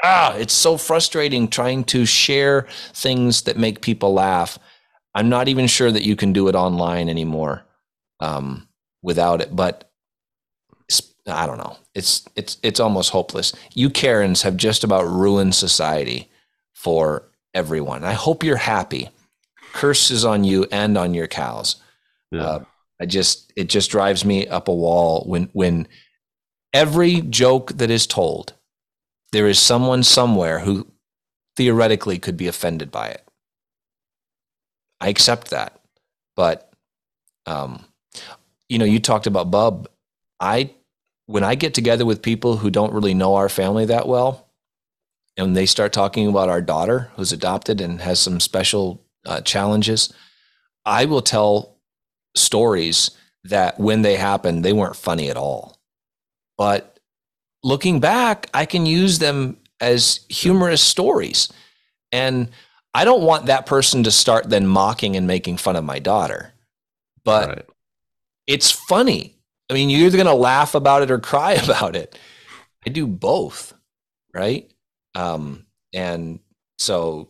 ah, 0.03 0.35
it's 0.35 0.53
so 0.53 0.77
frustrating 0.77 1.47
trying 1.47 1.83
to 1.85 2.05
share 2.05 2.67
things 2.93 3.43
that 3.43 3.57
make 3.57 3.81
people 3.81 4.13
laugh. 4.13 4.59
I'm 5.13 5.29
not 5.29 5.47
even 5.47 5.67
sure 5.67 5.91
that 5.91 6.03
you 6.03 6.15
can 6.15 6.33
do 6.33 6.47
it 6.47 6.55
online 6.55 7.09
anymore 7.09 7.63
um, 8.19 8.67
without 9.01 9.41
it. 9.41 9.55
But 9.55 9.89
I 11.27 11.45
don't 11.45 11.57
know. 11.57 11.77
It's 11.93 12.27
it's 12.35 12.57
it's 12.63 12.79
almost 12.79 13.11
hopeless. 13.11 13.53
You 13.73 13.89
Karens 13.89 14.41
have 14.41 14.57
just 14.57 14.83
about 14.83 15.05
ruined 15.05 15.55
society 15.55 16.29
for 16.73 17.29
everyone. 17.53 18.03
I 18.03 18.13
hope 18.13 18.43
you're 18.43 18.55
happy. 18.57 19.09
Curses 19.73 20.25
on 20.25 20.43
you 20.43 20.67
and 20.71 20.97
on 20.97 21.13
your 21.13 21.27
cows. 21.27 21.77
yeah 22.31 22.43
Uh, 22.43 22.59
I 22.99 23.05
just 23.05 23.53
it 23.55 23.69
just 23.69 23.91
drives 23.91 24.25
me 24.25 24.47
up 24.47 24.67
a 24.67 24.73
wall 24.73 25.23
when 25.25 25.49
when 25.53 25.87
every 26.73 27.21
joke 27.21 27.73
that 27.73 27.89
is 27.89 28.07
told, 28.07 28.53
there 29.31 29.47
is 29.47 29.59
someone 29.59 30.03
somewhere 30.03 30.59
who 30.59 30.87
theoretically 31.55 32.17
could 32.19 32.37
be 32.37 32.47
offended 32.47 32.91
by 32.91 33.09
it. 33.09 33.27
I 34.99 35.09
accept 35.09 35.49
that. 35.49 35.79
But, 36.35 36.71
um, 37.45 37.85
you 38.71 38.79
know, 38.79 38.85
you 38.85 39.01
talked 39.01 39.27
about 39.27 39.51
Bub. 39.51 39.89
I, 40.39 40.73
when 41.25 41.43
I 41.43 41.55
get 41.55 41.73
together 41.73 42.05
with 42.05 42.21
people 42.21 42.55
who 42.55 42.69
don't 42.69 42.93
really 42.93 43.13
know 43.13 43.35
our 43.35 43.49
family 43.49 43.83
that 43.85 44.07
well, 44.07 44.47
and 45.35 45.57
they 45.57 45.65
start 45.65 45.91
talking 45.91 46.25
about 46.25 46.47
our 46.47 46.61
daughter 46.61 47.11
who's 47.17 47.33
adopted 47.33 47.81
and 47.81 47.99
has 47.99 48.21
some 48.21 48.39
special 48.39 49.03
uh, 49.25 49.41
challenges, 49.41 50.13
I 50.85 51.03
will 51.03 51.21
tell 51.21 51.75
stories 52.33 53.11
that 53.43 53.77
when 53.77 54.03
they 54.03 54.15
happened, 54.15 54.63
they 54.63 54.71
weren't 54.71 54.95
funny 54.95 55.29
at 55.29 55.35
all. 55.35 55.77
But 56.57 56.97
looking 57.63 57.99
back, 57.99 58.49
I 58.53 58.65
can 58.65 58.85
use 58.85 59.19
them 59.19 59.57
as 59.81 60.21
humorous 60.29 60.81
stories. 60.81 61.51
And 62.13 62.47
I 62.93 63.03
don't 63.03 63.23
want 63.23 63.47
that 63.47 63.65
person 63.65 64.03
to 64.03 64.11
start 64.11 64.49
then 64.49 64.65
mocking 64.65 65.17
and 65.17 65.27
making 65.27 65.57
fun 65.57 65.75
of 65.75 65.83
my 65.83 65.99
daughter. 65.99 66.53
But 67.25 67.49
right. 67.49 67.65
It's 68.51 68.69
funny. 68.69 69.37
I 69.69 69.73
mean, 69.73 69.89
you're 69.89 70.05
either 70.07 70.17
going 70.17 70.27
to 70.27 70.33
laugh 70.33 70.75
about 70.75 71.01
it 71.01 71.11
or 71.11 71.19
cry 71.19 71.53
about 71.63 71.95
it. 71.95 72.17
I 72.85 72.89
do 72.89 73.07
both, 73.07 73.73
right? 74.33 74.71
Um, 75.15 75.65
and 75.93 76.39
so, 76.77 77.29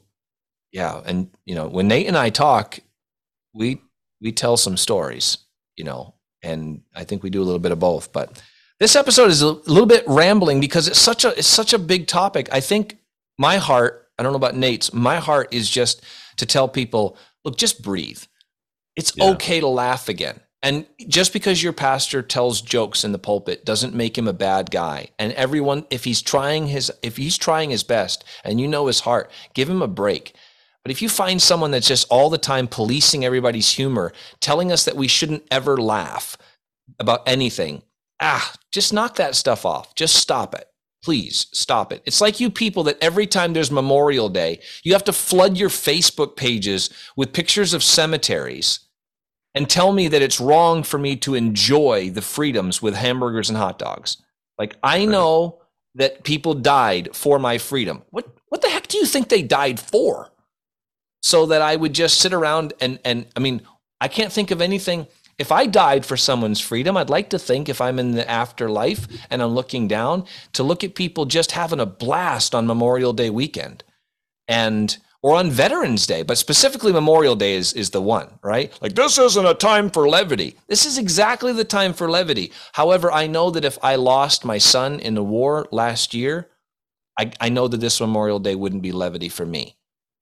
yeah, 0.72 1.02
and 1.06 1.30
you 1.46 1.56
know, 1.56 1.68
when 1.68 1.88
Nate 1.88 2.08
and 2.08 2.18
I 2.18 2.30
talk, 2.30 2.80
we 3.54 3.82
we 4.22 4.32
tell 4.32 4.56
some 4.56 4.78
stories, 4.78 5.38
you 5.76 5.84
know, 5.84 6.16
and 6.42 6.82
I 6.96 7.04
think 7.04 7.24
we 7.24 7.30
do 7.30 7.42
a 7.42 7.44
little 7.44 7.60
bit 7.60 7.72
of 7.72 7.80
both. 7.80 8.14
But 8.14 8.42
this 8.80 8.96
episode 8.96 9.30
is 9.30 9.42
a 9.42 9.52
little 9.52 9.86
bit 9.86 10.04
rambling 10.08 10.60
because 10.60 10.88
it's 10.88 11.00
such 11.00 11.26
a 11.26 11.38
it's 11.38 11.48
such 11.48 11.74
a 11.74 11.80
big 11.80 12.08
topic. 12.08 12.48
I 12.52 12.62
think 12.62 12.98
my 13.38 13.58
heart, 13.58 14.08
I 14.18 14.24
don't 14.24 14.32
know 14.32 14.38
about 14.38 14.56
Nate's, 14.56 14.94
my 14.94 15.18
heart 15.18 15.54
is 15.54 15.70
just 15.70 16.02
to 16.38 16.46
tell 16.46 16.68
people, 16.68 17.18
look, 17.44 17.58
just 17.58 17.84
breathe. 17.84 18.24
It's 18.96 19.14
yeah. 19.16 19.32
okay 19.32 19.60
to 19.60 19.68
laugh 19.68 20.08
again. 20.08 20.40
And 20.64 20.86
just 21.08 21.34
because 21.34 21.64
your 21.64 21.74
pastor 21.74 22.22
tells 22.22 22.62
jokes 22.62 23.04
in 23.04 23.12
the 23.12 23.18
pulpit 23.18 23.66
doesn't 23.66 23.96
make 23.96 24.18
him 24.18 24.28
a 24.28 24.34
bad 24.34 24.70
guy. 24.70 25.10
And 25.18 25.34
everyone, 25.34 25.86
if 25.90 26.04
he's 26.04 26.22
trying 26.22 26.68
his, 26.68 26.92
if 27.02 27.18
he's 27.18 27.38
trying 27.38 27.72
his 27.72 27.84
best 27.84 28.24
and 28.44 28.62
you 28.62 28.68
know 28.68 28.86
his 28.86 29.00
heart, 29.02 29.32
give 29.56 29.70
him 29.70 29.82
a 29.82 29.88
break. 29.88 30.36
But 30.84 30.92
if 30.92 31.02
you 31.02 31.10
find 31.10 31.42
someone 31.42 31.72
that's 31.72 31.88
just 31.88 32.08
all 32.10 32.30
the 32.30 32.38
time 32.38 32.68
policing 32.68 33.26
everybody's 33.26 33.72
humor, 33.72 34.14
telling 34.40 34.72
us 34.72 34.86
that 34.86 34.96
we 34.96 35.08
shouldn't 35.08 35.46
ever 35.50 35.78
laugh 35.78 36.38
about 37.00 37.28
anything, 37.28 37.82
ah, 38.20 38.54
just 38.72 38.94
knock 38.94 39.16
that 39.16 39.36
stuff 39.36 39.66
off. 39.66 39.96
Just 39.96 40.16
stop 40.16 40.54
it. 40.54 40.68
Please 41.04 41.48
stop 41.52 41.92
it. 41.92 42.04
It's 42.06 42.22
like 42.22 42.40
you 42.40 42.52
people 42.52 42.84
that 42.84 43.02
every 43.02 43.26
time 43.26 43.54
there's 43.54 43.72
Memorial 43.72 44.30
Day, 44.30 44.60
you 44.84 44.94
have 44.94 45.04
to 45.06 45.14
flood 45.14 45.58
your 45.58 45.70
Facebook 45.70 46.36
pages 46.36 46.92
with 47.16 47.34
pictures 47.34 47.74
of 47.74 47.84
cemeteries 47.84 48.80
and 49.54 49.70
tell 49.70 49.92
me 49.92 50.08
that 50.08 50.22
it's 50.22 50.40
wrong 50.40 50.84
for 50.84 50.98
me 50.98 51.16
to 51.18 51.36
enjoy 51.36 52.10
the 52.10 52.22
freedoms 52.22 52.82
with 52.82 52.96
hamburgers 52.96 53.50
and 53.50 53.58
hot 53.58 53.78
dogs. 53.78 54.18
Like 54.58 54.76
I 54.84 55.06
know 55.06 55.62
that 55.96 56.24
people 56.24 56.54
died 56.54 57.16
for 57.16 57.40
my 57.40 57.58
freedom. 57.58 58.04
What 58.12 58.28
what 58.50 58.62
the 58.62 58.70
heck 58.70 58.88
do 58.88 58.98
you 58.98 59.06
think 59.06 59.30
they 59.30 59.42
died 59.42 59.80
for? 59.80 60.30
So 61.24 61.46
that 61.48 61.62
I 61.62 61.76
would 61.76 61.94
just 61.94 62.20
sit 62.20 62.34
around 62.34 62.74
and 62.80 63.00
and 63.04 63.28
I 63.36 63.40
mean, 63.40 63.62
I 64.00 64.08
can't 64.08 64.32
think 64.32 64.52
of 64.52 64.62
anything 64.62 65.08
if 65.42 65.52
I 65.52 65.66
died 65.66 66.06
for 66.06 66.18
someone's 66.18 66.60
freedom, 66.60 66.96
I'd 66.96 67.10
like 67.10 67.32
to 67.32 67.40
think 67.40 67.68
if 67.68 67.82
I'm 67.82 67.98
in 67.98 68.12
the 68.12 68.30
afterlife 68.30 69.08
and 69.32 69.42
I'm 69.42 69.56
looking 69.56 69.88
down 69.88 70.26
to 70.54 70.62
look 70.62 70.84
at 70.84 70.94
people 70.94 71.26
just 71.26 71.54
having 71.54 71.80
a 71.80 71.86
blast 71.88 72.54
on 72.54 72.68
Memorial 72.68 73.12
Day 73.12 73.32
weekend. 73.32 73.84
And 74.48 74.96
or 75.24 75.36
on 75.36 75.52
Veterans 75.52 76.08
Day, 76.08 76.24
but 76.24 76.38
specifically 76.38 76.92
Memorial 76.92 77.36
Day 77.36 77.54
is, 77.54 77.74
is 77.74 77.92
the 77.92 78.02
one, 78.02 78.28
right? 78.42 78.74
Like, 78.82 78.96
this 78.96 79.18
isn't 79.18 79.46
a 79.46 79.54
time 79.54 79.90
for 79.90 80.10
levity. 80.10 80.58
This 80.68 80.86
is 80.86 80.98
exactly 80.98 81.54
the 81.54 81.64
time 81.64 81.94
for 81.94 82.10
levity. 82.10 82.52
However, 82.74 83.12
I 83.12 83.28
know 83.28 83.52
that 83.52 83.66
if 83.66 83.78
I 83.84 83.96
lost 83.96 84.46
my 84.46 84.58
son 84.58 85.00
in 85.00 85.14
the 85.14 85.24
war 85.24 85.68
last 85.72 86.14
year, 86.14 86.50
I, 87.20 87.32
I 87.40 87.50
know 87.50 87.68
that 87.68 87.78
this 87.78 88.02
Memorial 88.02 88.40
Day 88.40 88.56
wouldn't 88.56 88.82
be 88.82 88.92
levity 88.92 89.30
for 89.30 89.46
me. 89.46 89.78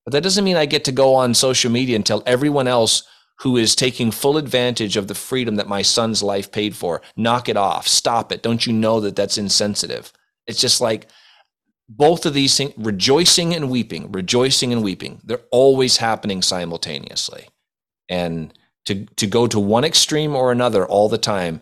But 0.05 0.13
that 0.13 0.23
doesn't 0.23 0.43
mean 0.43 0.57
I 0.57 0.65
get 0.65 0.84
to 0.85 0.91
go 0.91 1.15
on 1.15 1.34
social 1.34 1.71
media 1.71 1.95
and 1.95 2.05
tell 2.05 2.23
everyone 2.26 2.67
else 2.67 3.03
who 3.39 3.55
is 3.55 3.76
taking 3.76 4.11
full 4.11 4.38
advantage 4.38 4.97
of 4.97 5.07
the 5.07 5.15
freedom 5.15 5.55
that 5.55 5.67
my 5.67 5.81
son's 5.81 6.21
life 6.21 6.51
paid 6.51 6.76
for, 6.76 7.01
knock 7.15 7.47
it 7.47 7.55
off, 7.55 7.88
stop 7.88 8.34
it. 8.34 8.43
Don't 8.43 8.67
you 8.67 8.73
know 8.73 8.99
that 8.99 9.15
that's 9.15 9.38
insensitive? 9.38 10.11
It's 10.45 10.59
just 10.59 10.81
like, 10.81 11.07
both 11.90 12.28
of 12.28 12.36
these 12.36 12.56
things, 12.56 12.74
rejoicing 12.78 13.56
and 13.56 13.70
weeping, 13.70 14.11
rejoicing 14.11 14.72
and 14.72 14.84
weeping, 14.84 15.20
they're 15.24 15.41
always 15.49 15.98
happening 15.98 16.44
simultaneously. 16.44 17.49
And 18.07 18.53
to, 18.86 19.06
to 19.06 19.28
go 19.28 19.48
to 19.48 19.60
one 19.60 19.84
extreme 19.84 20.36
or 20.36 20.52
another 20.52 20.86
all 20.86 21.10
the 21.10 21.18
time 21.18 21.61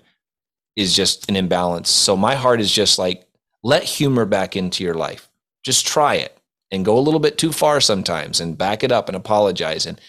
is 0.75 0.95
just 0.95 1.29
an 1.29 1.37
imbalance. 1.37 1.89
So 1.89 2.17
my 2.17 2.35
heart 2.35 2.59
is 2.59 2.71
just 2.71 2.99
like, 2.99 3.25
let 3.63 3.83
humor 3.83 4.25
back 4.25 4.55
into 4.55 4.83
your 4.83 4.93
life. 4.93 5.29
Just 5.63 5.87
try 5.87 6.15
it 6.15 6.37
and 6.71 6.85
go 6.85 6.97
a 6.97 7.01
little 7.01 7.19
bit 7.21 7.37
too 7.37 7.53
far 7.53 7.79
sometimes 7.79 8.41
and 8.41 8.57
back 8.57 8.83
it 8.83 8.91
up 8.91 9.07
and 9.07 9.15
apologize 9.15 9.85
and, 9.85 9.99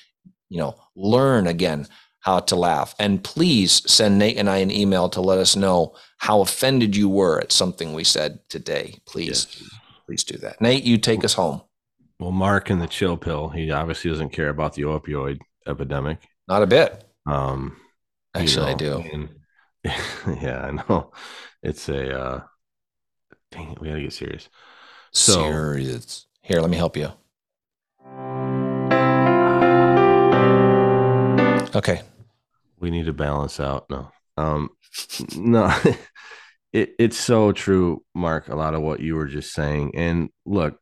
you 0.49 0.59
know, 0.59 0.75
learn 0.97 1.47
again 1.47 1.87
how 2.21 2.41
to 2.41 2.57
laugh. 2.57 2.95
And 2.99 3.23
please 3.23 3.89
send 3.91 4.19
Nate 4.19 4.37
and 4.37 4.51
I 4.51 4.59
an 4.59 4.73
email 4.73 5.09
to 5.11 5.21
let 5.21 5.39
us 5.39 5.55
know 5.55 5.95
how 6.19 6.41
offended 6.41 6.97
you 6.97 7.09
were 7.09 7.41
at 7.41 7.53
something 7.53 7.95
we 7.95 8.05
said 8.05 8.41
today. 8.49 8.99
Please. 9.07 9.47
Yes 9.61 9.71
please 10.09 10.25
do 10.25 10.39
that. 10.39 10.59
Nate, 10.59 10.85
you 10.85 10.97
take 10.97 11.23
us 11.23 11.35
home. 11.35 11.61
Well, 12.19 12.31
Mark 12.31 12.71
and 12.71 12.81
the 12.81 12.87
chill 12.87 13.19
pill, 13.19 13.51
he 13.51 13.71
obviously 13.71 14.11
doesn't 14.11 14.31
care 14.31 14.49
about 14.49 14.73
the 14.73 14.83
opioid 14.83 15.39
epidemic. 15.67 16.27
Not 16.49 16.63
a 16.63 16.67
bit. 16.67 17.05
Um, 17.27 17.77
actually, 18.35 18.71
you 18.73 18.89
know, 18.89 18.99
I 18.99 19.03
do. 19.03 19.11
And, 19.13 19.29
yeah, 20.43 20.63
I 20.63 20.71
know. 20.71 21.13
It's 21.63 21.91
a 21.91 22.19
uh, 22.19 22.41
dang 23.51 23.73
it, 23.73 23.81
we 23.83 23.89
gotta 23.89 24.01
get 24.01 24.15
serious. 24.15 24.49
So 25.13 25.43
serious. 25.43 26.27
Here, 26.41 26.63
let 26.63 26.71
me 26.71 26.79
help 26.79 26.97
you. 26.97 27.13
Okay. 31.77 32.01
We 32.81 32.91
need 32.91 33.05
to 33.05 33.13
balance 33.13 33.61
out. 33.61 33.91
No. 33.91 34.11
Um 34.39 34.71
no 35.37 35.71
it, 36.73 36.91
it's 36.99 37.17
so 37.17 37.53
true, 37.53 38.05
Mark, 38.15 38.49
a 38.49 38.57
lot 38.57 38.75
of 38.75 38.83
what 38.83 39.01
you 39.01 39.15
were 39.15 39.27
just 39.27 39.53
saying. 39.53 39.93
And 39.95 40.31
look, 40.45 40.79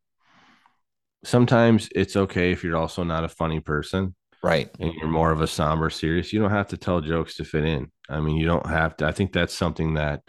sometimes 1.25 1.89
it's 1.95 2.17
okay 2.17 2.53
if 2.53 2.65
you're 2.65 2.77
also 2.77 3.03
not 3.03 3.25
a 3.25 3.29
funny 3.29 3.61
person. 3.61 4.15
Right. 4.43 4.71
And 4.79 4.95
you're 4.95 5.09
more 5.09 5.33
of 5.33 5.41
a 5.41 5.47
somber, 5.47 5.91
serious. 5.91 6.33
You 6.33 6.41
don't 6.41 6.51
have 6.51 6.69
to 6.69 6.77
tell 6.77 7.01
jokes 7.01 7.37
to 7.37 7.45
fit 7.45 7.65
in. 7.65 7.91
I 8.09 8.21
mean, 8.21 8.37
you 8.37 8.47
don't 8.47 8.67
have 8.67 8.97
to. 8.99 9.07
I 9.07 9.13
think 9.13 9.33
that's 9.33 9.55
something 9.55 9.95
that 9.95 10.23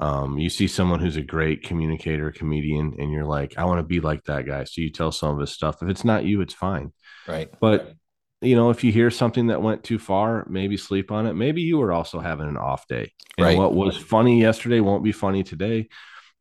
um, 0.00 0.38
you 0.38 0.48
see 0.48 0.68
someone 0.68 1.00
who's 1.00 1.16
a 1.16 1.22
great 1.22 1.64
communicator, 1.64 2.30
comedian, 2.30 2.94
and 2.98 3.10
you're 3.10 3.24
like, 3.24 3.54
I 3.56 3.64
want 3.64 3.80
to 3.80 3.84
be 3.84 4.00
like 4.00 4.22
that 4.24 4.46
guy. 4.46 4.64
So 4.64 4.80
you 4.80 4.92
tell 4.92 5.10
some 5.10 5.34
of 5.34 5.40
his 5.40 5.50
stuff. 5.50 5.82
If 5.82 5.88
it's 5.88 6.04
not 6.04 6.24
you, 6.24 6.40
it's 6.40 6.54
fine. 6.54 6.92
Right. 7.26 7.50
But 7.60 7.94
you 8.40 8.54
know, 8.54 8.70
if 8.70 8.84
you 8.84 8.92
hear 8.92 9.10
something 9.10 9.48
that 9.48 9.62
went 9.62 9.82
too 9.82 9.98
far, 9.98 10.46
maybe 10.48 10.76
sleep 10.76 11.10
on 11.10 11.26
it. 11.26 11.34
Maybe 11.34 11.62
you 11.62 11.78
were 11.78 11.92
also 11.92 12.20
having 12.20 12.48
an 12.48 12.56
off 12.56 12.86
day. 12.86 13.12
And 13.36 13.46
right. 13.46 13.58
what 13.58 13.74
was 13.74 13.96
funny 13.96 14.40
yesterday 14.40 14.80
won't 14.80 15.02
be 15.02 15.12
funny 15.12 15.42
today. 15.42 15.88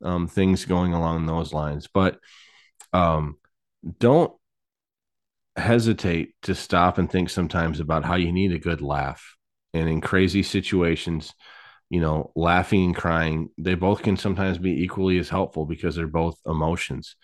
Um, 0.04 0.28
things 0.28 0.66
going 0.66 0.94
along 0.94 1.26
those 1.26 1.54
lines. 1.54 1.88
But 1.92 2.20
um, 2.94 3.38
don't 4.00 4.32
hesitate 5.56 6.36
to 6.44 6.54
stop 6.54 7.00
and 7.00 7.12
think 7.12 7.32
sometimes 7.32 7.80
about 7.80 8.06
how 8.06 8.16
you 8.16 8.32
need 8.32 8.52
a 8.52 8.60
good 8.60 8.82
laugh. 8.82 9.36
And 9.74 9.90
in 9.90 10.02
crazy 10.02 10.44
situations, 10.44 11.34
you 11.90 12.00
know, 12.00 12.32
laughing 12.36 12.86
and 12.86 12.96
crying, 12.96 13.50
they 13.58 13.74
both 13.74 14.04
can 14.04 14.18
sometimes 14.18 14.60
be 14.60 14.84
equally 14.84 15.18
as 15.18 15.30
helpful 15.30 15.66
because 15.66 15.96
they're 15.96 16.06
both 16.08 16.40
emotions. 16.46 17.16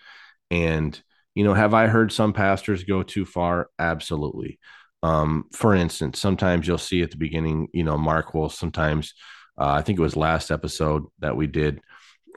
And 0.50 1.00
you 1.34 1.44
know, 1.44 1.54
have 1.54 1.74
I 1.74 1.86
heard 1.86 2.12
some 2.12 2.32
pastors 2.32 2.84
go 2.84 3.02
too 3.02 3.24
far? 3.24 3.68
Absolutely. 3.78 4.58
Um, 5.02 5.44
for 5.52 5.74
instance, 5.74 6.18
sometimes 6.18 6.66
you'll 6.66 6.78
see 6.78 7.02
at 7.02 7.10
the 7.10 7.16
beginning, 7.16 7.68
you 7.72 7.84
know, 7.84 7.98
Mark 7.98 8.32
will 8.32 8.48
sometimes, 8.48 9.14
uh, 9.58 9.68
I 9.68 9.82
think 9.82 9.98
it 9.98 10.02
was 10.02 10.16
last 10.16 10.50
episode 10.50 11.04
that 11.18 11.36
we 11.36 11.46
did, 11.46 11.80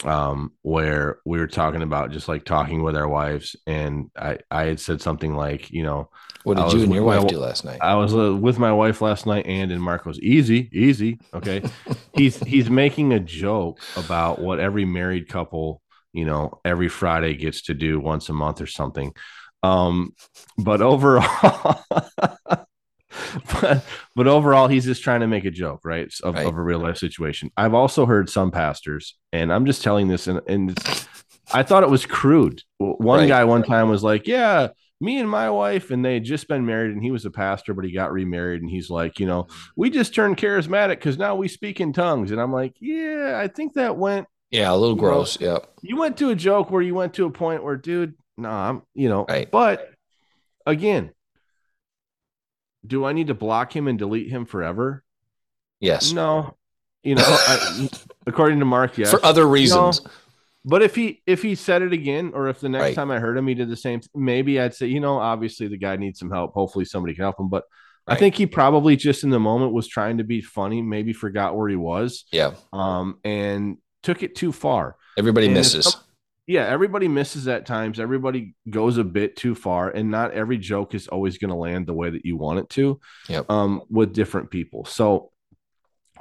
um, 0.03 0.51
where 0.61 1.19
we 1.25 1.39
were 1.39 1.47
talking 1.47 1.81
about 1.81 2.11
just 2.11 2.27
like 2.27 2.45
talking 2.45 2.83
with 2.83 2.95
our 2.95 3.07
wives, 3.07 3.55
and 3.65 4.11
I 4.15 4.39
I 4.51 4.65
had 4.65 4.79
said 4.79 5.01
something 5.01 5.33
like, 5.33 5.71
you 5.71 5.83
know, 5.83 6.09
what 6.43 6.57
did 6.57 6.73
you 6.73 6.83
and 6.83 6.93
your 6.93 7.03
wife 7.03 7.25
do 7.27 7.39
last 7.39 7.65
night? 7.65 7.79
I 7.81 7.95
was 7.95 8.13
uh, 8.13 8.35
with 8.35 8.59
my 8.59 8.71
wife 8.71 9.01
last 9.01 9.25
night, 9.25 9.47
and 9.47 9.71
and 9.71 9.81
Marco's 9.81 10.19
easy, 10.19 10.69
easy. 10.71 11.19
Okay, 11.33 11.63
he's 12.13 12.37
he's 12.43 12.69
making 12.69 13.13
a 13.13 13.19
joke 13.19 13.79
about 13.95 14.39
what 14.39 14.59
every 14.59 14.85
married 14.85 15.27
couple 15.27 15.81
you 16.17 16.25
know, 16.25 16.59
every 16.65 16.89
Friday 16.89 17.35
gets 17.35 17.61
to 17.63 17.73
do 17.73 17.99
once 17.99 18.29
a 18.29 18.33
month 18.33 18.59
or 18.59 18.65
something. 18.67 19.13
Um, 19.61 20.13
but 20.57 20.81
overall, 20.81 21.83
but, 22.49 23.85
but 24.15 24.27
overall, 24.27 24.67
he's 24.67 24.85
just 24.85 25.03
trying 25.03 25.21
to 25.21 25.27
make 25.27 25.45
a 25.45 25.51
joke, 25.51 25.81
right? 25.83 26.11
Of, 26.23 26.35
right. 26.35 26.47
of 26.47 26.57
a 26.57 26.61
real 26.61 26.79
life 26.79 26.97
situation. 26.97 27.51
I've 27.55 27.73
also 27.73 28.05
heard 28.05 28.29
some 28.29 28.51
pastors, 28.51 29.15
and 29.31 29.53
I'm 29.53 29.65
just 29.65 29.83
telling 29.83 30.07
this, 30.07 30.27
and, 30.27 30.41
and 30.47 30.77
I 31.53 31.63
thought 31.63 31.83
it 31.83 31.89
was 31.89 32.05
crude. 32.05 32.63
One 32.77 33.19
right. 33.19 33.29
guy 33.29 33.43
one 33.43 33.63
time 33.63 33.89
was 33.89 34.03
like, 34.03 34.27
"Yeah, 34.27 34.69
me 34.99 35.19
and 35.19 35.29
my 35.29 35.49
wife, 35.49 35.91
and 35.91 36.03
they 36.03 36.15
had 36.15 36.23
just 36.23 36.47
been 36.47 36.65
married, 36.65 36.91
and 36.91 37.03
he 37.03 37.11
was 37.11 37.25
a 37.25 37.31
pastor, 37.31 37.73
but 37.73 37.85
he 37.85 37.91
got 37.91 38.11
remarried, 38.11 38.61
and 38.61 38.69
he's 38.69 38.89
like, 38.89 39.19
you 39.19 39.27
know, 39.27 39.47
we 39.75 39.89
just 39.89 40.15
turned 40.15 40.37
charismatic 40.37 40.95
because 40.95 41.17
now 41.17 41.35
we 41.35 41.47
speak 41.47 41.79
in 41.79 41.93
tongues, 41.93 42.31
and 42.31 42.41
I'm 42.41 42.51
like, 42.51 42.75
yeah, 42.79 43.39
I 43.41 43.47
think 43.47 43.73
that 43.73 43.97
went. 43.97 44.27
Yeah, 44.51 44.71
a 44.71 44.75
little 44.75 44.95
You 44.95 45.01
know, 45.01 45.07
gross. 45.09 45.39
yeah. 45.41 45.57
You 45.81 45.97
went 45.97 46.17
to 46.17 46.29
a 46.29 46.35
joke 46.35 46.71
where 46.71 46.81
you 46.81 46.95
went 46.95 47.13
to 47.15 47.25
a 47.25 47.29
point 47.31 47.63
where, 47.63 47.75
dude, 47.75 48.13
no, 48.37 48.49
I'm, 48.49 48.81
you 48.93 49.09
know, 49.09 49.25
Right. 49.27 49.49
but 49.51 49.91
again, 50.65 51.11
do 52.85 53.05
I 53.05 53.13
need 53.13 53.27
to 53.27 53.33
block 53.33 53.75
him 53.75 53.87
and 53.87 53.97
delete 53.99 54.29
him 54.29 54.45
forever? 54.45 55.03
Yes. 55.79 56.11
No, 56.13 56.55
you 57.03 57.15
know, 57.15 57.23
I, 57.25 57.89
according 58.27 58.59
to 58.59 58.65
Mark, 58.65 58.97
yes. 58.97 59.11
For 59.11 59.23
other 59.25 59.47
reasons. 59.47 60.01
But 60.65 60.81
if 60.81 60.95
he 60.95 61.21
if 61.25 61.41
he 61.41 61.55
said 61.55 61.81
it 61.81 61.93
again, 61.93 62.31
or 62.33 62.49
if 62.49 62.59
the 62.59 62.67
next 62.69 62.83
Right. 62.83 62.95
time 62.95 63.09
I 63.11 63.19
heard 63.19 63.37
him 63.37 63.47
he 63.47 63.53
did 63.53 63.69
the 63.69 63.77
same, 63.77 64.01
maybe 64.13 64.59
I'd 64.59 64.73
say, 64.73 64.87
you 64.87 64.99
know, 64.99 65.17
obviously 65.17 65.67
the 65.67 65.77
guy 65.77 65.95
needs 65.95 66.19
some 66.19 66.29
help. 66.31 66.53
Hopefully 66.53 66.83
somebody 66.83 67.13
can 67.13 67.23
help 67.23 67.39
him. 67.39 67.47
But 67.49 67.63
I 68.05 68.15
think 68.15 68.35
he 68.35 68.45
probably 68.47 68.95
just 68.95 69.23
in 69.23 69.29
the 69.29 69.39
moment 69.39 69.73
was 69.73 69.87
trying 69.87 70.17
to 70.19 70.23
be 70.23 70.41
funny, 70.41 70.81
maybe 70.81 71.11
forgot 71.13 71.55
where 71.57 71.67
he 71.69 71.75
was, 71.75 72.25
yeah. 72.31 72.51
um, 72.71 73.17
and 73.25 73.77
took 74.07 74.23
it 74.23 74.35
too 74.35 74.53
far. 74.53 74.95
Everybody 75.17 75.47
And 75.47 75.55
misses. 75.55 75.85
some- 75.85 76.01
Yeah, 76.47 76.65
everybody 76.65 77.09
misses 77.09 77.45
at 77.49 77.65
times. 77.65 77.99
Everybody 77.99 78.55
goes 78.69 78.97
a 78.97 79.03
bit 79.03 79.35
too 79.35 79.53
far, 79.53 79.89
and 79.89 80.09
not 80.09 80.31
every 80.31 80.57
joke 80.57 80.95
is 80.95 81.09
always 81.09 81.37
going 81.37 81.49
to 81.49 81.57
land 81.57 81.87
the 81.87 81.93
way 81.93 82.09
that 82.09 82.25
you 82.25 82.37
want 82.37 82.59
it 82.59 82.69
to. 82.69 83.01
Yep. 83.27 83.51
Um, 83.51 83.81
with 83.89 84.13
different 84.13 84.49
people. 84.49 84.85
So, 84.85 85.31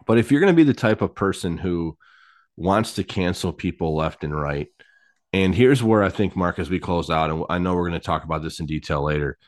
but 0.04 0.18
if 0.18 0.32
you're 0.32 0.40
going 0.40 0.52
to 0.52 0.56
be 0.56 0.64
the 0.64 0.74
type 0.74 1.00
of 1.00 1.14
person 1.14 1.56
who 1.58 1.96
wants 2.56 2.94
to 2.94 3.04
cancel 3.04 3.52
people 3.52 3.94
left 3.94 4.24
and 4.24 4.34
right, 4.34 4.66
and 5.32 5.54
here's 5.54 5.80
where 5.80 6.02
I 6.02 6.08
think, 6.08 6.34
Mark, 6.34 6.58
as 6.58 6.68
we 6.68 6.80
close 6.80 7.08
out, 7.08 7.30
and 7.30 7.44
I 7.48 7.58
know 7.58 7.76
we're 7.76 7.88
going 7.88 8.00
to 8.00 8.04
talk 8.04 8.24
about 8.24 8.42
this 8.42 8.58
in 8.58 8.66
detail 8.66 9.04
later. 9.04 9.38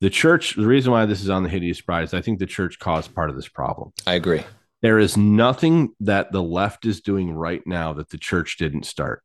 The 0.00 0.08
church, 0.08 0.54
the 0.56 0.66
reason 0.66 0.92
why 0.92 1.04
this 1.04 1.20
is 1.20 1.28
on 1.28 1.42
the 1.42 1.50
hideous 1.50 1.82
bride, 1.82 2.14
I 2.14 2.22
think 2.22 2.38
the 2.38 2.46
church 2.46 2.78
caused 2.78 3.14
part 3.14 3.28
of 3.28 3.36
this 3.36 3.48
problem. 3.48 3.92
I 4.06 4.14
agree. 4.14 4.44
There 4.82 4.98
is 4.98 5.16
nothing 5.16 5.94
that 6.00 6.32
the 6.32 6.42
left 6.42 6.84
is 6.86 7.00
doing 7.00 7.32
right 7.32 7.62
now 7.66 7.92
that 7.94 8.10
the 8.10 8.18
church 8.18 8.56
didn't 8.58 8.84
start. 8.84 9.22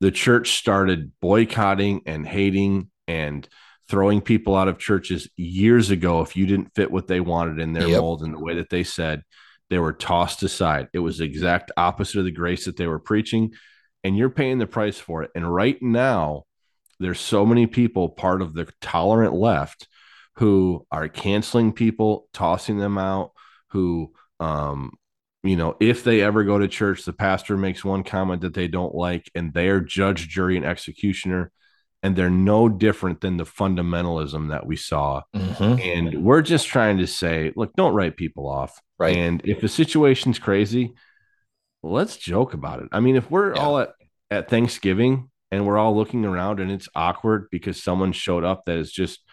The 0.00 0.12
church 0.12 0.52
started 0.56 1.12
boycotting 1.20 2.02
and 2.06 2.26
hating 2.26 2.90
and 3.06 3.48
throwing 3.88 4.20
people 4.20 4.56
out 4.56 4.68
of 4.68 4.78
churches 4.78 5.28
years 5.36 5.90
ago 5.90 6.22
if 6.22 6.36
you 6.36 6.46
didn't 6.46 6.74
fit 6.74 6.90
what 6.90 7.08
they 7.08 7.20
wanted 7.20 7.60
in 7.60 7.72
their 7.72 7.88
Yep. 7.88 8.00
mold 8.00 8.22
and 8.22 8.32
the 8.32 8.38
way 8.38 8.54
that 8.56 8.70
they 8.70 8.84
said 8.84 9.22
they 9.70 9.78
were 9.78 9.92
tossed 9.92 10.42
aside. 10.42 10.88
It 10.92 10.98
was 11.00 11.18
the 11.18 11.24
exact 11.24 11.72
opposite 11.76 12.18
of 12.18 12.24
the 12.24 12.30
grace 12.30 12.66
that 12.66 12.76
they 12.76 12.86
were 12.86 12.98
preaching, 12.98 13.52
and 14.04 14.16
you're 14.16 14.30
paying 14.30 14.58
the 14.58 14.66
price 14.66 14.98
for 14.98 15.22
it. 15.22 15.30
And 15.34 15.52
right 15.52 15.80
now, 15.82 16.44
there's 17.00 17.20
so 17.20 17.44
many 17.44 17.66
people 17.66 18.08
part 18.10 18.42
of 18.42 18.54
the 18.54 18.68
tolerant 18.80 19.34
left 19.34 19.88
who 20.36 20.86
are 20.90 21.08
canceling 21.08 21.72
people, 21.72 22.28
tossing 22.32 22.78
them 22.78 22.98
out, 22.98 23.32
who 23.68 24.12
um 24.42 24.92
you 25.44 25.56
know, 25.56 25.76
if 25.80 26.04
they 26.04 26.20
ever 26.20 26.44
go 26.44 26.56
to 26.58 26.68
church, 26.68 27.04
the 27.04 27.12
pastor 27.12 27.56
makes 27.56 27.84
one 27.84 28.04
comment 28.04 28.42
that 28.42 28.54
they 28.54 28.68
don't 28.68 28.94
like, 28.94 29.28
and 29.34 29.52
they're 29.52 29.80
judge, 29.80 30.28
jury, 30.28 30.56
and 30.56 30.64
executioner, 30.64 31.50
and 32.00 32.14
they're 32.14 32.30
no 32.30 32.68
different 32.68 33.20
than 33.20 33.38
the 33.38 33.44
fundamentalism 33.44 34.50
that 34.50 34.64
we 34.66 34.76
saw. 34.76 35.22
Mhm. 35.34 35.80
And 35.84 36.24
we're 36.24 36.42
just 36.42 36.68
trying 36.68 36.98
to 36.98 37.08
say, 37.08 37.52
look, 37.56 37.72
don't 37.74 37.92
write 37.92 38.16
people 38.16 38.48
off. 38.48 38.80
Right. 39.00 39.16
And 39.16 39.42
if 39.44 39.60
the 39.60 39.68
situation's 39.68 40.38
crazy, 40.38 40.94
let's 41.82 42.16
joke 42.16 42.54
about 42.54 42.80
it. 42.80 42.88
I 42.92 43.00
mean, 43.00 43.16
if 43.16 43.28
we're 43.28 43.52
Yeah. 43.52 43.62
all 43.62 43.78
at, 43.80 43.94
at 44.30 44.48
Thanksgiving 44.48 45.28
and 45.50 45.66
we're 45.66 45.76
all 45.78 45.96
looking 45.96 46.24
around 46.24 46.60
and 46.60 46.70
it's 46.70 46.88
awkward 46.94 47.48
because 47.50 47.82
someone 47.82 48.12
showed 48.12 48.44
up 48.44 48.62
that 48.66 48.78
is 48.78 48.92
just, 48.92 49.24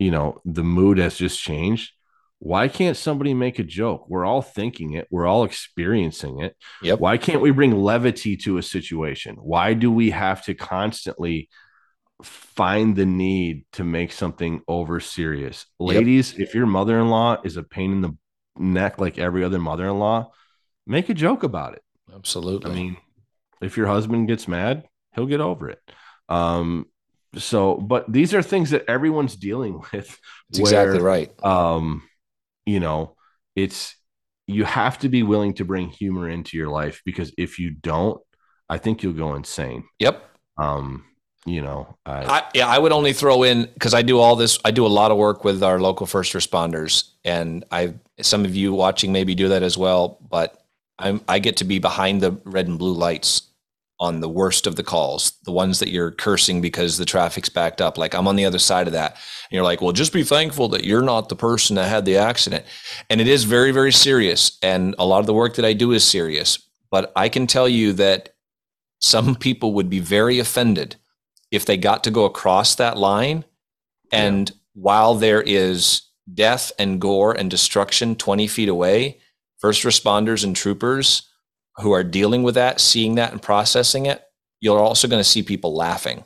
you 0.00 0.10
know, 0.10 0.40
the 0.44 0.64
mood 0.64 0.98
has 0.98 1.16
just 1.16 1.40
changed. 1.40 1.92
Why 2.40 2.68
can't 2.68 2.96
somebody 2.96 3.34
make 3.34 3.58
a 3.58 3.64
joke? 3.64 4.08
We're 4.08 4.24
all 4.24 4.42
thinking 4.42 4.92
it, 4.92 5.08
we're 5.10 5.26
all 5.26 5.44
experiencing 5.44 6.40
it. 6.40 6.56
Yep. 6.82 7.00
Why 7.00 7.16
can't 7.18 7.40
we 7.40 7.50
bring 7.50 7.76
levity 7.76 8.36
to 8.38 8.58
a 8.58 8.62
situation? 8.62 9.36
Why 9.36 9.74
do 9.74 9.90
we 9.90 10.10
have 10.10 10.44
to 10.44 10.54
constantly 10.54 11.48
find 12.22 12.94
the 12.94 13.06
need 13.06 13.64
to 13.72 13.84
make 13.84 14.12
something 14.12 14.60
over 14.68 15.00
serious? 15.00 15.66
Ladies, 15.80 16.38
if 16.38 16.54
your 16.54 16.66
mother 16.66 16.98
in 17.00 17.08
law 17.08 17.38
is 17.42 17.56
a 17.56 17.62
pain 17.62 17.92
in 17.92 18.00
the 18.02 18.16
neck 18.56 19.00
like 19.00 19.18
every 19.18 19.42
other 19.42 19.58
mother 19.58 19.88
in 19.88 19.98
law, 19.98 20.30
make 20.86 21.08
a 21.08 21.14
joke 21.14 21.42
about 21.42 21.74
it. 21.74 21.82
Absolutely. 22.14 22.70
I 22.70 22.74
mean, 22.74 22.96
if 23.60 23.76
your 23.76 23.86
husband 23.86 24.28
gets 24.28 24.46
mad, 24.46 24.84
he'll 25.14 25.26
get 25.26 25.40
over 25.40 25.68
it. 25.70 25.80
Um, 26.28 26.86
so, 27.36 27.74
but 27.74 28.10
these 28.10 28.32
are 28.34 28.42
things 28.42 28.70
that 28.70 28.84
everyone's 28.88 29.36
dealing 29.36 29.74
with. 29.92 30.18
That's 30.50 30.58
exactly 30.58 31.00
right. 31.00 31.32
Um, 31.44 32.07
you 32.68 32.80
know, 32.80 33.16
it's 33.56 33.96
you 34.46 34.64
have 34.64 34.98
to 34.98 35.08
be 35.08 35.22
willing 35.22 35.54
to 35.54 35.64
bring 35.64 35.88
humor 35.88 36.28
into 36.28 36.56
your 36.56 36.68
life 36.68 37.02
because 37.04 37.32
if 37.36 37.58
you 37.58 37.70
don't, 37.70 38.20
I 38.68 38.78
think 38.78 39.02
you'll 39.02 39.14
go 39.14 39.34
insane. 39.34 39.84
Yep. 39.98 40.22
Um, 40.58 41.04
you 41.46 41.62
know, 41.62 41.96
I, 42.04 42.24
I, 42.24 42.42
yeah, 42.54 42.66
I 42.66 42.78
would 42.78 42.92
only 42.92 43.14
throw 43.14 43.42
in 43.42 43.70
because 43.72 43.94
I 43.94 44.02
do 44.02 44.18
all 44.18 44.36
this. 44.36 44.58
I 44.64 44.70
do 44.70 44.84
a 44.84 44.88
lot 44.88 45.10
of 45.10 45.16
work 45.16 45.44
with 45.44 45.62
our 45.62 45.80
local 45.80 46.06
first 46.06 46.34
responders, 46.34 47.10
and 47.24 47.64
I 47.70 47.94
some 48.20 48.44
of 48.44 48.54
you 48.54 48.74
watching 48.74 49.12
maybe 49.12 49.34
do 49.34 49.48
that 49.48 49.62
as 49.62 49.78
well. 49.78 50.18
But 50.28 50.62
I'm 50.98 51.22
I 51.26 51.38
get 51.38 51.58
to 51.58 51.64
be 51.64 51.78
behind 51.78 52.20
the 52.20 52.32
red 52.44 52.66
and 52.68 52.78
blue 52.78 52.92
lights 52.92 53.47
on 54.00 54.20
the 54.20 54.28
worst 54.28 54.66
of 54.66 54.76
the 54.76 54.82
calls, 54.82 55.32
the 55.44 55.52
ones 55.52 55.80
that 55.80 55.88
you're 55.88 56.12
cursing 56.12 56.60
because 56.60 56.98
the 56.98 57.04
traffic's 57.04 57.48
backed 57.48 57.80
up. 57.80 57.98
Like 57.98 58.14
I'm 58.14 58.28
on 58.28 58.36
the 58.36 58.44
other 58.44 58.58
side 58.58 58.86
of 58.86 58.92
that, 58.92 59.12
and 59.12 59.52
you're 59.52 59.64
like, 59.64 59.80
well, 59.82 59.92
just 59.92 60.12
be 60.12 60.22
thankful 60.22 60.68
that 60.68 60.84
you're 60.84 61.02
not 61.02 61.28
the 61.28 61.36
person 61.36 61.76
that 61.76 61.88
had 61.88 62.04
the 62.04 62.16
accident. 62.16 62.64
And 63.10 63.20
it 63.20 63.28
is 63.28 63.44
very 63.44 63.72
very 63.72 63.92
serious, 63.92 64.58
and 64.62 64.94
a 64.98 65.06
lot 65.06 65.20
of 65.20 65.26
the 65.26 65.34
work 65.34 65.56
that 65.56 65.64
I 65.64 65.72
do 65.72 65.92
is 65.92 66.04
serious. 66.04 66.58
But 66.90 67.12
I 67.16 67.28
can 67.28 67.46
tell 67.46 67.68
you 67.68 67.92
that 67.94 68.30
some 69.00 69.34
people 69.34 69.74
would 69.74 69.90
be 69.90 70.00
very 70.00 70.38
offended 70.38 70.96
if 71.50 71.64
they 71.64 71.76
got 71.76 72.04
to 72.04 72.10
go 72.10 72.24
across 72.24 72.74
that 72.74 72.96
line 72.96 73.44
and 74.12 74.52
while 74.74 75.14
there 75.14 75.42
is 75.42 76.02
death 76.32 76.72
and 76.78 77.00
gore 77.00 77.32
and 77.32 77.50
destruction 77.50 78.14
20 78.14 78.46
feet 78.46 78.68
away 78.68 79.18
first 79.58 79.82
responders 79.84 80.44
and 80.44 80.54
troopers 80.54 81.27
who 81.80 81.92
are 81.92 82.04
dealing 82.04 82.42
with 82.42 82.54
that 82.54 82.80
seeing 82.80 83.14
that 83.16 83.32
and 83.32 83.42
processing 83.42 84.06
it 84.06 84.22
you're 84.60 84.80
also 84.80 85.06
going 85.06 85.20
to 85.20 85.28
see 85.28 85.40
people 85.42 85.72
laughing. 85.76 86.24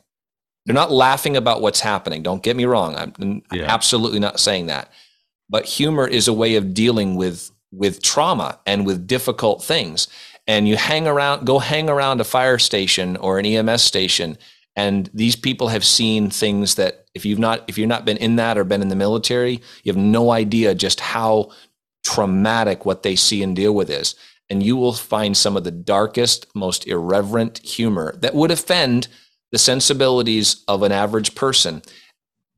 They're 0.65 0.75
not 0.75 0.91
laughing 0.91 1.37
about 1.37 1.61
what's 1.61 1.81
happening 1.81 2.23
don't 2.23 2.43
get 2.43 2.57
me 2.57 2.65
wrong 2.65 2.97
i'm 2.97 3.43
Yeah. 3.53 3.65
absolutely 3.65 4.21
not 4.21 4.41
saying 4.41 4.67
that. 4.67 4.91
But 5.51 5.67
humor 5.67 6.07
is 6.09 6.29
a 6.29 6.33
way 6.33 6.55
of 6.57 6.73
dealing 6.73 7.17
with 7.17 7.51
with 7.73 8.03
trauma 8.03 8.59
and 8.67 8.87
with 8.87 9.07
difficult 9.07 9.63
things. 9.63 10.09
And 10.47 10.67
you 10.69 10.77
hang 10.77 11.07
around 11.07 11.47
go 11.47 11.59
hang 11.59 11.91
around 11.91 12.21
a 12.21 12.25
fire 12.25 12.59
station 12.59 13.17
or 13.17 13.39
an 13.39 13.47
ems 13.47 13.83
station 13.83 14.39
and 14.75 15.11
these 15.13 15.37
people 15.37 15.69
have 15.69 15.85
seen 15.85 16.31
things 16.31 16.77
that 16.77 17.05
if 17.15 17.27
you've 17.27 17.39
not 17.39 17.65
if 17.69 17.77
you've 17.77 17.89
not 17.89 18.05
been 18.07 18.17
in 18.17 18.37
that 18.37 18.57
or 18.57 18.65
been 18.65 18.83
in 18.83 18.89
the 18.89 18.97
military 18.97 19.61
you 19.85 19.93
have 19.93 19.97
no 20.03 20.31
idea 20.31 20.75
just 20.75 21.01
how 21.01 21.51
traumatic 22.05 22.85
what 22.85 23.03
they 23.03 23.15
see 23.17 23.43
and 23.43 23.55
deal 23.57 23.75
with 23.75 23.91
is 23.91 24.15
and 24.53 24.63
you 24.63 24.77
will 24.77 24.93
find 24.93 25.37
some 25.37 25.57
of 25.57 25.65
the 25.65 25.71
darkest 25.71 26.47
most 26.55 26.87
irreverent 26.87 27.59
humor 27.59 28.15
that 28.19 28.35
would 28.35 28.51
offend 28.51 29.09
the 29.51 29.59
sensibilities 29.59 30.63
of 30.69 30.83
an 30.83 30.93
average 30.93 31.35
person. 31.35 31.83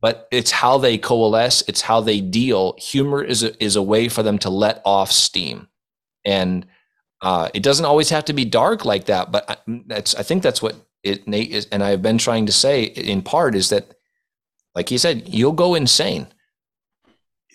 But 0.00 0.28
it's 0.30 0.50
how 0.50 0.78
they 0.78 0.98
coalesce 0.98 1.62
it's 1.68 1.80
how 1.80 2.00
they 2.00 2.20
deal. 2.20 2.74
Humor 2.78 3.22
is 3.22 3.42
a, 3.42 3.64
is 3.64 3.76
a 3.76 3.82
way 3.82 4.08
for 4.08 4.22
them 4.22 4.38
to 4.40 4.50
let 4.50 4.82
off 4.84 5.10
steam. 5.10 5.68
And 6.24 6.66
uh, 7.22 7.48
it 7.54 7.62
doesn't 7.62 7.86
always 7.86 8.10
have 8.10 8.24
to 8.26 8.34
be 8.34 8.44
dark 8.44 8.84
like 8.84 9.06
that 9.06 9.32
but 9.32 9.48
I, 9.48 9.56
that's 9.86 10.14
i 10.14 10.22
think 10.22 10.42
that's 10.42 10.60
what 10.60 10.76
it 11.02 11.26
nate 11.26 11.52
is 11.52 11.66
and 11.72 11.82
i've 11.82 12.02
been 12.02 12.18
trying 12.18 12.44
to 12.46 12.52
say 12.52 12.82
in 12.82 13.22
part 13.22 13.54
is 13.54 13.70
that 13.70 13.94
like 14.74 14.90
you 14.90 14.98
said 14.98 15.28
you'll 15.28 15.52
go 15.52 15.74
insane. 15.74 16.26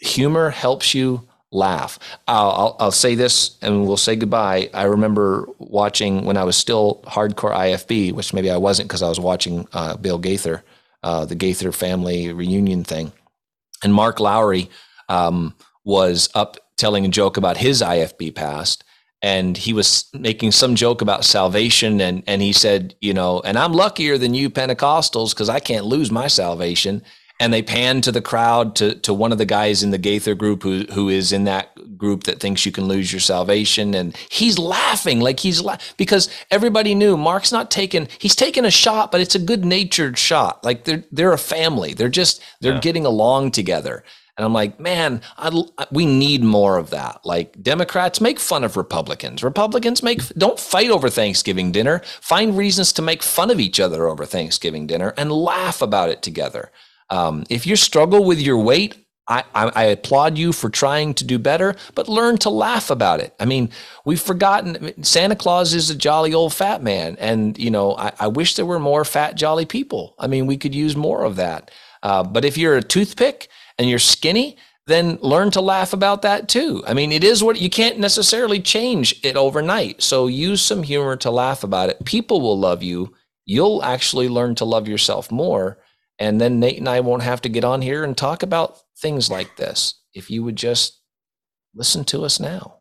Humor 0.01 0.49
helps 0.49 0.95
you 0.95 1.27
laugh. 1.51 1.99
I'll, 2.27 2.51
I'll, 2.51 2.76
I'll 2.80 2.91
say 2.91 3.15
this 3.15 3.57
and 3.61 3.88
we'll 3.88 3.97
say 3.97 4.15
goodbye. 4.15 4.69
I 4.73 4.84
remember 4.84 5.47
watching 5.57 6.26
when 6.26 6.38
i 6.38 6.43
was 6.43 6.55
still 6.55 7.01
hardcore 7.05 7.55
ifb 7.55 8.11
which 8.13 8.34
maybe 8.34 8.51
i 8.51 8.57
wasn't 8.57 8.88
because 8.88 9.01
i 9.01 9.09
was 9.09 9.19
watching 9.19 9.67
uh, 9.73 9.97
bill 9.97 10.19
gaither 10.19 10.63
uh, 11.03 11.26
the 11.26 11.35
gaither 11.35 11.71
family 11.71 12.31
reunion 12.34 12.84
thing. 12.84 13.11
And 13.84 13.93
mark 13.93 14.19
lowry 14.19 14.69
um, 15.07 15.55
was 15.84 16.30
up 16.35 16.57
telling 16.77 17.05
a 17.05 17.09
joke 17.09 17.38
about 17.38 17.57
his 17.57 17.81
ifb 17.81 18.35
past 18.35 18.84
and 19.21 19.57
he 19.57 19.73
was 19.73 20.05
making 20.13 20.51
some 20.51 20.76
joke 20.76 21.01
about 21.01 21.26
salvation 21.26 21.99
and 21.99 22.23
and 22.27 22.41
he 22.41 22.53
said 22.53 22.95
you 23.01 23.13
know 23.13 23.41
and 23.41 23.57
i'm 23.57 23.73
luckier 23.73 24.17
than 24.17 24.34
you 24.34 24.49
pentecostals 24.49 25.31
because 25.31 25.49
i 25.49 25.59
can't 25.59 25.85
lose 25.85 26.09
my 26.09 26.27
salvation 26.27 27.01
and 27.39 27.53
they 27.53 27.61
pan 27.61 28.01
to 28.01 28.11
the 28.11 28.21
crowd 28.21 28.75
to 28.77 28.95
to 28.95 29.13
one 29.13 29.31
of 29.31 29.37
the 29.37 29.45
guys 29.45 29.83
in 29.83 29.91
the 29.91 29.97
gaither 29.97 30.35
group 30.35 30.63
who 30.63 30.83
who 30.93 31.09
is 31.09 31.31
in 31.31 31.45
that 31.45 31.69
group 31.97 32.23
that 32.23 32.39
thinks 32.39 32.65
you 32.65 32.71
can 32.71 32.85
lose 32.85 33.11
your 33.11 33.19
salvation. 33.19 33.93
And 33.93 34.15
he's 34.29 34.57
laughing 34.57 35.19
like 35.19 35.39
he's 35.41 35.61
la- 35.61 35.77
because 35.97 36.29
everybody 36.49 36.95
knew 36.95 37.17
Mark's 37.17 37.51
not 37.51 37.69
taking, 37.69 38.07
he's 38.19 38.35
taking 38.37 38.63
a 38.65 38.71
shot, 38.71 39.11
but 39.11 39.19
it's 39.19 39.35
a 39.35 39.39
good 39.39 39.65
natured 39.65 40.17
shot. 40.17 40.63
Like 40.63 40.85
they're, 40.85 41.03
they're 41.11 41.33
a 41.33 41.37
family. 41.37 41.93
They're 41.93 42.07
just, 42.07 42.41
they're 42.61 42.75
Yeah. 42.75 42.79
getting 42.79 43.05
along 43.05 43.51
together. 43.51 44.03
And 44.37 44.45
I'm 44.45 44.53
like, 44.53 44.79
man, 44.79 45.21
I, 45.37 45.51
we 45.91 46.05
need 46.05 46.41
more 46.41 46.77
of 46.77 46.91
that. 46.91 47.19
Like 47.25 47.61
Democrats 47.61 48.21
make 48.21 48.39
fun 48.39 48.63
of 48.63 48.77
Republicans. 48.77 49.43
Republicans 49.43 50.01
make 50.01 50.25
don't 50.35 50.57
fight 50.57 50.89
over 50.89 51.09
Thanksgiving 51.09 51.73
dinner. 51.73 52.01
Find 52.21 52.57
reasons 52.57 52.93
to 52.93 53.01
make 53.01 53.21
fun 53.21 53.51
of 53.51 53.59
each 53.59 53.81
other 53.81 54.07
over 54.07 54.25
Thanksgiving 54.25 54.87
dinner 54.87 55.13
and 55.17 55.33
laugh 55.33 55.81
about 55.81 56.07
it 56.09 56.21
together. 56.21 56.71
Um, 57.10 57.44
if 57.49 57.65
you 57.65 57.76
struggle 57.76 58.23
with 58.23 58.40
your 58.40 58.57
weight, 58.57 58.95
I, 59.30 59.44
I, 59.53 59.84
applaud 59.86 60.40
you 60.40 60.52
for 60.52 60.72
trying 60.72 61.14
to 61.14 61.23
do 61.23 61.38
better, 61.38 61.76
but 61.94 62.10
learn 62.10 62.40
to 62.40 62.49
laugh 62.49 62.90
about 62.90 63.19
it. 63.19 63.36
I 63.40 63.45
mean, 63.45 63.69
we've 64.03 64.19
forgotten 64.19 65.03
Santa 65.03 65.36
Claus 65.36 65.76
is 65.76 65.91
a 65.91 65.95
jolly 65.95 66.34
old 66.34 66.52
fat 66.52 66.81
man, 66.81 67.15
and 67.19 67.57
you 67.60 67.69
know, 67.69 67.95
I, 67.95 68.11
I 68.19 68.27
wish 68.27 68.56
there 68.56 68.65
were 68.65 68.80
more 68.80 69.06
fat, 69.06 69.36
jolly 69.36 69.65
people. 69.65 70.15
I 70.18 70.26
mean, 70.26 70.48
we 70.48 70.57
could 70.57 70.73
use 70.73 70.95
more 70.95 71.23
of 71.23 71.36
that. 71.36 71.69
Uh, 72.02 72.23
but 72.23 72.44
if 72.44 72.57
you're 72.57 72.77
a 72.77 72.81
toothpick 72.81 73.49
and 73.77 73.88
you're 73.88 73.99
skinny, 73.99 74.57
then 74.88 75.19
learn 75.22 75.52
to 75.52 75.61
laugh 75.61 75.94
about 75.94 76.23
that 76.23 76.49
too. 76.49 76.84
I 76.88 76.95
mean, 76.95 77.11
it 77.11 77.23
is 77.23 77.44
what 77.44 77.61
you 77.61 77.69
can't 77.69 77.99
necessarily 77.99 78.60
change 78.60 79.19
it 79.23 79.38
overnight. 79.38 80.02
So 80.02 80.26
use 80.26 80.61
some 80.61 80.81
humor 80.81 81.15
to 81.18 81.30
laugh 81.30 81.64
about 81.64 81.90
it. 81.90 82.03
People 82.03 82.41
will 82.41 82.60
love 82.60 82.81
you. 82.81 83.14
You'll 83.45 83.84
actually 83.84 84.27
learn 84.27 84.56
to 84.56 84.65
love 84.65 84.88
yourself 84.88 85.31
more. 85.31 85.77
And 86.19 86.39
then 86.39 86.59
Nate 86.59 86.77
and 86.77 86.89
I 86.89 86.99
won't 86.99 87.23
have 87.23 87.41
to 87.41 87.49
get 87.49 87.63
on 87.63 87.81
here 87.81 88.03
and 88.03 88.15
talk 88.15 88.43
about 88.43 88.77
things 88.97 89.29
like 89.29 89.55
this 89.55 90.01
if 90.13 90.29
you 90.29 90.43
would 90.43 90.57
just 90.57 91.01
listen 91.73 92.03
to 92.05 92.25
us 92.25 92.39
now. 92.39 92.79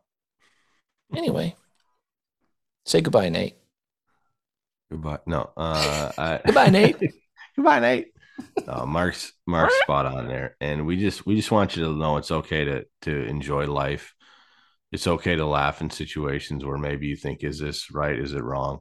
Anyway, 1.15 1.55
say 2.85 3.01
goodbye, 3.01 3.29
Nate. 3.29 3.55
Goodbye. 4.91 5.19
No. 5.25 5.51
Uh, 5.55 6.11
I, 6.17 6.41
Goodbye, 6.45 6.69
Nate. 6.69 6.97
Goodbye, 7.55 7.79
Nate. 7.79 8.07
Uh, 8.67 8.85
Mark's 8.85 9.33
Mark's 9.45 9.77
spot 9.81 10.05
on 10.05 10.27
there, 10.27 10.55
and 10.61 10.85
we 10.85 10.97
just 10.97 11.25
we 11.25 11.35
just 11.35 11.51
want 11.51 11.75
you 11.75 11.83
to 11.83 11.91
know 11.91 12.17
it's 12.17 12.31
okay 12.31 12.63
to 12.65 12.85
to 13.01 13.23
enjoy 13.25 13.67
life. 13.67 14.13
It's 14.91 15.07
okay 15.07 15.35
to 15.35 15.45
laugh 15.45 15.81
in 15.81 15.89
situations 15.89 16.65
where 16.65 16.77
maybe 16.77 17.07
you 17.07 17.15
think, 17.15 17.43
"Is 17.43 17.59
this 17.59 17.91
right? 17.91 18.17
Is 18.17 18.33
it 18.33 18.43
wrong?" 18.43 18.79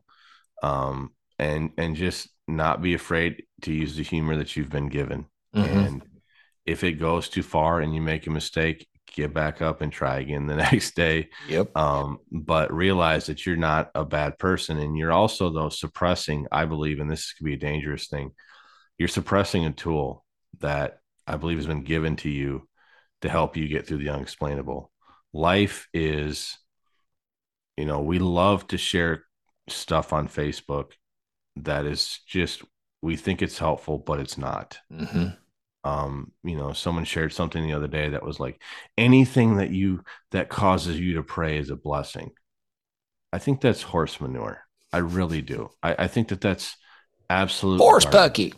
Um, 0.63 1.11
and 1.39 1.71
and 1.79 1.97
just 1.97 2.29
not 2.47 2.83
be 2.83 2.95
afraid 2.95 3.45
to 3.63 3.73
use 3.73 3.97
the 3.97 4.03
humor 4.03 4.37
that 4.37 4.57
you've 4.57 4.71
been 4.71 4.89
given. 4.89 5.27
Mhm. 5.55 5.87
And 5.87 6.03
if 6.67 6.85
it 6.85 6.95
goes 6.95 7.29
too 7.29 7.43
far 7.43 7.81
and 7.81 7.95
you 7.95 8.01
make 8.01 8.27
a 8.27 8.31
mistake, 8.31 8.87
get 9.15 9.33
back 9.33 9.63
up 9.63 9.81
and 9.81 9.93
try 9.93 10.19
again 10.19 10.47
the 10.47 10.57
next 10.71 10.95
day. 10.95 11.29
Yep. 11.49 11.77
Um, 11.77 12.19
but 12.31 12.73
realize 12.73 13.27
that 13.27 13.45
you're 13.47 13.57
not 13.57 13.91
a 13.95 14.05
bad 14.05 14.39
person, 14.39 14.79
and 14.79 14.97
you're 14.97 15.13
also 15.13 15.51
though 15.51 15.69
suppressing. 15.71 16.47
I 16.53 16.65
believe, 16.65 17.01
and 17.01 17.11
this 17.11 17.33
could 17.33 17.45
be 17.45 17.55
a 17.55 17.59
dangerous 17.59 18.09
thing. 18.09 18.33
You're 18.99 19.09
suppressing 19.09 19.65
a 19.65 19.73
tool 19.73 20.25
that 20.61 20.99
I 21.27 21.37
believe 21.37 21.59
has 21.59 21.67
been 21.67 21.85
given 21.85 22.17
to 22.17 22.31
you 22.31 22.69
to 23.23 23.29
help 23.29 23.57
you 23.57 23.69
get 23.69 23.87
through 23.87 23.99
the 23.99 24.09
unexplainable. 24.11 24.91
Life 25.33 25.89
is, 25.93 26.57
you 27.77 27.85
know, 27.85 28.01
we 28.01 28.19
love 28.19 28.67
to 28.69 28.79
share 28.79 29.25
stuff 29.69 30.13
on 30.13 30.29
Facebook 30.29 30.93
that 31.65 31.87
is 31.87 32.21
just 32.27 32.63
we 33.03 33.17
think 33.17 33.43
it's 33.43 33.59
helpful, 33.59 33.99
but 33.99 34.21
it's 34.21 34.39
not. 34.39 34.79
Hmm 34.93 35.29
um 35.85 36.33
you 36.43 36.57
know 36.57 36.73
someone 36.73 37.05
shared 37.05 37.33
something 37.33 37.63
the 37.63 37.73
other 37.73 37.87
day 37.87 38.09
that 38.09 38.25
was 38.25 38.41
like 38.41 38.61
anything 38.97 39.57
that 39.57 39.71
you 39.71 40.03
that 40.33 40.49
causes 40.49 40.99
you 40.99 41.15
to 41.15 41.23
pray 41.23 41.57
is 41.59 41.71
a 41.71 41.77
blessing. 41.77 42.31
I 43.33 43.39
think 43.39 43.61
that's 43.61 43.83
horse 43.83 44.21
manure. 44.21 44.63
I 44.93 44.99
really 44.99 45.43
do. 45.43 45.71
I, 45.83 45.95
I 46.01 46.09
think 46.09 46.29
that 46.29 46.41
that's 46.41 46.77
absolutely 47.31 47.85
Horse 47.85 48.07
Pucky. 48.07 48.55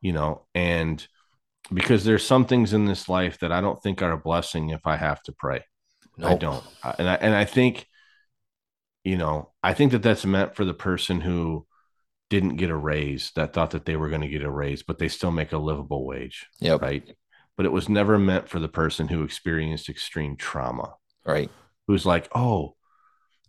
you 0.00 0.12
know 0.12 0.42
and 0.54 1.06
because 1.72 2.04
there's 2.04 2.26
some 2.26 2.44
things 2.44 2.72
in 2.72 2.84
this 2.84 3.08
life 3.08 3.38
that 3.38 3.52
i 3.52 3.60
don't 3.60 3.80
think 3.82 4.02
are 4.02 4.12
a 4.12 4.18
blessing 4.18 4.70
if 4.70 4.86
i 4.86 4.96
have 4.96 5.22
to 5.22 5.32
pray. 5.32 5.64
I 6.22 6.34
don't. 6.34 6.62
And 6.98 7.08
i 7.08 7.14
and 7.14 7.34
i 7.34 7.44
think 7.46 7.86
you 9.04 9.16
know 9.16 9.50
i 9.62 9.72
think 9.72 9.92
that 9.92 10.02
that's 10.02 10.26
meant 10.26 10.56
for 10.56 10.64
the 10.66 10.74
person 10.74 11.20
who 11.22 11.66
didn't 12.30 12.56
get 12.56 12.70
a 12.70 12.76
raise 12.76 13.32
that 13.34 13.52
thought 13.52 13.72
that 13.72 13.84
they 13.84 13.96
were 13.96 14.08
going 14.08 14.20
to 14.22 14.28
get 14.28 14.42
a 14.42 14.50
raise 14.50 14.82
but 14.82 14.98
they 14.98 15.08
still 15.08 15.30
make 15.32 15.52
a 15.52 15.58
livable 15.58 16.06
wage 16.06 16.46
Yep. 16.60 16.80
right? 16.80 17.16
But 17.56 17.66
it 17.66 17.72
was 17.72 17.88
never 17.90 18.18
meant 18.18 18.48
for 18.48 18.58
the 18.58 18.68
person 18.68 19.08
who 19.08 19.22
experienced 19.22 19.90
extreme 19.90 20.36
trauma, 20.36 20.94
Right. 21.26 21.50
who's 21.86 22.06
like, 22.06 22.28
oh, 22.34 22.74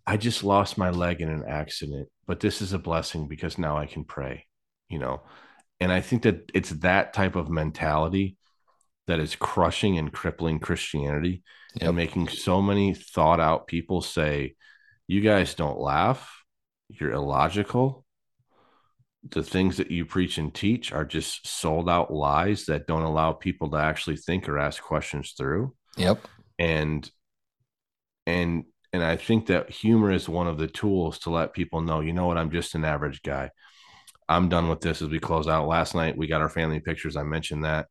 I 0.06 0.18
just 0.18 0.44
lost 0.44 0.78
my 0.78 0.90
leg 0.90 1.22
in 1.22 1.30
an 1.30 1.46
accident, 1.48 2.10
but 2.28 2.42
this 2.42 2.62
is 2.62 2.74
a 2.74 2.80
blessing 2.80 3.28
because 3.30 3.58
now 3.58 3.78
I 3.78 3.86
can 3.86 4.04
pray, 4.04 4.48
you 4.90 5.00
know? 5.00 5.22
And 5.80 5.92
I 5.92 6.02
think 6.02 6.24
that 6.24 6.52
it's 6.54 6.72
that 6.72 7.14
type 7.14 7.36
of 7.38 7.50
mentality 7.50 8.36
that 9.08 9.20
is 9.20 9.36
crushing 9.36 9.98
and 9.98 10.12
crippling 10.12 10.60
Christianity 10.60 11.44
Yep. 11.76 11.88
and 11.88 11.96
making 11.96 12.28
so 12.28 12.62
many 12.62 12.94
thought 12.94 13.40
out 13.40 13.68
people 13.68 14.02
say, 14.02 14.56
you 15.08 15.22
guys 15.22 15.54
don't 15.54 15.80
laugh, 15.80 16.44
you're 16.90 17.12
illogical. 17.14 18.06
The 19.30 19.44
things 19.44 19.78
that 19.78 19.92
you 19.92 20.06
preach 20.06 20.38
and 20.38 20.54
teach 20.54 20.92
are 20.92 21.06
just 21.06 21.48
sold 21.48 21.90
out 21.90 22.12
lies 22.12 22.66
that 22.66 22.88
don't 22.88 23.04
allow 23.04 23.34
people 23.34 23.70
to 23.72 23.78
actually 23.78 24.18
think 24.18 24.50
or 24.50 24.58
ask 24.58 24.82
questions 24.82 25.34
through. 25.38 25.76
Yep. 25.98 26.28
And 26.58 27.10
and 28.26 28.66
and 28.94 29.04
I 29.04 29.16
think 29.16 29.48
that 29.48 29.70
humor 29.70 30.12
is 30.12 30.28
one 30.28 30.48
of 30.48 30.58
the 30.58 30.68
tools 30.68 31.20
to 31.20 31.30
let 31.30 31.54
people 31.54 31.82
know, 31.82 32.02
you 32.02 32.14
know 32.14 32.26
what, 32.26 32.38
I'm 32.38 32.52
just 32.52 32.76
an 32.76 32.84
average 32.84 33.22
guy. 33.22 33.52
I'm 34.28 34.50
done 34.50 34.70
with 34.70 34.82
this 34.82 35.02
as 35.02 35.10
we 35.10 35.20
close 35.20 35.48
out. 35.48 35.68
Last 35.68 35.96
night 35.96 36.18
we 36.18 36.28
got 36.28 36.42
our 36.42 36.50
family 36.50 36.80
pictures. 36.80 37.16
I 37.16 37.24
mentioned 37.24 37.64
that. 37.64 37.88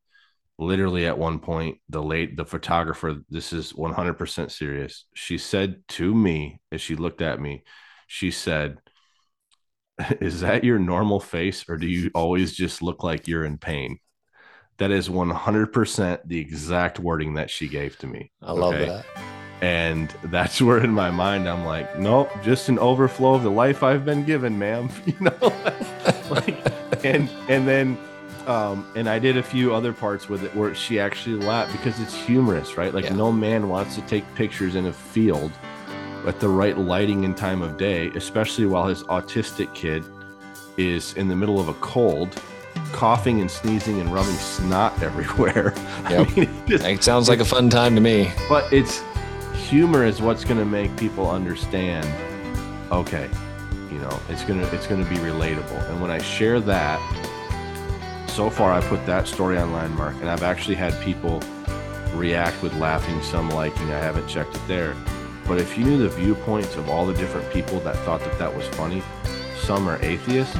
Literally 0.58 1.06
at 1.06 1.16
one 1.16 1.38
point, 1.38 1.78
the 1.88 2.02
late 2.02 2.36
the 2.36 2.44
photographer, 2.44 3.16
this 3.30 3.52
is 3.54 3.72
100% 3.72 4.50
serious. 4.50 5.06
She 5.14 5.38
said 5.38 5.82
to 5.88 6.14
me 6.14 6.60
as 6.70 6.82
she 6.82 6.96
looked 6.96 7.22
at 7.22 7.40
me, 7.40 7.64
she 8.06 8.30
said, 8.30 8.78
Is 10.20 10.40
that 10.40 10.64
your 10.64 10.78
normal 10.78 11.20
face, 11.20 11.64
or 11.68 11.76
do 11.76 11.86
you 11.86 12.10
always 12.14 12.52
just 12.54 12.82
look 12.82 13.02
like 13.02 13.28
you're 13.28 13.44
in 13.44 13.58
pain? 13.58 13.98
That 14.78 14.90
is 14.90 15.10
100% 15.10 16.22
the 16.26 16.38
exact 16.38 16.98
wording 16.98 17.34
that 17.34 17.50
she 17.50 17.68
gave 17.68 17.98
to 17.98 18.06
me. 18.06 18.30
I 18.42 18.52
love 18.52 18.74
Okay? 18.74 18.86
that. 18.86 19.04
And 19.62 20.08
that's 20.24 20.60
where 20.62 20.78
in 20.82 20.90
my 20.90 21.10
mind 21.10 21.48
I'm 21.48 21.64
like, 21.64 21.98
nope, 21.98 22.30
just 22.42 22.68
an 22.68 22.78
overflow 22.78 23.34
of 23.34 23.42
the 23.42 23.50
life 23.50 23.82
I've 23.82 24.04
been 24.04 24.24
given, 24.24 24.58
ma'am. 24.58 24.90
You 25.06 25.16
know, 25.20 25.52
like, 26.30 26.56
and 27.04 27.28
and 27.48 27.68
then, 27.68 27.98
um, 28.46 28.86
and 28.96 29.08
I 29.08 29.18
did 29.18 29.36
a 29.36 29.42
few 29.42 29.74
other 29.74 29.92
parts 29.92 30.28
with 30.28 30.44
it 30.44 30.54
where 30.54 30.74
she 30.74 30.98
actually 30.98 31.36
laughed 31.44 31.72
because 31.72 32.00
it's 32.00 32.14
humorous, 32.14 32.76
right? 32.78 32.94
Like 32.94 33.04
Yeah. 33.04 33.14
no 33.14 33.30
man 33.32 33.68
wants 33.68 33.96
to 33.96 34.02
take 34.02 34.24
pictures 34.34 34.74
in 34.76 34.86
a 34.86 34.92
field 34.92 35.52
at 36.26 36.40
the 36.40 36.48
right 36.48 36.76
lighting 36.78 37.24
and 37.24 37.36
time 37.36 37.62
of 37.62 37.76
day, 37.76 38.08
especially 38.14 38.66
while 38.66 38.86
his 38.86 39.02
autistic 39.04 39.72
kid 39.74 40.04
is 40.76 41.14
in 41.14 41.28
the 41.28 41.36
middle 41.36 41.58
of 41.60 41.68
a 41.68 41.74
cold, 41.74 42.40
coughing 42.92 43.40
and 43.40 43.50
sneezing 43.50 44.00
and 44.00 44.12
rubbing 44.12 44.34
snot 44.34 45.00
everywhere. 45.02 45.72
I 46.04 46.24
mean, 46.24 46.44
it 46.44 46.66
just- 46.66 46.84
It 46.84 47.02
sounds 47.04 47.28
like 47.28 47.40
a 47.40 47.44
fun 47.44 47.68
time 47.70 47.94
to 47.94 48.00
me. 48.00 48.30
but 48.48 48.70
it's 48.72 49.02
humor 49.54 50.04
is 50.04 50.20
what's 50.20 50.44
going 50.44 50.58
to 50.58 50.64
make 50.64 50.94
people 50.96 51.30
understand 51.30 52.04
okay 52.90 53.28
you 53.92 53.98
know 53.98 54.18
it's 54.28 54.42
going 54.42 54.58
to 54.58 54.74
it's 54.74 54.86
going 54.88 55.00
to 55.04 55.08
be 55.08 55.14
relatable 55.18 55.88
and 55.90 56.00
when 56.02 56.10
i 56.10 56.18
share 56.18 56.58
that 56.58 56.98
so 58.28 58.50
far 58.50 58.72
i 58.72 58.80
put 58.88 59.04
that 59.06 59.28
story 59.28 59.56
online 59.58 59.94
mark 59.94 60.14
and 60.16 60.28
i've 60.28 60.42
actually 60.42 60.74
had 60.74 60.98
people 61.02 61.40
react 62.14 62.60
with 62.64 62.74
laughing 62.78 63.22
some 63.22 63.48
liking 63.50 63.92
i 63.92 63.98
haven't 63.98 64.26
checked 64.26 64.56
it 64.56 64.62
there 64.66 64.96
but 65.50 65.60
if 65.60 65.76
you 65.76 65.82
knew 65.84 65.98
the 65.98 66.08
viewpoints 66.08 66.76
of 66.76 66.88
all 66.88 67.04
the 67.04 67.14
different 67.14 67.52
people 67.52 67.80
that 67.80 67.96
thought 68.04 68.20
that 68.20 68.38
that 68.38 68.54
was 68.54 68.66
funny 68.68 69.02
some 69.58 69.88
are 69.88 70.00
atheists 70.04 70.54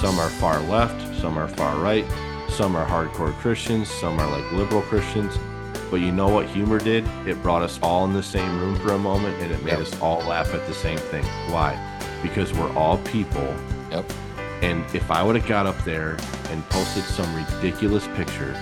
some 0.00 0.18
are 0.18 0.28
far 0.28 0.58
left 0.62 1.00
some 1.20 1.38
are 1.38 1.46
far 1.46 1.78
right 1.78 2.04
some 2.48 2.74
are 2.74 2.84
hardcore 2.84 3.32
christians 3.34 3.88
some 3.88 4.18
are 4.18 4.28
like 4.28 4.50
liberal 4.50 4.82
christians 4.82 5.38
but 5.90 6.00
you 6.00 6.12
know 6.12 6.28
what 6.28 6.46
humor 6.46 6.78
did? 6.78 7.08
It 7.26 7.42
brought 7.42 7.62
us 7.62 7.78
all 7.82 8.04
in 8.04 8.12
the 8.12 8.22
same 8.22 8.60
room 8.60 8.76
for 8.76 8.92
a 8.92 8.98
moment 8.98 9.40
and 9.42 9.50
it 9.50 9.64
made 9.64 9.78
Yep. 9.78 9.80
us 9.80 10.00
all 10.00 10.18
laugh 10.20 10.52
at 10.54 10.66
the 10.66 10.74
same 10.74 10.98
thing. 10.98 11.24
Why? 11.50 11.78
Because 12.22 12.52
we're 12.52 12.70
all 12.76 12.98
people. 12.98 13.54
Yep. 13.90 14.04
And 14.60 14.84
if 14.94 15.10
I 15.10 15.22
would 15.22 15.36
have 15.36 15.46
got 15.46 15.64
up 15.66 15.82
there 15.84 16.18
and 16.50 16.68
posted 16.68 17.04
some 17.04 17.34
ridiculous 17.34 18.06
picture 18.08 18.52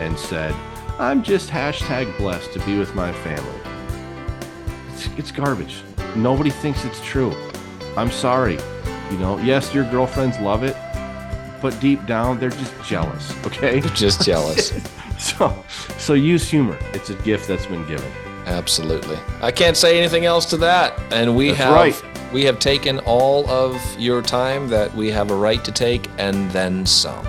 and 0.00 0.18
said, 0.18 0.54
I'm 0.98 1.22
just 1.22 1.50
hashtag 1.50 2.16
blessed 2.16 2.52
to 2.54 2.60
be 2.60 2.78
with 2.78 2.94
my 2.94 3.12
family, 3.12 3.60
it's, 5.00 5.18
it's 5.18 5.32
garbage. 5.32 5.82
Nobody 6.16 6.50
thinks 6.50 6.84
it's 6.84 7.00
true. 7.04 7.32
I'm 7.96 8.10
sorry. 8.10 8.58
You 9.10 9.18
know, 9.18 9.38
yes, 9.38 9.74
your 9.74 9.84
girlfriends 9.90 10.38
love 10.40 10.62
it, 10.62 10.76
but 11.60 11.78
deep 11.80 12.06
down, 12.06 12.38
they're 12.38 12.50
just 12.50 12.74
jealous. 12.84 13.34
Okay. 13.46 13.80
Just 13.94 14.22
jealous. 14.24 14.72
So, 15.20 15.64
so 15.98 16.14
use 16.14 16.48
humor. 16.48 16.78
It's 16.94 17.10
a 17.10 17.14
gift 17.16 17.46
that's 17.46 17.66
been 17.66 17.86
given. 17.86 18.10
Absolutely. 18.46 19.18
I 19.42 19.50
can't 19.50 19.76
say 19.76 19.98
anything 19.98 20.24
else 20.24 20.46
to 20.46 20.56
that. 20.56 20.98
And 21.12 21.36
we 21.36 21.48
That's 21.48 21.58
have 21.58 21.74
right. 21.74 22.32
we 22.32 22.42
have 22.46 22.58
taken 22.58 23.00
all 23.00 23.46
of 23.50 23.78
your 23.98 24.22
time 24.22 24.68
that 24.68 24.94
we 24.94 25.10
have 25.10 25.30
a 25.30 25.34
right 25.34 25.62
to 25.62 25.72
take 25.72 26.08
and 26.16 26.50
then 26.52 26.86
some. 26.86 27.28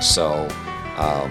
So 0.00 0.48
um, 0.96 1.30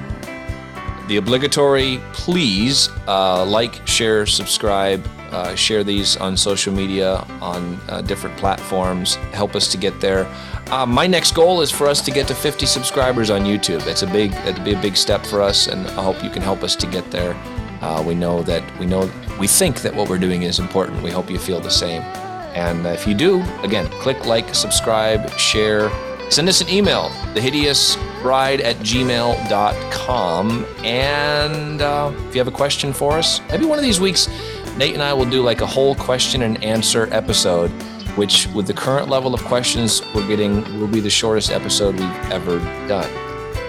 the 1.07 1.17
obligatory 1.17 1.99
please 2.13 2.89
uh, 3.07 3.43
like, 3.43 3.87
share, 3.87 4.27
subscribe, 4.27 5.03
uh, 5.31 5.55
share 5.55 5.83
these 5.83 6.17
on 6.17 6.37
social 6.37 6.73
media, 6.73 7.25
on 7.41 7.79
uh, 7.89 8.01
different 8.01 8.37
platforms. 8.37 9.15
Help 9.33 9.55
us 9.55 9.67
to 9.71 9.77
get 9.77 9.99
there. 9.99 10.27
Uh, 10.71 10.85
my 10.85 11.07
next 11.07 11.33
goal 11.33 11.61
is 11.61 11.71
for 11.71 11.87
us 11.87 12.01
to 12.01 12.11
get 12.11 12.27
to 12.27 12.35
50 12.35 12.65
subscribers 12.65 13.29
on 13.29 13.41
YouTube. 13.41 13.85
It's 13.87 14.01
a 14.01 14.07
big, 14.07 14.33
it'd 14.45 14.63
be 14.63 14.73
a 14.73 14.81
big 14.81 14.97
step 14.97 15.25
for 15.25 15.41
us, 15.41 15.67
and 15.67 15.87
I 15.87 16.03
hope 16.03 16.23
you 16.23 16.29
can 16.29 16.41
help 16.41 16.63
us 16.63 16.75
to 16.75 16.87
get 16.87 17.09
there. 17.11 17.35
Uh, 17.81 18.03
we 18.05 18.15
know 18.15 18.41
that 18.43 18.63
we 18.79 18.85
know 18.85 19.09
we 19.39 19.47
think 19.47 19.81
that 19.81 19.95
what 19.95 20.09
we're 20.09 20.17
doing 20.17 20.43
is 20.43 20.59
important. 20.59 21.03
We 21.03 21.11
hope 21.11 21.29
you 21.29 21.37
feel 21.37 21.59
the 21.59 21.69
same. 21.69 22.01
And 22.55 22.85
if 22.87 23.07
you 23.07 23.13
do, 23.13 23.43
again, 23.61 23.87
click 24.01 24.25
like, 24.25 24.55
subscribe, 24.55 25.29
share, 25.37 25.91
send 26.31 26.49
us 26.49 26.59
an 26.59 26.69
email, 26.69 27.09
thehideousbride 27.35 28.63
at 28.63 28.77
gmail.com. 28.77 30.65
And 30.83 31.81
uh, 31.81 32.11
if 32.27 32.35
you 32.35 32.39
have 32.39 32.47
a 32.47 32.57
question 32.57 32.93
for 32.93 33.13
us, 33.13 33.41
maybe 33.51 33.65
one 33.65 33.77
of 33.77 33.83
these 33.83 33.99
weeks, 33.99 34.27
Nate 34.77 34.93
and 34.93 35.01
I 35.01 35.11
will 35.13 35.29
do 35.29 35.41
like 35.41 35.61
a 35.61 35.65
whole 35.65 35.95
question 35.95 36.43
and 36.43 36.63
answer 36.63 37.07
episode, 37.11 37.69
which 38.15 38.47
with 38.49 38.67
the 38.67 38.73
current 38.73 39.09
level 39.09 39.33
of 39.33 39.43
questions 39.43 40.03
we're 40.13 40.27
getting 40.27 40.79
will 40.79 40.87
be 40.87 40.99
the 40.99 41.09
shortest 41.09 41.49
episode 41.49 41.95
we've 41.99 42.31
ever 42.31 42.59
done. 42.87 43.09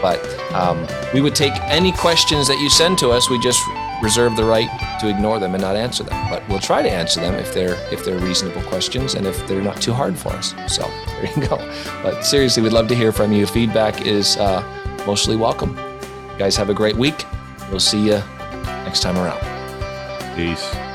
But 0.02 0.22
um, 0.52 0.86
we 1.14 1.20
would 1.20 1.34
take 1.34 1.54
any 1.62 1.92
questions 1.92 2.46
that 2.48 2.58
you 2.60 2.68
send 2.68 2.98
to 2.98 3.10
us. 3.10 3.30
We 3.30 3.40
just 3.40 3.60
reserve 4.02 4.36
the 4.36 4.44
right 4.44 4.68
to 5.00 5.08
ignore 5.08 5.38
them 5.38 5.54
and 5.54 5.62
not 5.62 5.76
answer 5.76 6.04
them. 6.04 6.28
But 6.28 6.46
we'll 6.48 6.60
try 6.60 6.82
to 6.82 6.90
answer 6.90 7.20
them 7.20 7.34
if 7.34 7.52
they're 7.54 7.74
if 7.92 8.04
they're 8.04 8.18
reasonable 8.18 8.62
questions 8.62 9.14
and 9.14 9.26
if 9.26 9.46
they're 9.48 9.62
not 9.62 9.80
too 9.80 9.92
hard 9.92 10.16
for 10.16 10.30
us. 10.30 10.54
So 10.66 10.82
there 11.06 11.32
you 11.34 11.48
go. 11.48 11.56
But 12.02 12.22
seriously, 12.22 12.62
we'd 12.62 12.72
love 12.72 12.88
to 12.88 12.94
hear 12.94 13.12
from 13.12 13.32
you. 13.32 13.46
Feedback 13.46 14.06
is 14.06 14.36
uh, 14.36 14.62
mostly 15.06 15.36
welcome. 15.36 15.76
You 16.32 16.38
guys 16.38 16.54
have 16.56 16.70
a 16.70 16.74
great 16.74 16.96
week. 16.96 17.24
We'll 17.70 17.80
see 17.80 18.04
you 18.04 18.22
next 18.84 19.00
time 19.00 19.16
around. 19.16 19.40
Peace. 20.36 20.87